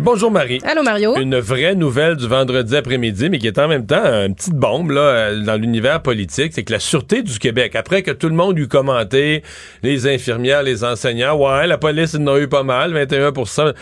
Bonjour 0.03 0.31
Marie. 0.31 0.61
Allô 0.65 0.83
Mario. 0.83 1.15
Une 1.19 1.39
vraie 1.39 1.75
nouvelle 1.75 2.17
du 2.17 2.27
vendredi 2.27 2.75
après-midi, 2.75 3.29
mais 3.29 3.39
qui 3.39 3.47
est 3.47 3.59
en 3.59 3.69
même 3.69 3.85
temps 3.85 4.03
une 4.03 4.35
petite 4.35 4.55
bombe 4.55 4.93
là, 4.93 5.01
euh, 5.01 5.43
dans 5.43 5.57
l'univers 5.57 6.01
politique, 6.01 6.53
c'est 6.55 6.65
que 6.65 6.73
la 6.73 6.79
Sûreté 6.79 7.23
du 7.23 7.39
Québec, 7.39 7.77
après 7.77 8.03
que 8.03 8.11
tout 8.11 8.31
le 8.31 8.35
monde 8.35 8.59
eut 8.59 8.67
commenté, 8.67 9.43
les 9.83 10.07
infirmières, 10.07 10.63
les 10.63 10.85
enseignants, 10.85 11.37
ouais, 11.37 11.67
la 11.67 11.77
police 11.77 12.15
en 12.15 12.27
a 12.29 12.39
eu 12.39 12.49
pas 12.49 12.63
mal, 12.63 12.95
21% 12.95 13.75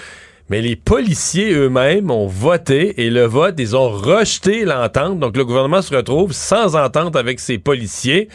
mais 0.50 0.60
les 0.60 0.76
policiers 0.76 1.52
eux-mêmes 1.52 2.10
ont 2.10 2.26
voté 2.26 3.04
et 3.04 3.10
le 3.10 3.24
vote, 3.24 3.54
ils 3.58 3.76
ont 3.76 3.90
rejeté 3.90 4.64
l'entente. 4.64 5.18
Donc 5.20 5.36
le 5.36 5.44
gouvernement 5.44 5.82
se 5.82 5.94
retrouve 5.94 6.32
sans 6.32 6.74
entente 6.74 7.16
avec 7.16 7.38
ses 7.38 7.58
policiers. 7.58 8.28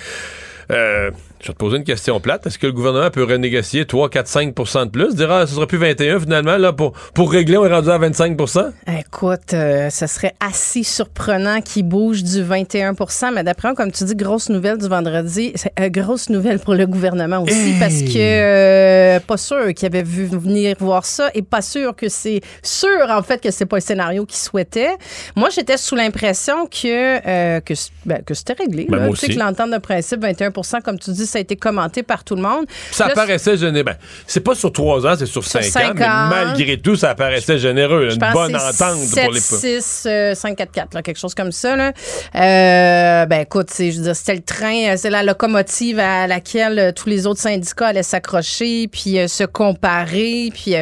Euh, 0.72 1.11
je 1.44 1.49
vais 1.49 1.53
te 1.53 1.60
poser 1.60 1.78
une 1.78 1.84
question 1.84 2.20
plate. 2.22 2.48
Est-ce 2.48 2.57
que 2.57 2.68
le 2.68 2.74
gouvernement 2.74 3.10
peut 3.11 3.24
renégocier 3.24 3.86
3, 3.86 4.10
4, 4.10 4.28
5% 4.28 4.86
de 4.86 4.90
plus? 4.90 5.15
Dire, 5.15 5.30
ah, 5.30 5.45
ce 5.45 5.56
sera 5.56 5.68
plus 5.68 5.78
21 5.78 6.22
finalement, 6.22 6.57
là, 6.57 6.72
pour, 6.72 6.94
pour 7.14 7.32
régler, 7.32 7.57
on 7.57 7.65
est 7.65 7.74
rendu 7.74 7.90
à 7.90 7.99
25% 7.99 8.72
Écoute, 8.99 9.53
euh, 9.53 9.90
ce 9.90 10.07
serait 10.07 10.34
assez 10.40 10.84
surprenant 10.84 11.60
qu'il 11.61 11.84
bouge 11.84 12.24
du 12.24 12.41
21% 12.44 13.34
mais 13.34 13.44
d'après 13.44 13.70
moi, 13.70 13.76
comme 13.76 13.91
tu 13.91 14.03
dis, 14.03 14.15
grosse 14.15 14.49
nouvelle 14.49 14.78
du 14.78 14.88
vendredi, 14.88 15.52
c'est 15.56 15.74
une 15.78 15.90
grosse 15.90 16.30
nouvelle 16.30 16.60
pour 16.60 16.76
le 16.76 16.86
gouvernement 16.86 17.41
aussi, 17.44 17.74
parce 17.80 18.02
que 18.02 18.18
euh, 18.18 19.20
pas 19.20 19.38
sûr 19.38 19.74
qu'il 19.74 19.86
avait 19.86 20.03
vu 20.03 20.26
venir 20.26 20.76
voir 20.80 21.06
ça 21.06 21.30
et 21.34 21.41
pas 21.41 21.61
sûr 21.61 21.95
que 21.95 22.10
c'est 22.10 22.41
sûr, 22.61 23.10
en 23.10 23.22
fait, 23.22 23.41
que 23.41 23.52
c'est 23.52 23.65
pas 23.65 23.78
le 23.78 23.82
scénario 23.82 24.26
qu'il 24.26 24.38
souhaitait. 24.38 24.95
Moi, 25.36 25.49
j'étais 25.49 25.78
sous 25.78 25.95
l'impression 25.95 26.68
que, 26.68 27.28
euh, 27.28 27.60
que, 27.60 27.74
ben, 28.06 28.22
que 28.24 28.34
c'était 28.34 28.53
réglé. 28.53 28.88
Ben, 28.90 29.10
tu 29.10 29.15
sais 29.15 29.28
que 29.28 29.40
l'entente 29.40 29.72
de 29.72 29.78
principe, 29.78 30.22
21% 30.22 30.82
comme 30.82 30.99
tu 30.99 31.11
dis, 31.11 31.26
ça 31.34 31.39
a 31.39 31.41
été 31.41 31.55
commenté 31.55 32.03
par 32.03 32.23
tout 32.23 32.35
le 32.35 32.41
monde. 32.41 32.65
Ça 32.91 33.10
paraissait 33.10 33.57
généreux. 33.57 33.84
Ben, 33.84 33.97
c'est 34.27 34.39
pas 34.39 34.55
sur 34.55 34.72
trois 34.72 35.05
ans, 35.05 35.15
c'est 35.18 35.26
sur, 35.26 35.43
cinq, 35.43 35.65
ans, 35.76 35.93
mais 35.95 36.45
malgré 36.45 36.77
tout, 36.77 36.95
ça 36.95 37.15
paraissait 37.15 37.57
généreux. 37.57 38.10
une 38.11 38.19
bonne 38.19 38.55
entente 38.55 38.97
7, 38.97 39.23
pour 39.23 39.34
les 39.34 39.39
6, 39.39 40.07
5, 40.35 40.55
4, 40.55 40.72
4, 40.72 41.01
quelque 41.01 41.19
chose 41.19 41.34
comme 41.34 41.51
ça. 41.51 41.76
Là. 41.76 41.91
Euh, 42.35 43.26
ben 43.26 43.41
écoute, 43.41 43.69
je 43.77 43.97
veux 43.97 44.03
dire, 44.03 44.15
c'était 44.15 44.35
le 44.35 44.41
train, 44.41 44.93
euh, 44.93 44.95
c'est 44.95 45.10
la 45.10 45.23
locomotive 45.23 45.99
à 45.99 46.27
laquelle 46.27 46.80
euh, 46.80 46.91
tous 46.91 47.10
les 47.10 47.26
autres 47.26 47.41
syndicats 47.41 47.88
allaient 47.88 48.03
s'accrocher, 48.03 48.88
puis 48.88 49.18
se 49.27 49.43
comparer, 49.43 50.49
puis. 50.53 50.76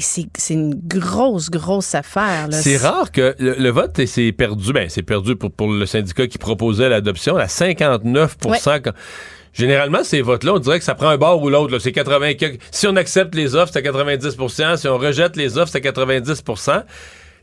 c'est 0.00 0.54
une 0.54 0.74
grosse, 0.74 1.50
grosse 1.50 1.94
affaire. 1.94 2.46
C'est 2.52 2.76
rare 2.76 3.10
que 3.10 3.34
le, 3.38 3.70
vote 3.70 4.04
s'est 4.06 4.32
perdu. 4.32 4.72
Ben, 4.72 4.88
c'est 4.88 5.02
perdu 5.02 5.34
pour, 5.34 5.50
pour 5.50 5.72
le 5.72 5.86
syndicat 5.86 6.28
qui 6.28 6.38
proposait 6.38 6.88
l'adoption 6.88 7.36
à 7.36 7.48
59 7.48 8.36
généralement, 9.58 10.04
ces 10.04 10.22
votes-là, 10.22 10.54
on 10.54 10.58
dirait 10.58 10.78
que 10.78 10.84
ça 10.84 10.94
prend 10.94 11.08
un 11.08 11.18
bord 11.18 11.42
ou 11.42 11.50
l'autre. 11.50 11.78
C'est 11.78 11.92
80. 11.92 12.32
Si 12.70 12.86
on 12.86 12.96
accepte 12.96 13.34
les 13.34 13.54
offres, 13.54 13.72
c'est 13.72 13.82
90% 13.82 14.76
Si 14.76 14.88
on 14.88 14.98
rejette 14.98 15.36
les 15.36 15.58
offres, 15.58 15.72
c'est 15.72 15.80
90 15.80 16.42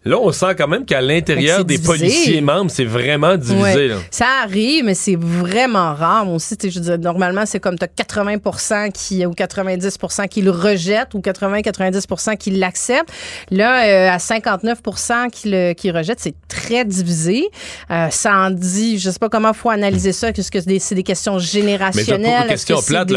Là, 0.06 0.19
on 0.19 0.32
sent 0.32 0.53
quand 0.56 0.68
même 0.68 0.86
qu'à 0.86 1.02
l'intérieur 1.02 1.65
des 1.65 1.80
policiers 1.80 2.40
membres, 2.40 2.69
c'est 2.69 2.86
vraiment 2.86 3.38
divisé. 3.38 3.91
Ça 4.11 4.27
arrive, 4.44 4.86
mais 4.86 4.94
c'est 4.94 5.15
vraiment 5.15 5.95
rare. 5.95 6.26
Moi 6.26 6.36
aussi, 6.36 6.56
je 6.64 6.80
veux 6.80 6.98
normalement, 6.98 7.48
c'est 7.48 7.60
comme 7.60 7.76
tu 7.77 7.86
as 7.86 7.88
80 7.88 8.91
qui, 8.91 9.26
ou 9.26 9.32
90% 9.32 10.27
qui 10.27 10.44
le 10.44 10.52
rejettent 10.52 11.15
ou 11.15 11.19
80-90% 11.19 12.38
qui 12.38 12.52
l'acceptent. 12.52 13.11
Là, 13.49 13.86
euh, 13.86 14.11
à 14.11 14.18
59% 14.18 15.32
qui 15.32 15.49
le 15.49 15.73
qui 15.73 15.90
rejettent, 15.90 16.19
c'est 16.19 16.36
très 16.48 16.86
divisé. 16.86 17.49
Euh, 17.90 18.10
ça 18.11 18.36
en 18.36 18.52
dit, 18.52 18.99
je 18.99 19.10
sais 19.10 19.19
pas 19.19 19.30
comment 19.30 19.53
faut 19.53 19.72
analyser 19.72 20.11
ça, 20.11 20.32
qu'est-ce 20.32 20.52
que 20.52 20.60
c'est 20.61 20.95
des, 20.95 21.03
questions 21.03 21.40
générationnelles. 21.40 22.44
Mais 22.44 22.49
question 22.49 22.80
plate, 22.82 23.10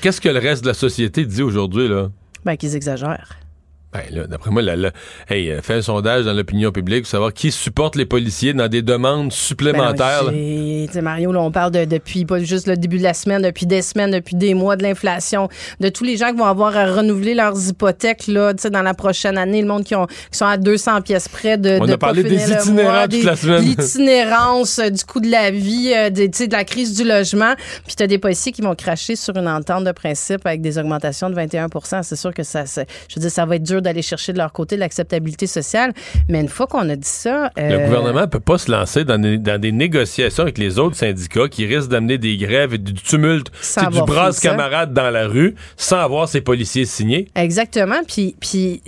qu'est-ce 0.00 0.20
que 0.20 0.28
le 0.28 0.38
reste 0.38 0.62
de 0.62 0.68
la 0.68 0.74
société 0.74 1.24
dit 1.24 1.42
aujourd'hui, 1.42 1.88
là? 1.88 2.08
Ben, 2.44 2.56
qu'ils 2.56 2.76
exagèrent. 2.76 3.45
Ben, 3.92 4.26
d'après 4.28 4.50
moi, 4.50 4.62
la, 4.62 4.90
hey, 5.28 5.50
euh, 5.50 5.62
fait 5.62 5.74
un 5.74 5.82
sondage 5.82 6.24
dans 6.24 6.32
l'opinion 6.32 6.72
publique 6.72 7.02
pour 7.02 7.10
savoir 7.10 7.32
qui 7.32 7.52
supporte 7.52 7.96
les 7.96 8.04
policiers 8.04 8.52
dans 8.52 8.68
des 8.68 8.82
demandes 8.82 9.32
supplémentaires. 9.32 10.24
Ben 10.24 11.02
Mario, 11.02 11.32
là, 11.32 11.40
on 11.40 11.52
parle 11.52 11.70
de, 11.70 11.84
depuis 11.84 12.24
pas 12.24 12.40
juste 12.40 12.66
le 12.66 12.76
début 12.76 12.98
de 12.98 13.04
la 13.04 13.14
semaine, 13.14 13.42
depuis 13.42 13.64
des 13.64 13.82
semaines, 13.82 14.10
depuis 14.10 14.34
des 14.34 14.54
mois 14.54 14.76
de 14.76 14.82
l'inflation, 14.82 15.48
de 15.80 15.88
tous 15.88 16.04
les 16.04 16.16
gens 16.16 16.32
qui 16.32 16.36
vont 16.36 16.46
avoir 16.46 16.76
à 16.76 16.86
renouveler 16.86 17.34
leurs 17.34 17.68
hypothèques 17.68 18.26
là, 18.26 18.52
dans 18.54 18.82
la 18.82 18.92
prochaine 18.92 19.38
année, 19.38 19.62
le 19.62 19.68
monde 19.68 19.84
qui, 19.84 19.94
ont, 19.94 20.06
qui 20.06 20.38
sont 20.38 20.46
à 20.46 20.56
200 20.56 21.02
pièces 21.02 21.28
près 21.28 21.56
de. 21.56 21.78
On 21.80 21.88
a 21.88 21.96
parlé 21.96 22.22
des 22.22 22.52
itinérants 22.52 23.06
toute 23.08 23.24
la 23.24 23.36
semaine. 23.36 23.62
L'itinérance, 23.64 24.78
euh, 24.80 24.90
du 24.90 25.04
coût 25.04 25.20
de 25.20 25.30
la 25.30 25.50
vie, 25.50 25.92
euh, 25.94 26.10
de, 26.10 26.26
de 26.26 26.52
la 26.52 26.64
crise 26.64 26.94
du 26.96 27.04
logement. 27.04 27.54
Puis 27.86 27.94
tu 27.96 28.02
as 28.02 28.06
des 28.06 28.18
policiers 28.18 28.52
qui 28.52 28.62
vont 28.62 28.74
cracher 28.74 29.16
sur 29.16 29.36
une 29.36 29.48
entente 29.48 29.84
de 29.84 29.92
principe 29.92 30.44
avec 30.44 30.60
des 30.60 30.76
augmentations 30.76 31.30
de 31.30 31.34
21% 31.34 32.02
C'est 32.02 32.16
sûr 32.16 32.34
que 32.34 32.42
ça, 32.42 32.64
je 32.64 33.14
veux 33.14 33.20
dire, 33.20 33.30
ça 33.30 33.46
va 33.46 33.56
être 33.56 33.62
dur 33.62 33.75
d'aller 33.80 34.02
chercher 34.02 34.32
de 34.32 34.38
leur 34.38 34.52
côté 34.52 34.76
l'acceptabilité 34.76 35.46
sociale. 35.46 35.92
Mais 36.28 36.40
une 36.40 36.48
fois 36.48 36.66
qu'on 36.66 36.88
a 36.88 36.96
dit 36.96 37.08
ça. 37.08 37.50
Le 37.56 37.62
euh, 37.62 37.86
gouvernement 37.86 38.22
ne 38.22 38.26
peut 38.26 38.40
pas 38.40 38.58
se 38.58 38.70
lancer 38.70 39.04
dans 39.04 39.20
des, 39.20 39.72
négociations 39.72 40.42
avec 40.42 40.58
les 40.58 40.78
autres 40.78 40.96
syndicats 40.96 41.48
qui 41.48 41.66
risquent 41.66 41.90
d'amener 41.90 42.18
des 42.18 42.36
grèves 42.36 42.74
et 42.74 42.78
du 42.78 42.94
tumulte, 42.94 43.50
du 43.90 44.00
brasse 44.02 44.40
camarade 44.40 44.92
dans 44.92 45.10
la 45.10 45.26
rue 45.26 45.54
sans 45.76 45.98
avoir 45.98 46.28
ses 46.28 46.40
policiers 46.40 46.84
signés. 46.84 47.28
Exactement. 47.34 48.00
Puis, 48.06 48.36
puis 48.40 48.82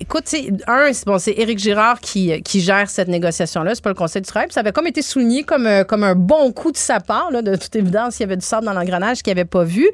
Écoute, 0.00 0.32
un, 0.68 0.92
c'est 0.92 1.06
bon, 1.06 1.16
Éric 1.26 1.58
Girard 1.58 1.98
qui, 1.98 2.40
qui 2.42 2.60
gère 2.60 2.88
cette 2.88 3.08
négociation-là. 3.08 3.74
C'est 3.74 3.82
pas 3.82 3.90
le 3.90 3.96
Conseil 3.96 4.22
du 4.22 4.28
travail. 4.28 4.46
ça 4.50 4.60
avait 4.60 4.70
comme 4.70 4.86
été 4.86 5.02
souligné 5.02 5.42
comme, 5.42 5.66
euh, 5.66 5.82
comme 5.82 6.04
un 6.04 6.14
bon 6.14 6.52
coup 6.52 6.70
de 6.70 6.76
sa 6.76 7.00
part. 7.00 7.32
Là, 7.32 7.42
de 7.42 7.56
toute 7.56 7.74
évidence, 7.74 8.18
il 8.18 8.22
y 8.22 8.24
avait 8.24 8.36
du 8.36 8.46
sable 8.46 8.66
dans 8.66 8.74
l'engrenage 8.74 9.22
qu'il 9.22 9.32
n'avait 9.32 9.44
pas 9.44 9.64
vu. 9.64 9.88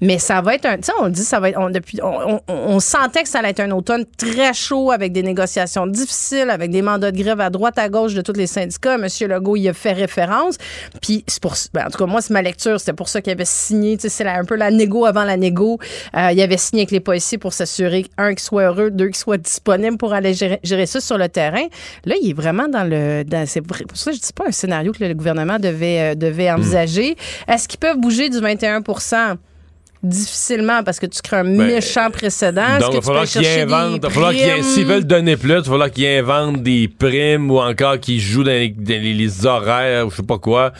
Mais 0.00 0.18
ça 0.18 0.40
va 0.40 0.54
être 0.54 0.64
un. 0.64 0.76
Tu 0.78 0.84
sais, 0.84 0.92
on 0.98 1.10
dit, 1.10 1.22
ça 1.22 1.40
va 1.40 1.50
être. 1.50 1.58
On, 1.58 1.68
depuis, 1.68 2.00
on, 2.02 2.80
sentait 2.80 3.22
que 3.22 3.28
ça 3.28 3.40
allait 3.40 3.50
être 3.50 3.60
un 3.60 3.70
automne 3.72 4.06
très 4.16 4.54
chaud 4.54 4.92
avec 4.92 5.12
des 5.12 5.22
négociations 5.22 5.86
difficiles, 5.86 6.48
avec 6.48 6.70
des 6.70 6.80
mandats 6.80 7.12
de 7.12 7.22
grève 7.22 7.40
à 7.40 7.50
droite, 7.50 7.78
à 7.78 7.90
gauche 7.90 8.14
de 8.14 8.22
tous 8.22 8.32
les 8.32 8.46
syndicats. 8.46 8.96
Monsieur 8.96 9.28
Legault 9.28 9.56
y 9.56 9.68
a 9.68 9.74
fait 9.74 9.92
référence. 9.92 10.56
Puis, 11.02 11.22
c'est 11.26 11.42
pour. 11.42 11.54
Ben, 11.74 11.86
en 11.86 11.90
tout 11.90 11.98
cas, 11.98 12.06
moi, 12.06 12.22
c'est 12.22 12.32
ma 12.32 12.40
lecture. 12.40 12.80
C'était 12.80 12.94
pour 12.94 13.10
ça 13.10 13.20
qu'il 13.20 13.32
avait 13.32 13.44
signé. 13.44 13.98
Tu 13.98 14.02
sais, 14.02 14.08
c'est 14.08 14.26
un 14.26 14.44
peu 14.46 14.56
la 14.56 14.70
négo 14.70 15.04
avant 15.04 15.24
la 15.24 15.36
négo. 15.36 15.78
Euh, 16.16 16.32
il 16.32 16.40
avait 16.40 16.56
signé 16.56 16.82
avec 16.84 16.92
les 16.92 17.00
policiers 17.00 17.36
pour 17.36 17.52
s'assurer, 17.52 18.06
un, 18.16 18.30
qu'ils 18.30 18.40
soient 18.40 18.62
heureux, 18.62 18.90
deux, 18.90 19.08
qu'ils 19.08 19.16
soient 19.16 19.36
disponible 19.50 19.96
pour 19.96 20.12
aller 20.12 20.34
gérer, 20.34 20.86
ça 20.86 21.00
sur 21.00 21.18
le 21.18 21.28
terrain. 21.28 21.66
Là, 22.04 22.14
il 22.22 22.30
est 22.30 22.34
vraiment 22.34 22.68
dans 22.68 22.84
le. 22.84 23.24
c'est 23.46 23.60
pour 23.60 23.76
ça 23.94 24.10
que 24.10 24.16
je 24.16 24.22
dis 24.22 24.32
pas 24.32 24.44
un 24.48 24.52
scénario 24.52 24.92
que 24.92 25.04
le 25.04 25.14
gouvernement 25.14 25.58
devait, 25.58 26.12
euh, 26.12 26.14
devait 26.14 26.50
envisager. 26.50 27.16
Est-ce 27.48 27.68
qu'ils 27.68 27.80
peuvent 27.80 27.98
bouger 27.98 28.28
du 28.28 28.38
21% 28.38 29.36
difficilement 30.02 30.82
parce 30.82 30.98
que 30.98 31.06
tu 31.06 31.20
crées 31.20 31.38
un 31.38 31.44
ben, 31.44 31.66
méchant 31.66 32.10
précédent. 32.10 32.78
Donc, 32.80 32.90
il 32.92 32.96
va 32.96 33.02
falloir 33.02 33.24
qu'ils 33.26 33.46
inventent. 33.46 34.06
S'ils 34.62 34.86
veulent 34.86 35.04
donner 35.04 35.36
plus, 35.36 35.50
il 35.50 35.56
va 35.56 35.62
falloir 35.62 35.90
qu'ils 35.90 36.06
inventent 36.06 36.62
des 36.62 36.88
primes 36.88 37.50
ou 37.50 37.58
encore 37.58 38.00
qu'ils 38.00 38.20
jouent 38.20 38.44
dans 38.44 38.50
les, 38.50 39.46
horaires 39.46 40.06
ou 40.06 40.10
je 40.10 40.16
sais 40.16 40.22
pas 40.22 40.38
quoi. 40.38 40.72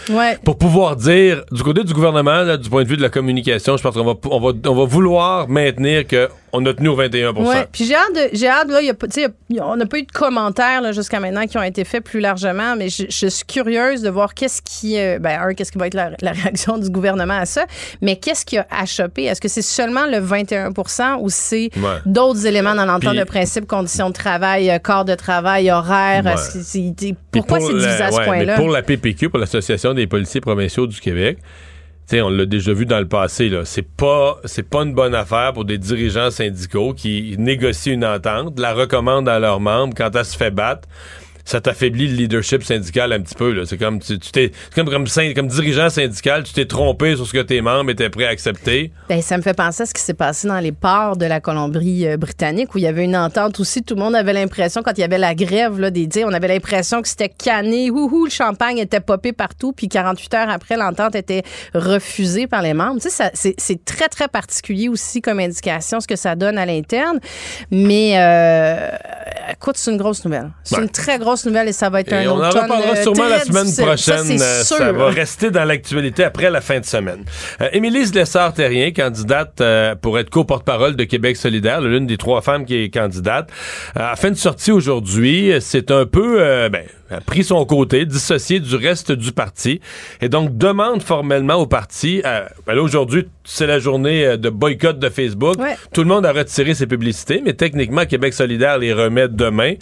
Pour 0.45 0.57
pouvoir 0.57 0.97
dire, 0.97 1.45
du 1.53 1.63
côté 1.63 1.85
du 1.85 1.93
gouvernement, 1.93 2.57
du 2.57 2.71
point 2.71 2.83
de 2.83 2.89
vue 2.89 2.97
de 2.97 3.03
la 3.03 3.11
communication, 3.11 3.77
je 3.77 3.83
pense 3.83 3.95
qu'on 3.95 4.05
va, 4.05 4.15
on 4.31 4.41
va, 4.41 4.53
on 4.67 4.75
va 4.75 4.85
vouloir 4.85 5.49
maintenir 5.49 6.07
que 6.07 6.31
on 6.53 6.65
a 6.67 6.75
tenu 6.75 6.89
au 6.89 6.97
21 6.97 7.33
Ouais, 7.33 7.67
puis 7.71 7.85
j'ai 7.85 7.95
hâte, 7.95 8.15
de, 8.15 8.37
j'ai 8.37 8.49
hâte 8.49 8.69
là, 8.69 8.83
y 8.83 8.91
a, 8.91 9.67
on 9.67 9.77
n'a 9.77 9.87
pas 9.87 9.99
eu 9.99 10.03
de 10.03 10.13
commentaires 10.13 10.93
jusqu'à 10.93 11.21
maintenant 11.21 11.47
qui 11.47 11.57
ont 11.59 11.63
été 11.63 11.85
faits 11.85 12.05
plus 12.05 12.21
largement, 12.21 12.77
mais 12.77 12.89
je, 12.89 13.27
suis 13.29 13.45
curieuse 13.47 14.03
de 14.03 14.11
voir 14.11 14.35
qu'est-ce 14.35 14.63
qui, 14.63 14.99
euh, 14.99 15.19
ben, 15.19 15.41
un, 15.41 15.55
qu'est-ce 15.55 15.73
qui 15.73 15.79
va 15.79 15.87
être 15.87 15.95
la, 15.95 16.33
réaction 16.33 16.79
du 16.79 16.91
gouvernement 16.91 17.39
à 17.39 17.47
ça, 17.47 17.67
mais 18.01 18.17
qu'est-ce 18.17 18.45
qui 18.45 18.59
a 18.59 18.67
achoppé? 18.71 19.25
Est-ce 19.25 19.41
que 19.41 19.49
c'est 19.49 19.63
seulement 19.63 20.07
le 20.07 20.19
21% 20.19 21.19
ou 21.21 21.29
c'est 21.29 21.71
d'autres 22.07 22.47
éléments 22.47 22.75
dans 22.75 22.87
l'entente 22.87 23.17
de 23.17 23.25
principe, 23.25 23.67
conditions 23.67 24.09
de 24.09 24.15
travail, 24.15 24.71
euh, 24.71 24.79
corps 24.79 25.05
de 25.05 25.15
travail, 25.15 25.71
horaire? 25.71 26.23
pourquoi 27.31 27.61
c'est 27.61 27.73
divisé 27.73 28.03
à 28.03 28.11
ce 28.11 28.25
point-là? 28.25 28.57
Pour 28.57 28.69
la 28.69 28.83
PPQ, 28.83 29.31
pour 29.31 29.39
l'Association 29.39 29.95
des 29.95 30.07
policiers 30.07 30.41
provinciaux 30.41 30.87
du 30.87 31.01
Québec, 31.01 31.39
on 32.15 32.29
l'a 32.29 32.47
déjà 32.47 32.73
vu 32.73 32.87
dans 32.87 32.99
le 32.99 33.09
passé. 33.09 33.49
Là. 33.49 33.65
C'est 33.65 33.89
pas 33.89 34.39
c'est 34.45 34.69
pas 34.69 34.83
une 34.83 34.95
bonne 34.95 35.15
affaire 35.15 35.53
pour 35.53 35.65
des 35.65 35.79
dirigeants 35.79 36.31
syndicaux 36.31 36.95
qui 36.95 37.37
négocient 37.39 37.93
une 37.93 38.05
entente, 38.05 38.59
la 38.59 38.75
recommandent 38.75 39.29
à 39.29 39.39
leurs 39.39 39.61
membres 39.61 39.95
quand 39.97 40.11
elle 40.15 40.25
se 40.25 40.37
fait 40.37 40.51
battre 40.51 40.89
ça 41.51 41.61
t'affaiblit 41.61 42.07
le 42.07 42.15
leadership 42.15 42.63
syndical 42.63 43.13
un 43.13 43.21
petit 43.21 43.35
peu. 43.35 43.65
C'est 43.65 43.77
comme 43.77 43.99
tu, 43.99 44.19
t'es 44.19 44.53
comme, 44.75 44.89
comme, 44.89 45.07
comme, 45.35 45.49
dirigeant 45.49 45.91
syndical, 45.91 46.45
tu 46.45 46.53
t'es 46.53 46.65
trompé 46.65 47.17
sur 47.17 47.27
ce 47.27 47.33
que 47.33 47.43
tes 47.43 47.61
membres 47.61 47.91
étaient 47.91 48.09
prêts 48.09 48.27
à 48.27 48.29
accepter. 48.29 48.93
Ben, 49.09 49.21
ça 49.21 49.37
me 49.37 49.43
fait 49.43 49.55
penser 49.55 49.83
à 49.83 49.87
ce 49.87 49.93
qui 49.93 50.01
s'est 50.01 50.15
passé 50.15 50.47
dans 50.47 50.61
les 50.61 50.71
ports 50.71 51.17
de 51.17 51.27
la 51.27 51.41
Colombie-Britannique 51.41 52.69
euh, 52.69 52.73
où 52.75 52.79
il 52.79 52.85
y 52.85 52.87
avait 52.87 53.05
une 53.05 53.17
entente 53.17 53.59
aussi. 53.59 53.83
Tout 53.83 53.97
le 53.97 54.01
monde 54.01 54.15
avait 54.15 54.33
l'impression, 54.33 54.83
quand 54.85 54.93
il 54.97 55.01
y 55.01 55.05
avait 55.05 55.19
la 55.19 55.35
grève 55.35 55.81
là, 55.81 55.91
des 55.91 56.07
dits, 56.07 56.25
on 56.25 56.33
avait 56.33 56.47
l'impression 56.47 57.03
que 57.03 57.09
c'était 57.09 57.29
canné, 57.29 57.91
ouhou, 57.91 58.27
le 58.27 58.31
champagne 58.31 58.79
était 58.79 59.01
popé 59.01 59.33
partout, 59.33 59.73
puis 59.73 59.89
48 59.89 60.35
heures 60.35 60.51
après, 60.51 60.77
l'entente 60.77 61.17
était 61.17 61.43
refusée 61.75 62.47
par 62.47 62.63
les 62.63 62.75
membres. 62.75 63.01
Tu 63.01 63.11
sais, 63.11 63.33
c'est 63.35 63.85
très, 63.85 64.09
très 64.09 64.29
particulier 64.29 64.89
aussi 64.89 65.21
comme 65.21 65.41
indication 65.41 65.99
ce 65.99 66.07
que 66.07 66.17
ça 66.17 66.37
donne 66.37 66.59
à 66.59 66.67
l'interne. 66.67 67.19
Mais 67.73 68.13
euh, 68.19 68.91
écoute, 69.51 69.77
c'est 69.77 69.91
une 69.91 69.97
grosse 69.99 70.25
nouvelle. 70.25 70.53
C'est 70.63 70.81
une 70.81 70.89
très 70.89 71.19
grosse 71.19 71.40
nouvelle 71.45 71.69
et 71.69 71.73
ça 71.73 71.91
va 71.91 72.01
être 72.01 72.13
un 72.13 72.27
on 72.29 72.37
automne. 72.37 72.51
On 72.55 72.59
en 72.59 72.63
reparlera 72.63 72.93
euh, 72.93 73.03
sûrement 73.03 73.29
la 73.29 73.41
semaine 73.41 73.87
prochaine. 73.87 74.39
Ça, 74.39 74.83
euh, 74.83 74.93
va 74.93 75.07
rester 75.09 75.51
dans 75.51 75.65
l'actualité 75.65 76.25
après 76.25 76.51
la 76.51 76.61
fin 76.61 76.81
de 76.81 76.85
semaine. 76.85 77.25
Euh, 77.61 77.69
Émilie 77.73 78.05
Lessard-Terrien, 78.05 78.93
candidate 78.93 79.63
pour 80.01 80.19
être 80.19 80.31
co-porte-parole 80.31 80.97
de 80.97 81.05
Québec 81.05 81.37
solidaire, 81.37 81.81
l'une 81.81 82.07
des 82.07 82.17
trois 82.17 82.43
femmes 82.43 82.65
qui 82.65 82.77
est 82.77 82.91
candidate, 82.91 83.51
a 83.95 84.17
fait 84.17 84.29
une 84.29 84.35
sortie 84.35 84.73
aujourd'hui. 84.73 85.53
C'est 85.61 85.91
un 85.91 86.07
peu... 86.07 86.69
ben, 86.71 86.85
a 87.11 87.21
pris 87.21 87.45
son 87.45 87.65
côté, 87.65 88.07
dissocié 88.07 88.61
du 88.61 88.77
reste 88.77 89.13
du 89.13 89.33
parti, 89.33 89.81
et 90.21 90.29
donc 90.29 90.57
demande 90.57 91.03
formellement 91.03 91.55
au 91.55 91.67
parti, 91.67 92.23
euh, 92.25 92.45
ben 92.67 92.79
aujourd'hui, 92.79 93.27
c'est 93.45 93.67
la 93.67 93.79
journée 93.79 94.25
euh, 94.25 94.37
de 94.37 94.49
boycott 94.49 94.99
de 94.99 95.09
Facebook, 95.09 95.57
tout 95.93 96.03
le 96.03 96.09
monde 96.09 96.25
a 96.25 96.33
retiré 96.33 96.75
ses 96.75 96.87
publicités, 96.87 97.43
mais 97.45 97.53
techniquement, 97.53 98.07
Québec 98.07 98.33
solidaire 98.33 98.79
les 98.79 98.93
remet 98.93 99.29
demain. 99.29 99.75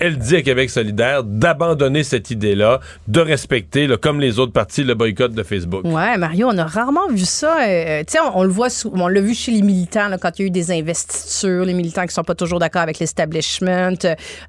elle 0.00 0.18
dit 0.18 0.36
à 0.36 0.42
Québec 0.42 0.70
solidaire 0.70 1.22
d'abandonner 1.22 2.02
cette 2.02 2.30
idée-là, 2.30 2.80
de 3.08 3.20
respecter, 3.20 3.88
comme 4.00 4.20
les 4.20 4.38
autres 4.38 4.52
partis, 4.52 4.82
le 4.82 4.94
boycott 4.94 5.32
de 5.32 5.42
Facebook. 5.42 5.84
Ouais, 5.84 6.16
Mario, 6.16 6.48
on 6.50 6.58
a 6.58 6.64
rarement 6.64 7.08
vu 7.08 7.24
ça. 7.24 7.62
Euh, 7.62 8.00
tu 8.00 8.12
sais, 8.12 8.18
on, 8.34 8.42
le 8.42 8.50
voit, 8.50 8.68
on 8.92 9.08
l'a 9.08 9.20
vu 9.20 9.34
chez 9.34 9.52
les 9.52 9.62
militants, 9.62 10.08
quand 10.20 10.38
il 10.38 10.42
y 10.42 10.44
a 10.44 10.46
eu 10.48 10.50
des 10.50 10.72
investitures, 10.72 11.64
les 11.64 11.74
militants 11.74 12.06
qui 12.06 12.14
sont 12.14 12.24
pas 12.24 12.34
toujours 12.34 12.58
d'accord 12.58 12.82
avec 12.82 12.98
l'establishment. 12.98 13.94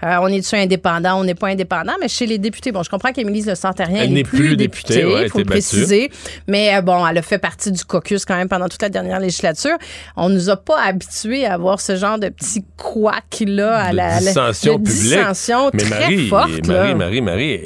on 0.01 0.27
est-tu 0.27 0.55
indépendant, 0.55 1.19
on 1.19 1.23
n'est 1.23 1.35
pas 1.35 1.49
indépendant, 1.49 1.93
mais 2.01 2.07
chez 2.07 2.22
les 2.25 2.37
députés. 2.37 2.71
Bon, 2.71 2.83
je 2.83 2.89
comprends 2.89 3.11
qu'Émilie 3.11 3.41
Le 3.41 3.55
Sartérien 3.55 4.03
elle 4.03 4.13
n'est 4.13 4.23
plus, 4.23 4.55
députée, 4.55 5.05
il 5.23 5.29
faut 5.29 5.39
le 5.39 5.45
préciser. 5.45 6.11
Mais 6.47 6.75
euh, 6.75 6.81
bon, 6.81 7.05
elle 7.05 7.17
a 7.17 7.21
fait 7.21 7.37
partie 7.37 7.71
du 7.71 7.83
caucus 7.83 8.25
quand 8.25 8.35
même 8.35 8.49
pendant 8.49 8.67
toute 8.67 8.81
la 8.81 8.89
dernière 8.89 9.19
législature. 9.19 9.77
On 10.15 10.29
nous 10.29 10.49
a 10.49 10.57
pas 10.57 10.81
habitués 10.81 11.45
à 11.45 11.53
avoir 11.53 11.79
ce 11.81 11.95
genre 11.95 12.19
de 12.19 12.29
petit 12.29 12.63
couac 12.77 13.43
là 13.45 13.77
à 13.77 13.93
la, 13.93 14.19
dissension 14.19 14.77
publique. 14.77 14.93
Dissension 14.93 15.69
mais 15.73 15.83
très 15.83 15.99
Marie, 15.99 16.27
forte. 16.27 16.67
Marie, 16.67 16.95
Marie, 16.95 17.21
Marie, 17.21 17.59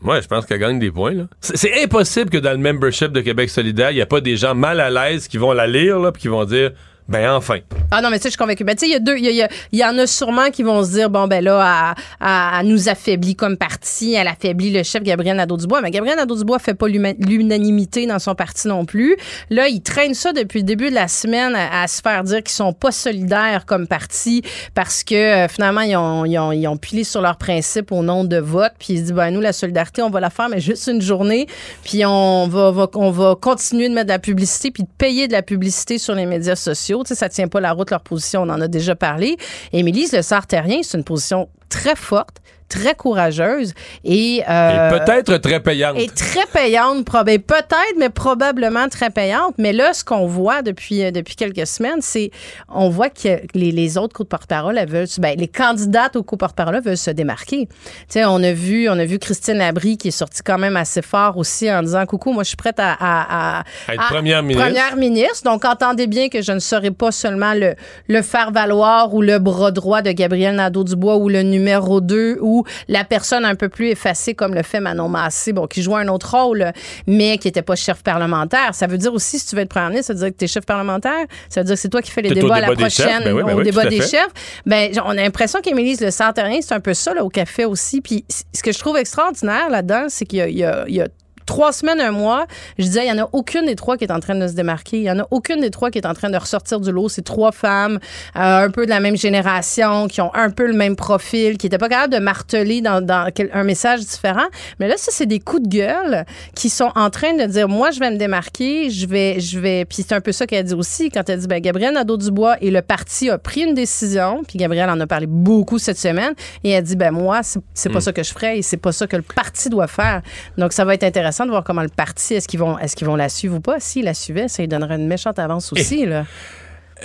Moi, 0.00 0.20
je 0.20 0.26
pense 0.26 0.46
qu'elle 0.46 0.60
gagne 0.60 0.78
des 0.78 0.90
points. 0.90 1.14
C'est 1.40 1.82
impossible 1.82 2.30
que 2.30 2.38
dans 2.38 2.52
le 2.52 2.58
membership 2.58 3.12
de 3.12 3.20
Québec 3.20 3.50
solidaire, 3.50 3.90
il 3.90 3.96
n'y 3.96 4.02
a 4.02 4.06
pas 4.06 4.20
des 4.20 4.36
gens 4.36 4.54
mal 4.54 4.80
à 4.80 4.90
l'aise 4.90 5.28
qui 5.28 5.38
vont 5.38 5.52
la 5.52 5.66
lire 5.66 5.98
là, 5.98 6.12
puis 6.12 6.22
qui 6.22 6.28
vont 6.28 6.44
dire 6.44 6.72
Ben 7.10 7.28
enfin. 7.28 7.58
Ah 7.90 8.00
non, 8.00 8.08
mais 8.08 8.18
sais, 8.18 8.26
je 8.26 8.30
suis 8.30 8.38
convaincue. 8.38 8.62
Ben, 8.62 8.76
tu 8.76 8.80
sais, 8.80 8.86
il 8.86 8.92
y 8.92 8.94
a 8.94 9.00
deux, 9.00 9.18
il 9.18 9.48
y, 9.72 9.84
en 9.84 9.98
a 9.98 10.06
sûrement 10.06 10.50
qui 10.50 10.62
vont 10.62 10.84
se 10.84 10.92
dire, 10.92 11.10
bon, 11.10 11.26
ben 11.26 11.42
là, 11.42 11.96
elle, 12.20 12.68
nous 12.68 12.88
affaiblit 12.88 13.34
comme 13.34 13.56
parti, 13.56 14.14
elle 14.14 14.28
affaiblit 14.28 14.70
le 14.70 14.84
chef 14.84 15.02
Gabriel 15.02 15.36
Nadeau-Dubois. 15.36 15.80
Mais 15.80 15.90
Gabriel 15.90 16.16
Nadeau-Dubois 16.18 16.60
fait 16.60 16.74
pas 16.74 16.86
l'unanimité 16.86 18.06
dans 18.06 18.20
son 18.20 18.36
parti 18.36 18.68
non 18.68 18.84
plus. 18.84 19.16
Là, 19.50 19.66
ils 19.66 19.82
traînent 19.82 20.14
ça 20.14 20.32
depuis 20.32 20.60
le 20.60 20.64
début 20.64 20.90
de 20.90 20.94
la 20.94 21.08
semaine 21.08 21.56
à, 21.56 21.88
se 21.88 22.00
faire 22.00 22.22
dire 22.22 22.44
qu'ils 22.44 22.54
sont 22.54 22.72
pas 22.72 22.92
solidaires 22.92 23.64
comme 23.66 23.88
parti 23.88 24.42
parce 24.76 25.02
que 25.02 25.14
euh, 25.16 25.48
finalement, 25.48 25.80
ils 25.80 25.96
ont, 25.96 26.24
ils, 26.24 26.38
ont, 26.38 26.52
ils 26.52 26.68
ont 26.68 26.76
pilé 26.76 27.02
sur 27.02 27.22
leurs 27.22 27.38
principes 27.38 27.90
au 27.90 28.04
nom 28.04 28.22
de 28.22 28.36
vote. 28.36 28.72
Puis 28.78 28.92
ils 28.92 28.98
se 28.98 29.02
disent, 29.02 29.12
ben 29.14 29.32
nous, 29.32 29.40
la 29.40 29.52
solidarité, 29.52 30.00
on 30.02 30.10
va 30.10 30.20
la 30.20 30.30
faire, 30.30 30.48
mais 30.48 30.60
juste 30.60 30.86
une 30.86 31.02
journée. 31.02 31.48
Puis 31.82 32.06
on 32.06 32.46
va, 32.46 32.70
va 32.70 32.88
on 32.94 33.10
va 33.10 33.34
continuer 33.34 33.88
de 33.88 33.94
mettre 33.94 34.06
de 34.06 34.12
la 34.12 34.20
publicité 34.20 34.70
puis 34.70 34.84
de 34.84 34.88
payer 34.96 35.26
de 35.26 35.32
la 35.32 35.42
publicité 35.42 35.98
sur 35.98 36.14
les 36.14 36.26
médias 36.26 36.54
sociaux. 36.54 36.99
Sais, 37.08 37.14
ça 37.14 37.28
tient 37.28 37.48
pas 37.48 37.60
la 37.60 37.72
route 37.72 37.90
leur 37.90 38.02
position, 38.02 38.42
on 38.42 38.48
en 38.48 38.60
a 38.60 38.68
déjà 38.68 38.94
parlé. 38.94 39.36
Émilie 39.72 40.08
Le 40.12 40.22
Sartérien, 40.22 40.80
c'est 40.82 40.98
une 40.98 41.04
position 41.04 41.48
très 41.68 41.96
forte, 41.96 42.38
très 42.70 42.94
courageuse 42.94 43.74
et, 44.04 44.42
euh, 44.48 44.98
peut-être 44.98 45.36
très 45.38 45.60
payante. 45.60 45.98
Et 45.98 46.08
très 46.08 46.46
payante, 46.46 47.04
peut-être, 47.04 47.96
mais 47.98 48.08
probablement 48.08 48.88
très 48.88 49.10
payante. 49.10 49.54
Mais 49.58 49.72
là, 49.72 49.92
ce 49.92 50.04
qu'on 50.04 50.26
voit 50.26 50.62
depuis 50.62 51.04
euh, 51.04 51.10
depuis 51.10 51.34
quelques 51.34 51.66
semaines, 51.66 52.00
c'est 52.00 52.30
on 52.68 52.88
voit 52.88 53.10
que 53.10 53.40
les, 53.54 53.72
les 53.72 53.98
autres 53.98 54.14
co 54.14 54.24
porte-parole, 54.24 54.78
veulent, 54.88 55.08
ben, 55.18 55.36
les 55.38 55.48
candidates 55.48 56.16
aux 56.16 56.22
co-porte-parole 56.22 56.80
veulent 56.80 56.96
se 56.96 57.10
démarquer. 57.10 57.66
Tu 57.66 57.74
sais, 58.08 58.24
on 58.24 58.42
a 58.42 58.52
vu, 58.52 58.88
on 58.88 58.98
a 58.98 59.04
vu 59.04 59.18
Christine 59.18 59.58
Labrie 59.58 59.98
qui 59.98 60.08
est 60.08 60.12
sortie 60.12 60.42
quand 60.42 60.58
même 60.58 60.76
assez 60.76 61.02
fort 61.02 61.36
aussi 61.36 61.70
en 61.70 61.82
disant 61.82 62.06
coucou, 62.06 62.32
moi 62.32 62.44
je 62.44 62.48
suis 62.48 62.56
prête 62.56 62.78
à, 62.78 62.96
à, 63.00 63.64
être 63.88 64.08
première 64.08 64.42
ministre. 64.42 64.66
Première 64.66 64.96
ministre. 64.96 65.44
Donc 65.44 65.64
entendez 65.64 66.06
bien 66.06 66.28
que 66.28 66.40
je 66.40 66.52
ne 66.52 66.60
serai 66.60 66.92
pas 66.92 67.10
seulement 67.10 67.52
le 67.54 67.74
le 68.08 68.22
faire 68.22 68.52
valoir 68.52 69.12
ou 69.14 69.22
le 69.22 69.38
bras 69.38 69.70
droit 69.70 70.02
de 70.02 70.12
Gabriel 70.12 70.54
Nadeau-Dubois 70.54 71.16
ou 71.16 71.28
le 71.28 71.42
numéro 71.42 72.00
2 72.00 72.38
ou 72.40 72.59
la 72.88 73.04
personne 73.04 73.44
un 73.44 73.54
peu 73.54 73.68
plus 73.68 73.88
effacée, 73.88 74.34
comme 74.34 74.54
le 74.54 74.62
fait 74.62 74.80
Manon 74.80 75.08
Massé, 75.08 75.52
bon, 75.52 75.66
qui 75.66 75.82
joue 75.82 75.96
un 75.96 76.08
autre 76.08 76.36
rôle, 76.36 76.72
mais 77.06 77.38
qui 77.38 77.48
n'était 77.48 77.62
pas 77.62 77.76
chef 77.76 78.02
parlementaire. 78.02 78.74
Ça 78.74 78.86
veut 78.86 78.98
dire 78.98 79.12
aussi, 79.12 79.38
si 79.38 79.46
tu 79.46 79.56
veux 79.56 79.62
être 79.62 79.68
premier 79.68 79.90
ministre, 79.90 80.08
ça 80.08 80.12
veut 80.14 80.18
dire 80.20 80.28
que 80.30 80.38
tu 80.38 80.44
es 80.44 80.48
chef 80.48 80.66
parlementaire? 80.66 81.26
Ça 81.48 81.60
veut 81.60 81.66
dire 81.66 81.74
que 81.74 81.80
c'est 81.80 81.88
toi 81.88 82.02
qui 82.02 82.10
fais 82.10 82.22
les 82.22 82.30
débats 82.30 82.56
à 82.56 82.60
la 82.60 82.72
prochaine, 82.72 83.24
ben 83.24 83.42
ben 83.42 83.54
au 83.54 83.62
débat 83.62 83.86
des 83.86 84.00
chefs? 84.00 84.30
Ben, 84.66 84.90
on 85.04 85.10
a 85.10 85.14
l'impression 85.14 85.60
qu'Émilie 85.60 85.96
Le 86.00 86.10
Sartérien, 86.10 86.60
c'est 86.62 86.74
un 86.74 86.80
peu 86.80 86.94
ça, 86.94 87.14
là, 87.14 87.24
au 87.24 87.28
café 87.28 87.64
aussi. 87.64 88.00
Puis 88.00 88.24
ce 88.52 88.62
que 88.62 88.72
je 88.72 88.78
trouve 88.78 88.96
extraordinaire 88.96 89.70
là-dedans, 89.70 90.06
c'est 90.08 90.26
qu'il 90.26 90.38
y 90.38 90.64
a, 90.64 90.88
y 90.88 91.00
a 91.00 91.08
trois 91.50 91.72
semaines, 91.72 92.00
un 92.00 92.12
mois, 92.12 92.46
je 92.78 92.84
disais, 92.84 93.04
il 93.04 93.12
n'y 93.12 93.20
en 93.20 93.24
a 93.24 93.28
aucune 93.32 93.66
des 93.66 93.74
trois 93.74 93.96
qui 93.96 94.04
est 94.04 94.12
en 94.12 94.20
train 94.20 94.36
de 94.36 94.46
se 94.46 94.52
démarquer. 94.52 94.98
Il 94.98 95.02
n'y 95.02 95.10
en 95.10 95.18
a 95.18 95.26
aucune 95.32 95.60
des 95.60 95.70
trois 95.70 95.90
qui 95.90 95.98
est 95.98 96.06
en 96.06 96.14
train 96.14 96.30
de 96.30 96.36
ressortir 96.36 96.78
du 96.78 96.92
lot. 96.92 97.08
C'est 97.08 97.24
trois 97.24 97.50
femmes, 97.50 97.98
euh, 98.36 98.66
un 98.66 98.70
peu 98.70 98.84
de 98.84 98.90
la 98.90 99.00
même 99.00 99.16
génération, 99.16 100.06
qui 100.06 100.20
ont 100.20 100.32
un 100.32 100.50
peu 100.50 100.68
le 100.68 100.74
même 100.74 100.94
profil, 100.94 101.58
qui 101.58 101.66
n'étaient 101.66 101.78
pas 101.78 101.88
capables 101.88 102.12
de 102.12 102.20
marteler 102.20 102.80
dans, 102.80 103.04
un 103.52 103.64
message 103.64 103.98
différent. 103.98 104.46
Mais 104.78 104.86
là, 104.86 104.94
ça, 104.96 105.10
c'est 105.12 105.26
des 105.26 105.40
coups 105.40 105.64
de 105.64 105.68
gueule 105.68 106.24
qui 106.54 106.70
sont 106.70 106.92
en 106.94 107.10
train 107.10 107.34
de 107.34 107.44
dire, 107.46 107.68
moi, 107.68 107.90
je 107.90 107.98
vais 107.98 108.12
me 108.12 108.16
démarquer, 108.16 108.88
je 108.88 109.08
vais, 109.08 109.40
je 109.40 109.58
vais. 109.58 109.84
Puis 109.86 110.04
c'est 110.06 110.14
un 110.14 110.20
peu 110.20 110.30
ça 110.30 110.46
qu'elle 110.46 110.60
a 110.60 110.62
dit 110.62 110.74
aussi 110.74 111.10
quand 111.10 111.28
elle 111.28 111.40
dit, 111.40 111.48
ben, 111.48 111.60
Gabriel 111.60 111.94
Nadeau-Dubois 111.94 112.58
et 112.60 112.70
le 112.70 112.80
parti 112.80 113.28
a 113.28 113.38
pris 113.38 113.62
une 113.62 113.74
décision. 113.74 114.44
Puis 114.46 114.56
Gabriel 114.56 114.88
en 114.88 115.00
a 115.00 115.06
parlé 115.08 115.26
beaucoup 115.26 115.80
cette 115.80 115.98
semaine. 115.98 116.34
Et 116.62 116.70
elle 116.70 116.84
dit, 116.84 116.94
ben, 116.94 117.10
moi, 117.10 117.40
c'est 117.42 117.88
pas 117.88 117.98
hmm. 117.98 118.02
ça 118.02 118.12
que 118.12 118.22
je 118.22 118.32
ferais 118.32 118.58
et 118.58 118.62
c'est 118.62 118.76
pas 118.76 118.92
ça 118.92 119.08
que 119.08 119.16
le 119.16 119.22
parti 119.22 119.68
doit 119.68 119.88
faire. 119.88 120.22
Donc, 120.56 120.72
ça 120.72 120.84
va 120.84 120.94
être 120.94 121.02
intéressant 121.02 121.39
de 121.46 121.50
voir 121.50 121.64
comment 121.64 121.82
le 121.82 121.88
parti, 121.88 122.34
est-ce 122.34 122.48
qu'ils 122.48 122.60
vont, 122.60 122.78
qu'ils 122.96 123.06
vont 123.06 123.16
la 123.16 123.28
suivre 123.28 123.56
ou 123.56 123.60
pas? 123.60 123.80
S'ils 123.80 124.04
la 124.04 124.14
suivaient, 124.14 124.48
ça 124.48 124.62
lui 124.62 124.68
donnerait 124.68 124.96
une 124.96 125.06
méchante 125.06 125.38
avance 125.38 125.72
aussi. 125.72 126.06
là. 126.06 126.26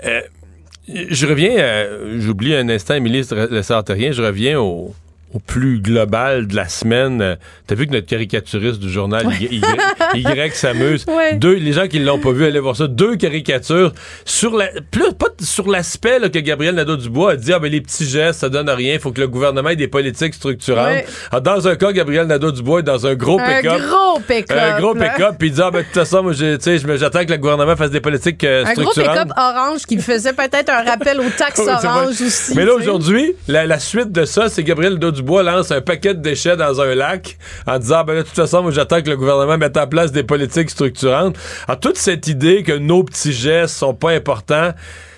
Euh, 0.05 0.21
je 0.87 1.25
reviens, 1.25 1.57
euh, 1.57 2.19
j'oublie 2.19 2.55
un 2.55 2.69
instant, 2.69 2.93
Émilie 2.95 3.23
Le 3.31 3.61
rien, 3.93 4.11
je 4.11 4.21
reviens 4.21 4.59
au, 4.59 4.93
au 5.35 5.39
plus 5.39 5.79
global 5.79 6.47
de 6.47 6.55
la 6.55 6.69
semaine. 6.69 7.21
Euh, 7.21 7.35
t'as 7.67 7.75
vu 7.75 7.87
que 7.87 7.91
notre 7.91 8.07
caricaturiste 8.07 8.79
du 8.79 8.89
journal 8.89 9.27
y, 9.41 9.61
s'amuse. 10.53 11.05
Deux, 11.33 11.55
les 11.55 11.73
gens 11.73 11.87
qui 11.87 11.99
l'ont 11.99 12.19
pas 12.19 12.31
vu, 12.31 12.45
allez 12.45 12.59
voir 12.59 12.75
ça. 12.75 12.87
Deux 12.87 13.17
caricatures 13.17 13.91
sur 14.23 14.55
la, 14.55 14.69
plus 14.91 15.11
pas 15.13 15.27
sur 15.41 15.69
l'aspect 15.69 16.19
que 16.31 16.39
Gabriel 16.39 16.75
Nadeau-Dubois 16.75 17.31
a 17.31 17.35
dit 17.35 17.51
ah 17.51 17.59
ben 17.59 17.69
les 17.69 17.81
petits 17.81 18.05
gestes 18.05 18.39
ça 18.39 18.49
donne 18.49 18.69
rien, 18.69 18.93
il 18.93 18.99
faut 18.99 19.11
que 19.11 19.19
le 19.19 19.27
gouvernement 19.27 19.69
ait 19.69 19.75
des 19.75 19.89
politiques 19.89 20.33
structurantes. 20.33 21.03
Ah, 21.31 21.41
dans 21.41 21.67
un 21.67 21.75
cas, 21.75 21.91
Gabriel 21.91 22.27
Nadeau-Dubois 22.27 22.79
est 22.79 22.83
dans 22.83 23.05
un 23.05 23.15
gros 23.15 23.37
pick-up. 23.37 23.73
Un 23.81 23.87
gros 23.87 24.19
pick-up. 24.25 24.57
Un 24.57 24.79
gros 24.79 24.93
pick-up, 24.93 25.35
puis 25.37 25.49
il 25.49 25.53
dit 25.53 25.61
ah 25.61 25.71
ben 25.71 25.79
de 25.79 25.83
toute 25.83 25.93
façon 25.93 26.23
moi 26.23 26.33
j'attends 26.33 27.25
que 27.25 27.31
le 27.31 27.37
gouvernement 27.37 27.75
fasse 27.75 27.91
des 27.91 27.99
politiques 27.99 28.43
euh, 28.45 28.65
structurantes. 28.65 28.97
Un 28.97 29.13
gros 29.13 29.25
pick-up 29.25 29.37
orange 29.37 29.85
qui 29.85 29.97
faisait 29.97 30.33
peut-être 30.33 30.69
un 30.69 30.83
rappel 30.83 31.19
aux 31.19 31.29
taxes 31.37 31.59
orange 31.59 32.21
aussi. 32.21 32.55
Mais 32.55 32.63
là 32.63 32.73
aujourd'hui, 32.73 33.33
la, 33.49 33.65
la, 33.65 33.79
suite 33.79 34.13
de 34.13 34.23
ça, 34.23 34.47
c'est 34.47 34.63
Gabriel 34.63 34.93
Nadeau-Dubois 34.93 35.24
bois 35.25 35.43
lance 35.43 35.71
un 35.71 35.81
paquet 35.81 36.13
de 36.13 36.21
déchets 36.21 36.55
dans 36.55 36.79
un 36.79 36.95
lac 36.95 37.37
en 37.67 37.77
disant 37.79 38.03
ben 38.03 38.15
de 38.15 38.21
toute 38.21 38.35
façon 38.35 38.61
moi 38.61 38.71
j'attends 38.71 39.01
que 39.01 39.09
le 39.09 39.17
gouvernement 39.17 39.57
mette 39.57 39.75
en 39.77 39.87
place 39.87 40.11
des 40.11 40.23
politiques 40.23 40.69
structurantes. 40.69 41.35
Alors 41.67 41.79
toute 41.79 41.97
cette 41.97 42.27
idée 42.27 42.63
que 42.63 42.71
nos 42.71 43.03
petits 43.03 43.33
gestes 43.33 43.75
sont 43.75 43.93
pas 43.93 44.11
importants, 44.11 44.71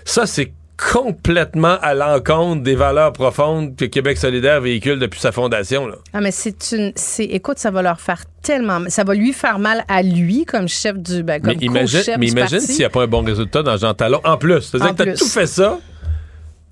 ça 0.06 0.26
c'est 0.26 0.52
complètement 0.78 1.78
à 1.82 1.94
l'encontre 1.94 2.62
des 2.62 2.76
valeurs 2.76 3.12
profondes 3.12 3.76
que 3.76 3.86
Québec 3.86 4.18
solidaire 4.18 4.62
véhicule 4.62 5.00
depuis 5.00 5.20
sa 5.20 5.32
fondation. 5.32 5.88
Là. 5.88 5.96
Ah, 6.14 6.22
mais 6.22 6.32
c'est 6.32 6.72
une. 6.72 6.92
C'est, 6.96 7.26
écoute, 7.26 7.58
ça 7.58 7.72
va 7.72 7.82
leur 7.82 8.00
faire 8.00 8.24
tellement. 8.44 8.82
Ça 8.88 9.04
va 9.04 9.16
lui 9.16 9.34
faire 9.34 9.58
mal 9.60 9.84
à 9.88 10.04
lui 10.04 10.46
comme 10.46 10.68
chef 10.68 10.98
du. 10.98 11.24
Ben, 11.24 11.42
comme 11.42 11.56
mais 11.60 11.66
imagine, 11.66 12.16
mais 12.20 12.28
imagine 12.28 12.60
s'il 12.60 12.78
n'y 12.78 12.86
a 12.86 12.90
pas 12.90 13.04
un 13.04 13.08
bon 13.08 13.22
résultat 13.22 13.64
dans 13.64 13.76
Jean 13.78 13.94
Talon. 13.94 14.22
En 14.24 14.38
plus, 14.38 14.62
c'est-à-dire 14.62 14.96
que 14.96 15.04
tu 15.04 15.10
as 15.10 15.16
tout 15.16 15.26
fait 15.28 15.48
ça. 15.48 15.80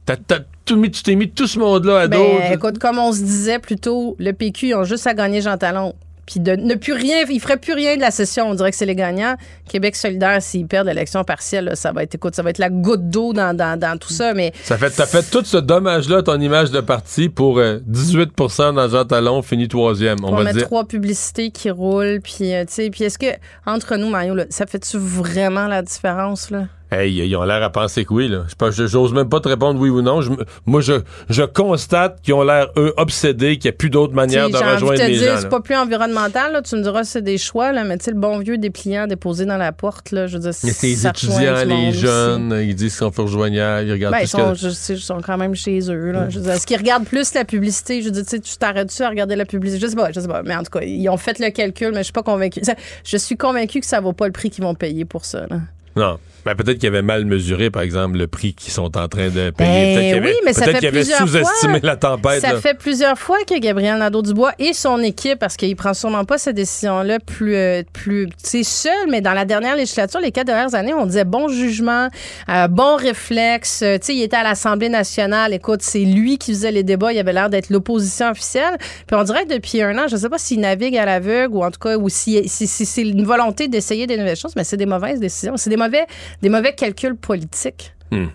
T'as, 0.05 0.17
tu 0.65 0.91
t'es 1.03 1.15
mis 1.15 1.29
tout 1.29 1.47
ce 1.47 1.59
monde-là 1.59 2.01
à 2.01 2.07
ben, 2.07 2.17
dos. 2.17 2.53
Écoute, 2.53 2.79
comme 2.79 2.99
on 2.99 3.11
se 3.11 3.21
disait 3.21 3.59
plus 3.59 3.77
tôt, 3.77 4.15
le 4.19 4.33
PQ, 4.33 4.67
ils 4.67 4.75
ont 4.75 4.83
juste 4.83 5.07
à 5.07 5.13
gagner 5.13 5.41
Jean 5.41 5.57
Talon. 5.57 5.93
Puis 6.25 6.39
de 6.39 6.55
ne 6.55 6.73
plus 6.73 6.93
rien, 6.93 7.23
ils 7.29 7.39
feraient 7.39 7.57
plus 7.57 7.73
rien 7.73 7.95
de 7.95 8.01
la 8.01 8.09
session. 8.09 8.49
On 8.49 8.55
dirait 8.55 8.71
que 8.71 8.77
c'est 8.77 8.85
les 8.85 8.95
gagnants. 8.95 9.35
Québec 9.69 9.95
solidaire, 9.95 10.41
s'ils 10.41 10.65
perdent 10.65 10.87
l'élection 10.87 11.23
partielle, 11.23 11.71
ça 11.75 11.91
va 11.91 12.01
être, 12.03 12.15
écoute, 12.15 12.35
ça 12.35 12.41
va 12.41 12.49
être 12.49 12.57
la 12.57 12.69
goutte 12.69 13.09
d'eau 13.09 13.31
dans, 13.31 13.55
dans, 13.55 13.99
tout 13.99 14.11
ça. 14.11 14.33
Mais 14.33 14.51
ça 14.63 14.77
fait, 14.77 14.89
t'as 14.89 15.05
fait 15.05 15.29
tout 15.29 15.43
ce 15.45 15.57
dommage-là, 15.57 16.23
ton 16.23 16.39
image 16.39 16.71
de 16.71 16.81
parti, 16.81 17.29
pour 17.29 17.59
18% 17.59 18.61
euh, 18.61 18.71
dans 18.71 18.89
Jean 18.89 19.05
Talon, 19.05 19.41
fini 19.43 19.67
troisième. 19.67 20.17
On, 20.23 20.35
va 20.35 20.43
mettre 20.43 20.65
trois 20.65 20.85
publicités 20.85 21.51
qui 21.51 21.69
roulent, 21.69 22.21
puis 22.23 22.53
euh, 22.53 22.65
tu 22.65 22.73
sais, 22.73 22.89
puis 22.89 23.03
est-ce 23.03 23.19
que 23.19 23.27
entre 23.67 23.95
nous, 23.95 24.09
Mario, 24.09 24.35
ça 24.49 24.65
fait-tu 24.65 24.97
vraiment 24.97 25.67
la 25.67 25.83
différence 25.83 26.49
là? 26.49 26.65
Hey, 26.91 27.13
ils 27.15 27.35
ont 27.35 27.43
l'air 27.43 27.63
à 27.63 27.71
penser 27.71 28.05
que 28.05 28.13
oui. 28.13 28.27
Là. 28.27 28.43
Je 28.71 28.85
j'ose 28.85 29.13
même 29.13 29.27
pas 29.27 29.39
te 29.39 29.47
répondre 29.47 29.79
oui 29.79 29.89
ou 29.89 30.01
non. 30.01 30.19
moi, 30.65 30.81
je, 30.81 30.93
je 31.29 31.41
constate 31.43 32.21
qu'ils 32.21 32.35
ont 32.35 32.43
l'air, 32.43 32.67
eux, 32.77 32.93
obsédés, 32.97 33.57
qu'il 33.57 33.69
n'y 33.69 33.75
a 33.75 33.77
plus 33.77 33.89
d'autre 33.89 34.13
manière 34.13 34.49
de 34.49 34.55
rejoindre 34.55 35.03
les 35.03 35.15
gens. 35.15 35.37
C'est 35.39 35.49
pas 35.49 35.61
plus 35.61 35.75
environnemental. 35.75 36.53
Là. 36.53 36.61
Tu 36.61 36.75
me 36.75 36.83
diras 36.83 37.03
c'est 37.03 37.23
des 37.23 37.37
choix, 37.37 37.71
là, 37.71 37.83
mais 37.83 37.97
tu 37.97 38.05
sais, 38.05 38.11
le 38.11 38.17
bon 38.17 38.37
vieux 38.39 38.57
dépliant 38.57 39.07
déposé 39.07 39.45
dans 39.45 39.57
la 39.57 39.71
porte, 39.71 40.11
là, 40.11 40.27
je 40.27 40.33
veux 40.37 40.43
dire, 40.43 40.53
c'est 40.53 40.67
les 40.83 41.07
étudiants, 41.07 41.63
les 41.65 41.91
jeunes, 41.91 42.55
ils 42.61 42.75
disent 42.75 42.97
qu'ils 42.97 43.13
sont 43.13 43.23
rejoignables, 43.23 43.87
ils 43.87 43.91
regardent 43.91 44.13
ben, 44.13 44.21
ils 44.21 44.27
sont, 44.27 44.53
je 44.53 44.69
sais, 44.69 44.95
sont 44.95 45.21
quand 45.21 45.37
même 45.37 45.55
chez 45.55 45.79
eux. 45.89 46.11
Là. 46.11 46.29
Je 46.29 46.39
est-ce 46.39 46.67
qu'ils 46.67 46.77
regardent 46.77 47.05
plus 47.05 47.33
la 47.33 47.45
publicité? 47.45 48.01
Je 48.01 48.09
veux 48.09 48.11
dire, 48.11 48.25
tu 48.25 48.57
t'arrêtes-tu 48.57 49.01
à 49.01 49.09
regarder 49.09 49.35
la 49.35 49.45
publicité? 49.45 49.81
Je 49.81 49.87
sais 49.87 49.95
pas, 49.95 50.11
je 50.11 50.19
sais 50.19 50.27
pas. 50.27 50.43
Mais 50.43 50.55
en 50.55 50.63
tout 50.63 50.71
cas, 50.71 50.85
ils 50.85 51.09
ont 51.09 51.17
fait 51.17 51.39
le 51.39 51.49
calcul, 51.49 51.89
mais 51.91 51.99
je 51.99 52.03
suis 52.03 52.13
pas 52.13 52.23
convaincue. 52.23 52.61
Je 53.03 53.17
suis 53.17 53.37
convaincue 53.37 53.79
que 53.79 53.85
ça 53.85 53.99
vaut 53.99 54.13
pas 54.13 54.27
le 54.27 54.31
prix 54.31 54.49
qu'ils 54.49 54.63
vont 54.63 54.75
payer 54.75 55.05
pour 55.05 55.25
ça. 55.25 55.45
Là. 55.49 55.59
Non. 55.95 56.19
Ben, 56.45 56.53
peut-être 56.53 56.77
qu'ils 56.77 56.89
avaient 56.89 57.01
mal 57.01 57.25
mesuré, 57.25 57.71
par 57.71 57.81
exemple, 57.81 58.17
le 58.17 58.27
prix 58.27 58.53
qu'ils 58.53 58.71
sont 58.71 58.95
en 58.97 59.07
train 59.07 59.29
de 59.29 59.49
payer. 59.49 60.19
Ben, 60.19 60.23
oui, 60.23 60.33
mais 60.45 60.53
ça 60.53 60.65
fait 60.65 60.77
qu'ils 60.77 61.05
sous-estimé 61.05 61.79
la 61.81 61.95
tempête. 61.95 62.41
Ça 62.41 62.61
fait 62.61 62.75
plusieurs 62.75 63.17
fois 63.17 63.39
que 63.47 63.57
Gabriel 63.59 63.97
Nadeau-Dubois 63.97 64.51
et 64.59 64.73
son 64.73 64.99
équipe, 64.99 65.39
parce 65.39 65.57
qu'il 65.57 65.75
prend 65.75 65.95
sûrement 65.95 66.23
pas 66.23 66.37
cette 66.37 66.55
décision-là 66.55 67.19
plus, 67.19 67.55
euh, 67.55 67.81
plus 67.93 68.29
tu 68.47 68.63
seul, 68.63 69.09
mais 69.09 69.21
dans 69.21 69.33
la 69.33 69.45
dernière 69.45 69.75
législature, 69.75 70.19
les 70.19 70.31
quatre 70.31 70.45
dernières 70.45 70.75
années, 70.75 70.93
on 70.93 71.07
disait 71.07 71.25
bon 71.25 71.47
jugement, 71.47 72.09
euh, 72.49 72.67
bon 72.67 72.95
réflexe. 72.95 73.81
Euh, 73.81 73.97
tu 73.97 74.05
sais, 74.05 74.15
il 74.15 74.21
était 74.21 74.37
à 74.37 74.43
l'Assemblée 74.43 74.89
nationale. 74.89 75.51
Écoute, 75.51 75.81
c'est 75.81 76.05
lui 76.05 76.37
qui 76.37 76.51
faisait 76.51 76.71
les 76.71 76.83
débats. 76.83 77.11
Il 77.11 77.17
avait 77.17 77.33
l'air 77.33 77.49
d'être 77.49 77.71
l'opposition 77.71 78.29
officielle. 78.29 78.77
Puis 79.07 79.15
on 79.15 79.23
dirait 79.23 79.45
que 79.45 79.53
depuis 79.55 79.81
un 79.81 79.97
an, 79.97 80.07
je 80.07 80.15
sais 80.15 80.29
pas 80.29 80.37
s'il 80.37 80.59
navigue 80.59 80.95
à 80.95 81.05
l'aveugle 81.05 81.55
ou 81.55 81.63
en 81.63 81.71
tout 81.71 81.79
cas, 81.79 81.97
ou 81.97 82.07
si, 82.09 82.47
si 82.47 82.67
c'est 82.67 83.01
une 83.01 83.25
volonté 83.25 83.67
d'essayer 83.67 84.05
des 84.05 84.17
nouvelles 84.17 84.35
choses, 84.35 84.55
mais 84.55 84.63
c'est 84.63 84.77
des 84.77 84.85
mauvaises 84.85 85.19
décisions. 85.19 85.57
C'est 85.57 85.71
des 85.71 85.77
mauvais 85.77 86.05
des 86.41 86.49
mauvais 86.49 86.73
calculs 86.73 87.15
politiques. 87.15 87.93
Hmm. 88.11 88.27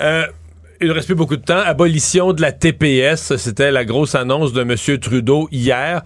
Euh, 0.00 0.26
il 0.80 0.88
ne 0.88 0.92
reste 0.92 1.06
plus 1.06 1.14
beaucoup 1.14 1.36
de 1.36 1.44
temps. 1.44 1.58
Abolition 1.58 2.32
de 2.32 2.40
la 2.40 2.52
TPS, 2.52 3.36
c'était 3.36 3.70
la 3.70 3.84
grosse 3.84 4.14
annonce 4.14 4.52
de 4.52 4.62
M. 4.62 4.98
Trudeau 4.98 5.48
hier. 5.52 6.02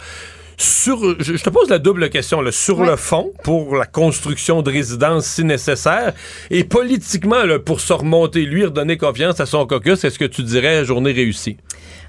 Sur, 0.57 1.21
je, 1.21 1.33
te 1.33 1.51
pose 1.51 1.69
la 1.69 1.79
double 1.79 2.11
question. 2.11 2.41
sur 2.51 2.85
le 2.85 2.97
fond, 2.97 3.33
pour 3.43 3.77
la 3.77 3.87
construction 3.87 4.63
de 4.63 4.71
résidences 4.71 5.27
si 5.27 5.45
nécessaire, 5.45 6.13
et 6.51 6.63
politiquement, 6.63 7.43
pour 7.65 7.81
se 7.81 7.93
remonter, 7.93 8.43
lui, 8.43 8.65
redonner 8.65 8.97
confiance 8.97 9.41
à 9.41 9.47
son 9.47 9.67
caucus, 9.67 10.05
est-ce 10.05 10.19
que 10.19 10.25
tu 10.25 10.43
dirais 10.43 10.85
journée 10.85 11.13
réussie? 11.13 11.57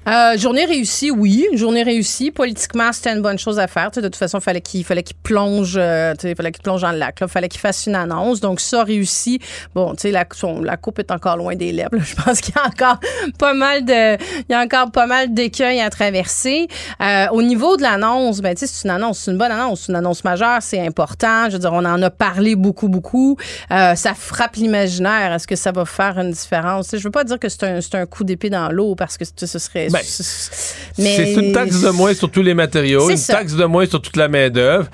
Euh, 0.08 0.38
journée 0.38 0.64
réussie, 0.64 1.10
oui. 1.10 1.46
Journée 1.54 1.82
réussie. 1.82 2.30
Politiquement, 2.30 2.92
c'était 2.92 3.12
une 3.12 3.22
bonne 3.22 3.38
chose 3.38 3.58
à 3.58 3.66
faire. 3.66 3.90
de 3.90 4.02
toute 4.02 4.16
façon, 4.16 4.38
fallait 4.38 4.60
qu'il 4.60 4.84
fallait 4.84 5.02
qu'il 5.02 5.16
plonge, 5.16 5.74
euh, 5.76 6.14
fallait 6.36 6.52
qu'il 6.52 6.62
plonge 6.62 6.82
dans 6.82 6.92
le 6.92 6.98
lac. 6.98 7.18
Il 7.20 7.28
fallait 7.28 7.48
qu'il 7.48 7.60
fasse 7.60 7.86
une 7.86 7.96
annonce. 7.96 8.40
Donc 8.40 8.60
ça 8.60 8.84
réussi. 8.84 9.40
Bon, 9.74 9.94
tu 9.94 10.02
sais, 10.02 10.10
la, 10.12 10.24
la 10.62 10.76
coupe 10.76 11.00
est 11.00 11.10
encore 11.10 11.36
loin 11.36 11.56
des 11.56 11.72
lèvres. 11.72 11.90
Je 11.98 12.14
pense 12.14 12.40
qu'il 12.40 12.54
y 12.54 12.58
a 12.58 12.66
encore 12.66 13.00
pas 13.38 13.54
mal 13.54 13.84
de, 13.84 14.14
il 14.14 14.52
y 14.52 14.54
a 14.54 14.60
encore 14.60 14.92
pas 14.92 15.06
mal 15.06 15.34
d'écueils 15.34 15.80
à 15.80 15.90
traverser. 15.90 16.68
Euh, 17.00 17.26
au 17.32 17.42
niveau 17.42 17.76
de 17.76 17.82
l'annonce, 17.82 18.40
ben 18.40 18.54
tu 18.54 18.60
sais, 18.60 18.72
c'est 18.72 18.84
une 18.84 18.94
annonce, 18.94 19.18
c'est 19.18 19.32
une 19.32 19.38
bonne 19.38 19.50
annonce, 19.50 19.82
c'est 19.82 19.92
une 19.92 19.96
annonce 19.96 20.22
majeure, 20.22 20.58
c'est 20.60 20.86
important. 20.86 21.46
Je 21.48 21.54
veux 21.54 21.58
dire, 21.58 21.72
on 21.72 21.84
en 21.84 22.00
a 22.00 22.10
parlé 22.10 22.54
beaucoup, 22.54 22.88
beaucoup. 22.88 23.36
Euh, 23.72 23.96
ça 23.96 24.14
frappe 24.14 24.54
l'imaginaire. 24.54 25.32
Est-ce 25.32 25.48
que 25.48 25.56
ça 25.56 25.72
va 25.72 25.84
faire 25.84 26.16
une 26.18 26.30
différence? 26.30 26.90
Je 26.92 27.02
veux 27.02 27.10
pas 27.10 27.24
dire 27.24 27.40
que 27.40 27.48
c'est 27.48 27.64
un, 27.64 27.80
un 27.94 28.06
coup 28.06 28.22
d'épée 28.22 28.50
dans 28.50 28.68
l'eau 28.68 28.94
parce 28.94 29.16
que 29.16 29.24
ce 29.24 29.58
serait 29.58 29.88
ben, 29.96 31.04
c'est 31.16 31.34
une 31.34 31.52
taxe 31.52 31.80
de 31.80 31.90
moins 31.90 32.14
sur 32.14 32.30
tous 32.30 32.42
les 32.42 32.54
matériaux, 32.54 33.10
une 33.10 33.20
taxe 33.20 33.54
de 33.54 33.64
moins 33.64 33.86
sur 33.86 34.00
toute 34.00 34.16
la 34.16 34.28
main-d'œuvre. 34.28 34.88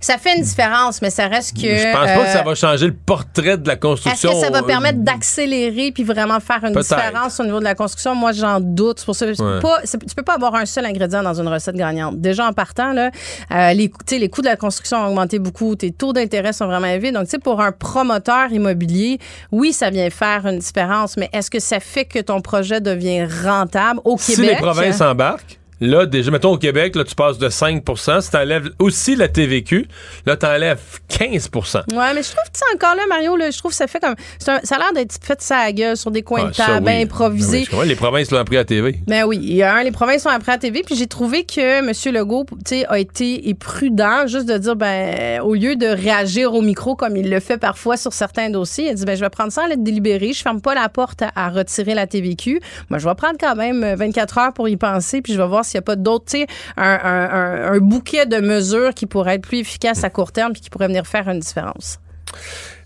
Ça 0.00 0.16
fait 0.16 0.36
une 0.36 0.42
différence, 0.42 1.02
mais 1.02 1.10
ça 1.10 1.28
reste 1.28 1.54
que. 1.54 1.60
Je 1.60 1.92
pense 1.92 2.06
pas 2.06 2.24
que 2.24 2.32
ça 2.32 2.40
euh, 2.40 2.42
va 2.42 2.54
changer 2.54 2.86
le 2.86 2.94
portrait 2.94 3.58
de 3.58 3.68
la 3.68 3.76
construction. 3.76 4.30
Est-ce 4.30 4.40
que 4.40 4.46
ça 4.46 4.50
va 4.50 4.62
permettre 4.62 5.00
d'accélérer 5.00 5.92
puis 5.92 6.04
vraiment 6.04 6.40
faire 6.40 6.64
une 6.64 6.74
différence 6.74 7.38
au 7.38 7.44
niveau 7.44 7.58
de 7.58 7.64
la 7.64 7.74
construction? 7.74 8.14
Moi, 8.14 8.32
j'en 8.32 8.60
doute. 8.60 9.04
Pour 9.04 9.14
ça, 9.14 9.26
pas, 9.60 9.82
tu 9.82 10.14
peux 10.16 10.22
pas 10.22 10.34
avoir 10.34 10.54
un 10.54 10.64
seul 10.64 10.86
ingrédient 10.86 11.22
dans 11.22 11.38
une 11.38 11.48
recette 11.48 11.76
gagnante. 11.76 12.18
Déjà 12.18 12.46
en 12.46 12.52
partant, 12.54 12.92
là, 12.92 13.10
euh, 13.52 13.72
les, 13.74 13.92
les 14.10 14.28
coûts 14.28 14.40
de 14.42 14.46
la 14.46 14.56
construction 14.56 14.98
ont 14.98 15.08
augmenté 15.08 15.38
beaucoup. 15.38 15.76
Tes 15.76 15.90
taux 15.90 16.14
d'intérêt 16.14 16.54
sont 16.54 16.66
vraiment 16.66 16.86
élevés. 16.86 17.12
Donc, 17.12 17.24
tu 17.24 17.30
sais, 17.30 17.38
pour 17.38 17.60
un 17.60 17.72
promoteur 17.72 18.50
immobilier, 18.52 19.18
oui, 19.52 19.72
ça 19.72 19.90
vient 19.90 20.08
faire 20.08 20.46
une 20.46 20.58
différence, 20.58 21.18
mais 21.18 21.28
est-ce 21.32 21.50
que 21.50 21.60
ça 21.60 21.78
fait 21.78 22.06
que 22.06 22.20
ton 22.20 22.40
projet 22.40 22.80
devient 22.80 23.26
rentable 23.44 24.00
au 24.04 24.16
Québec? 24.16 24.34
Si 24.34 24.42
les 24.42 24.56
provinces 24.56 25.00
embarquent, 25.02 25.59
Là, 25.80 26.04
déjà, 26.04 26.30
mettons 26.30 26.52
au 26.52 26.58
Québec, 26.58 26.94
là, 26.94 27.04
tu 27.04 27.14
passes 27.14 27.38
de 27.38 27.48
5 27.48 27.82
Si 27.96 28.30
tu 28.30 28.36
enlèves 28.36 28.70
aussi 28.78 29.16
la 29.16 29.28
TVQ, 29.28 29.86
là, 30.26 30.36
tu 30.36 30.44
enlèves 30.44 30.80
15% 31.08 31.94
Ouais, 31.94 32.14
mais 32.14 32.22
je 32.22 32.28
trouve 32.28 32.44
que 32.44 32.50
c'est 32.52 32.74
encore 32.74 32.94
là, 32.96 33.02
Mario, 33.08 33.36
là, 33.36 33.50
je 33.50 33.58
trouve 33.58 33.70
que 33.70 33.76
ça 33.76 33.86
fait 33.86 34.00
comme. 34.00 34.14
ça 34.38 34.56
a 34.56 34.78
l'air 34.78 34.92
d'être 34.94 35.18
fait 35.24 35.40
sa 35.40 35.72
gueule 35.72 35.96
sur 35.96 36.10
des 36.10 36.22
coins 36.22 36.48
de 36.48 36.54
table, 36.54 36.88
improvisés. 36.88 37.66
Ben 37.70 37.84
les 37.84 37.96
provinces 37.96 38.30
l'ont 38.30 38.38
appris 38.38 38.58
à 38.58 38.64
TV. 38.64 39.00
Ben 39.06 39.24
oui, 39.24 39.38
il 39.40 39.54
y 39.54 39.62
a 39.62 39.74
un, 39.74 39.82
les 39.82 39.90
provinces 39.90 40.24
l'ont 40.24 40.32
appris 40.32 40.52
à 40.52 40.58
TV, 40.58 40.82
puis 40.82 40.96
j'ai 40.96 41.06
trouvé 41.06 41.44
que 41.44 41.78
M. 41.78 42.14
Legault, 42.14 42.44
tu 42.66 42.84
a 42.84 42.98
été 42.98 43.54
prudent, 43.54 44.26
juste 44.26 44.46
de 44.46 44.58
dire, 44.58 44.76
ben, 44.76 45.40
au 45.40 45.54
lieu 45.54 45.76
de 45.76 45.86
réagir 45.86 46.52
au 46.54 46.60
micro 46.60 46.94
comme 46.94 47.16
il 47.16 47.30
le 47.30 47.40
fait 47.40 47.58
parfois 47.58 47.96
sur 47.96 48.12
certains 48.12 48.50
dossiers, 48.50 48.86
il 48.86 48.90
a 48.90 48.94
dit, 48.94 49.04
ben, 49.04 49.16
je 49.16 49.20
vais 49.20 49.30
prendre 49.30 49.52
ça 49.52 49.62
en 49.62 49.66
lettre 49.66 49.82
délibérée, 49.82 50.32
je 50.32 50.42
ferme 50.42 50.60
pas 50.60 50.74
la 50.74 50.88
porte 50.88 51.22
à, 51.22 51.30
à 51.34 51.48
retirer 51.48 51.94
la 51.94 52.06
TVQ. 52.06 52.60
Moi, 52.90 52.98
je 52.98 53.08
vais 53.08 53.14
prendre 53.14 53.36
quand 53.40 53.56
même 53.56 53.94
24 53.94 54.38
heures 54.38 54.52
pour 54.52 54.68
y 54.68 54.76
penser, 54.76 55.22
puis 55.22 55.32
je 55.32 55.40
vais 55.40 55.48
voir 55.48 55.64
s'il 55.70 55.78
n'y 55.78 55.82
a 55.82 55.86
pas 55.86 55.96
d'autres, 55.96 56.26
tu 56.26 56.38
sais, 56.38 56.46
un, 56.76 57.78
bouquet 57.78 58.26
de 58.26 58.38
mesures 58.38 58.94
qui 58.94 59.06
pourraient 59.06 59.36
être 59.36 59.42
plus 59.42 59.58
efficaces 59.58 60.04
à 60.04 60.10
court 60.10 60.32
terme 60.32 60.52
et 60.54 60.60
qui 60.60 60.70
pourraient 60.70 60.88
venir 60.88 61.06
faire 61.06 61.28
une 61.28 61.40
différence. 61.40 61.98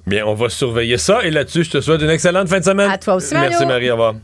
Bien, 0.06 0.26
on 0.26 0.34
va 0.34 0.48
surveiller 0.48 0.98
ça. 0.98 1.24
Et 1.24 1.30
là-dessus, 1.30 1.64
je 1.64 1.70
te 1.70 1.80
souhaite 1.80 2.02
une 2.02 2.10
excellente 2.10 2.48
fin 2.48 2.60
de 2.60 2.64
semaine. 2.64 2.90
À 2.90 2.98
toi 2.98 3.14
aussi, 3.14 3.34
Mario. 3.34 3.50
Merci, 3.50 3.66
Marie. 3.66 3.90
Au 3.90 3.94
revoir. 3.94 4.14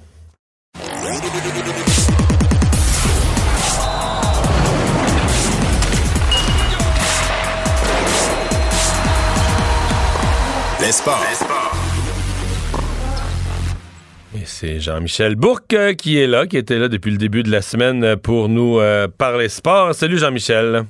C'est 14.60 14.78
Jean-Michel 14.78 15.36
Bourque 15.36 15.72
euh, 15.72 15.94
qui 15.94 16.18
est 16.18 16.26
là, 16.26 16.46
qui 16.46 16.58
était 16.58 16.76
là 16.76 16.88
depuis 16.88 17.10
le 17.10 17.16
début 17.16 17.42
de 17.42 17.50
la 17.50 17.62
semaine 17.62 18.04
euh, 18.04 18.16
pour 18.16 18.50
nous 18.50 18.78
euh, 18.78 19.08
parler 19.08 19.48
sport. 19.48 19.94
Salut 19.94 20.18
Jean-Michel. 20.18 20.84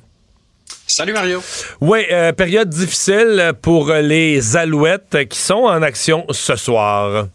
Salut 0.89 1.13
Mario. 1.13 1.41
Oui, 1.81 2.01
période 2.37 2.69
difficile 2.69 3.53
pour 3.63 3.93
les 3.93 4.57
Alouettes 4.57 5.29
qui 5.29 5.39
sont 5.39 5.63
en 5.67 5.83
action 5.83 6.27
ce 6.31 6.57
soir. 6.57 7.29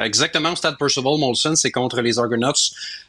Exactement, 0.00 0.52
au 0.52 0.56
stade 0.56 0.76
Percival 0.78 1.18
Molson, 1.18 1.54
c'est 1.54 1.70
contre 1.70 2.00
les 2.00 2.18
Argonauts 2.18 2.52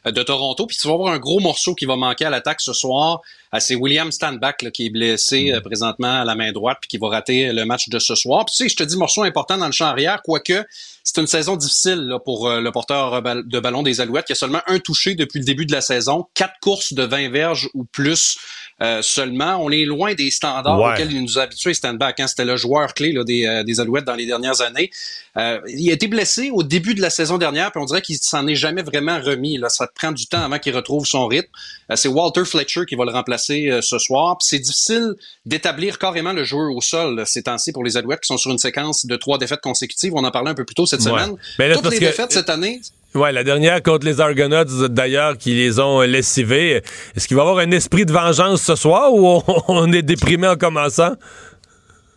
de 0.04 0.22
Toronto. 0.22 0.66
Puis 0.66 0.76
tu 0.76 0.86
vas 0.88 0.96
voir 0.96 1.12
un 1.12 1.18
gros 1.18 1.40
morceau 1.40 1.74
qui 1.74 1.84
va 1.84 1.96
manquer 1.96 2.26
à 2.26 2.30
l'attaque 2.30 2.60
ce 2.60 2.72
soir. 2.72 3.20
C'est 3.58 3.74
William 3.74 4.12
Standback 4.12 4.70
qui 4.72 4.86
est 4.86 4.90
blessé 4.90 5.52
mm. 5.52 5.60
présentement 5.62 6.20
à 6.20 6.24
la 6.24 6.34
main 6.34 6.52
droite 6.52 6.78
puis 6.80 6.88
qui 6.88 6.98
va 6.98 7.08
rater 7.08 7.52
le 7.52 7.64
match 7.64 7.88
de 7.88 7.98
ce 7.98 8.14
soir. 8.14 8.44
Puis 8.44 8.54
tu 8.56 8.64
sais, 8.64 8.68
je 8.68 8.76
te 8.76 8.84
dis 8.84 8.96
morceau 8.96 9.22
important 9.22 9.56
dans 9.56 9.66
le 9.66 9.72
champ 9.72 9.86
arrière, 9.86 10.22
quoique 10.22 10.64
c'est 11.02 11.20
une 11.20 11.26
saison 11.28 11.56
difficile 11.56 12.16
pour 12.24 12.48
euh, 12.48 12.60
le 12.60 12.72
porteur 12.72 13.22
de 13.22 13.60
ballon 13.60 13.84
des 13.84 14.00
Alouettes. 14.00 14.26
Il 14.28 14.32
y 14.32 14.34
a 14.34 14.36
seulement 14.36 14.62
un 14.66 14.80
touché 14.80 15.14
depuis 15.14 15.38
le 15.38 15.44
début 15.44 15.64
de 15.64 15.72
la 15.72 15.80
saison, 15.80 16.26
quatre 16.34 16.58
courses 16.60 16.92
de 16.92 17.04
20 17.04 17.30
verges 17.30 17.68
ou 17.74 17.84
plus 17.84 18.36
euh, 18.82 19.00
seulement. 19.00 19.56
On 19.62 19.70
est 19.70 19.84
loin 19.84 20.14
des 20.14 20.30
standards 20.30 20.78
auxquels 20.78 21.10
il 21.10 21.22
nous 21.22 21.38
a 21.38 21.42
habitués 21.42 21.72
Standback. 21.72 22.20
Hein. 22.20 22.26
C'était 22.26 22.44
le 22.44 22.56
joueur 22.56 22.92
clé 22.92 23.14
des, 23.24 23.46
euh, 23.46 23.64
des, 23.64 23.80
Alouettes 23.80 24.04
dans 24.04 24.14
les 24.14 24.26
dernières 24.26 24.60
années. 24.60 24.90
il 25.36 25.90
a 25.90 25.92
été 25.92 26.08
blessé 26.08 26.50
au 26.50 26.62
début 26.62 26.94
de 26.94 27.00
la 27.00 27.10
saison 27.10 27.38
dernière, 27.38 27.72
puis 27.72 27.80
on 27.80 27.84
dirait 27.84 28.02
qu'il 28.02 28.16
s'en 28.16 28.46
est 28.46 28.54
jamais 28.54 28.82
vraiment 28.82 29.18
remis. 29.20 29.58
Là. 29.58 29.68
Ça 29.68 29.86
prend 29.86 30.12
du 30.12 30.26
temps 30.26 30.42
avant 30.42 30.58
qu'il 30.58 30.74
retrouve 30.74 31.06
son 31.06 31.26
rythme. 31.26 31.48
c'est 31.94 32.08
Walter 32.08 32.44
Fletcher 32.44 32.82
qui 32.86 32.96
va 32.96 33.04
le 33.04 33.12
remplacer 33.12 33.78
ce 33.82 33.98
soir. 33.98 34.36
c'est 34.40 34.58
difficile 34.58 35.14
d'établir 35.44 35.98
carrément 35.98 36.32
le 36.32 36.44
joueur 36.44 36.74
au 36.74 36.80
sol 36.80 37.22
ces 37.26 37.44
temps-ci 37.44 37.72
pour 37.72 37.84
les 37.84 37.96
Alouettes 37.96 38.20
qui 38.20 38.28
sont 38.28 38.38
sur 38.38 38.50
une 38.50 38.58
séquence 38.58 39.06
de 39.06 39.16
trois 39.16 39.38
défaites 39.38 39.60
consécutives. 39.60 40.12
On 40.14 40.24
en 40.24 40.30
parlait 40.30 40.50
un 40.50 40.54
peu 40.54 40.64
plus 40.64 40.74
tôt 40.74 40.86
cette 40.86 41.02
semaine. 41.02 41.34
Mais 41.58 41.72
Toutes 41.74 41.90
les 41.90 41.98
défaites 41.98 42.32
cette 42.32 42.50
année. 42.50 42.80
Ouais, 43.16 43.32
la 43.32 43.44
dernière 43.44 43.82
contre 43.82 44.04
les 44.04 44.20
Argonauts, 44.20 44.88
d'ailleurs, 44.88 45.38
qui 45.38 45.54
les 45.54 45.80
ont 45.80 46.02
lessivés. 46.02 46.82
Est-ce 47.16 47.26
qu'il 47.26 47.34
va 47.34 47.44
y 47.44 47.46
avoir 47.46 47.64
un 47.64 47.70
esprit 47.70 48.04
de 48.04 48.12
vengeance 48.12 48.60
ce 48.60 48.74
soir 48.74 49.14
ou 49.14 49.42
on 49.68 49.90
est 49.94 50.02
déprimé 50.02 50.46
en 50.46 50.56
commençant? 50.56 51.14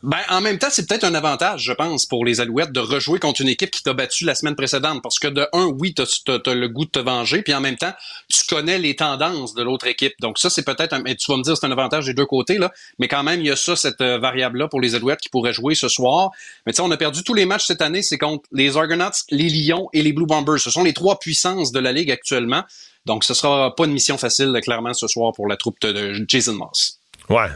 Ben, 0.02 0.20
en 0.30 0.40
même 0.40 0.58
temps, 0.58 0.70
c'est 0.72 0.88
peut-être 0.88 1.04
un 1.04 1.14
avantage, 1.14 1.64
je 1.64 1.74
pense, 1.74 2.06
pour 2.06 2.24
les 2.24 2.40
Alouettes 2.40 2.72
de 2.72 2.80
rejouer 2.80 3.20
contre 3.20 3.42
une 3.42 3.50
équipe 3.50 3.70
qui 3.72 3.84
t'a 3.84 3.94
battu 3.94 4.24
la 4.24 4.34
semaine 4.34 4.56
précédente. 4.56 5.02
Parce 5.04 5.20
que 5.20 5.28
de 5.28 5.46
un, 5.52 5.66
oui, 5.66 5.94
t'as 5.94 6.04
as, 6.04 6.54
le 6.54 6.68
goût 6.70 6.86
de 6.86 6.90
te 6.90 7.00
venger, 7.00 7.42
puis 7.42 7.54
en 7.54 7.60
même 7.60 7.76
temps, 7.76 7.92
tu 8.30 8.46
connais 8.48 8.78
les 8.78 8.96
tendances 8.96 9.54
de 9.54 9.62
l'autre 9.62 9.88
équipe. 9.88 10.14
Donc 10.22 10.38
ça, 10.38 10.50
c'est 10.50 10.64
peut-être, 10.64 10.94
un, 10.94 11.04
tu 11.04 11.32
vas 11.32 11.38
me 11.38 11.44
dire, 11.44 11.58
c'est 11.58 11.66
un 11.66 11.72
avantage 11.72 12.06
des 12.06 12.14
deux 12.14 12.26
côtés, 12.26 12.58
là. 12.58 12.72
Mais 12.98 13.10
quand 13.10 13.24
même, 13.24 13.42
il 13.42 13.48
y 13.48 13.52
a 13.52 13.58
ça, 13.58 13.76
cette 13.76 14.00
euh, 14.00 14.18
variable-là 14.20 14.70
pour 14.70 14.80
les 14.80 14.96
Alouettes 14.96 15.20
qui 15.20 15.30
pourraient 15.30 15.54
jouer 15.54 15.76
ce 15.76 15.90
soir. 15.90 16.32
Mais 16.66 16.72
tu 16.72 16.78
sais, 16.78 16.82
on 16.82 16.92
a 16.92 16.98
perdu 16.98 17.24
tous 17.24 17.34
les 17.34 17.46
matchs 17.46 17.66
cette 17.66 17.82
année, 17.82 18.02
c'est 18.02 18.18
contre 18.18 18.48
les 18.54 18.78
Argonauts, 18.78 19.10
les 19.32 19.50
Lions 19.50 19.90
et 19.92 20.02
les 20.02 20.14
Blue 20.14 20.26
Bombers. 20.26 20.60
Ce 20.60 20.72
sont 20.72 20.84
les 20.84 20.94
trois 20.94 21.20
puissances 21.20 21.74
de 21.74 21.80
la 21.80 21.92
Ligue 21.92 22.12
actuellement. 22.12 22.64
Donc 23.06 23.24
ce 23.24 23.34
sera 23.34 23.76
pas 23.76 23.86
une 23.86 23.94
mission 23.94 24.18
facile, 24.18 24.58
clairement, 24.64 24.94
ce 24.94 25.08
soir 25.08 25.34
pour 25.34 25.48
la 25.48 25.58
troupe 25.58 25.80
de 25.82 26.24
Jason 26.28 26.54
Moss. 26.54 27.00
Ouais. 27.30 27.50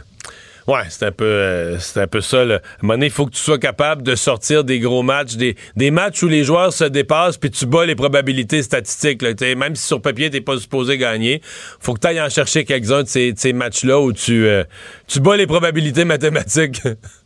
Ouais, 0.66 0.82
c'est 0.88 1.04
un 1.04 1.12
peu 1.12 1.24
euh, 1.24 1.78
c'est 1.78 2.00
un 2.00 2.06
peu 2.06 2.22
ça. 2.22 2.44
Là. 2.44 2.54
À 2.54 2.58
un 2.58 2.60
moment 2.82 2.94
donné, 2.94 3.06
il 3.06 3.12
faut 3.12 3.26
que 3.26 3.32
tu 3.32 3.40
sois 3.40 3.58
capable 3.58 4.02
de 4.02 4.14
sortir 4.14 4.64
des 4.64 4.80
gros 4.80 5.02
matchs, 5.02 5.34
des, 5.34 5.56
des 5.76 5.90
matchs 5.90 6.22
où 6.22 6.28
les 6.28 6.42
joueurs 6.42 6.72
se 6.72 6.84
dépassent, 6.84 7.36
puis 7.36 7.50
tu 7.50 7.66
bats 7.66 7.84
les 7.84 7.94
probabilités 7.94 8.62
statistiques. 8.62 9.20
Là. 9.20 9.32
Même 9.56 9.76
si 9.76 9.86
sur 9.86 10.00
papier, 10.00 10.30
t'es 10.30 10.40
pas 10.40 10.56
supposé 10.58 10.96
gagner, 10.96 11.42
faut 11.80 11.92
que 11.92 12.00
tu 12.00 12.06
ailles 12.06 12.20
en 12.20 12.30
chercher 12.30 12.64
quelques-uns 12.64 13.02
de 13.02 13.08
ces, 13.08 13.34
ces 13.36 13.52
matchs-là 13.52 14.00
où 14.00 14.12
tu, 14.12 14.46
euh, 14.46 14.64
tu 15.06 15.20
bats 15.20 15.36
les 15.36 15.46
probabilités 15.46 16.04
mathématiques. 16.04 16.80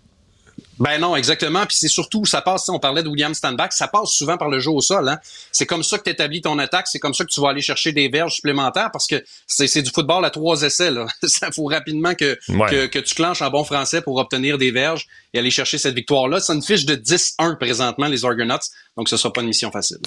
Ben 0.78 0.98
non, 1.00 1.16
exactement. 1.16 1.66
Puis 1.66 1.76
c'est 1.76 1.88
surtout, 1.88 2.24
ça 2.24 2.40
passe, 2.40 2.68
on 2.68 2.78
parlait 2.78 3.02
de 3.02 3.08
William 3.08 3.34
Standback, 3.34 3.72
ça 3.72 3.88
passe 3.88 4.10
souvent 4.10 4.36
par 4.36 4.48
le 4.48 4.60
jeu 4.60 4.70
au 4.70 4.80
sol. 4.80 5.08
Hein? 5.08 5.18
C'est 5.50 5.66
comme 5.66 5.82
ça 5.82 5.98
que 5.98 6.04
tu 6.04 6.10
établis 6.10 6.40
ton 6.40 6.58
attaque, 6.58 6.86
c'est 6.86 7.00
comme 7.00 7.14
ça 7.14 7.24
que 7.24 7.30
tu 7.30 7.40
vas 7.40 7.50
aller 7.50 7.62
chercher 7.62 7.92
des 7.92 8.08
verges 8.08 8.34
supplémentaires 8.34 8.90
parce 8.92 9.06
que 9.06 9.22
c'est 9.46 9.82
du 9.82 9.90
football 9.90 10.24
à 10.24 10.30
trois 10.30 10.62
essais. 10.62 10.90
Là. 10.90 11.06
ça 11.24 11.50
faut 11.50 11.64
rapidement 11.64 12.14
que, 12.14 12.38
que, 12.70 12.86
que, 12.86 12.98
tu 12.98 13.14
clenches 13.14 13.42
en 13.42 13.50
bon 13.50 13.64
français 13.64 14.02
pour 14.02 14.16
obtenir 14.18 14.56
des 14.58 14.70
verges 14.70 15.06
et 15.34 15.38
aller 15.38 15.50
chercher 15.50 15.78
cette 15.78 15.94
victoire-là. 15.94 16.40
C'est 16.40 16.54
une 16.54 16.62
fiche 16.62 16.84
de 16.84 16.94
10-1 16.94 17.58
présentement, 17.58 18.06
les 18.06 18.24
Argonauts, 18.24 18.58
donc 18.96 19.08
ce 19.08 19.16
sera 19.16 19.32
pas 19.32 19.40
une 19.40 19.48
mission 19.48 19.70
facile. 19.72 19.98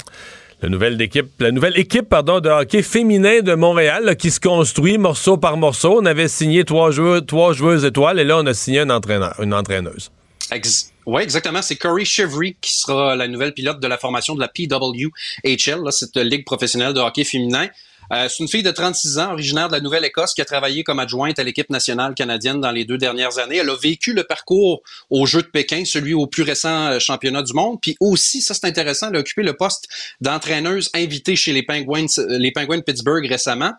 La 0.61 0.69
nouvelle 0.69 1.01
équipe, 1.01 1.31
la 1.39 1.51
nouvelle 1.51 1.77
équipe 1.77 2.07
pardon, 2.07 2.39
de 2.39 2.47
hockey 2.47 2.83
féminin 2.83 3.41
de 3.41 3.55
Montréal 3.55 4.15
qui 4.15 4.29
se 4.29 4.39
construit 4.39 4.97
morceau 4.97 5.35
par 5.37 5.57
morceau. 5.57 5.99
On 5.99 6.05
avait 6.05 6.27
signé 6.27 6.63
trois 6.65 6.91
joueurs, 6.91 7.25
trois 7.25 7.53
joueuses 7.53 7.83
étoiles 7.83 8.19
et 8.19 8.23
là 8.23 8.37
on 8.37 8.45
a 8.45 8.53
signé 8.53 8.81
un 8.81 8.89
entraîneur, 8.91 9.35
une 9.41 9.53
entraîneuse 9.53 10.11
oui, 11.05 11.23
exactement. 11.23 11.61
C'est 11.61 11.77
Corey 11.77 12.05
Chevry 12.05 12.55
qui 12.61 12.73
sera 12.73 13.15
la 13.15 13.27
nouvelle 13.27 13.53
pilote 13.53 13.79
de 13.79 13.87
la 13.87 13.97
formation 13.97 14.35
de 14.35 14.39
la 14.39 14.47
PWHL, 14.47 15.83
là, 15.83 15.91
cette 15.91 16.17
ligue 16.17 16.45
professionnelle 16.45 16.93
de 16.93 16.99
hockey 16.99 17.23
féminin. 17.23 17.69
Euh, 18.11 18.27
c'est 18.27 18.43
une 18.43 18.49
fille 18.49 18.63
de 18.63 18.71
36 18.71 19.19
ans, 19.19 19.31
originaire 19.31 19.67
de 19.69 19.73
la 19.73 19.79
Nouvelle-Écosse, 19.79 20.33
qui 20.33 20.41
a 20.41 20.45
travaillé 20.45 20.83
comme 20.83 20.99
adjointe 20.99 21.39
à 21.39 21.43
l'équipe 21.43 21.69
nationale 21.69 22.13
canadienne 22.13 22.59
dans 22.59 22.71
les 22.71 22.83
deux 22.83 22.97
dernières 22.97 23.39
années. 23.39 23.57
Elle 23.57 23.69
a 23.69 23.75
vécu 23.75 24.13
le 24.13 24.25
parcours 24.25 24.81
aux 25.09 25.25
Jeux 25.25 25.41
de 25.41 25.47
Pékin, 25.47 25.85
celui 25.85 26.13
au 26.13 26.27
plus 26.27 26.43
récent 26.43 26.87
euh, 26.87 26.99
championnat 26.99 27.41
du 27.41 27.53
monde. 27.53 27.79
Puis 27.81 27.95
aussi, 28.01 28.41
ça 28.41 28.53
c'est 28.53 28.65
intéressant, 28.65 29.09
elle 29.09 29.15
a 29.15 29.19
occupé 29.19 29.43
le 29.43 29.53
poste 29.53 29.87
d'entraîneuse 30.19 30.89
invitée 30.93 31.37
chez 31.37 31.53
les 31.53 31.63
Penguins, 31.63 32.05
euh, 32.17 32.37
les 32.37 32.51
Penguins 32.51 32.77
de 32.77 32.83
Pittsburgh 32.83 33.25
récemment. 33.25 33.71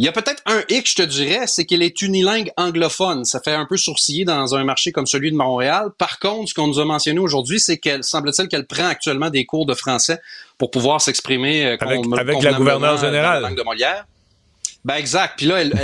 Il 0.00 0.06
y 0.06 0.08
a 0.08 0.12
peut-être 0.12 0.42
un 0.46 0.62
hic, 0.70 0.88
je 0.88 0.94
te 0.94 1.02
dirais, 1.02 1.46
c'est 1.46 1.66
qu'elle 1.66 1.82
est 1.82 2.00
unilingue 2.00 2.50
anglophone. 2.56 3.26
Ça 3.26 3.38
fait 3.38 3.52
un 3.52 3.66
peu 3.66 3.76
sourciller 3.76 4.24
dans 4.24 4.54
un 4.54 4.64
marché 4.64 4.92
comme 4.92 5.04
celui 5.04 5.30
de 5.30 5.36
Montréal. 5.36 5.88
Par 5.98 6.18
contre, 6.18 6.48
ce 6.48 6.54
qu'on 6.54 6.68
nous 6.68 6.80
a 6.80 6.86
mentionné 6.86 7.18
aujourd'hui, 7.18 7.60
c'est 7.60 7.76
qu'elle 7.76 8.02
semble-t-il 8.02 8.48
qu'elle 8.48 8.66
prend 8.66 8.86
actuellement 8.86 9.28
des 9.28 9.44
cours 9.44 9.66
de 9.66 9.74
français 9.74 10.18
pour 10.56 10.70
pouvoir 10.70 11.02
s'exprimer 11.02 11.66
euh, 11.66 11.76
avec, 11.80 12.00
avec 12.18 12.42
la 12.42 12.54
gouverneure 12.54 12.96
générale. 12.96 13.42
langue 13.42 13.58
de 13.58 13.62
Molière. 13.62 14.06
Ben 14.86 14.94
exact. 14.94 15.34
Puis 15.36 15.44
là, 15.44 15.60
elle, 15.60 15.74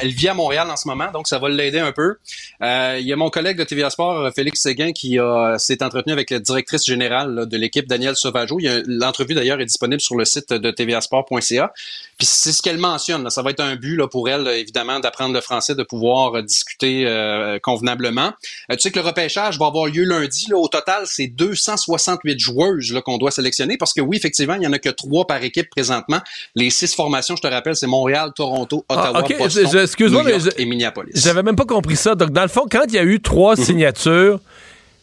elle, 0.00 0.10
vit 0.10 0.26
à 0.26 0.34
Montréal 0.34 0.68
en 0.68 0.74
ce 0.74 0.88
moment, 0.88 1.12
donc 1.12 1.28
ça 1.28 1.38
va 1.38 1.48
l'aider 1.48 1.78
un 1.78 1.92
peu. 1.92 2.16
Euh, 2.60 2.96
il 2.98 3.06
y 3.06 3.12
a 3.12 3.16
mon 3.16 3.30
collègue 3.30 3.56
de 3.56 3.62
TVA 3.62 3.90
Sport, 3.90 4.32
Félix 4.34 4.60
Séguin, 4.60 4.90
qui 4.90 5.18
s'est 5.58 5.84
entretenu 5.84 6.12
avec 6.12 6.30
la 6.30 6.40
directrice 6.40 6.84
générale 6.84 7.46
de 7.46 7.56
l'équipe, 7.56 7.86
Danielle 7.86 8.16
Sauvageau. 8.16 8.58
L'entrevue 8.88 9.34
d'ailleurs 9.34 9.60
est 9.60 9.66
disponible 9.66 10.00
sur 10.00 10.16
le 10.16 10.24
site 10.24 10.52
de 10.52 10.70
tvasport.ca. 10.72 11.72
Puis 12.18 12.26
c'est 12.26 12.52
ce 12.52 12.62
qu'elle 12.62 12.78
mentionne. 12.78 13.28
Ça 13.28 13.42
va 13.42 13.50
être 13.50 13.60
un 13.60 13.76
but 13.76 13.96
là, 13.96 14.08
pour 14.08 14.28
elle, 14.28 14.46
évidemment, 14.48 15.00
d'apprendre 15.00 15.34
le 15.34 15.40
français, 15.40 15.74
de 15.74 15.82
pouvoir 15.82 16.42
discuter 16.42 17.06
euh, 17.06 17.58
convenablement. 17.58 18.32
Euh, 18.70 18.76
tu 18.76 18.80
sais 18.80 18.90
que 18.90 18.98
le 18.98 19.04
repêchage 19.04 19.58
va 19.58 19.66
avoir 19.66 19.86
lieu 19.86 20.04
lundi. 20.04 20.46
Là. 20.48 20.56
Au 20.56 20.68
total, 20.68 21.02
c'est 21.04 21.26
268 21.26 22.38
joueuses 22.38 23.00
qu'on 23.04 23.18
doit 23.18 23.30
sélectionner 23.30 23.76
parce 23.76 23.92
que 23.92 24.00
oui, 24.00 24.16
effectivement, 24.16 24.54
il 24.54 24.60
n'y 24.60 24.66
en 24.66 24.72
a 24.72 24.78
que 24.78 24.88
trois 24.88 25.26
par 25.26 25.42
équipe 25.42 25.68
présentement. 25.68 26.20
Les 26.54 26.70
six 26.70 26.94
formations, 26.94 27.36
je 27.36 27.42
te 27.42 27.48
rappelle, 27.48 27.76
c'est 27.76 27.86
Montréal, 27.86 28.32
Toronto, 28.34 28.84
ah, 28.88 28.94
Ottawa, 28.94 29.22
Boston, 29.38 29.64
New 30.00 30.28
York 30.28 30.54
et 30.56 30.64
Minneapolis. 30.64 31.12
J'avais 31.14 31.42
même 31.42 31.56
pas 31.56 31.66
compris 31.66 31.96
ça. 31.96 32.14
Donc, 32.14 32.30
dans 32.30 32.42
le 32.42 32.48
fond, 32.48 32.64
quand 32.70 32.84
il 32.88 32.94
y 32.94 32.98
a 32.98 33.04
eu 33.04 33.20
trois 33.20 33.56
mhm. 33.56 33.64
signatures, 33.64 34.40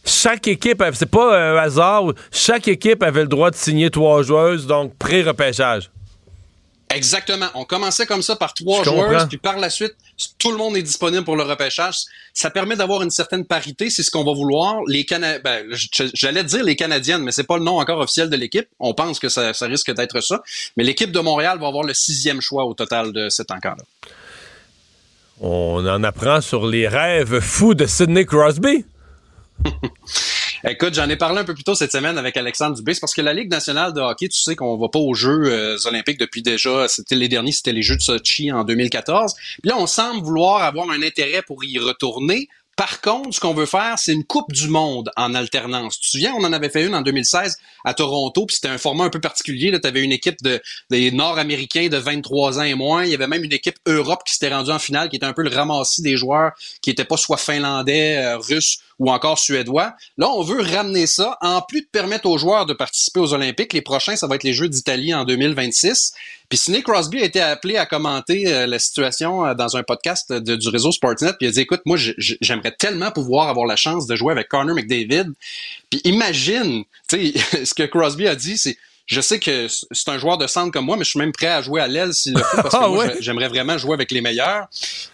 chaque 0.04 0.48
équipe, 0.48 0.82
c'est 0.92 1.10
pas 1.10 1.38
un 1.38 1.56
hasard, 1.56 2.12
chaque 2.30 2.68
équipe 2.68 3.02
avait 3.02 3.22
le 3.22 3.28
droit 3.28 3.50
de 3.50 3.56
signer 3.56 3.90
trois 3.90 4.22
joueuses, 4.22 4.66
donc 4.66 4.94
pré-repêchage. 4.98 5.90
Exactement. 6.94 7.46
On 7.54 7.64
commençait 7.64 8.06
comme 8.06 8.22
ça 8.22 8.36
par 8.36 8.54
trois 8.54 8.84
joueurs, 8.84 9.28
puis 9.28 9.38
par 9.38 9.58
la 9.58 9.68
suite, 9.70 9.94
tout 10.38 10.50
le 10.50 10.56
monde 10.56 10.76
est 10.76 10.82
disponible 10.82 11.24
pour 11.24 11.36
le 11.36 11.42
repêchage. 11.42 11.96
Ça 12.32 12.50
permet 12.50 12.76
d'avoir 12.76 13.02
une 13.02 13.10
certaine 13.10 13.44
parité, 13.44 13.90
c'est 13.90 14.02
ce 14.02 14.10
qu'on 14.10 14.24
va 14.24 14.32
vouloir. 14.32 14.80
Les 14.86 15.04
Cana 15.04 15.38
ben, 15.38 15.66
j'allais 16.14 16.44
dire 16.44 16.62
les 16.62 16.76
Canadiennes, 16.76 17.22
mais 17.22 17.32
c'est 17.32 17.44
pas 17.44 17.58
le 17.58 17.64
nom 17.64 17.78
encore 17.78 17.98
officiel 17.98 18.30
de 18.30 18.36
l'équipe. 18.36 18.68
On 18.78 18.94
pense 18.94 19.18
que 19.18 19.28
ça, 19.28 19.52
risque 19.62 19.92
d'être 19.92 20.20
ça. 20.20 20.42
Mais 20.76 20.84
l'équipe 20.84 21.10
de 21.10 21.20
Montréal 21.20 21.58
va 21.58 21.66
avoir 21.66 21.84
le 21.84 21.94
sixième 21.94 22.40
choix 22.40 22.64
au 22.64 22.74
total 22.74 23.12
de 23.12 23.28
cet 23.28 23.50
encart-là. 23.50 23.84
On 25.40 25.84
en 25.86 26.04
apprend 26.04 26.40
sur 26.40 26.66
les 26.66 26.86
rêves 26.86 27.40
fous 27.40 27.74
de 27.74 27.86
Sidney 27.86 28.24
Crosby. 28.24 28.84
Écoute, 30.66 30.94
j'en 30.94 31.10
ai 31.10 31.16
parlé 31.16 31.40
un 31.40 31.44
peu 31.44 31.52
plus 31.52 31.62
tôt 31.62 31.74
cette 31.74 31.92
semaine 31.92 32.16
avec 32.16 32.38
Alexandre 32.38 32.74
Dubé, 32.74 32.94
parce 32.98 33.12
que 33.12 33.20
la 33.20 33.34
Ligue 33.34 33.50
nationale 33.50 33.92
de 33.92 34.00
hockey, 34.00 34.28
tu 34.28 34.40
sais 34.40 34.56
qu'on 34.56 34.78
va 34.78 34.88
pas 34.88 34.98
aux 34.98 35.12
Jeux 35.12 35.42
euh, 35.44 35.76
olympiques 35.84 36.18
depuis 36.18 36.40
déjà, 36.40 36.88
c'était 36.88 37.16
les 37.16 37.28
derniers, 37.28 37.52
c'était 37.52 37.74
les 37.74 37.82
Jeux 37.82 37.96
de 37.96 38.00
Sochi 38.00 38.50
en 38.50 38.64
2014. 38.64 39.34
Puis 39.34 39.68
là, 39.68 39.76
on 39.76 39.86
semble 39.86 40.24
vouloir 40.24 40.62
avoir 40.62 40.90
un 40.90 41.02
intérêt 41.02 41.42
pour 41.42 41.62
y 41.64 41.78
retourner. 41.78 42.48
Par 42.76 43.02
contre, 43.02 43.32
ce 43.34 43.40
qu'on 43.40 43.52
veut 43.52 43.66
faire, 43.66 43.98
c'est 43.98 44.12
une 44.12 44.24
Coupe 44.24 44.52
du 44.52 44.68
Monde 44.68 45.10
en 45.16 45.34
alternance. 45.34 46.00
Tu 46.00 46.06
te 46.06 46.10
souviens, 46.12 46.34
on 46.36 46.44
en 46.44 46.52
avait 46.52 46.70
fait 46.70 46.84
une 46.84 46.94
en 46.94 47.02
2016 47.02 47.56
à 47.84 47.94
Toronto, 47.94 48.46
puis 48.46 48.56
c'était 48.56 48.68
un 48.68 48.78
format 48.78 49.04
un 49.04 49.10
peu 49.10 49.20
particulier. 49.20 49.78
Tu 49.78 49.86
avais 49.86 50.02
une 50.02 50.12
équipe 50.12 50.42
de, 50.42 50.60
des 50.90 51.12
Nord-Américains 51.12 51.88
de 51.88 51.98
23 51.98 52.58
ans 52.58 52.62
et 52.62 52.74
moins. 52.74 53.04
Il 53.04 53.10
y 53.10 53.14
avait 53.14 53.28
même 53.28 53.44
une 53.44 53.52
équipe 53.52 53.76
Europe 53.86 54.22
qui 54.26 54.32
s'était 54.32 54.52
rendue 54.52 54.72
en 54.72 54.78
finale, 54.78 55.08
qui 55.08 55.16
était 55.16 55.26
un 55.26 55.34
peu 55.34 55.42
le 55.42 55.54
ramassis 55.54 56.02
des 56.02 56.16
joueurs 56.16 56.52
qui 56.80 56.90
n'étaient 56.90 57.04
pas 57.04 57.18
soit 57.18 57.36
finlandais, 57.36 58.16
euh, 58.16 58.38
russes 58.38 58.78
ou 58.98 59.10
encore 59.10 59.38
suédois. 59.38 59.94
Là, 60.18 60.28
on 60.30 60.42
veut 60.42 60.60
ramener 60.60 61.06
ça. 61.06 61.36
En 61.40 61.62
plus 61.62 61.82
de 61.82 61.86
permettre 61.90 62.26
aux 62.26 62.38
joueurs 62.38 62.66
de 62.66 62.72
participer 62.74 63.20
aux 63.20 63.34
Olympiques, 63.34 63.72
les 63.72 63.82
prochains, 63.82 64.16
ça 64.16 64.26
va 64.26 64.36
être 64.36 64.44
les 64.44 64.52
Jeux 64.52 64.68
d'Italie 64.68 65.14
en 65.14 65.24
2026. 65.24 66.12
Puis 66.48 66.58
Sidney 66.58 66.82
Crosby 66.82 67.22
a 67.22 67.24
été 67.24 67.40
appelé 67.40 67.76
à 67.76 67.86
commenter 67.86 68.52
euh, 68.52 68.66
la 68.66 68.78
situation 68.78 69.46
euh, 69.46 69.54
dans 69.54 69.76
un 69.76 69.82
podcast 69.82 70.32
du 70.32 70.68
réseau 70.68 70.92
Sportsnet. 70.92 71.32
Puis 71.38 71.46
il 71.46 71.48
a 71.48 71.52
dit, 71.52 71.60
écoute, 71.60 71.82
moi, 71.86 71.96
j'aimerais 72.18 72.72
tellement 72.72 73.10
pouvoir 73.10 73.48
avoir 73.48 73.66
la 73.66 73.76
chance 73.76 74.06
de 74.06 74.14
jouer 74.14 74.32
avec 74.32 74.48
Connor 74.48 74.74
McDavid. 74.74 75.32
Puis 75.90 76.00
imagine, 76.04 76.84
tu 77.08 77.32
sais, 77.32 77.64
ce 77.64 77.74
que 77.74 77.84
Crosby 77.84 78.28
a 78.28 78.34
dit, 78.34 78.58
c'est 78.58 78.76
je 79.06 79.20
sais 79.20 79.38
que 79.38 79.66
c'est 79.68 80.08
un 80.08 80.18
joueur 80.18 80.38
de 80.38 80.46
centre 80.46 80.72
comme 80.72 80.86
moi, 80.86 80.96
mais 80.96 81.04
je 81.04 81.10
suis 81.10 81.18
même 81.18 81.32
prêt 81.32 81.48
à 81.48 81.60
jouer 81.60 81.80
à 81.80 81.88
l'aile 81.88 82.14
s'il 82.14 82.34
le 82.34 82.42
faut, 82.42 82.62
parce 82.62 82.74
que 82.74 82.80
ah 82.84 82.88
moi, 82.88 83.06
j'aimerais 83.20 83.48
vraiment 83.48 83.76
jouer 83.76 83.92
avec 83.94 84.10
les 84.10 84.20
meilleurs. 84.20 84.66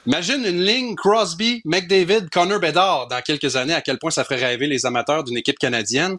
Imagine 0.06 0.44
une 0.44 0.64
ligne 0.64 0.94
Crosby, 0.94 1.60
McDavid, 1.64 2.28
Connor 2.30 2.60
Bedard 2.60 3.08
dans 3.08 3.20
quelques 3.20 3.56
années, 3.56 3.74
à 3.74 3.80
quel 3.80 3.98
point 3.98 4.10
ça 4.10 4.24
ferait 4.24 4.36
rêver 4.36 4.68
les 4.68 4.86
amateurs 4.86 5.24
d'une 5.24 5.36
équipe 5.36 5.58
canadienne. 5.58 6.18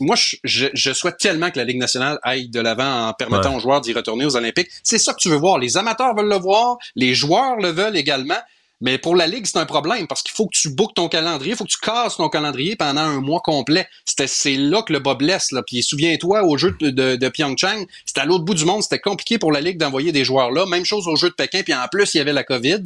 Moi, 0.00 0.16
je, 0.42 0.92
souhaite 0.92 1.18
tellement 1.18 1.50
que 1.50 1.58
la 1.58 1.64
Ligue 1.64 1.78
nationale 1.78 2.18
aille 2.22 2.48
de 2.48 2.60
l'avant 2.60 3.08
en 3.08 3.12
permettant 3.12 3.54
aux 3.56 3.60
joueurs 3.60 3.80
d'y 3.80 3.92
retourner 3.92 4.26
aux 4.26 4.36
Olympiques. 4.36 4.68
C'est 4.82 4.98
ça 4.98 5.12
que 5.12 5.18
tu 5.20 5.28
veux 5.28 5.36
voir. 5.36 5.58
Les 5.58 5.76
amateurs 5.76 6.14
veulent 6.14 6.28
le 6.28 6.38
voir, 6.38 6.78
les 6.96 7.14
joueurs 7.14 7.56
le 7.56 7.68
veulent 7.68 7.96
également. 7.96 8.38
Mais 8.84 8.98
pour 8.98 9.16
la 9.16 9.26
Ligue, 9.26 9.46
c'est 9.46 9.56
un 9.56 9.64
problème 9.64 10.06
parce 10.06 10.22
qu'il 10.22 10.34
faut 10.36 10.44
que 10.46 10.54
tu 10.54 10.68
bookes 10.68 10.92
ton 10.92 11.08
calendrier, 11.08 11.52
il 11.52 11.56
faut 11.56 11.64
que 11.64 11.70
tu 11.70 11.78
casses 11.78 12.18
ton 12.18 12.28
calendrier 12.28 12.76
pendant 12.76 13.00
un 13.00 13.22
mois 13.22 13.40
complet. 13.40 13.88
C'est 14.04 14.56
là 14.56 14.82
que 14.82 14.92
le 14.92 14.98
bas 14.98 15.14
blesse. 15.14 15.52
Là. 15.52 15.62
Puis 15.62 15.82
souviens-toi, 15.82 16.44
au 16.44 16.58
jeu 16.58 16.76
de, 16.78 16.90
de, 16.90 17.16
de 17.16 17.28
Pyeongchang, 17.30 17.86
c'était 18.04 18.20
à 18.20 18.26
l'autre 18.26 18.44
bout 18.44 18.52
du 18.52 18.66
monde, 18.66 18.82
c'était 18.82 18.98
compliqué 18.98 19.38
pour 19.38 19.52
la 19.52 19.62
Ligue 19.62 19.78
d'envoyer 19.78 20.12
des 20.12 20.22
joueurs 20.22 20.50
là. 20.50 20.66
Même 20.66 20.84
chose 20.84 21.08
au 21.08 21.16
jeu 21.16 21.30
de 21.30 21.34
Pékin, 21.34 21.62
puis 21.62 21.72
en 21.72 21.88
plus, 21.90 22.12
il 22.12 22.18
y 22.18 22.20
avait 22.20 22.34
la 22.34 22.44
COVID. 22.44 22.82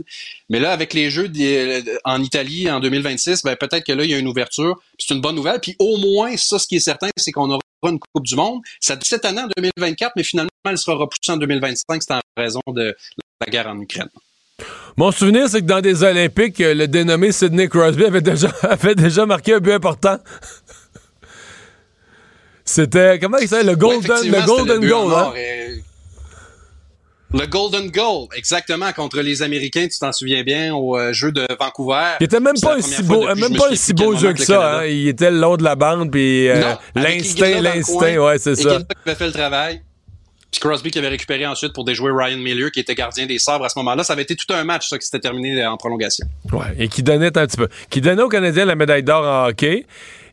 Mais 0.51 0.61
là, 0.61 0.71
avec 0.71 0.95
les 0.95 1.11
jeux 1.11 1.29
en 2.05 2.23
Italie 2.23 2.71
en 2.71 2.79
2026, 2.79 3.43
ben, 3.43 3.57
peut-être 3.57 3.85
que 3.85 3.93
là, 3.93 4.05
il 4.05 4.11
y 4.13 4.15
a 4.15 4.19
une 4.19 4.29
ouverture. 4.29 4.81
C'est 5.01 5.15
une 5.15 5.21
bonne 5.21 5.35
nouvelle. 5.35 5.59
Puis 5.59 5.75
au 5.81 5.97
moins, 5.97 6.37
ça, 6.37 6.61
ce 6.61 6.69
qui 6.69 6.77
est 6.77 6.81
certain, 6.81 7.09
c'est 7.17 7.33
qu'on 7.33 7.51
aura 7.51 7.61
une 7.83 7.99
Coupe 7.99 8.25
du 8.25 8.37
Monde. 8.37 8.61
Ça 8.79 8.97
cette 9.03 9.25
année 9.25 9.43
en 9.43 9.49
2024, 9.57 10.13
mais 10.15 10.23
finalement, 10.23 10.51
elle 10.65 10.79
sera 10.79 10.95
repoussée 10.95 11.33
en 11.33 11.39
2025. 11.39 12.03
C'est 12.05 12.15
en 12.15 12.21
raison 12.37 12.61
de 12.69 12.97
la 13.41 13.47
guerre 13.51 13.67
en 13.67 13.81
Ukraine. 13.81 14.11
Mon 14.99 15.13
souvenir, 15.13 15.49
c'est 15.49 15.61
que 15.61 15.67
dans 15.67 15.81
des 15.81 16.03
Olympiques, 16.03 16.59
le 16.59 16.87
dénommé 16.89 17.31
Sidney 17.31 17.69
Crosby 17.69 18.05
avait 18.07 18.21
déjà, 18.21 18.49
avait 18.63 18.97
déjà 18.97 19.27
marqué 19.27 19.55
un 19.55 19.61
but 19.61 19.71
important. 19.71 20.19
C'était, 22.65 23.21
comment 23.21 23.39
il 23.39 23.47
s'appelle? 23.47 23.69
Le 23.69 23.77
Golden, 23.77 24.29
le 24.29 24.45
golden 24.45 24.85
Goal, 24.85 25.15
hein? 25.15 25.33
Le 27.33 27.47
Golden 27.47 27.91
Goal, 27.93 28.27
exactement, 28.35 28.93
contre 28.93 29.21
les 29.21 29.41
Américains, 29.43 29.87
tu 29.87 30.01
t'en 30.01 30.11
souviens 30.11 30.43
bien, 30.43 30.75
au 30.75 30.99
euh, 30.99 31.13
jeu 31.13 31.31
de 31.31 31.47
Vancouver. 31.61 32.17
Il 32.19 32.25
était 32.25 32.41
même 32.41 32.59
pas 32.61 32.77
un 32.77 32.81
si 32.81 33.03
beau, 33.05 33.25
même 33.35 33.57
pas 33.57 33.71
un 33.71 33.77
si 33.77 33.93
beau 33.93 34.17
jeu 34.17 34.33
que, 34.33 34.43
ça, 34.43 34.79
hein? 34.79 34.87
Il 34.87 35.07
était 35.07 35.31
le 35.31 35.39
long 35.39 35.57
de 35.57 35.63
la 35.63 35.77
bande, 35.77 36.11
puis 36.11 36.49
euh, 36.49 36.75
l'instinct, 36.97 37.61
l'instinct, 37.61 38.17
ouais, 38.17 38.39
c'est 38.39 38.57
ça. 38.57 38.79
qui 38.79 38.87
avait 39.07 39.15
fait 39.15 39.27
le 39.27 39.33
travail. 39.33 39.83
Puis 40.51 40.61
Crosby 40.61 40.91
qui 40.91 40.99
avait 40.99 41.09
récupéré 41.09 41.47
ensuite 41.47 41.73
pour 41.75 41.85
déjouer 41.85 42.11
Ryan 42.15 42.39
Miller, 42.39 42.71
qui 42.71 42.81
était 42.81 42.95
gardien 42.95 43.27
des 43.27 43.39
sabres 43.39 43.67
à 43.67 43.69
ce 43.69 43.79
moment-là. 43.81 44.03
Ça 44.03 44.15
avait 44.15 44.23
été 44.23 44.35
tout 44.35 44.53
un 44.53 44.65
match, 44.65 44.89
ça, 44.89 44.99
qui 44.99 45.05
s'était 45.05 45.21
terminé 45.21 45.65
en 45.67 45.77
prolongation. 45.77 46.27
Ouais, 46.53 46.75
et 46.79 46.89
qui 46.89 47.03
donnait 47.03 47.37
un 47.37 47.47
petit 47.47 47.57
peu. 47.57 47.69
Qui 47.91 48.01
donnait 48.01 48.23
aux 48.23 48.29
Canadiens 48.29 48.65
la 48.65 48.75
médaille 48.75 49.03
d'or 49.03 49.25
en 49.25 49.49
hockey 49.49 49.85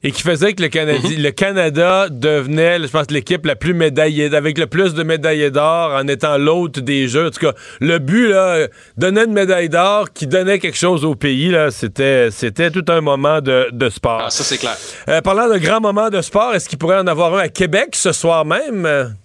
et 0.03 0.11
qui 0.11 0.21
faisait 0.21 0.53
que 0.53 0.61
le, 0.61 0.69
mm-hmm. 0.69 1.21
le 1.21 1.31
Canada 1.31 2.07
devenait, 2.09 2.79
je 2.79 2.87
pense, 2.87 3.09
l'équipe 3.09 3.45
la 3.45 3.55
plus 3.55 3.73
médaillée, 3.73 4.33
avec 4.35 4.57
le 4.57 4.67
plus 4.67 4.93
de 4.93 5.01
médailles 5.03 5.51
d'or 5.51 5.93
en 5.95 6.07
étant 6.07 6.37
l'hôte 6.37 6.79
des 6.79 7.07
Jeux. 7.07 7.27
En 7.27 7.31
tout 7.31 7.39
cas, 7.39 7.53
le 7.81 7.97
but, 7.97 8.29
là, 8.29 8.67
donner 8.97 9.23
une 9.23 9.33
médaille 9.33 9.67
d'or 9.67 10.13
qui 10.13 10.27
donnait 10.27 10.59
quelque 10.59 10.77
chose 10.77 11.03
au 11.03 11.15
pays, 11.15 11.49
là, 11.49 11.71
c'était, 11.71 12.29
c'était 12.29 12.69
tout 12.69 12.85
un 12.87 13.01
moment 13.01 13.41
de, 13.41 13.69
de 13.71 13.89
sport. 13.89 14.21
Ah, 14.25 14.29
ça, 14.29 14.43
c'est 14.43 14.59
clair. 14.59 14.77
Euh, 15.09 15.21
parlant 15.21 15.51
de 15.51 15.57
grands 15.57 15.81
moments 15.81 16.09
de 16.09 16.21
sport, 16.21 16.53
est-ce 16.53 16.69
qu'il 16.69 16.77
pourrait 16.77 16.99
en 16.99 17.07
avoir 17.07 17.33
un 17.35 17.39
à 17.39 17.49
Québec 17.49 17.95
ce 17.95 18.11
soir 18.11 18.45
même? 18.45 19.15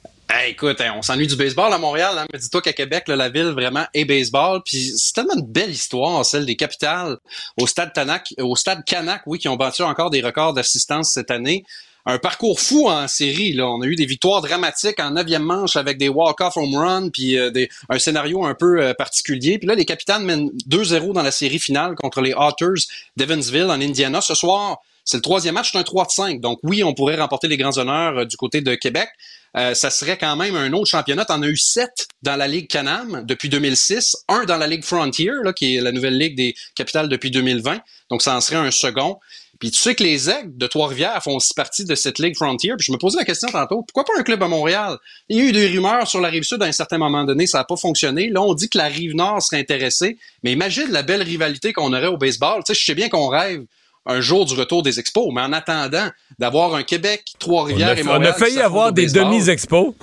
Écoute, 0.49 0.81
hein, 0.81 0.95
on 0.97 1.03
s'ennuie 1.03 1.27
du 1.27 1.37
baseball 1.37 1.73
à 1.73 1.79
Montréal, 1.79 2.15
hein, 2.19 2.27
mais 2.33 2.39
dis-toi 2.39 2.61
qu'à 2.63 2.73
Québec, 2.73 3.05
la 3.09 3.29
ville 3.29 3.49
vraiment 3.49 3.87
est 3.95 4.05
baseball. 4.05 4.61
Puis 4.65 4.93
c'est 4.97 5.15
tellement 5.15 5.35
une 5.35 5.47
belle 5.47 5.71
histoire, 5.71 6.25
celle 6.25 6.47
des 6.47 6.57
capitales 6.57 7.19
au 7.59 7.67
stade 7.67 7.93
Tanak, 7.93 8.35
au 8.39 8.57
stade 8.57 8.85
Canac, 8.85 9.23
oui, 9.27 9.39
qui 9.39 9.49
ont 9.49 9.57
battu 9.57 9.83
encore 9.83 10.11
des 10.11 10.21
records 10.21 10.55
d'assistance 10.55 11.13
cette 11.13 11.31
année. 11.31 11.65
Un 12.07 12.19
parcours 12.19 12.61
fou 12.61 12.89
en 12.89 13.07
série. 13.09 13.53
Là. 13.53 13.69
On 13.69 13.83
a 13.83 13.87
eu 13.87 13.95
des 13.95 14.07
victoires 14.07 14.41
dramatiques 14.41 14.99
en 15.01 15.11
neuvième 15.11 15.43
manche 15.43 15.77
avec 15.77 15.99
des 15.99 16.09
walk-off 16.09 16.57
home 16.57 16.75
run, 16.75 17.11
puis 17.11 17.39
euh, 17.39 17.51
un 17.89 17.99
scénario 17.99 18.45
un 18.45 18.55
peu 18.55 18.83
euh, 18.83 18.95
particulier. 18.95 19.59
Puis 19.59 19.69
là, 19.69 19.75
les 19.75 19.85
capitaines 19.85 20.25
mènent 20.25 20.51
2-0 20.69 21.13
dans 21.13 21.23
la 21.23 21.31
série 21.31 21.59
finale 21.59 21.95
contre 21.97 22.23
les 22.23 22.33
Otters 22.35 22.87
d'Evansville 23.17 23.65
en 23.65 23.81
Indiana. 23.81 24.21
Ce 24.23 24.35
soir, 24.35 24.79
c'est 25.05 25.19
le 25.19 25.23
troisième 25.23 25.55
match, 25.55 25.73
c'est 25.73 25.79
un 25.79 25.83
3 25.83 26.07
5. 26.09 26.41
Donc 26.41 26.59
oui, 26.63 26.83
on 26.83 26.95
pourrait 26.95 27.17
remporter 27.17 27.49
les 27.49 27.57
grands 27.57 27.77
honneurs 27.77 28.19
euh, 28.19 28.25
du 28.25 28.37
côté 28.37 28.61
de 28.63 28.75
Québec. 28.75 29.09
Euh, 29.57 29.75
ça 29.75 29.91
serait 29.91 30.17
quand 30.17 30.37
même 30.37 30.55
un 30.55 30.73
autre 30.73 30.89
championnat. 30.89 31.27
On 31.29 31.43
a 31.43 31.47
eu 31.49 31.57
sept 31.57 32.07
dans 32.23 32.37
la 32.37 32.47
Ligue 32.47 32.69
Canam 32.69 33.25
depuis 33.25 33.49
2006, 33.49 34.17
un 34.29 34.45
dans 34.45 34.57
la 34.57 34.67
Ligue 34.67 34.85
Frontier, 34.85 35.31
là, 35.43 35.53
qui 35.53 35.77
est 35.77 35.81
la 35.81 35.93
nouvelle 35.93 36.19
ligue 36.19 36.37
des 36.37 36.55
capitales 36.75 37.09
depuis 37.09 37.31
2020. 37.31 37.81
Donc, 38.11 38.23
ça 38.23 38.37
en 38.37 38.41
serait 38.41 38.57
un 38.57 38.71
second. 38.71 39.19
Puis 39.61 39.71
tu 39.71 39.79
sais 39.79 39.95
que 39.95 40.03
les 40.03 40.31
Aigles 40.31 40.57
de 40.57 40.67
Trois-Rivières 40.67 41.23
font 41.23 41.37
aussi 41.37 41.53
partie 41.53 41.85
de 41.85 41.95
cette 41.95 42.19
Ligue 42.19 42.35
Frontier. 42.35 42.73
Puis 42.79 42.87
je 42.87 42.93
me 42.93 42.97
posais 42.97 43.19
la 43.19 43.27
question 43.27 43.49
tantôt, 43.51 43.83
pourquoi 43.83 44.05
pas 44.05 44.19
un 44.19 44.23
club 44.23 44.43
à 44.43 44.49
Montréal? 44.49 44.97
Il 45.29 45.37
y 45.37 45.41
a 45.41 45.45
eu 45.45 45.53
des 45.53 45.69
rumeurs 45.69 46.09
sur 46.09 46.21
la 46.21 46.31
rive 46.31 46.45
sud 46.45 46.63
à 46.63 46.67
un 46.67 46.73
certain 46.73 46.97
moment 46.97 47.25
donné, 47.25 47.47
ça 47.47 47.59
n'a 47.59 47.65
pas 47.65 47.77
fonctionné. 47.77 48.31
Là, 48.31 48.41
on 48.41 48.55
dit 48.55 48.71
que 48.71 48.79
la 48.79 48.87
rive 48.87 49.15
nord 49.15 49.43
serait 49.43 49.61
intéressée. 49.61 50.17
Mais 50.43 50.53
imagine 50.53 50.91
la 50.91 51.03
belle 51.03 51.23
rivalité 51.23 51.75
qu'on 51.75 51.93
aurait 51.93 52.07
au 52.07 52.17
baseball. 52.17 52.63
Tu 52.65 52.73
sais, 52.73 52.81
je 52.81 52.85
sais 52.87 52.95
bien 52.95 53.11
qu'on 53.11 53.29
rêve 53.29 53.67
un 54.07 54.21
jour 54.21 54.47
du 54.47 54.55
retour 54.55 54.83
des 54.83 54.99
expos. 54.99 55.29
Mais 55.35 55.43
en 55.43 55.53
attendant 55.53 56.09
d'avoir 56.39 56.75
un 56.75 56.83
Québec, 56.83 57.25
Trois-Rivières 57.39 57.99
et 57.99 58.03
Montréal... 58.03 58.23
On 58.23 58.31
a 58.31 58.33
failli 58.33 58.61
avoir 58.61 58.93
des 58.93 59.07
demi-expos. 59.07 59.95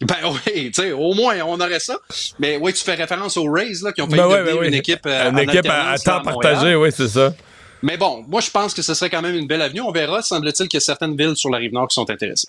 Ben 0.00 0.16
oui, 0.24 0.70
tu 0.70 0.82
sais, 0.82 0.92
au 0.92 1.14
moins, 1.14 1.36
on 1.46 1.60
aurait 1.60 1.80
ça. 1.80 1.98
Mais 2.38 2.58
oui, 2.60 2.72
tu 2.72 2.82
fais 2.82 2.94
référence 2.94 3.36
aux 3.36 3.50
Rays, 3.50 3.72
là, 3.82 3.92
qui 3.92 4.02
ont 4.02 4.08
fait 4.08 4.16
ben 4.16 4.28
devenir 4.28 4.62
une 4.62 4.74
équipe 4.74 5.06
euh, 5.06 5.30
Une 5.30 5.38
équipe 5.38 5.68
à, 5.68 5.96
temps 5.98 6.22
partagé, 6.22 6.74
oui, 6.74 6.90
c'est 6.92 7.08
ça. 7.08 7.34
Mais 7.82 7.96
bon, 7.96 8.24
moi, 8.28 8.40
je 8.40 8.50
pense 8.50 8.74
que 8.74 8.82
ce 8.82 8.94
serait 8.94 9.10
quand 9.10 9.22
même 9.22 9.34
une 9.34 9.46
belle 9.46 9.62
avenue. 9.62 9.82
On 9.82 9.92
verra. 9.92 10.22
Semble-t-il 10.22 10.68
qu'il 10.68 10.78
y 10.78 10.82
a 10.82 10.84
certaines 10.84 11.16
villes 11.16 11.36
sur 11.36 11.50
la 11.50 11.58
Rive-Nord 11.58 11.88
qui 11.88 11.94
sont 11.94 12.08
intéressées. 12.08 12.48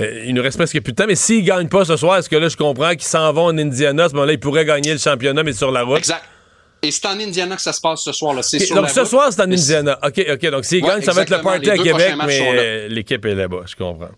Euh, 0.00 0.24
il 0.26 0.34
nous 0.34 0.42
reste 0.42 0.58
presque 0.58 0.80
plus 0.80 0.92
de 0.92 0.96
temps, 0.96 1.06
mais 1.08 1.14
s'ils 1.14 1.42
ne 1.42 1.46
gagnent 1.46 1.68
pas 1.68 1.84
ce 1.84 1.96
soir, 1.96 2.18
est-ce 2.18 2.28
que 2.28 2.36
là, 2.36 2.48
je 2.48 2.56
comprends 2.56 2.90
qu'ils 2.90 3.02
s'en 3.02 3.32
vont 3.32 3.46
en 3.46 3.58
Indiana, 3.58 4.04
à 4.04 4.08
ce 4.08 4.14
moment-là, 4.14 4.34
ils 4.34 4.40
pourraient 4.40 4.64
gagner 4.64 4.92
le 4.92 4.98
championnat, 4.98 5.42
mais 5.42 5.54
sur 5.54 5.72
la 5.72 5.82
route? 5.82 5.98
Exact. 5.98 6.22
Et 6.82 6.90
c'est 6.90 7.06
en 7.06 7.18
Indiana 7.18 7.56
que 7.56 7.62
ça 7.62 7.72
se 7.72 7.80
passe 7.80 8.02
ce 8.02 8.12
soir. 8.12 8.34
Là. 8.34 8.42
donc 8.74 8.90
ce 8.90 9.04
soir, 9.04 9.28
c'est 9.32 9.40
en 9.40 9.50
Indiana. 9.50 9.98
OK, 10.02 10.24
OK. 10.30 10.50
Donc 10.50 10.64
s'ils 10.64 10.82
gagnent, 10.82 11.02
ça 11.02 11.12
va 11.12 11.22
être 11.22 11.30
le 11.30 11.40
party 11.40 11.70
à 11.70 11.76
Québec, 11.76 12.14
mais 12.26 12.88
l'équipe 12.88 13.24
est 13.24 13.34
là-bas, 13.34 13.62
je 13.66 13.76
comprends. 13.76 14.10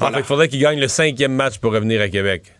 En 0.00 0.12
fait, 0.12 0.18
il 0.18 0.24
faudrait 0.24 0.48
qu'ils 0.48 0.60
gagnent 0.60 0.80
le 0.80 0.88
cinquième 0.88 1.32
match 1.32 1.58
pour 1.58 1.72
revenir 1.72 2.00
à 2.00 2.08
Québec. 2.08 2.52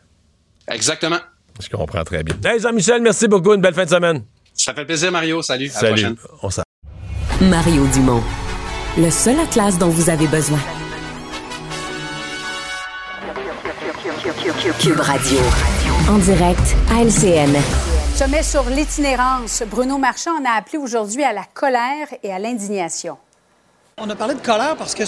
Exactement. 0.69 1.19
Je 1.61 1.69
comprends 1.69 2.05
très 2.05 2.23
bien. 2.23 2.37
Hey 2.45 2.61
Jean-Michel, 2.61 3.03
merci 3.03 3.27
beaucoup. 3.27 3.55
Une 3.55 3.61
belle 3.61 3.75
fin 3.75 3.85
de 3.85 3.91
semaine. 3.91 4.23
Ça 4.55 4.75
fait 4.75 4.85
plaisir, 4.85 5.11
Mario. 5.11 5.43
Salut. 5.43 5.71
À 5.75 5.83
la 5.83 5.89
prochaine. 5.89 6.17
On 6.43 7.45
Mario 7.47 7.87
Dumont. 7.95 8.23
Le 8.97 9.11
seul 9.11 9.39
atlas 9.39 9.79
dont 9.79 9.89
vous 9.89 10.11
avez 10.11 10.27
besoin. 10.27 10.59
Cube 14.81 15.01
Radio. 15.01 15.39
En 16.09 16.19
direct 16.19 16.77
à 16.91 17.03
LCN. 17.03 17.88
Sommet 18.19 18.43
sur 18.43 18.69
l'itinérance. 18.69 19.63
Bruno 19.71 19.97
Marchand 19.97 20.33
en 20.41 20.45
a 20.45 20.59
appelé 20.59 20.77
aujourd'hui 20.77 21.23
à 21.23 21.33
la 21.33 21.45
colère 21.55 22.09
et 22.25 22.33
à 22.33 22.41
l'indignation. 22.41 23.17
On 23.97 24.11
a 24.11 24.17
parlé 24.17 24.35
de 24.35 24.41
colère 24.41 24.75
parce 24.75 24.93
que 24.93 25.05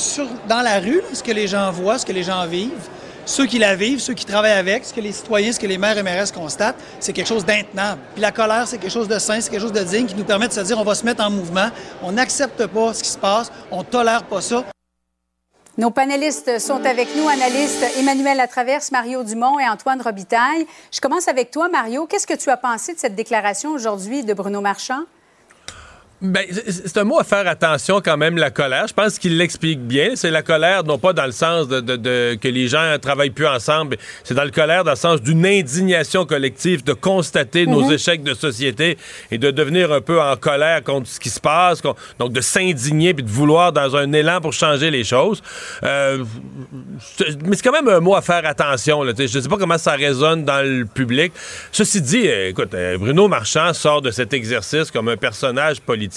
dans 0.47 0.61
la 0.61 0.78
rue, 0.78 1.03
ce 1.12 1.20
que 1.20 1.32
les 1.32 1.49
gens 1.49 1.73
voient, 1.73 1.99
ce 1.99 2.07
que 2.07 2.12
les 2.12 2.23
gens 2.23 2.47
vivent, 2.47 2.89
ceux 3.27 3.47
qui 3.47 3.59
la 3.59 3.74
vivent, 3.74 3.99
ceux 3.99 4.15
qui 4.15 4.24
travaillent 4.24 4.53
avec, 4.53 4.85
ce 4.85 4.95
que 4.95 5.01
les 5.01 5.11
citoyens, 5.11 5.51
ce 5.51 5.59
que 5.59 5.66
les 5.66 5.77
maires 5.77 5.99
et 5.99 6.05
maires 6.05 6.31
constatent, 6.32 6.77
c'est 7.01 7.12
quelque 7.12 7.27
chose 7.27 7.45
d'intenable. 7.45 8.01
Puis 8.12 8.23
la 8.23 8.31
colère, 8.31 8.69
c'est 8.69 8.78
quelque 8.78 8.93
chose 8.93 9.09
de 9.09 9.19
sain, 9.19 9.41
c'est 9.41 9.51
quelque 9.51 9.62
chose 9.62 9.73
de 9.73 9.82
digne 9.82 10.07
qui 10.07 10.15
nous 10.15 10.23
permet 10.23 10.47
de 10.47 10.53
se 10.53 10.61
dire 10.61 10.78
on 10.78 10.85
va 10.85 10.95
se 10.95 11.05
mettre 11.05 11.24
en 11.24 11.31
mouvement, 11.31 11.69
on 12.05 12.12
n'accepte 12.12 12.65
pas 12.65 12.95
ce 12.95 13.03
qui 13.03 13.11
se 13.11 13.19
passe, 13.19 13.51
on 13.73 13.82
tolère 13.82 14.23
pas 14.23 14.41
ça. 14.41 14.62
Nos 15.78 15.90
panélistes 15.90 16.59
sont 16.59 16.84
avec 16.84 17.09
nous, 17.16 17.28
analystes 17.28 17.84
Emmanuel 17.97 18.36
Latraverse, 18.36 18.90
Mario 18.90 19.22
Dumont 19.22 19.59
et 19.60 19.68
Antoine 19.68 20.02
Robitaille. 20.02 20.66
Je 20.90 21.01
commence 21.01 21.28
avec 21.28 21.52
toi, 21.52 21.68
Mario. 21.68 22.06
Qu'est-ce 22.06 22.26
que 22.26 22.34
tu 22.34 22.51
as 22.51 22.56
pensé 22.56 22.92
de 22.92 22.98
cette 22.98 23.14
déclaration 23.14 23.70
aujourd'hui 23.70 24.24
de 24.24 24.34
Bruno 24.34 24.60
Marchand? 24.60 25.05
Ben, 26.22 26.44
c'est 26.68 26.98
un 26.98 27.05
mot 27.05 27.18
à 27.18 27.24
faire 27.24 27.48
attention 27.48 28.02
quand 28.02 28.18
même, 28.18 28.36
la 28.36 28.51
colère. 28.51 28.86
Je 28.86 28.92
pense 28.92 29.18
qu'il 29.18 29.38
l'explique 29.38 29.80
bien. 29.80 30.10
C'est 30.16 30.30
la 30.30 30.42
colère, 30.42 30.84
non 30.84 30.98
pas 30.98 31.14
dans 31.14 31.24
le 31.24 31.32
sens 31.32 31.66
de, 31.66 31.80
de, 31.80 32.34
que 32.34 32.48
les 32.48 32.68
gens 32.68 32.97
travaillent 33.01 33.30
plus 33.30 33.47
ensemble, 33.47 33.97
c'est 34.22 34.34
dans 34.34 34.44
le 34.44 34.51
colère 34.51 34.84
dans 34.84 34.90
le 34.90 34.97
sens 34.97 35.22
d'une 35.22 35.47
indignation 35.47 36.26
collective, 36.26 36.84
de 36.84 36.92
constater 36.92 37.64
nos 37.64 37.86
mhm. 37.86 37.92
échecs 37.92 38.22
de 38.22 38.34
société 38.34 38.98
et 39.30 39.38
de 39.38 39.51
devenir 39.51 39.92
un 39.92 40.02
peu 40.02 40.20
en 40.20 40.36
colère 40.36 40.84
contre 40.84 41.09
ce 41.09 41.18
qui 41.18 41.30
se 41.30 41.40
passe, 41.40 41.80
donc 42.18 42.32
de 42.34 42.40
s'indigner 42.42 43.14
puis 43.14 43.24
de 43.24 43.30
vouloir 43.30 43.72
dans 43.72 43.97
un 43.97 44.12
élan 44.12 44.42
pour 44.42 44.52
changer 44.52 44.90
les 44.90 45.05
choses. 45.05 45.42
Euh, 45.84 46.22
mais 47.47 47.56
c'est 47.56 47.62
quand 47.62 47.72
même 47.72 47.88
un 47.88 48.01
mot 48.01 48.14
à 48.14 48.20
faire 48.20 48.44
attention. 48.44 49.02
Là, 49.02 49.14
je 49.16 49.26
sais 49.26 49.48
pas 49.48 49.56
comment 49.56 49.78
ça 49.78 49.92
résonne 49.92 50.44
dans 50.44 50.62
le 50.62 50.84
public. 50.84 51.32
Ceci 51.72 52.02
dit, 52.02 52.28
euh, 52.28 52.51
écoute, 52.51 52.74
euh, 52.74 52.98
Bruno 52.98 53.26
Marchand 53.26 53.72
sort 53.72 54.02
de 54.02 54.10
cet 54.10 54.34
exercice 54.34 54.90
comme 54.90 55.09
un 55.09 55.16
personnage 55.16 55.80
politique 55.80 56.10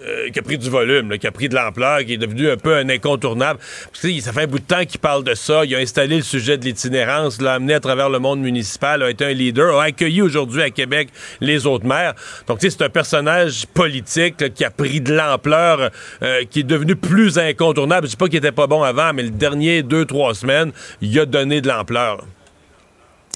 euh, 0.00 0.30
qui 0.30 0.38
a 0.38 0.42
pris 0.42 0.58
du 0.58 0.70
volume, 0.70 1.18
qui 1.18 1.26
a 1.26 1.32
pris 1.32 1.48
de 1.48 1.56
l'ampleur, 1.56 2.04
qui 2.04 2.12
est 2.12 2.18
devenu 2.18 2.48
un 2.48 2.56
peu 2.56 2.76
un 2.76 2.88
incontournable. 2.88 3.58
ça 3.92 4.32
fait 4.32 4.42
un 4.42 4.46
bout 4.46 4.60
de 4.60 4.64
temps 4.64 4.84
qu'il 4.84 5.00
parle 5.00 5.24
de 5.24 5.34
ça. 5.34 5.64
Il 5.64 5.74
a 5.74 5.78
installé 5.78 6.18
le 6.18 6.22
sujet 6.22 6.56
de 6.56 6.64
l'itinérance, 6.64 7.40
l'a 7.40 7.54
amené 7.54 7.74
à 7.74 7.80
travers 7.80 8.08
le 8.08 8.20
monde 8.20 8.38
municipal, 8.38 9.02
a 9.02 9.10
été 9.10 9.24
un 9.24 9.32
leader, 9.32 9.76
a 9.76 9.84
accueilli 9.84 10.22
aujourd'hui 10.22 10.62
à 10.62 10.70
Québec 10.70 11.08
les 11.40 11.66
autres 11.66 11.84
maires. 11.84 12.14
Donc, 12.46 12.58
c'est 12.60 12.80
un 12.80 12.90
personnage 12.90 13.66
politique 13.66 14.54
qui 14.54 14.64
a 14.64 14.70
pris 14.70 15.00
de 15.00 15.12
l'ampleur, 15.12 15.90
euh, 16.22 16.44
qui 16.48 16.60
est 16.60 16.64
devenu 16.64 16.94
plus 16.94 17.36
incontournable. 17.36 18.06
Je 18.06 18.12
sais 18.12 18.16
pas 18.16 18.28
qu'il 18.28 18.38
était 18.38 18.52
pas 18.52 18.68
bon 18.68 18.84
avant, 18.84 19.12
mais 19.12 19.24
le 19.24 19.30
dernier 19.30 19.82
deux, 19.82 20.04
trois 20.04 20.32
semaines, 20.32 20.70
il 21.00 21.18
a 21.18 21.26
donné 21.26 21.60
de 21.60 21.66
l'ampleur. 21.66 22.24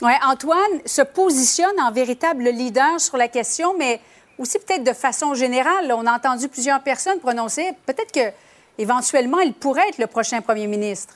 Oui, 0.01 0.12
Antoine 0.24 0.81
se 0.85 1.03
positionne 1.03 1.81
en 1.81 1.90
véritable 1.90 2.44
leader 2.44 3.01
sur 3.01 3.16
la 3.16 3.27
question, 3.27 3.74
mais 3.77 4.01
aussi 4.38 4.59
peut-être 4.59 4.84
de 4.84 4.92
façon 4.92 5.34
générale, 5.34 5.92
on 5.92 6.06
a 6.06 6.12
entendu 6.12 6.48
plusieurs 6.48 6.82
personnes 6.82 7.18
prononcer, 7.18 7.72
peut-être 7.86 8.12
que 8.12 8.34
éventuellement, 8.78 9.40
il 9.40 9.52
pourrait 9.54 9.88
être 9.88 9.98
le 9.98 10.06
prochain 10.06 10.40
premier 10.40 10.66
ministre. 10.66 11.14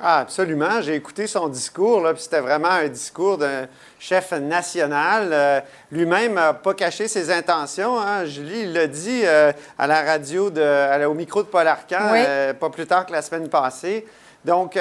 Ah, 0.00 0.20
absolument. 0.20 0.80
J'ai 0.80 0.94
écouté 0.96 1.26
son 1.26 1.48
discours, 1.48 2.00
là, 2.00 2.12
puis 2.12 2.22
c'était 2.22 2.40
vraiment 2.40 2.70
un 2.70 2.88
discours 2.88 3.38
d'un 3.38 3.68
chef 4.00 4.32
national. 4.32 5.28
Euh, 5.32 5.60
lui-même 5.92 6.34
n'a 6.34 6.54
pas 6.54 6.74
caché 6.74 7.06
ses 7.06 7.30
intentions. 7.30 8.00
Hein. 8.00 8.24
Julie, 8.24 8.62
il 8.62 8.72
l'a 8.72 8.86
dit 8.88 9.20
euh, 9.24 9.52
à 9.78 9.86
la 9.86 10.02
radio, 10.02 10.50
de, 10.50 11.04
au 11.04 11.14
micro 11.14 11.42
de 11.42 11.48
Paul 11.48 11.68
Arcan, 11.68 12.14
euh, 12.14 12.52
pas 12.54 12.70
plus 12.70 12.86
tard 12.86 13.06
que 13.06 13.12
la 13.12 13.22
semaine 13.22 13.48
passée. 13.48 14.06
Donc, 14.44 14.76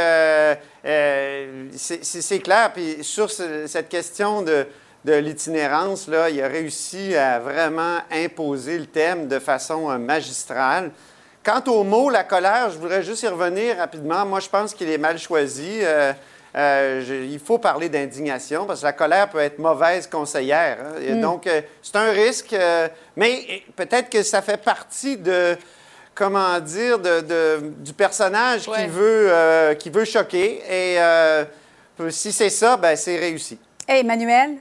c'est 0.83 2.39
clair. 2.41 2.71
Puis 2.73 3.03
sur 3.03 3.29
cette 3.29 3.89
question 3.89 4.41
de, 4.41 4.65
de 5.03 5.13
l'itinérance, 5.13 6.07
là, 6.07 6.29
il 6.29 6.41
a 6.41 6.47
réussi 6.47 7.15
à 7.15 7.39
vraiment 7.39 7.97
imposer 8.11 8.77
le 8.77 8.85
thème 8.85 9.27
de 9.27 9.39
façon 9.39 9.89
euh, 9.89 9.97
magistrale. 9.97 10.91
Quant 11.43 11.63
au 11.67 11.83
mot 11.83 12.09
la 12.11 12.23
colère, 12.23 12.69
je 12.69 12.77
voudrais 12.77 13.01
juste 13.01 13.23
y 13.23 13.27
revenir 13.27 13.77
rapidement. 13.77 14.25
Moi, 14.25 14.39
je 14.39 14.49
pense 14.49 14.75
qu'il 14.75 14.89
est 14.91 14.99
mal 14.99 15.17
choisi. 15.17 15.79
Euh, 15.81 16.13
euh, 16.55 17.27
il 17.31 17.39
faut 17.39 17.57
parler 17.57 17.89
d'indignation 17.89 18.65
parce 18.65 18.81
que 18.81 18.85
la 18.85 18.93
colère 18.93 19.29
peut 19.29 19.39
être 19.39 19.57
mauvaise 19.57 20.05
conseillère. 20.05 20.77
Hein. 20.79 21.15
Mm. 21.15 21.21
Donc, 21.21 21.49
c'est 21.81 21.95
un 21.95 22.11
risque, 22.11 22.55
mais 23.15 23.63
peut-être 23.75 24.09
que 24.09 24.21
ça 24.21 24.43
fait 24.43 24.61
partie 24.61 25.17
de, 25.17 25.57
comment 26.13 26.59
dire, 26.59 26.99
de, 26.99 27.71
du 27.79 27.93
personnage 27.93 28.69
qui, 28.69 28.87
veut, 28.87 29.75
qui 29.79 29.89
veut 29.89 30.05
choquer. 30.05 30.61
Et 30.69 30.99
si 32.09 32.31
c'est 32.33 32.49
ça, 32.49 32.77
ben, 32.77 32.95
c'est 32.95 33.17
réussi. 33.17 33.57
Hey, 33.87 34.01
Emmanuel? 34.01 34.57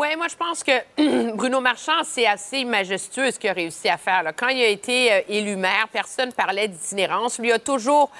Oui, 0.00 0.16
moi, 0.16 0.28
je 0.28 0.34
pense 0.34 0.64
que 0.64 1.32
Bruno 1.36 1.60
Marchand, 1.60 2.04
c'est 2.04 2.24
assez 2.24 2.64
majestueux 2.64 3.30
ce 3.30 3.38
qu'il 3.38 3.50
a 3.50 3.52
réussi 3.52 3.86
à 3.86 3.98
faire. 3.98 4.24
Quand 4.34 4.48
il 4.48 4.62
a 4.62 4.68
été 4.68 5.12
euh, 5.12 5.20
élu 5.28 5.56
maire, 5.56 5.88
personne 5.92 6.32
parlait 6.32 6.68
d'itinérance. 6.68 7.38
Lui 7.38 7.52
a 7.52 7.58
toujours. 7.58 8.10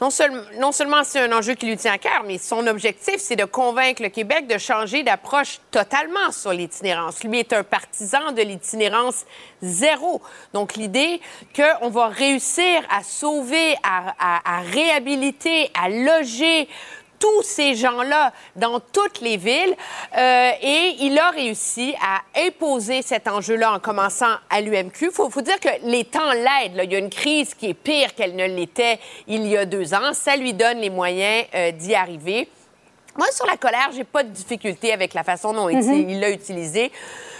Non, 0.00 0.10
non 0.60 0.70
seulement 0.70 1.02
c'est 1.02 1.18
un 1.18 1.36
enjeu 1.36 1.54
qui 1.54 1.66
lui 1.66 1.76
tient 1.76 1.94
à 1.94 1.98
cœur, 1.98 2.22
mais 2.24 2.38
son 2.38 2.64
objectif, 2.68 3.16
c'est 3.16 3.34
de 3.34 3.44
convaincre 3.44 4.04
le 4.04 4.08
Québec 4.10 4.46
de 4.46 4.56
changer 4.56 5.02
d'approche 5.02 5.58
totalement 5.72 6.30
sur 6.30 6.52
l'itinérance. 6.52 7.24
Lui 7.24 7.40
est 7.40 7.52
un 7.52 7.64
partisan 7.64 8.30
de 8.30 8.42
l'itinérance 8.42 9.24
zéro. 9.62 10.22
Donc, 10.52 10.76
l'idée 10.76 11.20
qu'on 11.56 11.88
va 11.88 12.06
réussir 12.06 12.82
à 12.88 13.02
sauver, 13.02 13.74
à 13.82 14.60
réhabiliter, 14.60 15.72
à 15.74 15.88
loger 15.88 16.68
tous 17.26 17.42
ces 17.42 17.74
gens-là 17.74 18.32
dans 18.54 18.80
toutes 18.80 19.20
les 19.20 19.36
villes. 19.36 19.74
Euh, 20.16 20.50
et 20.62 20.96
il 21.00 21.18
a 21.18 21.30
réussi 21.30 21.94
à 22.00 22.22
imposer 22.46 23.02
cet 23.02 23.28
enjeu-là 23.28 23.72
en 23.74 23.78
commençant 23.78 24.34
à 24.50 24.60
l'UMQ. 24.60 25.06
Il 25.06 25.10
faut, 25.10 25.42
dire 25.42 25.58
que 25.60 25.68
les 25.82 26.04
temps 26.04 26.32
l'aident. 26.32 26.80
Il 26.84 26.92
y 26.92 26.96
a 26.96 26.98
une 26.98 27.10
crise 27.10 27.54
qui 27.54 27.70
est 27.70 27.74
pire 27.74 28.14
qu'elle 28.14 28.36
ne 28.36 28.46
l'était 28.46 28.98
il 29.26 29.46
y 29.46 29.56
a 29.56 29.64
deux 29.64 29.94
ans. 29.94 30.12
Ça 30.12 30.36
lui 30.36 30.52
donne 30.52 30.78
les 30.78 30.90
moyens 30.90 31.46
euh, 31.54 31.72
d'y 31.72 31.94
arriver. 31.94 32.48
Moi, 33.16 33.26
sur 33.32 33.46
la 33.46 33.56
colère, 33.56 33.90
j'ai 33.94 34.04
pas 34.04 34.22
de 34.22 34.28
difficulté 34.28 34.92
avec 34.92 35.14
la 35.14 35.24
façon 35.24 35.52
dont 35.52 35.68
mm-hmm. 35.68 36.10
il 36.10 36.20
l'a 36.20 36.30
utilisé. 36.30 36.92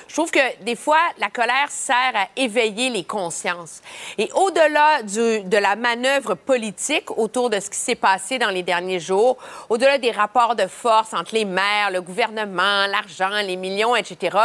Je 0.08 0.14
trouve 0.14 0.30
que 0.30 0.62
des 0.62 0.76
fois, 0.76 1.00
la 1.18 1.30
colère 1.30 1.68
sert 1.70 2.12
à 2.14 2.28
éveiller 2.36 2.90
les 2.90 3.04
consciences. 3.04 3.82
Et 4.18 4.30
au-delà 4.34 5.02
de 5.02 5.56
la 5.56 5.76
manœuvre 5.76 6.34
politique 6.34 7.10
autour 7.18 7.50
de 7.50 7.58
ce 7.58 7.68
qui 7.68 7.78
s'est 7.78 7.96
passé 7.96 8.38
dans 8.38 8.50
les 8.50 8.62
derniers 8.62 9.00
jours, 9.00 9.36
au-delà 9.68 9.98
des 9.98 10.12
rapports 10.12 10.54
de 10.54 10.66
force 10.66 11.12
entre 11.12 11.34
les 11.34 11.44
maires, 11.44 11.90
le 11.90 12.00
gouvernement, 12.00 12.86
l'argent, 12.86 13.40
les 13.42 13.56
millions, 13.56 13.96
etc., 13.96 14.36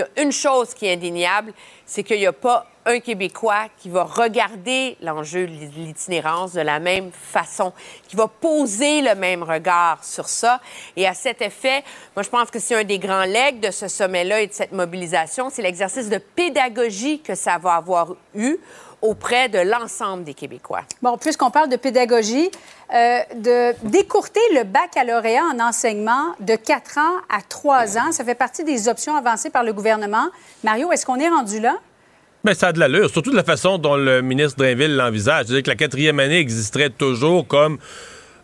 il 0.00 0.18
y 0.18 0.20
a 0.20 0.24
une 0.24 0.32
chose 0.32 0.72
qui 0.72 0.86
est 0.86 0.94
indéniable, 0.94 1.52
c'est 1.84 2.02
qu'il 2.02 2.18
n'y 2.18 2.26
a 2.26 2.32
pas 2.32 2.66
un 2.86 3.00
Québécois 3.00 3.66
qui 3.76 3.90
va 3.90 4.04
regarder 4.04 4.96
l'enjeu 5.02 5.46
de 5.46 5.52
l'itinérance 5.52 6.54
de 6.54 6.62
la 6.62 6.80
même 6.80 7.10
façon, 7.12 7.72
qui 8.08 8.16
va 8.16 8.26
poser 8.26 9.02
le 9.02 9.14
même 9.14 9.42
regard 9.42 10.02
sur 10.02 10.28
ça. 10.28 10.60
Et 10.96 11.06
à 11.06 11.12
cet 11.12 11.42
effet, 11.42 11.84
moi, 12.16 12.22
je 12.22 12.30
pense 12.30 12.50
que 12.50 12.58
c'est 12.58 12.74
un 12.74 12.84
des 12.84 12.98
grands 12.98 13.24
legs 13.24 13.60
de 13.60 13.70
ce 13.70 13.88
sommet-là 13.88 14.40
et 14.40 14.46
de 14.46 14.52
cette 14.52 14.72
mobilisation, 14.72 15.50
c'est 15.50 15.62
l'exercice 15.62 16.08
de 16.08 16.18
pédagogie 16.18 17.20
que 17.20 17.34
ça 17.34 17.58
va 17.58 17.74
avoir 17.74 18.14
eu 18.34 18.56
auprès 19.02 19.48
de 19.48 19.58
l'ensemble 19.58 20.24
des 20.24 20.34
Québécois. 20.34 20.82
Bon, 21.02 21.16
puisqu'on 21.16 21.50
parle 21.50 21.68
de 21.68 21.76
pédagogie, 21.76 22.50
euh, 22.92 23.18
de 23.36 23.88
décourter 23.88 24.40
le 24.54 24.64
baccalauréat 24.64 25.42
en 25.54 25.60
enseignement 25.60 26.34
de 26.40 26.56
4 26.56 26.98
ans 26.98 27.16
à 27.28 27.40
3 27.48 27.98
ans, 27.98 28.12
ça 28.12 28.24
fait 28.24 28.34
partie 28.34 28.64
des 28.64 28.88
options 28.88 29.16
avancées 29.16 29.50
par 29.50 29.64
le 29.64 29.72
gouvernement. 29.72 30.28
Mario, 30.64 30.92
est-ce 30.92 31.06
qu'on 31.06 31.18
est 31.18 31.28
rendu 31.28 31.60
là? 31.60 31.76
Mais 32.44 32.54
ça 32.54 32.68
a 32.68 32.72
de 32.72 32.78
l'allure, 32.78 33.10
surtout 33.10 33.30
de 33.30 33.36
la 33.36 33.44
façon 33.44 33.76
dont 33.76 33.96
le 33.96 34.22
ministre 34.22 34.56
Drainville 34.56 34.96
l'envisage. 34.96 35.46
C'est-à-dire 35.46 35.62
que 35.62 35.70
la 35.70 35.76
quatrième 35.76 36.18
année 36.20 36.38
existerait 36.38 36.88
toujours 36.88 37.46
comme 37.46 37.78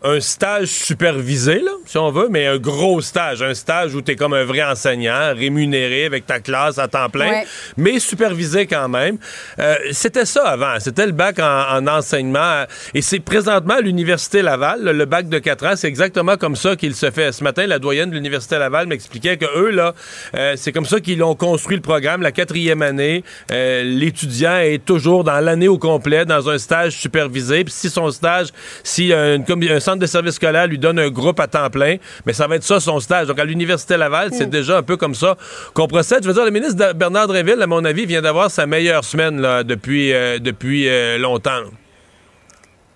un 0.02 0.20
stage 0.20 0.68
supervisé, 0.68 1.60
là, 1.60 1.70
si 1.86 1.98
on 1.98 2.10
veut, 2.10 2.28
mais 2.30 2.46
un 2.46 2.58
gros 2.58 3.00
stage. 3.00 3.42
Un 3.42 3.54
stage 3.54 3.94
où 3.94 4.02
tu 4.02 4.12
es 4.12 4.16
comme 4.16 4.34
un 4.34 4.44
vrai 4.44 4.62
enseignant, 4.62 5.32
rémunéré 5.34 6.04
avec 6.04 6.26
ta 6.26 6.40
classe 6.40 6.78
à 6.78 6.88
temps 6.88 7.08
plein, 7.08 7.30
Ouais. 7.30 7.46
mais 7.76 7.98
supervisé 7.98 8.66
quand 8.66 8.88
même. 8.88 9.18
Euh, 9.58 9.74
c'était 9.92 10.24
ça 10.24 10.44
avant. 10.48 10.78
C'était 10.80 11.06
le 11.06 11.12
bac 11.12 11.38
en, 11.38 11.44
en 11.76 11.86
enseignement. 11.86 12.64
Et 12.94 13.02
c'est 13.02 13.20
présentement 13.20 13.74
à 13.74 13.80
l'Université 13.80 14.42
Laval, 14.42 14.82
le 14.82 15.04
bac 15.04 15.28
de 15.28 15.38
4 15.38 15.66
ans, 15.66 15.76
c'est 15.76 15.88
exactement 15.88 16.36
comme 16.36 16.56
ça 16.56 16.76
qu'il 16.76 16.94
se 16.94 17.10
fait. 17.10 17.32
Ce 17.32 17.42
matin, 17.42 17.66
la 17.66 17.78
doyenne 17.78 18.10
de 18.10 18.14
l'Université 18.14 18.58
Laval 18.58 18.86
m'expliquait 18.86 19.36
que 19.36 19.46
eux, 19.58 19.70
là, 19.70 19.94
euh, 20.34 20.54
c'est 20.56 20.72
comme 20.72 20.86
ça 20.86 21.00
qu'ils 21.00 21.22
ont 21.22 21.34
construit 21.34 21.76
le 21.76 21.82
programme. 21.82 22.22
La 22.22 22.32
quatrième 22.32 22.82
année, 22.82 23.24
euh, 23.50 23.82
l'étudiant 23.82 24.58
est 24.58 24.84
toujours 24.84 25.24
dans 25.24 25.40
l'année 25.40 25.68
au 25.68 25.78
complet, 25.78 26.24
dans 26.24 26.48
un 26.48 26.58
stage 26.58 26.92
supervisé. 26.92 27.64
Puis 27.64 27.72
si 27.74 27.90
son 27.90 28.10
stage, 28.10 28.48
si 28.82 29.12
un, 29.12 29.40
comme 29.42 29.62
un 29.62 29.80
centre 29.80 29.95
de 29.98 30.06
service 30.06 30.34
scolaire 30.34 30.66
lui 30.66 30.78
donne 30.78 30.98
un 30.98 31.08
groupe 31.10 31.38
à 31.40 31.46
temps 31.46 31.68
plein, 31.70 31.96
mais 32.24 32.32
ça 32.32 32.46
va 32.46 32.56
être 32.56 32.64
ça 32.64 32.80
son 32.80 33.00
stage. 33.00 33.26
Donc 33.26 33.38
à 33.38 33.44
l'Université 33.44 33.96
Laval, 33.96 34.30
c'est 34.32 34.48
déjà 34.50 34.78
un 34.78 34.82
peu 34.82 34.96
comme 34.96 35.14
ça 35.14 35.36
qu'on 35.74 35.86
procède. 35.86 36.22
Je 36.22 36.28
veux 36.28 36.34
dire, 36.34 36.44
le 36.44 36.50
ministre 36.50 36.92
Bernard 36.94 37.26
Dréville, 37.28 37.60
à 37.62 37.66
mon 37.66 37.84
avis, 37.84 38.06
vient 38.06 38.22
d'avoir 38.22 38.50
sa 38.50 38.66
meilleure 38.66 39.04
semaine 39.04 39.40
là, 39.40 39.62
depuis, 39.64 40.12
euh, 40.12 40.38
depuis 40.38 40.88
euh, 40.88 41.18
longtemps. 41.18 41.62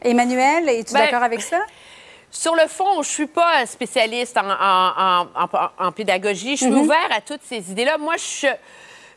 Emmanuel, 0.02 0.68
es-tu 0.68 0.94
Ben, 0.94 1.00
d'accord 1.00 1.22
avec 1.22 1.40
ça? 1.42 1.58
Sur 2.30 2.54
le 2.54 2.68
fond, 2.68 3.02
je 3.02 3.08
suis 3.08 3.26
pas 3.26 3.66
spécialiste 3.66 4.36
en, 4.36 4.48
en- 4.48 5.26
en- 5.34 5.48
en- 5.52 5.86
en 5.86 5.92
pédagogie. 5.92 6.52
Je 6.52 6.62
suis 6.64 6.70
Mhm. 6.70 6.78
ouvert 6.78 7.08
à 7.10 7.20
toutes 7.20 7.40
ces 7.42 7.70
idées-là. 7.72 7.98
Moi, 7.98 8.14
je, 8.16 8.46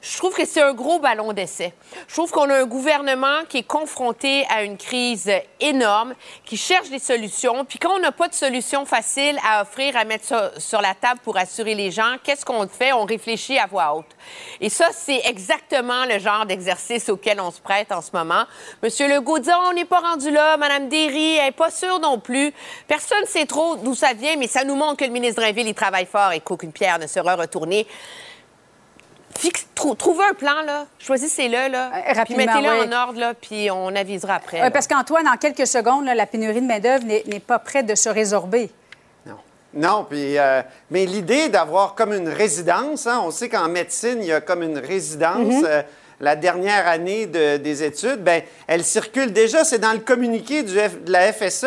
je 0.03 0.17
trouve 0.17 0.35
que 0.35 0.45
c'est 0.45 0.61
un 0.61 0.73
gros 0.73 0.99
ballon 0.99 1.31
d'essai. 1.31 1.73
Je 2.09 2.13
trouve 2.13 2.29
qu'on 2.29 2.49
a 2.49 2.57
un 2.57 2.65
gouvernement 2.65 3.45
qui 3.47 3.59
est 3.59 3.67
confronté 3.67 4.45
à 4.49 4.63
une 4.63 4.75
crise 4.75 5.31
énorme, 5.61 6.13
qui 6.43 6.57
cherche 6.57 6.89
des 6.89 6.99
solutions. 6.99 7.63
Puis 7.63 7.79
quand 7.79 7.95
on 7.95 7.99
n'a 7.99 8.11
pas 8.11 8.27
de 8.27 8.33
solution 8.33 8.85
facile 8.85 9.39
à 9.47 9.61
offrir, 9.61 9.95
à 9.95 10.03
mettre 10.03 10.25
sur, 10.25 10.51
sur 10.57 10.81
la 10.81 10.93
table 10.93 11.21
pour 11.23 11.37
assurer 11.37 11.73
les 11.73 11.89
gens, 11.89 12.17
qu'est-ce 12.21 12.43
qu'on 12.43 12.67
fait? 12.67 12.91
On 12.91 13.05
réfléchit 13.05 13.57
à 13.57 13.65
voix 13.65 13.95
haute. 13.95 14.13
Et 14.59 14.67
ça, 14.67 14.89
c'est 14.91 15.21
exactement 15.23 16.03
le 16.03 16.19
genre 16.19 16.45
d'exercice 16.45 17.07
auquel 17.07 17.39
on 17.39 17.51
se 17.51 17.61
prête 17.61 17.93
en 17.93 18.01
ce 18.01 18.11
moment. 18.11 18.43
Monsieur 18.83 19.07
Legault 19.07 19.39
dit, 19.39 19.51
Ah, 19.51 19.67
on 19.69 19.73
n'est 19.73 19.85
pas 19.85 20.01
rendu 20.01 20.31
là. 20.31 20.57
Madame 20.57 20.89
Derry, 20.89 21.37
elle 21.37 21.45
n'est 21.45 21.51
pas 21.51 21.71
sûre 21.71 21.99
non 22.01 22.19
plus. 22.19 22.51
Personne 22.89 23.21
ne 23.21 23.27
sait 23.27 23.45
trop 23.45 23.77
d'où 23.77 23.95
ça 23.95 24.11
vient, 24.11 24.35
mais 24.35 24.47
ça 24.47 24.65
nous 24.65 24.75
montre 24.75 24.97
que 24.97 25.05
le 25.05 25.11
ministre 25.11 25.41
Drainville, 25.41 25.69
il 25.69 25.73
travaille 25.73 26.07
fort 26.07 26.33
et 26.33 26.41
qu'aucune 26.41 26.73
pierre 26.73 26.99
ne 26.99 27.07
sera 27.07 27.37
retournée. 27.37 27.87
Fixe, 29.37 29.65
trou- 29.75 29.95
trouvez 29.95 30.23
un 30.25 30.33
plan, 30.33 30.61
là. 30.65 30.85
Choisissez-le, 30.99 31.71
là. 31.71 31.89
puis 31.91 32.01
Euh, 32.11 32.13
rapidement, 32.13 32.45
mettez-le 32.45 32.81
oui. 32.81 32.87
en 32.87 32.91
ordre, 33.07 33.19
là, 33.19 33.33
puis 33.33 33.69
on 33.71 33.87
avisera 33.95 34.35
après. 34.35 34.57
Oui, 34.57 34.63
là. 34.63 34.71
parce 34.71 34.87
qu'Antoine, 34.87 35.27
en 35.27 35.37
quelques 35.37 35.67
secondes, 35.67 36.05
là, 36.05 36.15
la 36.15 36.25
pénurie 36.25 36.61
de 36.61 36.67
main-d'œuvre 36.67 37.03
n'est 37.05 37.39
pas 37.39 37.59
prête 37.59 37.85
de 37.85 37.95
se 37.95 38.09
résorber. 38.09 38.69
Non, 39.75 40.05
puis, 40.07 40.37
euh, 40.37 40.61
mais 40.91 41.07
l'idée 41.07 41.49
d'avoir 41.49 41.95
comme 41.95 42.13
une 42.13 42.29
résidence, 42.29 43.07
hein, 43.07 43.21
on 43.25 43.31
sait 43.31 43.49
qu'en 43.49 43.67
médecine, 43.69 44.19
il 44.21 44.27
y 44.27 44.31
a 44.31 44.39
comme 44.39 44.61
une 44.61 44.77
résidence. 44.77 45.47
Mhm. 45.47 45.65
euh, 45.65 45.81
la 46.23 46.35
dernière 46.35 46.87
année 46.87 47.25
de- 47.27 47.57
des 47.57 47.83
études, 47.83 48.23
ben, 48.23 48.41
elle 48.67 48.83
circule 48.83 49.33
déjà. 49.33 49.63
C'est 49.63 49.77
dans 49.79 49.91
le 49.93 49.99
communiqué 49.99 50.63
de 50.63 50.73
la 51.11 51.31
FSE, 51.33 51.65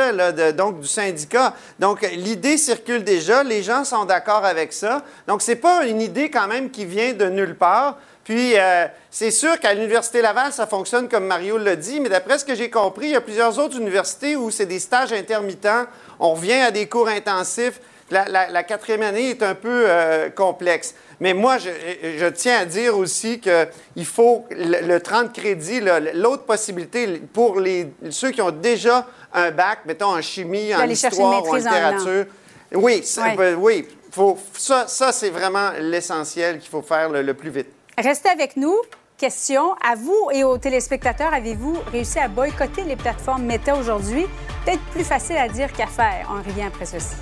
donc 0.57 0.81
du 0.81 0.89
syndicat. 0.89 1.55
Donc, 1.78 2.01
l'idée 2.12 2.57
circule 2.57 3.05
déjà. 3.05 3.43
Les 3.43 3.62
gens 3.62 3.85
sont 3.85 4.05
d'accord 4.07 4.45
avec 4.45 4.73
ça. 4.73 5.03
Donc, 5.28 5.43
c'est 5.43 5.57
pas 5.57 5.85
une 5.87 6.01
idée 6.01 6.31
quand 6.31 6.49
même 6.49 6.70
qui 6.70 6.85
vient 6.87 7.12
de 7.12 7.27
nulle 7.27 7.55
part. 7.55 7.99
Puis, 8.24 8.55
euh, 8.59 8.87
c'est 9.11 9.31
sûr 9.31 9.61
qu'à 9.61 9.73
l'Université 9.73 10.20
Laval, 10.20 10.53
ça 10.53 10.66
fonctionne 10.66 11.09
comme 11.09 11.27
Mario 11.27 11.59
l'a 11.59 11.77
dit, 11.77 12.01
mais 12.01 12.09
d'après 12.09 12.39
ce 12.39 12.45
que 12.45 12.57
j'ai 12.57 12.70
compris, 12.70 13.07
il 13.07 13.12
y 13.12 13.16
a 13.16 13.20
plusieurs 13.20 13.57
autres 13.61 13.77
universités 13.78 14.35
où 14.35 14.51
c'est 14.51 14.66
des 14.66 14.81
stages 14.81 15.12
intermittents. 15.12 15.85
On 16.19 16.33
revient 16.35 16.55
à 16.55 16.70
des 16.73 16.89
cours 16.89 17.07
intensifs. 17.09 17.81
La 18.11 18.62
quatrième 18.62 19.03
année 19.03 19.31
est 19.31 19.43
un 19.43 19.55
peu 19.55 19.85
euh, 19.89 20.28
complexe. 20.31 20.95
Mais 21.21 21.33
moi, 21.33 21.57
je, 21.59 21.71
je 22.19 22.27
tiens 22.27 22.59
à 22.61 22.65
dire 22.67 22.97
aussi 22.97 23.41
qu'il 23.41 24.05
faut 24.05 24.45
le, 24.51 24.87
le 24.87 25.01
30 25.01 25.33
crédits, 25.33 25.81
l'autre 26.15 26.45
possibilité 26.45 27.23
pour 27.33 27.59
les, 27.59 27.89
ceux 28.11 28.31
qui 28.31 28.43
ont 28.43 28.51
déjà 28.51 29.07
un 29.33 29.51
bac, 29.51 29.81
mettons 29.87 30.15
en 30.15 30.21
chimie, 30.21 30.75
en 30.75 30.83
histoire 30.89 31.19
ou 31.19 31.25
en 31.25 31.43
maîtrise 31.43 31.67
en 31.67 31.71
littérature. 31.71 32.27
Oui, 32.75 33.03
Ouais. 33.19 33.37
ben, 33.37 33.55
oui. 33.59 33.89
Faut, 34.11 34.39
ça, 34.55 34.87
ça 34.89 35.13
c'est 35.13 35.31
vraiment 35.31 35.71
l'essentiel 35.79 36.59
qu'il 36.59 36.71
faut 36.71 36.83
faire 36.83 37.09
le, 37.11 37.23
le 37.23 37.35
plus 37.35 37.51
vite. 37.51 37.69
Restez 37.99 38.29
avec 38.29 38.57
nous. 38.57 38.77
Question 39.19 39.73
à 39.83 39.95
vous 39.95 40.29
et 40.35 40.45
aux 40.45 40.59
téléspectateurs. 40.59 41.33
Avez-vous 41.33 41.79
réussi 41.91 42.19
à 42.19 42.29
boycotter 42.29 42.83
les 42.85 42.97
plateformes 42.97 43.45
Meta 43.45 43.75
aujourd'hui? 43.75 44.27
Peut-être 44.67 44.83
plus 44.93 45.05
facile 45.05 45.39
à 45.39 45.49
dire 45.49 45.73
qu'à 45.73 45.87
faire. 45.87 46.29
On 46.31 46.37
revient 46.47 46.67
après 46.67 46.85
ceci. 46.85 47.15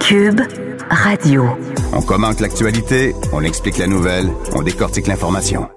Cube 0.00 0.40
Radio. 0.90 1.44
On 1.92 2.00
commente 2.00 2.40
l'actualité, 2.40 3.14
on 3.32 3.42
explique 3.42 3.78
la 3.78 3.86
nouvelle, 3.86 4.30
on 4.54 4.62
décortique 4.62 5.06
l'information. 5.06 5.68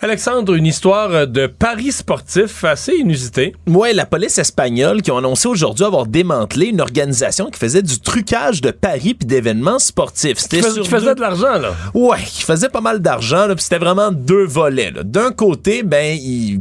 Alexandre, 0.00 0.54
une 0.54 0.66
histoire 0.66 1.26
de 1.28 1.46
paris 1.46 1.92
sportif 1.92 2.64
assez 2.64 2.94
inusité. 2.96 3.54
Ouais, 3.68 3.92
la 3.92 4.04
police 4.04 4.38
espagnole 4.38 5.02
qui 5.02 5.12
ont 5.12 5.18
annoncé 5.18 5.46
aujourd'hui 5.48 5.84
avoir 5.86 6.06
démantelé 6.06 6.66
une 6.66 6.80
organisation 6.80 7.48
qui 7.48 7.58
faisait 7.60 7.80
du 7.80 8.00
trucage 8.00 8.60
de 8.60 8.72
paris 8.72 9.14
puis 9.14 9.24
d'événements 9.26 9.78
sportifs. 9.78 10.38
C'était 10.38 10.60
Qui 10.60 10.62
fais- 10.64 10.80
qui 10.80 10.88
faisait 10.88 11.06
deux- 11.06 11.14
de 11.14 11.20
l'argent, 11.20 11.58
là. 11.58 11.74
Ouais, 11.94 12.18
qui 12.26 12.42
faisait 12.42 12.68
pas 12.68 12.80
mal 12.80 12.98
d'argent, 13.00 13.46
là, 13.46 13.54
puis 13.54 13.62
c'était 13.62 13.78
vraiment 13.78 14.10
deux 14.10 14.44
volets. 14.44 14.92
D'un 15.04 15.30
côté, 15.30 15.84
ben, 15.84 16.18
il 16.20 16.60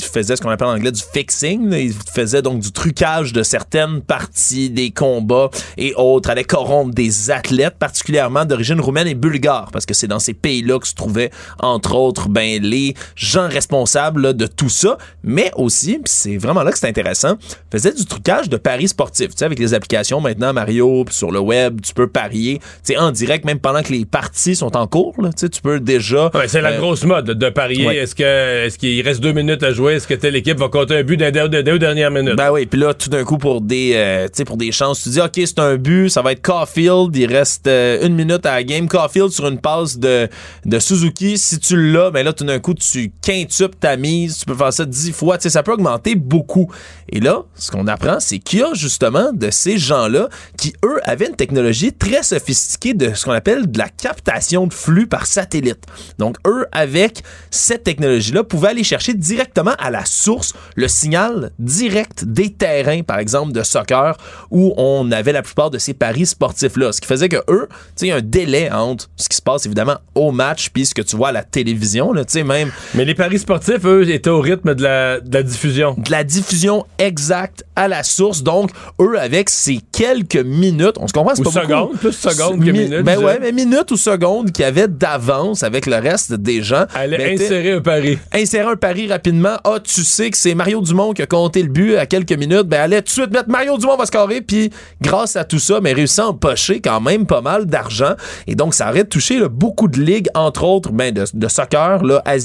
faisait 0.00 0.36
ce 0.36 0.42
qu'on 0.42 0.50
appelle 0.50 0.68
en 0.68 0.74
anglais 0.74 0.92
du 0.92 1.02
fixing. 1.12 1.70
là. 1.70 1.78
Il 1.78 1.94
faisait 2.14 2.42
donc 2.42 2.60
du 2.60 2.70
trucage 2.70 3.32
de 3.32 3.42
certaines 3.42 4.02
parties 4.02 4.68
des 4.68 4.90
combats 4.90 5.48
et 5.78 5.94
autres, 5.96 6.28
allait 6.28 6.44
corrompre 6.44 6.94
des 6.94 7.30
athlètes, 7.30 7.76
particulièrement 7.78 8.44
d'origine 8.44 8.78
roumaine 8.80 9.08
et 9.08 9.14
bulgare, 9.14 9.70
parce 9.72 9.86
que 9.86 9.94
c'est 9.94 10.06
dans 10.06 10.18
ces 10.18 10.34
pays-là 10.34 10.78
que 10.78 10.86
se 10.86 10.94
trouvaient, 10.94 11.30
entre 11.58 11.94
autres, 11.94 12.28
ben, 12.28 12.62
les 12.62 12.83
gens 13.16 13.48
responsables 13.48 14.20
là, 14.22 14.32
de 14.32 14.46
tout 14.46 14.68
ça, 14.68 14.98
mais 15.22 15.50
aussi, 15.56 16.00
c'est 16.04 16.36
vraiment 16.36 16.62
là 16.62 16.70
que 16.72 16.78
c'est 16.78 16.88
intéressant, 16.88 17.34
faisait 17.72 17.92
du 17.92 18.04
trucage 18.04 18.48
de 18.48 18.56
paris 18.56 18.88
sportifs. 18.88 19.30
Tu 19.30 19.38
sais, 19.38 19.44
avec 19.44 19.58
les 19.58 19.72
applications 19.74 20.20
maintenant, 20.20 20.52
Mario, 20.52 21.04
puis 21.04 21.14
sur 21.14 21.30
le 21.30 21.38
web, 21.40 21.80
tu 21.80 21.94
peux 21.94 22.06
parier, 22.08 22.58
tu 22.58 22.92
sais, 22.92 22.96
en 22.98 23.10
direct, 23.10 23.44
même 23.44 23.58
pendant 23.58 23.82
que 23.82 23.92
les 23.92 24.04
parties 24.04 24.56
sont 24.56 24.76
en 24.76 24.86
cours, 24.86 25.14
là, 25.22 25.28
tu 25.28 25.40
sais, 25.40 25.48
tu 25.48 25.60
peux 25.60 25.80
déjà... 25.80 26.30
Ouais, 26.34 26.48
c'est 26.48 26.60
la 26.60 26.70
euh, 26.72 26.78
grosse 26.78 27.04
mode 27.04 27.26
de 27.30 27.48
parier. 27.50 27.86
ouais. 27.86 27.96
Est-ce 27.96 28.14
que 28.14 28.66
est-ce 28.66 28.78
qu'il 28.78 29.00
reste 29.02 29.20
deux 29.20 29.32
minutes 29.32 29.62
à 29.62 29.72
jouer? 29.72 29.94
Est-ce 29.94 30.06
que 30.06 30.14
telle 30.14 30.36
équipe 30.36 30.58
va 30.58 30.68
compter 30.68 30.96
un 30.96 31.02
but 31.02 31.16
dans 31.16 31.26
les 31.50 31.62
deux- 31.62 31.78
dernières 31.78 32.10
minutes? 32.10 32.36
Ben 32.36 32.50
oui, 32.50 32.66
puis 32.66 32.80
là, 32.80 32.94
tout 32.94 33.10
d'un 33.10 33.24
coup, 33.24 33.38
pour 33.38 33.60
des, 33.60 33.92
euh, 33.94 34.28
pour 34.46 34.56
des 34.56 34.72
chances, 34.72 35.02
tu 35.02 35.08
dis, 35.10 35.20
OK, 35.20 35.32
c'est 35.34 35.58
un 35.58 35.76
but, 35.76 36.08
ça 36.08 36.22
va 36.22 36.32
être 36.32 36.42
Caulfield, 36.42 37.14
il 37.14 37.26
reste 37.26 37.66
euh, 37.66 38.06
une 38.06 38.14
minute 38.14 38.46
à 38.46 38.54
la 38.54 38.64
game. 38.64 38.88
Caulfield 38.88 39.30
sur 39.30 39.46
une 39.46 39.58
passe 39.60 39.98
de, 39.98 40.28
de 40.64 40.78
Suzuki, 40.78 41.36
si 41.38 41.58
tu 41.58 41.92
l'as, 41.92 42.10
ben 42.10 42.24
là, 42.24 42.32
tout 42.32 42.44
d'un 42.44 42.58
coup, 42.58 42.63
tu 42.72 43.12
quintuples 43.22 43.76
ta 43.76 43.96
mise, 43.96 44.38
tu 44.38 44.44
peux 44.46 44.54
faire 44.54 44.72
ça 44.72 44.84
dix 44.84 45.12
fois, 45.12 45.38
tu 45.38 45.44
sais, 45.44 45.50
ça 45.50 45.62
peut 45.62 45.72
augmenter 45.72 46.14
beaucoup. 46.14 46.70
Et 47.08 47.20
là, 47.20 47.42
ce 47.54 47.70
qu'on 47.70 47.86
apprend, 47.86 48.20
c'est 48.20 48.38
qu'il 48.38 48.60
y 48.60 48.62
a 48.62 48.72
justement 48.74 49.32
de 49.32 49.50
ces 49.50 49.78
gens-là 49.78 50.28
qui, 50.56 50.72
eux, 50.84 51.00
avaient 51.04 51.28
une 51.28 51.36
technologie 51.36 51.92
très 51.92 52.22
sophistiquée 52.22 52.94
de 52.94 53.14
ce 53.14 53.24
qu'on 53.24 53.32
appelle 53.32 53.70
de 53.70 53.78
la 53.78 53.88
captation 53.88 54.66
de 54.66 54.72
flux 54.72 55.06
par 55.06 55.26
satellite. 55.26 55.84
Donc, 56.18 56.36
eux, 56.46 56.66
avec 56.72 57.22
cette 57.50 57.84
technologie-là, 57.84 58.44
pouvaient 58.44 58.70
aller 58.70 58.84
chercher 58.84 59.14
directement 59.14 59.74
à 59.78 59.90
la 59.90 60.04
source 60.04 60.54
le 60.76 60.88
signal 60.88 61.50
direct 61.58 62.24
des 62.24 62.52
terrains, 62.52 63.02
par 63.02 63.18
exemple, 63.18 63.52
de 63.52 63.62
soccer, 63.62 64.16
où 64.50 64.74
on 64.76 65.10
avait 65.12 65.32
la 65.32 65.42
plupart 65.42 65.70
de 65.70 65.78
ces 65.78 65.94
paris 65.94 66.26
sportifs-là. 66.26 66.92
Ce 66.92 67.00
qui 67.00 67.06
faisait 67.06 67.28
que 67.28 67.42
eux, 67.48 67.68
tu 67.70 67.76
sais, 67.96 68.06
il 68.06 68.08
y 68.08 68.12
a 68.12 68.16
un 68.16 68.22
délai 68.22 68.70
entre 68.70 69.10
ce 69.16 69.28
qui 69.28 69.36
se 69.36 69.42
passe, 69.42 69.66
évidemment, 69.66 69.96
au 70.14 70.32
match, 70.32 70.70
puis 70.70 70.86
ce 70.86 70.94
que 70.94 71.02
tu 71.02 71.16
vois 71.16 71.28
à 71.28 71.32
la 71.32 71.42
télévision, 71.42 72.12
là, 72.12 72.24
tu 72.24 72.32
sais, 72.32 72.44
même... 72.54 72.70
Mais 72.94 73.04
les 73.04 73.14
paris 73.14 73.38
sportifs, 73.38 73.84
eux, 73.84 74.08
étaient 74.10 74.30
au 74.30 74.40
rythme 74.40 74.74
de 74.74 74.82
la, 74.82 75.20
de 75.20 75.34
la 75.34 75.42
diffusion. 75.42 75.94
De 75.98 76.10
la 76.10 76.24
diffusion 76.24 76.86
exacte 76.98 77.64
à 77.76 77.88
la 77.88 78.02
source. 78.02 78.42
Donc, 78.42 78.70
eux, 79.00 79.18
avec 79.18 79.50
ces 79.50 79.80
quelques 79.92 80.36
minutes, 80.36 80.94
on 80.98 81.08
se 81.08 81.12
comprend, 81.12 81.34
c'est 81.34 81.42
pas 81.42 81.50
secondes, 81.50 81.86
beaucoup. 81.92 81.96
plus 81.98 82.12
secondes 82.12 82.58
que 82.60 82.64
Mi- 82.70 82.72
minutes, 82.72 83.02
Ben 83.02 83.18
ouais, 83.18 83.38
mais 83.40 83.52
minutes 83.52 83.90
ou 83.90 83.96
secondes 83.96 84.50
qu'il 84.52 84.64
y 84.64 84.68
avait 84.68 84.88
d'avance 84.88 85.62
avec 85.62 85.86
le 85.86 85.96
reste 85.96 86.32
des 86.34 86.62
gens. 86.62 86.84
Allait 86.94 87.18
Ben, 87.18 87.34
insérer 87.40 87.72
un 87.72 87.80
pari. 87.80 88.18
insérer 88.32 88.68
un 88.70 88.76
pari 88.76 89.08
rapidement. 89.08 89.56
Ah, 89.64 89.78
tu 89.82 90.02
sais 90.04 90.30
que 90.30 90.36
c'est 90.36 90.54
Mario 90.54 90.80
Dumont 90.80 91.12
qui 91.12 91.22
a 91.22 91.26
compté 91.26 91.62
le 91.62 91.68
but 91.68 91.96
à 91.96 92.06
quelques 92.06 92.32
minutes. 92.32 92.62
Ben, 92.62 92.80
allez 92.82 92.98
tout 92.98 93.04
de 93.04 93.08
suite 93.10 93.30
mettre 93.32 93.48
Mario 93.48 93.76
Dumont 93.78 93.96
va 93.96 94.06
scorer. 94.06 94.40
Puis, 94.40 94.70
grâce 95.00 95.36
à 95.36 95.44
tout 95.44 95.58
ça, 95.58 95.80
mais 95.80 95.92
réussi 95.92 96.20
à 96.20 96.28
empocher 96.28 96.80
quand 96.80 97.00
même 97.00 97.26
pas 97.26 97.40
mal 97.40 97.66
d'argent. 97.66 98.14
Et 98.46 98.54
donc, 98.54 98.74
ça 98.74 98.88
aurait 98.90 99.04
touché 99.04 99.38
là, 99.38 99.48
beaucoup 99.48 99.88
de 99.88 100.00
ligues, 100.00 100.28
entre 100.34 100.64
autres, 100.64 100.92
ben, 100.92 101.12
de, 101.12 101.24
de 101.32 101.48
soccer, 101.48 102.04
là, 102.04 102.22
asiatique, 102.24 102.43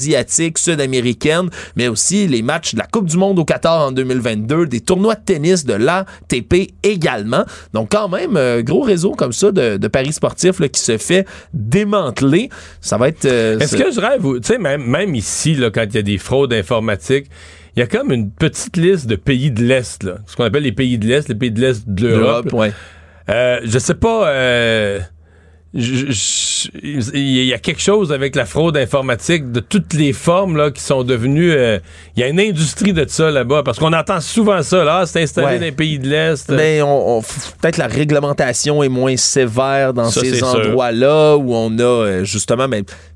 sud-américaine, 0.58 1.48
mais 1.76 1.88
aussi 1.88 2.26
les 2.26 2.42
matchs 2.42 2.74
de 2.74 2.78
la 2.78 2.86
Coupe 2.86 3.06
du 3.06 3.16
Monde 3.16 3.38
au 3.38 3.44
Qatar 3.44 3.88
en 3.88 3.92
2022, 3.92 4.66
des 4.66 4.80
tournois 4.80 5.14
de 5.14 5.20
tennis 5.24 5.64
de 5.64 5.74
l'ATP 5.74 6.72
également. 6.82 7.44
Donc, 7.72 7.90
quand 7.92 8.08
même, 8.08 8.36
euh, 8.36 8.62
gros 8.62 8.82
réseau 8.82 9.12
comme 9.12 9.32
ça 9.32 9.52
de, 9.52 9.76
de 9.76 9.88
paris 9.88 10.12
sportifs 10.12 10.60
là, 10.60 10.68
qui 10.68 10.80
se 10.80 10.98
fait 10.98 11.26
démanteler. 11.52 12.48
Ça 12.80 12.96
va 12.96 13.08
être. 13.08 13.24
euh, 13.24 13.58
Est-ce 13.58 13.76
que 13.76 13.90
je 13.92 14.00
rêve, 14.00 14.22
tu 14.40 14.46
sais, 14.46 14.58
même, 14.58 14.82
même 14.84 15.14
ici, 15.14 15.54
là, 15.54 15.70
quand 15.70 15.84
il 15.88 15.94
y 15.94 15.98
a 15.98 16.02
des 16.02 16.18
fraudes 16.18 16.52
informatiques, 16.52 17.26
il 17.76 17.80
y 17.80 17.82
a 17.82 17.86
comme 17.86 18.10
une 18.12 18.30
petite 18.30 18.76
liste 18.76 19.06
de 19.06 19.16
pays 19.16 19.50
de 19.50 19.62
l'Est. 19.64 20.06
Ce 20.26 20.36
qu'on 20.36 20.44
appelle 20.44 20.64
les 20.64 20.72
pays 20.72 20.98
de 20.98 21.06
l'Est, 21.06 21.28
les 21.28 21.34
pays 21.34 21.50
de 21.52 21.60
l'Est 21.60 21.88
de 21.88 22.08
l'Europe. 22.08 22.46
L'Europe, 22.46 22.52
ouais. 22.54 22.72
Euh, 23.28 23.60
je 23.64 23.78
sais 23.78 23.94
pas. 23.94 24.28
Il 25.72 27.44
y 27.46 27.54
a 27.54 27.58
quelque 27.58 27.80
chose 27.80 28.12
avec 28.12 28.34
la 28.34 28.44
fraude 28.44 28.76
informatique 28.76 29.52
de 29.52 29.60
toutes 29.60 29.94
les 29.94 30.12
formes 30.12 30.56
là, 30.56 30.70
qui 30.70 30.82
sont 30.82 31.04
devenues. 31.04 31.52
euh, 31.52 31.78
Il 32.16 32.20
y 32.20 32.22
a 32.24 32.28
une 32.28 32.40
industrie 32.40 32.92
de 32.92 33.04
ça 33.08 33.30
là-bas 33.30 33.62
parce 33.62 33.78
qu'on 33.78 33.92
entend 33.92 34.20
souvent 34.20 34.62
ça. 34.62 34.82
Là, 34.84 34.98
Ah, 35.02 35.06
c'est 35.06 35.22
installé 35.22 35.46
Ouais. 35.46 35.58
dans 35.58 35.64
les 35.64 35.72
pays 35.72 35.98
de 35.98 36.08
l'Est. 36.08 36.50
Mais 36.50 36.82
on, 36.82 37.18
on- 37.18 37.22
peut-être 37.22 37.76
la 37.76 37.86
réglementation 37.86 38.82
est 38.82 38.88
moins 38.88 39.16
sévère 39.16 39.94
dans 39.94 40.10
Ça, 40.10 40.20
ces 40.20 40.42
endroits-là 40.42 41.36
où 41.36 41.54
on 41.54 41.78
a 41.78 41.82
euh, 41.82 42.24
justement 42.24 42.66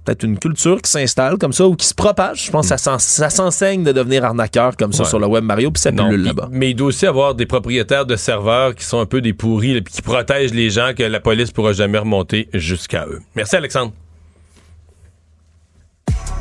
peut-être 0.05 0.23
une 0.23 0.39
culture 0.39 0.81
qui 0.83 0.91
s'installe 0.91 1.39
comme 1.39 1.53
ça 1.53 1.67
ou 1.67 1.75
qui 1.77 1.87
se 1.87 1.95
propage. 1.95 2.45
Je 2.47 2.51
pense 2.51 2.69
que 2.69 2.77
ça 2.77 2.99
ça 2.99 3.31
s'enseigne 3.31 3.83
de 3.85 3.93
devenir 3.93 4.25
arnaqueur 4.25 4.77
comme 4.77 4.93
ça 4.93 5.03
Ouais. 5.05 5.09
sur 5.09 5.19
le 5.19 5.27
web 5.27 5.45
Mario 5.45 5.71
puis 5.71 5.81
ça 5.81 5.91
pullule 5.93 6.23
là-bas. 6.25 6.49
Mais 6.51 6.71
il 6.71 6.75
doit 6.75 6.89
aussi 6.89 7.07
avoir 7.07 7.35
des 7.35 7.47
propriétaires 7.47 8.07
de 8.07 8.17
serveurs 8.17 8.75
qui 8.75 8.85
sont 8.85 9.01
un 9.01 9.07
peu 9.07 9.21
des 9.21 9.33
pourris, 9.33 9.81
puis 9.83 9.95
qui 9.95 10.03
protègent 10.03 10.53
les 10.55 10.71
gens 10.71 10.93
que 10.97 11.03
la 11.03 11.21
police 11.21 11.51
pourra 11.51 11.73
jamais 11.73 11.99
remonter 11.99 12.49
jusqu'à 12.53 13.07
eux. 13.07 13.21
Merci 13.35 13.57
Alexandre. 13.57 13.93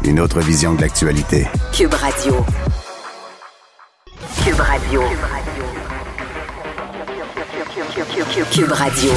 Une 0.04 0.20
autre 0.20 0.40
vision 0.42 0.74
de 0.76 0.82
l'actualité. 0.82 1.48
Cube 1.72 1.94
Radio. 1.94 2.46
Cube 4.44 4.60
Radio. 4.60 5.02
Cube 8.52 8.72
Radio. 8.72 9.12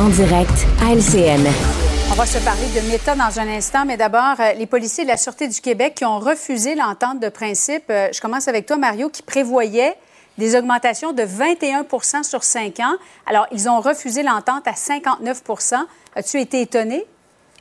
En 0.00 0.08
direct 0.08 0.66
à 0.80 0.94
LCN. 0.94 1.91
On 2.12 2.14
va 2.14 2.26
se 2.26 2.44
parler 2.44 2.66
de 2.76 2.86
méta 2.90 3.14
dans 3.14 3.40
un 3.40 3.48
instant, 3.48 3.86
mais 3.86 3.96
d'abord, 3.96 4.34
euh, 4.38 4.52
les 4.58 4.66
policiers 4.66 5.04
de 5.04 5.08
la 5.08 5.16
Sûreté 5.16 5.48
du 5.48 5.62
Québec 5.62 5.94
qui 5.96 6.04
ont 6.04 6.18
refusé 6.18 6.74
l'entente 6.74 7.20
de 7.20 7.30
principe. 7.30 7.84
Euh, 7.88 8.08
je 8.12 8.20
commence 8.20 8.48
avec 8.48 8.66
toi, 8.66 8.76
Mario, 8.76 9.08
qui 9.08 9.22
prévoyait 9.22 9.94
des 10.36 10.54
augmentations 10.54 11.14
de 11.14 11.22
21% 11.22 12.22
sur 12.22 12.44
5 12.44 12.80
ans. 12.80 12.96
Alors, 13.24 13.46
ils 13.50 13.66
ont 13.66 13.80
refusé 13.80 14.22
l'entente 14.22 14.68
à 14.68 14.72
59% 14.72 15.76
As-tu 16.14 16.38
été 16.38 16.60
étonné? 16.60 17.06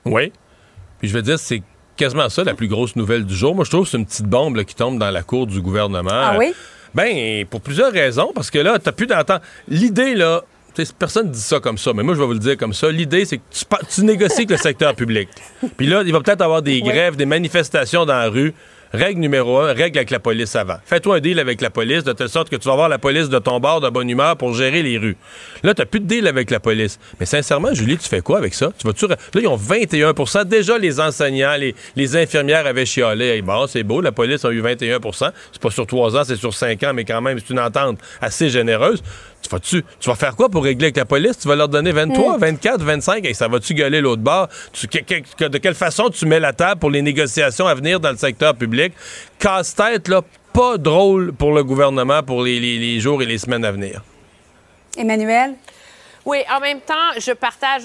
Oui. 0.03 0.33
Puis 0.99 1.07
je 1.07 1.13
veux 1.13 1.21
dire, 1.21 1.39
c'est 1.39 1.63
quasiment 1.95 2.27
ça 2.27 2.43
la 2.43 2.53
plus 2.53 2.67
grosse 2.67 2.97
nouvelle 2.97 3.25
du 3.25 3.33
jour. 3.33 3.55
Moi, 3.55 3.63
je 3.63 3.69
trouve 3.69 3.85
que 3.85 3.91
c'est 3.91 3.97
une 3.99 4.05
petite 4.05 4.27
bombe 4.27 4.57
là, 4.57 4.65
qui 4.65 4.75
tombe 4.75 4.99
dans 4.99 5.11
la 5.11 5.23
cour 5.23 5.47
du 5.47 5.61
gouvernement. 5.61 6.09
Ah 6.11 6.35
oui? 6.37 6.53
Ben, 6.93 7.45
pour 7.45 7.61
plusieurs 7.61 7.93
raisons, 7.93 8.33
parce 8.35 8.51
que 8.51 8.59
là, 8.59 8.79
t'as 8.79 8.91
plus 8.91 9.07
d'entente. 9.07 9.41
L'idée, 9.69 10.13
là, 10.13 10.41
tu 10.75 10.83
personne 10.97 11.29
dit 11.29 11.39
ça 11.39 11.59
comme 11.59 11.77
ça, 11.77 11.91
mais 11.93 12.03
moi, 12.03 12.13
je 12.15 12.19
vais 12.19 12.25
vous 12.25 12.33
le 12.33 12.39
dire 12.39 12.57
comme 12.57 12.73
ça. 12.73 12.91
L'idée, 12.91 13.25
c'est 13.25 13.37
que 13.37 13.43
tu, 13.51 13.65
tu 13.93 14.03
négocies 14.03 14.39
avec 14.39 14.51
le 14.51 14.57
secteur 14.57 14.95
public. 14.95 15.29
Puis 15.77 15.87
là, 15.87 16.03
il 16.05 16.11
va 16.11 16.21
peut-être 16.21 16.41
avoir 16.41 16.61
des 16.61 16.81
grèves, 16.81 17.15
des 17.15 17.25
manifestations 17.25 18.05
dans 18.05 18.13
la 18.13 18.29
rue. 18.29 18.53
Règle 18.93 19.21
numéro 19.21 19.57
un, 19.59 19.71
règle 19.71 19.99
avec 19.99 20.09
la 20.09 20.19
police 20.19 20.53
avant. 20.57 20.75
Fais-toi 20.83 21.15
un 21.15 21.19
deal 21.21 21.39
avec 21.39 21.61
la 21.61 21.69
police 21.69 22.03
de 22.03 22.11
telle 22.11 22.27
sorte 22.27 22.49
que 22.49 22.57
tu 22.57 22.65
vas 22.67 22.73
avoir 22.73 22.89
la 22.89 22.97
police 22.97 23.29
de 23.29 23.39
ton 23.39 23.61
bord 23.61 23.79
de 23.79 23.89
bonne 23.89 24.09
humeur 24.09 24.35
pour 24.35 24.53
gérer 24.53 24.83
les 24.83 24.97
rues. 24.97 25.15
Là, 25.63 25.73
t'as 25.73 25.85
plus 25.85 26.01
de 26.01 26.07
deal 26.07 26.27
avec 26.27 26.51
la 26.51 26.59
police. 26.59 26.99
Mais 27.17 27.25
sincèrement, 27.25 27.73
Julie, 27.73 27.97
tu 27.97 28.09
fais 28.09 28.19
quoi 28.19 28.37
avec 28.37 28.53
ça? 28.53 28.69
Tu 28.77 28.85
vas-tu... 28.85 29.07
Là, 29.07 29.15
ils 29.35 29.47
ont 29.47 29.55
21% 29.55 30.43
Déjà, 30.43 30.77
les 30.77 30.99
enseignants, 30.99 31.55
les, 31.57 31.73
les 31.95 32.17
infirmières 32.17 32.67
avaient 32.67 32.85
chialé. 32.85 33.41
Bon, 33.41 33.65
c'est 33.65 33.83
beau, 33.83 34.01
la 34.01 34.11
police 34.11 34.43
a 34.43 34.51
eu 34.51 34.61
21% 34.61 35.31
C'est 35.53 35.61
pas 35.61 35.71
sur 35.71 35.87
trois 35.87 36.17
ans, 36.17 36.23
c'est 36.25 36.35
sur 36.35 36.53
cinq 36.53 36.83
ans, 36.83 36.91
mais 36.93 37.05
quand 37.05 37.21
même, 37.21 37.39
c'est 37.39 37.53
une 37.53 37.61
entente 37.61 37.97
assez 38.19 38.49
généreuse. 38.49 39.01
Tu 39.41 39.49
vas-tu, 39.49 39.83
tu 39.99 40.09
vas 40.09 40.15
faire 40.15 40.35
quoi 40.35 40.49
pour 40.49 40.63
régler 40.63 40.85
avec 40.87 40.97
la 40.97 41.05
police? 41.05 41.37
Tu 41.39 41.47
vas 41.47 41.55
leur 41.55 41.67
donner 41.67 41.91
23, 41.91 42.37
24, 42.37 42.81
25? 42.83 43.25
Et 43.25 43.33
ça 43.33 43.47
va-tu 43.47 43.73
gueuler 43.73 43.99
l'autre 44.01 44.21
bord? 44.21 44.47
Tu- 44.71 44.87
que- 44.87 44.99
que- 44.99 45.23
que- 45.37 45.45
de 45.45 45.57
quelle 45.57 45.75
façon 45.75 46.09
tu 46.09 46.25
mets 46.25 46.39
la 46.39 46.53
table 46.53 46.79
pour 46.79 46.91
les 46.91 47.01
négociations 47.01 47.65
à 47.67 47.73
venir 47.73 47.99
dans 47.99 48.11
le 48.11 48.17
secteur 48.17 48.55
public? 48.55 48.93
Casse-tête, 49.39 50.07
là, 50.07 50.21
pas 50.53 50.77
drôle 50.77 51.33
pour 51.33 51.53
le 51.53 51.63
gouvernement 51.63 52.21
pour 52.23 52.43
les, 52.43 52.59
les- 52.59 52.77
les 52.77 52.99
jours 52.99 53.21
et 53.21 53.25
les 53.25 53.37
semaines 53.37 53.65
à 53.65 53.71
venir. 53.71 54.01
Emmanuel? 54.97 55.55
Oui, 56.25 56.39
en 56.55 56.59
même 56.59 56.81
temps, 56.81 56.93
je 57.17 57.31
partage 57.31 57.83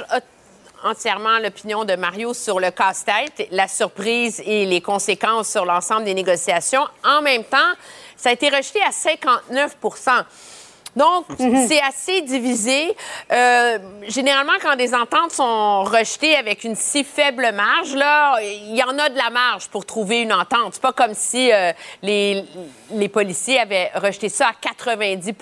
entièrement 0.85 1.39
l'opinion 1.39 1.85
de 1.85 1.97
Mario 1.97 2.35
sur 2.35 2.61
le 2.61 2.70
casse-tête, 2.70 3.49
la 3.51 3.66
surprise 3.66 4.43
et 4.45 4.66
les 4.66 4.81
conséquences 4.83 5.49
sur 5.49 5.65
l'ensemble 5.65 6.05
des 6.05 6.12
négociations. 6.15 6.85
En 7.05 7.23
même 7.23 7.45
temps, 7.45 7.73
ça 8.16 8.28
a 8.28 8.33
été 8.33 8.49
rejeté 8.51 8.81
à 8.87 8.93
59 8.93 9.77
donc, 10.97 11.27
c'est 11.68 11.81
assez 11.82 12.23
divisé. 12.23 12.97
Euh, 13.31 13.78
généralement, 14.09 14.55
quand 14.62 14.77
des 14.77 14.94
ententes 14.94 15.32
sont 15.32 15.85
rejetées 15.85 16.35
avec 16.35 16.64
une 16.64 16.74
si 16.74 17.05
faible 17.05 17.52
marge, 17.52 17.94
là, 17.94 18.39
il 18.43 18.74
y 18.74 18.82
en 18.82 18.98
a 18.98 19.09
de 19.09 19.16
la 19.16 19.31
marge 19.31 19.68
pour 19.68 19.85
trouver 19.85 20.23
une 20.23 20.32
entente. 20.32 20.74
C'est 20.74 20.82
pas 20.82 20.93
comme 20.93 21.14
si 21.14 21.52
euh, 21.52 21.73
les, 22.02 22.44
les 22.90 23.09
policiers 23.09 23.60
avaient 23.60 23.90
rejeté 23.94 24.28
ça 24.28 24.48
à 24.48 24.52
90 24.55 25.32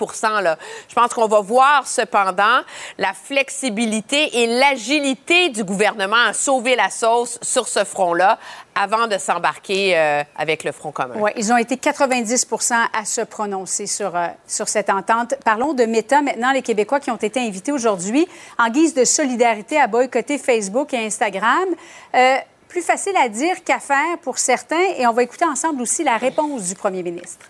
là. 0.41 0.57
Je 0.89 0.93
pense 0.93 1.13
qu'on 1.13 1.27
va 1.27 1.39
voir 1.39 1.87
cependant 1.87 2.61
la 2.97 3.13
flexibilité 3.13 4.43
et 4.43 4.47
l'agilité 4.47 5.49
du 5.49 5.63
gouvernement 5.63 6.27
à 6.27 6.33
sauver 6.33 6.75
la 6.75 6.89
sauce 6.89 7.39
sur 7.41 7.67
ce 7.67 7.83
front-là 7.83 8.37
avant 8.75 9.07
de 9.07 9.17
s'embarquer 9.17 9.97
euh, 9.97 10.23
avec 10.35 10.63
le 10.65 10.71
Front 10.73 10.91
commun. 10.91 11.15
Oui, 11.17 11.31
ils 11.37 11.51
ont 11.51 11.57
été 11.57 11.77
90 11.77 12.47
à 12.93 13.05
se 13.05 13.21
prononcer 13.21 13.87
sur, 13.87 14.15
euh, 14.15 14.27
sur 14.45 14.67
cette 14.67 14.89
entente. 14.89 15.33
Parlons 15.45 15.75
de 15.75 15.83
Meta 15.83 16.23
maintenant, 16.23 16.51
les 16.51 16.63
Québécois 16.63 16.99
qui 16.99 17.11
ont 17.11 17.17
été 17.17 17.39
invités 17.39 17.71
aujourd'hui 17.71 18.27
en 18.57 18.67
guise 18.71 18.95
de 18.95 19.05
solidarité 19.05 19.79
à 19.79 19.85
boycotter 19.85 20.39
Facebook 20.39 20.91
et 20.95 21.05
Instagram. 21.05 21.67
Euh, 22.15 22.37
plus 22.67 22.81
facile 22.81 23.13
à 23.15 23.29
dire 23.29 23.63
qu'à 23.63 23.77
faire 23.77 24.17
pour 24.23 24.39
certains, 24.39 24.81
et 24.97 25.05
on 25.05 25.13
va 25.13 25.21
écouter 25.21 25.45
ensemble 25.45 25.83
aussi 25.83 26.03
la 26.03 26.17
réponse 26.17 26.69
du 26.69 26.73
premier 26.73 27.03
ministre. 27.03 27.45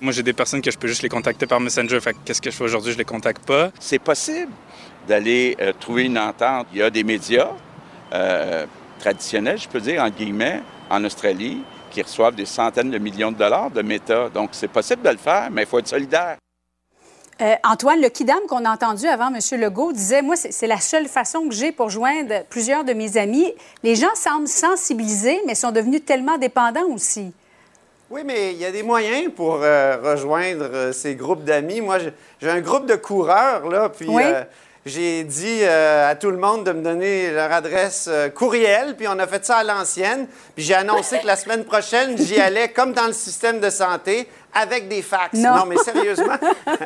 Moi, 0.00 0.14
j'ai 0.14 0.22
des 0.22 0.32
personnes 0.32 0.62
que 0.62 0.70
je 0.70 0.78
peux 0.78 0.88
juste 0.88 1.02
les 1.02 1.10
contacter 1.10 1.46
par 1.46 1.60
Messenger. 1.60 2.00
Fait 2.00 2.14
que 2.14 2.18
qu'est-ce 2.24 2.40
que 2.40 2.50
je 2.50 2.56
fais 2.56 2.64
aujourd'hui? 2.64 2.92
Je 2.92 2.98
les 2.98 3.04
contacte 3.04 3.44
pas. 3.44 3.70
C'est 3.78 3.98
possible 3.98 4.50
d'aller 5.06 5.54
euh, 5.60 5.74
trouver 5.78 6.04
une 6.04 6.18
entente. 6.18 6.66
Il 6.72 6.78
y 6.78 6.82
a 6.82 6.88
des 6.88 7.04
médias 7.04 7.50
euh, 8.14 8.64
traditionnels, 8.98 9.58
je 9.58 9.68
peux 9.68 9.80
dire, 9.80 10.02
en 10.02 10.08
guillemets, 10.08 10.62
en 10.88 11.04
Australie, 11.04 11.62
qui 11.90 12.00
reçoivent 12.00 12.34
des 12.34 12.46
centaines 12.46 12.90
de 12.90 12.96
millions 12.96 13.32
de 13.32 13.36
dollars 13.36 13.70
de 13.70 13.82
méta. 13.82 14.30
Donc, 14.30 14.48
c'est 14.52 14.68
possible 14.68 15.02
de 15.02 15.10
le 15.10 15.18
faire, 15.18 15.50
mais 15.50 15.64
il 15.64 15.68
faut 15.68 15.78
être 15.78 15.88
solidaire. 15.88 16.38
Euh, 17.42 17.54
Antoine, 17.64 18.00
le 18.00 18.08
Kidam 18.08 18.38
qu'on 18.48 18.64
a 18.64 18.70
entendu 18.70 19.06
avant, 19.08 19.28
M. 19.34 19.60
Legault, 19.60 19.92
disait 19.92 20.22
Moi, 20.22 20.36
c'est 20.36 20.66
la 20.68 20.78
seule 20.78 21.08
façon 21.08 21.48
que 21.48 21.54
j'ai 21.54 21.72
pour 21.72 21.90
joindre 21.90 22.44
plusieurs 22.48 22.84
de 22.84 22.92
mes 22.92 23.16
amis. 23.16 23.52
Les 23.82 23.96
gens 23.96 24.14
semblent 24.14 24.46
sensibilisés, 24.46 25.40
mais 25.46 25.54
sont 25.56 25.72
devenus 25.72 26.04
tellement 26.04 26.38
dépendants 26.38 26.86
aussi. 26.94 27.32
Oui, 28.10 28.20
mais 28.24 28.52
il 28.52 28.58
y 28.58 28.64
a 28.64 28.70
des 28.70 28.82
moyens 28.84 29.32
pour 29.34 29.58
euh, 29.62 29.96
rejoindre 30.02 30.68
euh, 30.72 30.92
ces 30.92 31.16
groupes 31.16 31.42
d'amis. 31.44 31.80
Moi, 31.80 31.98
j'ai- 31.98 32.12
j'ai 32.40 32.50
un 32.50 32.60
groupe 32.60 32.86
de 32.86 32.94
coureurs, 32.94 33.68
là, 33.68 33.88
puis 33.88 34.06
Oui. 34.08 34.22
euh, 34.24 34.44
j'ai 34.84 35.24
dit 35.24 35.60
euh, 35.62 36.10
à 36.10 36.14
tout 36.14 36.30
le 36.30 36.36
monde 36.36 36.64
de 36.64 36.72
me 36.72 36.82
donner 36.82 37.30
leur 37.32 37.50
adresse 37.50 38.06
euh, 38.08 38.28
courriel, 38.28 38.94
puis 38.96 39.08
on 39.08 39.18
a 39.18 39.26
fait 39.26 39.44
ça 39.44 39.56
à 39.56 39.64
l'ancienne. 39.64 40.26
Puis 40.54 40.64
j'ai 40.64 40.74
annoncé 40.74 41.18
que 41.20 41.26
la 41.26 41.36
semaine 41.36 41.64
prochaine, 41.64 42.16
j'y 42.18 42.38
allais 42.40 42.68
comme 42.68 42.92
dans 42.92 43.06
le 43.06 43.12
système 43.14 43.58
de 43.60 43.70
santé 43.70 44.28
avec 44.54 44.88
des 44.88 45.02
fax. 45.02 45.32
Non. 45.34 45.64
mais 45.66 45.76
sérieusement, 45.78 46.36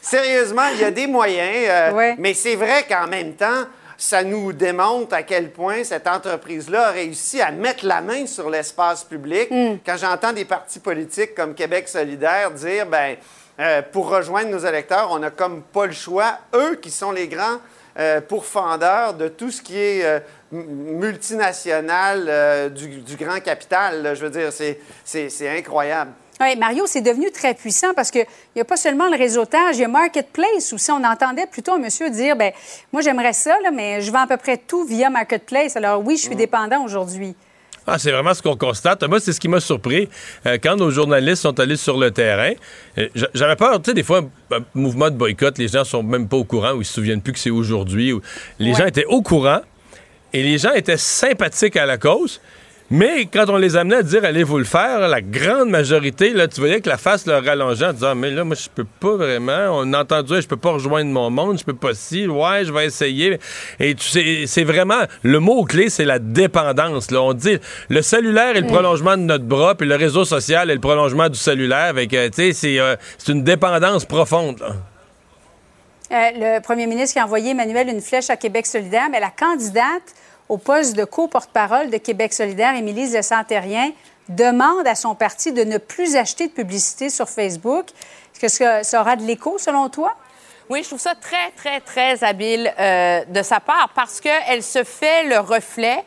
sérieusement, 0.00 0.66
il 0.74 0.80
y 0.80 0.84
a 0.84 0.90
des 0.90 1.06
moyens. 1.06 1.66
euh, 1.68 1.92
Ouais. 1.92 2.14
Mais 2.18 2.34
c'est 2.34 2.56
vrai 2.56 2.84
qu'en 2.88 3.06
même 3.06 3.34
temps, 3.34 3.64
ça 3.98 4.22
nous 4.22 4.52
démontre 4.52 5.14
à 5.14 5.22
quel 5.22 5.50
point 5.50 5.82
cette 5.82 6.06
entreprise-là 6.06 6.88
a 6.88 6.90
réussi 6.90 7.40
à 7.40 7.50
mettre 7.50 7.86
la 7.86 8.02
main 8.02 8.26
sur 8.26 8.50
l'espace 8.50 9.04
public. 9.04 9.48
Quand 9.86 9.96
j'entends 9.96 10.34
des 10.34 10.44
partis 10.44 10.80
politiques 10.80 11.34
comme 11.34 11.54
Québec 11.54 11.88
solidaire 11.88 12.50
dire, 12.50 12.84
ben, 12.86 13.16
euh, 13.58 13.80
pour 13.90 14.10
rejoindre 14.10 14.50
nos 14.50 14.58
électeurs, 14.58 15.08
on 15.12 15.18
n'a 15.18 15.30
comme 15.30 15.62
pas 15.62 15.86
le 15.86 15.92
choix. 15.92 16.38
Eux 16.54 16.74
qui 16.76 16.90
sont 16.90 17.10
les 17.10 17.26
grands 17.26 17.56
euh, 17.98 18.20
pourfendeurs 18.20 19.14
de 19.14 19.28
tout 19.28 19.50
ce 19.50 19.62
qui 19.62 19.78
est 19.78 20.04
euh, 20.04 20.20
multinational 20.52 22.70
du, 22.74 22.98
du 23.00 23.16
grand 23.16 23.40
capital. 23.40 24.02
là. 24.02 24.14
Je 24.14 24.26
veux 24.26 24.30
dire, 24.30 24.50
c'est 24.52 25.58
incroyable. 25.58 26.10
Oui, 26.40 26.54
Mario, 26.58 26.84
c'est 26.86 27.00
devenu 27.00 27.30
très 27.30 27.54
puissant 27.54 27.94
parce 27.94 28.10
qu'il 28.10 28.26
n'y 28.54 28.60
a 28.60 28.64
pas 28.64 28.76
seulement 28.76 29.08
le 29.08 29.16
réseautage, 29.16 29.76
il 29.76 29.80
y 29.80 29.84
a 29.84 29.88
Marketplace 29.88 30.70
aussi. 30.72 30.90
On 30.90 31.02
entendait 31.02 31.46
plutôt 31.46 31.72
un 31.72 31.78
monsieur 31.78 32.10
dire 32.10 32.36
ben 32.36 32.52
moi, 32.92 33.00
j'aimerais 33.00 33.32
ça, 33.32 33.56
là, 33.62 33.70
mais 33.70 34.02
je 34.02 34.10
vends 34.12 34.20
à 34.24 34.26
peu 34.26 34.36
près 34.36 34.58
tout 34.58 34.84
via 34.84 35.08
Marketplace. 35.08 35.76
Alors, 35.76 36.04
oui, 36.04 36.16
je 36.18 36.22
suis 36.22 36.36
dépendant 36.36 36.84
aujourd'hui. 36.84 37.34
Ah, 37.86 37.98
c'est 37.98 38.10
vraiment 38.10 38.34
ce 38.34 38.42
qu'on 38.42 38.56
constate. 38.56 39.02
Moi, 39.04 39.20
c'est 39.20 39.32
ce 39.32 39.38
qui 39.40 39.48
m'a 39.48 39.60
surpris. 39.60 40.08
Euh, 40.44 40.58
quand 40.60 40.74
nos 40.76 40.90
journalistes 40.90 41.42
sont 41.42 41.58
allés 41.60 41.76
sur 41.76 41.96
le 41.96 42.10
terrain, 42.10 42.52
euh, 42.98 43.08
j'a- 43.14 43.28
j'avais 43.32 43.54
peur, 43.56 43.80
tu 43.80 43.90
sais, 43.90 43.94
des 43.94 44.02
fois, 44.02 44.22
un 44.50 44.58
mouvement 44.74 45.08
de 45.08 45.14
boycott, 45.16 45.56
les 45.56 45.68
gens 45.68 45.84
sont 45.84 46.02
même 46.02 46.28
pas 46.28 46.36
au 46.36 46.44
courant 46.44 46.72
ou 46.72 46.82
ils 46.82 46.84
se 46.84 46.92
souviennent 46.94 47.22
plus 47.22 47.32
que 47.32 47.38
c'est 47.38 47.48
aujourd'hui. 47.50 48.12
ou- 48.12 48.20
Les 48.58 48.72
Ouais. 48.72 48.78
gens 48.78 48.86
étaient 48.86 49.04
au 49.06 49.22
courant 49.22 49.60
et 50.32 50.42
les 50.42 50.58
gens 50.58 50.72
étaient 50.72 50.96
sympathiques 50.98 51.76
à 51.76 51.86
la 51.86 51.96
cause. 51.96 52.40
Mais 52.90 53.26
quand 53.26 53.46
on 53.48 53.56
les 53.56 53.76
amenait 53.76 53.96
à 53.96 54.02
dire 54.02 54.24
allez 54.24 54.44
vous 54.44 54.58
le 54.58 54.64
faire, 54.64 55.08
la 55.08 55.20
grande 55.20 55.70
majorité, 55.70 56.30
là, 56.30 56.46
tu 56.46 56.60
voyais 56.60 56.80
que 56.80 56.88
la 56.88 56.98
face 56.98 57.26
leur 57.26 57.44
rallongeait 57.44 57.86
en 57.86 57.92
disant 57.92 58.14
mais 58.14 58.30
là, 58.30 58.44
moi, 58.44 58.54
je 58.54 58.68
peux 58.72 58.86
pas 59.00 59.16
vraiment. 59.16 59.70
On 59.72 59.92
a 59.92 60.02
entendu, 60.02 60.40
je 60.40 60.46
peux 60.46 60.56
pas 60.56 60.70
rejoindre 60.70 61.10
mon 61.10 61.28
monde, 61.30 61.58
je 61.58 61.64
peux 61.64 61.74
pas 61.74 61.94
si. 61.94 62.28
Ouais, 62.28 62.64
je 62.64 62.72
vais 62.72 62.86
essayer. 62.86 63.40
Et 63.80 63.94
tu 63.96 64.06
sais, 64.06 64.44
c'est 64.46 64.64
vraiment 64.64 65.02
le 65.22 65.40
mot 65.40 65.64
clé, 65.64 65.90
c'est 65.90 66.04
la 66.04 66.20
dépendance. 66.20 67.10
Là, 67.10 67.22
on 67.22 67.32
dit 67.32 67.58
le 67.88 68.02
cellulaire 68.02 68.56
est 68.56 68.60
le 68.60 68.68
prolongement 68.68 69.16
de 69.16 69.22
notre 69.22 69.44
bras, 69.44 69.74
puis 69.74 69.88
le 69.88 69.96
réseau 69.96 70.24
social 70.24 70.70
est 70.70 70.74
le 70.74 70.80
prolongement 70.80 71.28
du 71.28 71.38
cellulaire. 71.38 71.86
Avec, 71.86 72.10
tu 72.10 72.18
sais, 72.32 72.52
c'est 72.52 72.78
euh, 72.78 72.94
c'est 73.18 73.32
une 73.32 73.42
dépendance 73.42 74.04
profonde. 74.04 74.60
là. 74.60 74.74
Euh, 76.12 76.30
le 76.36 76.60
premier 76.60 76.86
ministre 76.86 77.14
qui 77.14 77.18
a 77.18 77.24
envoyé 77.24 77.50
Emmanuel 77.50 77.88
une 77.88 78.00
flèche 78.00 78.30
à 78.30 78.36
Québec 78.36 78.66
solidaire, 78.66 79.08
mais 79.10 79.18
la 79.18 79.30
candidate 79.30 80.14
au 80.48 80.58
poste 80.58 80.96
de 80.96 81.04
co-porte-parole 81.04 81.90
de 81.90 81.96
Québec 81.96 82.32
solidaire, 82.32 82.74
Émilie 82.76 83.08
Lessantérien, 83.08 83.90
demande 84.28 84.86
à 84.86 84.94
son 84.94 85.14
parti 85.14 85.52
de 85.52 85.64
ne 85.64 85.78
plus 85.78 86.16
acheter 86.16 86.48
de 86.48 86.52
publicité 86.52 87.10
sur 87.10 87.28
Facebook. 87.28 87.86
Est-ce 88.42 88.58
que 88.58 88.82
ça 88.82 89.00
aura 89.00 89.16
de 89.16 89.22
l'écho, 89.22 89.58
selon 89.58 89.88
toi? 89.88 90.14
Oui, 90.68 90.82
je 90.82 90.88
trouve 90.88 91.00
ça 91.00 91.14
très, 91.14 91.52
très, 91.52 91.80
très 91.80 92.24
habile 92.24 92.74
euh, 92.78 93.24
de 93.26 93.42
sa 93.42 93.60
part 93.60 93.90
parce 93.94 94.20
qu'elle 94.20 94.64
se 94.64 94.82
fait 94.82 95.22
le 95.24 95.38
reflet 95.38 96.04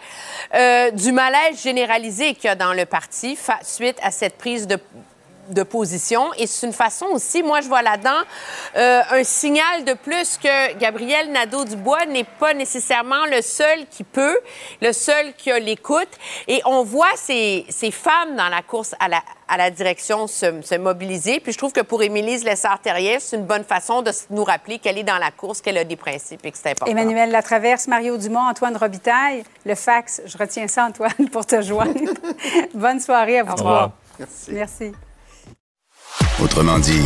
euh, 0.54 0.92
du 0.92 1.14
malaise 1.14 1.62
généralisé 1.64 2.34
qu'il 2.34 2.46
y 2.46 2.50
a 2.50 2.56
dans 2.56 2.74
le 2.74 2.86
parti 2.86 3.38
suite 3.64 3.98
à 4.04 4.12
cette 4.12 4.38
prise 4.38 4.68
de 4.68 4.78
de 5.50 5.64
position. 5.64 6.34
Et 6.38 6.48
c'est 6.48 6.66
une 6.68 6.74
façon 6.74 7.06
aussi, 7.08 7.44
moi, 7.44 7.62
je 7.62 7.68
vois 7.68 7.82
là-dedans 7.82 8.22
euh, 8.76 9.02
un 9.12 9.24
signal 9.24 9.84
de 9.86 9.94
plus 9.94 10.38
que 10.38 10.74
Gabriel 10.78 11.32
Nadeau-Dubois 11.32 12.06
n'est 12.08 12.24
pas 12.24 12.54
nécessairement 12.54 13.26
le 13.26 13.42
seul 13.42 13.86
qui 13.90 14.04
peut, 14.04 14.40
le 14.82 14.94
seul 14.94 15.34
qui 15.38 15.52
a 15.52 15.60
l'écoute. 15.60 16.10
Et 16.48 16.62
on 16.66 16.84
voit 16.84 17.16
ces, 17.16 17.66
ces 17.70 17.92
femmes 17.92 18.36
dans 18.36 18.50
la 18.50 18.62
course 18.62 18.96
à 19.00 19.08
la, 19.08 19.22
à 19.48 19.58
la 19.58 19.72
direction 19.72 20.28
se, 20.28 20.62
se 20.62 20.76
mobiliser. 20.76 21.40
Puis 21.40 21.54
je 21.54 21.58
trouve 21.58 21.72
que 21.74 21.82
pour 21.82 22.02
Émilie 22.04 22.38
Lessard-Terrien, 22.44 23.18
c'est 23.20 23.36
une 23.36 23.46
bonne 23.46 23.64
façon 23.64 24.02
de 24.02 24.12
nous 24.30 24.44
rappeler 24.44 24.80
qu'elle 24.80 24.98
est 24.98 25.04
dans 25.04 25.18
la 25.18 25.32
course, 25.32 25.62
qu'elle 25.62 25.78
a 25.78 25.84
des 25.84 25.96
principes 25.96 26.46
et 26.46 26.52
que 26.52 26.58
c'est 26.58 26.70
important. 26.72 26.92
Emmanuel 26.92 27.32
Latraverse, 27.32 27.88
Mario 27.88 28.18
Dumont, 28.18 28.48
Antoine 28.48 28.78
Robitaille. 28.78 29.44
Le 29.66 29.76
fax, 29.76 30.22
je 30.26 30.38
retiens 30.38 30.68
ça, 30.68 30.86
Antoine, 30.86 31.30
pour 31.32 31.46
te 31.46 31.62
joindre. 31.62 31.94
Bonne 32.74 33.00
soirée 33.00 33.40
à 33.40 33.44
vous 33.44 33.54
Au 33.54 33.56
trois. 33.56 33.72
revoir. 33.72 33.92
Merci. 34.20 34.52
Merci. 34.52 35.09
Autrement 36.42 36.80
dit, 36.80 37.02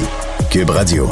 Cube 0.51 0.69
Radio. 0.69 1.09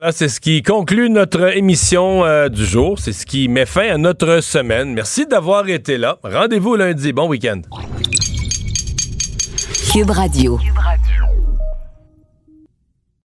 Là, 0.00 0.12
c'est 0.12 0.28
ce 0.28 0.40
qui 0.40 0.62
conclut 0.62 1.08
notre 1.08 1.56
émission 1.56 2.24
euh, 2.24 2.48
du 2.50 2.66
jour. 2.66 2.98
C'est 2.98 3.14
ce 3.14 3.24
qui 3.24 3.48
met 3.48 3.64
fin 3.64 3.88
à 3.88 3.96
notre 3.96 4.40
semaine. 4.42 4.92
Merci 4.92 5.26
d'avoir 5.26 5.68
été 5.68 5.96
là. 5.96 6.18
Rendez-vous 6.22 6.76
lundi. 6.76 7.12
Bon 7.14 7.28
week-end. 7.28 7.62
Cube 9.92 10.10
Radio. 10.10 10.58